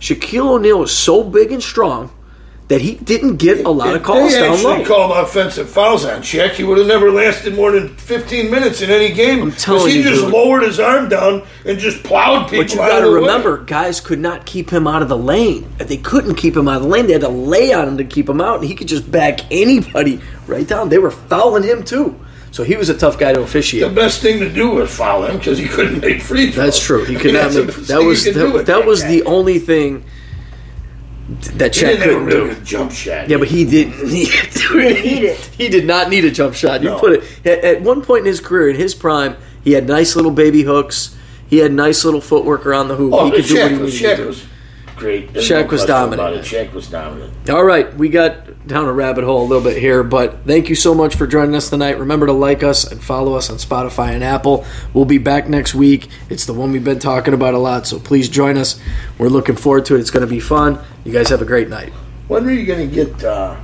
Shaquille 0.00 0.48
O'Neal 0.52 0.82
is 0.84 0.90
so 0.90 1.22
big 1.22 1.52
and 1.52 1.62
strong 1.62 2.10
that 2.68 2.80
he 2.80 2.96
didn't 2.96 3.36
get 3.36 3.64
a 3.64 3.70
lot 3.70 3.94
of 3.94 4.02
calls 4.02 4.32
they 4.32 4.40
down 4.40 4.60
low. 4.62 4.84
called 4.84 5.16
offensive 5.16 5.70
fouls 5.70 6.04
on 6.04 6.20
Shaq, 6.22 6.50
he 6.54 6.64
would 6.64 6.78
have 6.78 6.86
never 6.88 7.12
lasted 7.12 7.54
more 7.54 7.70
than 7.70 7.96
15 7.96 8.50
minutes 8.50 8.82
in 8.82 8.90
any 8.90 9.12
game. 9.12 9.40
I'm 9.42 9.52
telling 9.52 9.90
he 9.92 9.98
you, 9.98 10.02
just 10.02 10.22
dude. 10.22 10.32
lowered 10.32 10.62
his 10.64 10.80
arm 10.80 11.08
down 11.08 11.46
and 11.64 11.78
just 11.78 12.02
plowed 12.02 12.50
people 12.50 12.64
But 12.64 12.70
you 12.72 12.78
got 12.78 12.98
to 12.98 13.04
the 13.06 13.12
way. 13.12 13.20
remember, 13.20 13.58
guys 13.58 14.00
could 14.00 14.18
not 14.18 14.46
keep 14.46 14.68
him 14.70 14.88
out 14.88 15.00
of 15.00 15.08
the 15.08 15.16
lane. 15.16 15.70
They 15.78 15.96
couldn't 15.96 16.34
keep 16.34 16.56
him 16.56 16.66
out 16.66 16.78
of 16.78 16.82
the 16.82 16.88
lane. 16.88 17.06
They 17.06 17.12
had 17.12 17.22
to 17.22 17.28
lay 17.28 17.72
on 17.72 17.86
him 17.86 17.98
to 17.98 18.04
keep 18.04 18.28
him 18.28 18.40
out, 18.40 18.58
and 18.58 18.64
he 18.68 18.74
could 18.74 18.88
just 18.88 19.08
back 19.10 19.40
anybody 19.52 20.20
right 20.48 20.66
down. 20.66 20.88
They 20.88 20.98
were 20.98 21.12
fouling 21.12 21.62
him 21.62 21.84
too, 21.84 22.18
so 22.50 22.64
he 22.64 22.74
was 22.74 22.88
a 22.88 22.98
tough 22.98 23.16
guy 23.16 23.32
to 23.32 23.42
officiate. 23.42 23.88
The 23.88 23.94
best 23.94 24.22
thing 24.22 24.40
to 24.40 24.52
do 24.52 24.70
was 24.70 24.90
foul 24.92 25.24
him 25.24 25.38
because 25.38 25.56
he 25.58 25.68
couldn't 25.68 26.00
make 26.00 26.20
free 26.20 26.50
throws. 26.50 26.64
That's 26.66 26.80
true. 26.84 27.04
He 27.04 27.14
I 27.16 27.20
could 27.20 27.32
mean, 27.32 27.42
not 27.44 27.54
make. 27.54 27.66
That 27.86 28.02
was 28.02 28.26
you 28.26 28.32
could 28.32 28.40
do 28.40 28.52
that, 28.54 28.66
that 28.66 28.86
was 28.86 29.04
the 29.04 29.22
only 29.22 29.60
thing 29.60 30.02
that 31.28 31.74
He 31.74 31.82
Shaq 31.82 31.86
didn't 31.88 32.00
have 32.02 32.10
a 32.10 32.12
couldn't 32.14 32.26
real 32.26 32.46
do. 32.48 32.54
good 32.54 32.64
jump 32.64 32.92
shot. 32.92 33.28
Yeah, 33.28 33.36
but 33.38 33.48
he 33.48 33.64
didn't 33.70 33.98
need, 34.04 34.28
need 34.74 35.22
it. 35.24 35.38
He 35.58 35.68
did 35.68 35.84
not 35.86 36.08
need 36.08 36.24
a 36.24 36.30
jump 36.30 36.54
shot. 36.54 36.82
You 36.82 36.90
No. 36.90 36.98
put 36.98 37.12
it 37.14 37.24
at, 37.44 37.64
at 37.64 37.82
one 37.82 38.02
point 38.02 38.20
in 38.20 38.26
his 38.26 38.40
career, 38.40 38.68
in 38.70 38.76
his 38.76 38.94
prime, 38.94 39.36
he 39.64 39.72
had 39.72 39.86
nice 39.88 40.14
little 40.16 40.30
baby 40.30 40.62
hooks. 40.62 41.16
He 41.48 41.58
had 41.58 41.72
nice 41.72 42.04
little 42.04 42.20
footwork 42.20 42.66
around 42.66 42.88
the 42.88 42.96
hoop. 42.96 43.12
oh, 43.14 43.24
he 43.26 43.30
but 43.30 43.36
could 43.36 43.46
do 43.46 43.54
what 43.60 43.70
he 43.70 43.76
Shaq, 43.76 43.80
needed 43.80 43.98
to 44.00 44.16
do. 44.16 44.26
was 44.28 44.44
great. 44.96 45.32
Shaq 45.32 45.70
was 45.70 45.84
dominant. 45.84 46.44
Shaq 46.44 46.72
was 46.72 46.88
dominant. 46.88 47.48
All 47.48 47.64
right, 47.64 47.92
we 47.94 48.08
got 48.08 48.66
down 48.66 48.86
a 48.86 48.92
rabbit 48.92 49.24
hole 49.24 49.42
a 49.42 49.46
little 49.46 49.62
bit 49.62 49.76
here, 49.78 50.02
but 50.02 50.44
thank 50.44 50.68
you 50.68 50.74
so 50.74 50.94
much 50.94 51.14
for 51.14 51.26
joining 51.26 51.54
us 51.54 51.70
tonight. 51.70 51.98
Remember 51.98 52.26
to 52.26 52.32
like 52.32 52.62
us 52.62 52.90
and 52.90 53.02
follow 53.02 53.34
us 53.34 53.50
on 53.50 53.56
Spotify 53.56 54.12
and 54.12 54.24
Apple. 54.24 54.64
We'll 54.92 55.04
be 55.04 55.18
back 55.18 55.48
next 55.48 55.74
week. 55.74 56.08
It's 56.28 56.46
the 56.46 56.54
one 56.54 56.72
we've 56.72 56.84
been 56.84 56.98
talking 56.98 57.34
about 57.34 57.54
a 57.54 57.58
lot, 57.58 57.86
so 57.86 58.00
please 58.00 58.28
join 58.28 58.56
us. 58.56 58.80
We're 59.18 59.28
looking 59.28 59.56
forward 59.56 59.84
to 59.86 59.96
it. 59.96 60.00
It's 60.00 60.10
going 60.10 60.26
to 60.26 60.30
be 60.30 60.40
fun. 60.40 60.78
You 61.04 61.12
guys 61.12 61.28
have 61.28 61.42
a 61.42 61.46
great 61.46 61.68
night. 61.68 61.92
When 62.28 62.44
are 62.46 62.52
you 62.52 62.66
going 62.66 62.88
to 62.88 62.94
get? 62.94 63.22
Uh, 63.22 63.56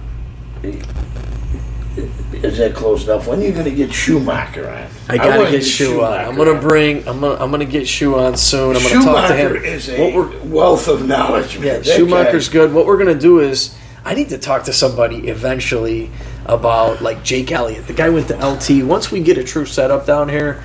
is 1.97 2.59
that 2.59 2.75
close 2.75 3.05
enough? 3.05 3.27
When 3.27 3.41
are 3.41 3.45
you 3.45 3.53
going 3.53 3.65
to 3.67 3.71
get 3.71 3.93
Schumacher 3.93 4.69
on? 4.71 4.89
I 5.09 5.17
gotta 5.19 5.51
get 5.51 5.81
on. 5.83 6.05
I'm 6.21 6.37
gonna 6.37 6.59
bring. 6.61 7.07
I'm 7.07 7.21
gonna. 7.21 7.35
I'm 7.43 7.51
gonna 7.51 7.65
get 7.67 7.87
Shu 7.87 8.15
on 8.15 8.37
soon. 8.37 8.77
I'm 8.77 8.83
gonna 8.83 9.05
talk 9.05 9.29
to 9.29 9.37
Schumacher 9.37 9.57
him. 9.59 9.65
is 9.65 9.89
What 9.89 9.99
a 9.99 10.17
we're- 10.17 10.37
wealth 10.45 10.89
of 10.89 11.07
knowledge. 11.07 11.59
Man. 11.59 11.67
Yeah, 11.67 11.73
That 11.79 11.85
Schumacher's 11.87 12.49
guy- 12.49 12.53
good. 12.53 12.73
What 12.73 12.87
we're 12.87 12.97
gonna 12.97 13.15
do 13.15 13.41
is, 13.41 13.75
I 14.05 14.15
need 14.15 14.31
to 14.31 14.39
talk 14.39 14.65
to 14.65 14.73
somebody 14.73 15.29
eventually 15.29 16.11
about 16.47 17.03
like 17.03 17.23
Jake 17.23 17.53
Elliott. 17.53 17.87
The 17.87 17.93
guy 17.93 18.09
went 18.09 18.29
to 18.29 18.37
LT. 18.37 18.83
Once 18.85 19.11
we 19.13 19.21
get 19.21 19.37
a 19.39 19.45
true 19.45 19.67
setup 19.67 20.07
down 20.07 20.29
here, 20.29 20.63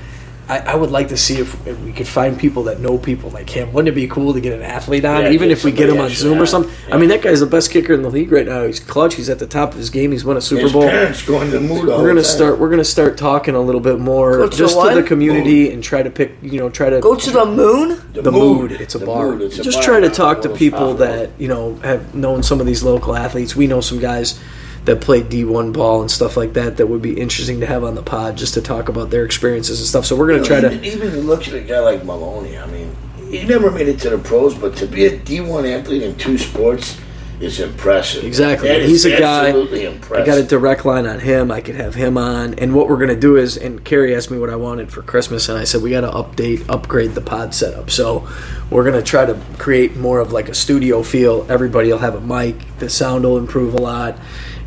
I, 0.49 0.59
I 0.59 0.75
would 0.75 0.91
like 0.91 1.09
to 1.09 1.17
see 1.17 1.39
if, 1.39 1.67
if 1.67 1.77
we 1.81 1.91
could 1.91 2.07
find 2.07 2.39
people 2.39 2.63
that 2.63 2.79
know 2.79 2.97
people 2.97 3.29
like 3.31 3.49
him. 3.49 3.73
Wouldn't 3.73 3.89
it 3.89 3.95
be 3.95 4.07
cool 4.07 4.33
to 4.33 4.39
get 4.39 4.53
an 4.53 4.61
athlete 4.61 5.03
on, 5.03 5.23
Yeah, 5.23 5.31
even 5.31 5.51
if 5.51 5.65
we 5.65 5.73
get 5.73 5.89
him 5.89 5.99
on 5.99 6.09
Zoom 6.09 6.41
or 6.41 6.45
something? 6.45 6.73
yeah. 6.87 6.95
I 6.95 6.97
mean, 6.97 7.09
that 7.09 7.21
guy's 7.21 7.41
the 7.41 7.45
best 7.45 7.69
kicker 7.69 7.93
in 7.93 8.01
the 8.01 8.09
league 8.09 8.31
right 8.31 8.45
now. 8.45 8.65
He's 8.65 8.79
clutch. 8.79 9.15
He's 9.15 9.29
at 9.29 9.39
the 9.39 9.47
top 9.47 9.71
of 9.73 9.77
his 9.77 9.89
game. 9.89 10.11
He's 10.13 10.23
won 10.23 10.37
a 10.37 10.41
Super 10.41 10.61
His 10.63 10.71
Bowl. 10.71 10.83
parents 10.83 11.21
go 11.25 11.41
in 11.41 11.51
the 11.51 11.59
mood. 11.59 11.87
We're 11.87 12.07
gonna 12.07 12.15
time. 12.15 12.23
start. 12.23 12.59
We're 12.59 12.69
gonna 12.69 12.83
start 12.85 13.17
talking 13.17 13.55
a 13.55 13.59
little 13.61 13.81
bit 13.81 13.99
more, 13.99 14.37
Go 14.37 14.49
just 14.49 14.73
to 14.73 14.77
what? 14.77 14.93
the 14.95 15.03
community, 15.03 15.71
and 15.73 15.83
try 15.83 16.01
to 16.01 16.09
pick. 16.09 16.37
You 16.41 16.59
know, 16.59 16.69
try 16.69 16.89
to 16.89 17.01
Go 17.01 17.15
to 17.15 17.31
the 17.31 17.45
moon. 17.45 18.01
the 18.13 18.31
mood. 18.31 18.71
It's 18.71 18.95
a 18.95 18.99
The 18.99 19.05
bar. 19.05 19.31
Mood, 19.33 19.41
it's 19.41 19.59
a 19.59 19.63
Just 19.63 19.77
bar 19.79 19.83
try 19.85 19.99
to 19.99 20.09
talk 20.09 20.41
to 20.43 20.49
people 20.49 20.93
that 20.95 21.31
you 21.37 21.49
know 21.49 21.75
have 21.83 22.15
known 22.15 22.41
some 22.41 22.59
of 22.61 22.65
these 22.65 22.83
local 22.83 23.15
athletes. 23.15 23.55
We 23.55 23.67
know 23.67 23.81
some 23.81 23.99
guys 23.99 24.39
that 24.87 25.01
played 25.01 25.25
D1 25.29 25.73
ball 25.73 26.01
and 26.01 26.09
stuff 26.09 26.35
like 26.35 26.53
that 26.53 26.77
that 26.77 26.87
would 26.87 27.01
be 27.01 27.19
interesting 27.19 27.59
to 27.59 27.65
have 27.65 27.83
on 27.83 27.93
the 27.93 28.01
pod 28.01 28.37
just 28.37 28.55
to 28.55 28.61
talk 28.61 28.89
about 28.89 29.09
their 29.09 29.25
experiences 29.25 29.79
and 29.79 29.87
stuff. 29.87 30.05
So 30.05 30.15
we're 30.15 30.27
gonna 30.27 30.43
try 30.43 30.57
even, 30.57 30.81
to. 30.81 30.87
even 30.87 31.19
look 31.21 31.47
at 31.47 31.53
a 31.53 31.61
guy 31.61 31.79
like 31.79 32.03
Maloney. 32.03 32.57
I 32.57 32.65
mean, 32.67 32.95
he 33.29 33.45
never 33.45 33.69
made 33.69 33.87
it 33.87 33.99
to 33.99 34.09
the 34.09 34.17
pros, 34.17 34.55
but 34.55 34.75
to 34.77 34.87
be 34.87 35.05
a 35.05 35.19
D1 35.19 35.79
athlete 35.79 36.01
in 36.03 36.15
two 36.15 36.37
sports 36.37 36.97
is 37.39 37.59
impressive. 37.59 38.23
Exactly. 38.23 38.67
That 38.67 38.81
He's 38.83 39.05
a 39.05 39.11
guy. 39.11 39.49
absolutely 39.49 39.87
I 39.87 40.25
got 40.25 40.37
a 40.37 40.43
direct 40.43 40.85
line 40.85 41.05
on 41.05 41.19
him. 41.19 41.51
I 41.51 41.61
could 41.61 41.75
have 41.75 41.93
him 41.93 42.17
on. 42.17 42.55
And 42.55 42.73
what 42.73 42.89
we're 42.89 42.97
going 42.97 43.09
to 43.09 43.19
do 43.19 43.35
is, 43.35 43.57
and 43.57 43.83
Carrie 43.83 44.15
asked 44.15 44.31
me 44.31 44.39
what 44.39 44.49
I 44.49 44.55
wanted 44.55 44.91
for 44.91 45.03
Christmas, 45.03 45.47
and 45.49 45.57
I 45.57 45.63
said 45.63 45.81
we 45.81 45.91
got 45.91 46.01
to 46.01 46.09
update, 46.09 46.67
upgrade 46.67 47.11
the 47.11 47.21
pod 47.21 47.53
setup. 47.53 47.91
So 47.91 48.27
we're 48.71 48.83
going 48.83 48.95
to 48.95 49.03
try 49.03 49.25
to 49.25 49.39
create 49.59 49.95
more 49.95 50.19
of 50.19 50.31
like 50.31 50.49
a 50.49 50.55
studio 50.55 51.03
feel. 51.03 51.45
Everybody 51.49 51.91
will 51.91 51.99
have 51.99 52.15
a 52.15 52.21
mic. 52.21 52.55
The 52.79 52.89
sound 52.89 53.23
will 53.23 53.37
improve 53.37 53.75
a 53.75 53.81
lot, 53.81 54.17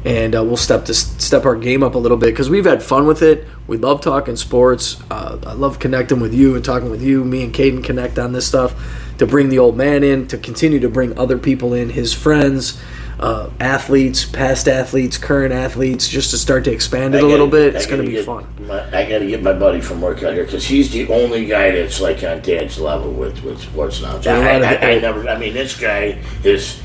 and 0.05 0.35
uh, 0.35 0.43
we'll 0.43 0.57
step 0.57 0.85
to 0.87 0.95
step 0.95 1.45
our 1.45 1.57
game 1.57 1.83
up 1.83 1.95
a 1.95 1.99
little 1.99 2.17
bit 2.17 2.27
because 2.27 2.49
we've 2.49 2.65
had 2.65 2.83
fun 2.83 3.07
with 3.07 3.23
it. 3.23 3.47
We 3.67 3.77
love 3.77 4.01
talking 4.01 4.37
sports. 4.37 5.01
Uh, 5.11 5.39
I 5.47 5.53
love 5.53 5.79
connecting 5.79 6.21
with 6.21 6.33
you 6.33 6.55
and 6.55 6.65
talking 6.65 6.91
with 6.91 7.03
you. 7.03 7.25
Me 7.25 7.45
and 7.45 7.53
Caiden 7.53 7.85
connect 7.85 8.19
on 8.19 8.33
this 8.33 8.47
stuff 8.47 8.75
to 9.19 9.27
bring 9.27 9.51
the 9.51 9.59
old 9.59 9.77
man 9.77 10.03
in, 10.03 10.27
to 10.29 10.39
continue 10.39 10.81
to 10.81 10.89
bring 10.89 11.17
other 11.19 11.37
people 11.37 11.75
in, 11.75 11.91
his 11.91 12.15
friends, 12.15 12.81
uh, 13.19 13.51
athletes, 13.61 14.25
past 14.25 14.67
athletes, 14.67 15.19
current 15.19 15.53
athletes, 15.53 16.09
just 16.09 16.31
to 16.31 16.39
start 16.39 16.65
to 16.65 16.73
expand 16.73 17.15
it 17.15 17.19
I 17.19 17.21
a 17.21 17.27
little 17.27 17.47
bit. 17.47 17.75
I 17.75 17.79
It's 17.79 17.87
going 17.87 18.01
to 18.01 18.07
be 18.07 18.15
get 18.15 18.25
fun. 18.25 18.47
My, 18.67 18.83
I 18.87 19.07
got 19.07 19.19
to 19.19 19.27
get 19.27 19.43
my 19.43 19.53
buddy 19.53 19.83
from 19.83 20.01
work 20.01 20.23
out 20.23 20.33
here 20.33 20.45
because 20.45 20.67
he's 20.67 20.91
the 20.91 21.07
only 21.13 21.45
guy 21.45 21.71
that's 21.71 22.01
like 22.01 22.25
on 22.25 22.41
Dad's 22.41 22.79
level 22.79 23.13
with 23.13 23.43
with 23.43 23.61
sports 23.61 24.01
knowledge. 24.01 24.27
I, 24.27 24.59
lot 24.59 24.83
I, 24.83 24.93
I 24.93 24.99
never. 25.01 25.29
I 25.29 25.39
mean, 25.39 25.53
this 25.53 25.79
guy 25.79 26.23
is. 26.43 26.81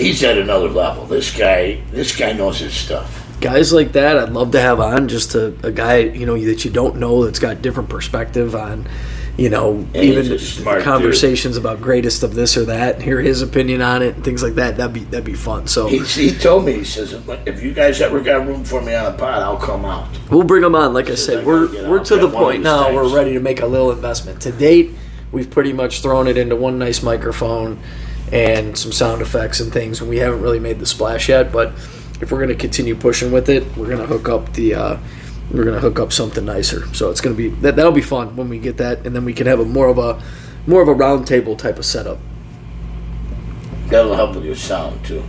He's 0.00 0.22
at 0.24 0.38
another 0.38 0.68
level. 0.68 1.04
This 1.06 1.36
guy. 1.36 1.80
This 1.90 2.16
guy 2.16 2.32
knows 2.32 2.60
his 2.60 2.74
stuff. 2.74 3.26
Guys 3.40 3.72
like 3.72 3.92
that, 3.92 4.18
I'd 4.18 4.30
love 4.30 4.52
to 4.52 4.60
have 4.60 4.80
on. 4.80 5.08
Just 5.08 5.34
a, 5.34 5.54
a 5.62 5.72
guy 5.72 5.98
you 5.98 6.26
know 6.26 6.38
that 6.38 6.64
you 6.64 6.70
don't 6.70 6.96
know 6.96 7.24
that's 7.24 7.38
got 7.38 7.62
different 7.62 7.88
perspective 7.88 8.54
on. 8.54 8.86
You 9.38 9.48
know, 9.48 9.86
he's 9.94 10.60
even 10.60 10.82
conversations 10.82 11.56
about 11.56 11.80
greatest 11.80 12.22
of 12.22 12.34
this 12.34 12.58
or 12.58 12.66
that, 12.66 12.96
and 12.96 13.02
hear 13.02 13.20
his 13.20 13.40
opinion 13.40 13.80
on 13.80 14.02
it, 14.02 14.16
and 14.16 14.24
things 14.24 14.42
like 14.42 14.56
that. 14.56 14.76
That'd 14.76 14.92
be 14.92 15.04
that'd 15.04 15.24
be 15.24 15.32
fun. 15.32 15.66
So 15.68 15.86
He, 15.86 16.00
he 16.00 16.32
told 16.32 16.66
me. 16.66 16.74
He 16.74 16.84
says, 16.84 17.14
if 17.46 17.62
you 17.62 17.72
guys 17.72 18.02
ever 18.02 18.20
got 18.20 18.46
room 18.46 18.64
for 18.64 18.82
me 18.82 18.94
on 18.94 19.06
a 19.06 19.16
pod, 19.16 19.42
I'll 19.42 19.56
come 19.56 19.86
out. 19.86 20.08
We'll 20.30 20.42
bring 20.44 20.62
him 20.62 20.74
on. 20.74 20.92
Like 20.92 21.08
I 21.08 21.12
As 21.12 21.24
said, 21.24 21.44
I 21.44 21.46
we're 21.46 21.88
we're 21.88 22.04
to 22.04 22.16
the 22.16 22.26
at 22.28 22.34
one 22.34 22.34
of 22.34 22.40
point 22.40 22.62
now. 22.62 22.94
We're 22.94 23.14
ready 23.14 23.32
to 23.32 23.40
make 23.40 23.62
a 23.62 23.66
little 23.66 23.92
investment. 23.92 24.42
To 24.42 24.52
date, 24.52 24.90
we've 25.32 25.48
pretty 25.48 25.72
much 25.72 26.02
thrown 26.02 26.26
it 26.26 26.36
into 26.36 26.56
one 26.56 26.78
nice 26.78 27.02
microphone 27.02 27.80
and 28.32 28.76
some 28.76 28.92
sound 28.92 29.22
effects 29.22 29.60
and 29.60 29.72
things, 29.72 30.00
and 30.00 30.08
we 30.08 30.18
haven't 30.18 30.42
really 30.42 30.60
made 30.60 30.78
the 30.78 30.86
splash 30.86 31.28
yet. 31.28 31.52
But 31.52 31.72
if 32.20 32.30
we're 32.30 32.38
going 32.38 32.48
to 32.48 32.54
continue 32.54 32.94
pushing 32.94 33.32
with 33.32 33.48
it, 33.48 33.64
we're 33.76 33.86
going 33.86 33.98
to 33.98 34.06
hook 34.06 34.28
up 34.28 34.52
the. 34.54 34.74
Uh, 34.74 34.98
we're 35.52 35.64
going 35.64 35.74
to 35.74 35.80
hook 35.80 35.98
up 35.98 36.12
something 36.12 36.44
nicer. 36.44 36.86
So 36.94 37.10
it's 37.10 37.20
going 37.20 37.34
to 37.34 37.42
be 37.42 37.48
that 37.60 37.74
that'll 37.74 37.92
be 37.92 38.02
fun 38.02 38.36
when 38.36 38.48
we 38.48 38.58
get 38.58 38.76
that, 38.76 39.04
and 39.04 39.14
then 39.16 39.24
we 39.24 39.32
can 39.32 39.46
have 39.46 39.58
a 39.58 39.64
more 39.64 39.88
of 39.88 39.98
a 39.98 40.22
more 40.66 40.82
of 40.82 40.88
a 40.88 40.94
round 40.94 41.26
table 41.26 41.56
type 41.56 41.78
of 41.78 41.84
setup. 41.84 42.18
That'll 43.86 44.14
help 44.14 44.36
with 44.36 44.44
your 44.44 44.54
sound 44.54 45.04
too. 45.04 45.24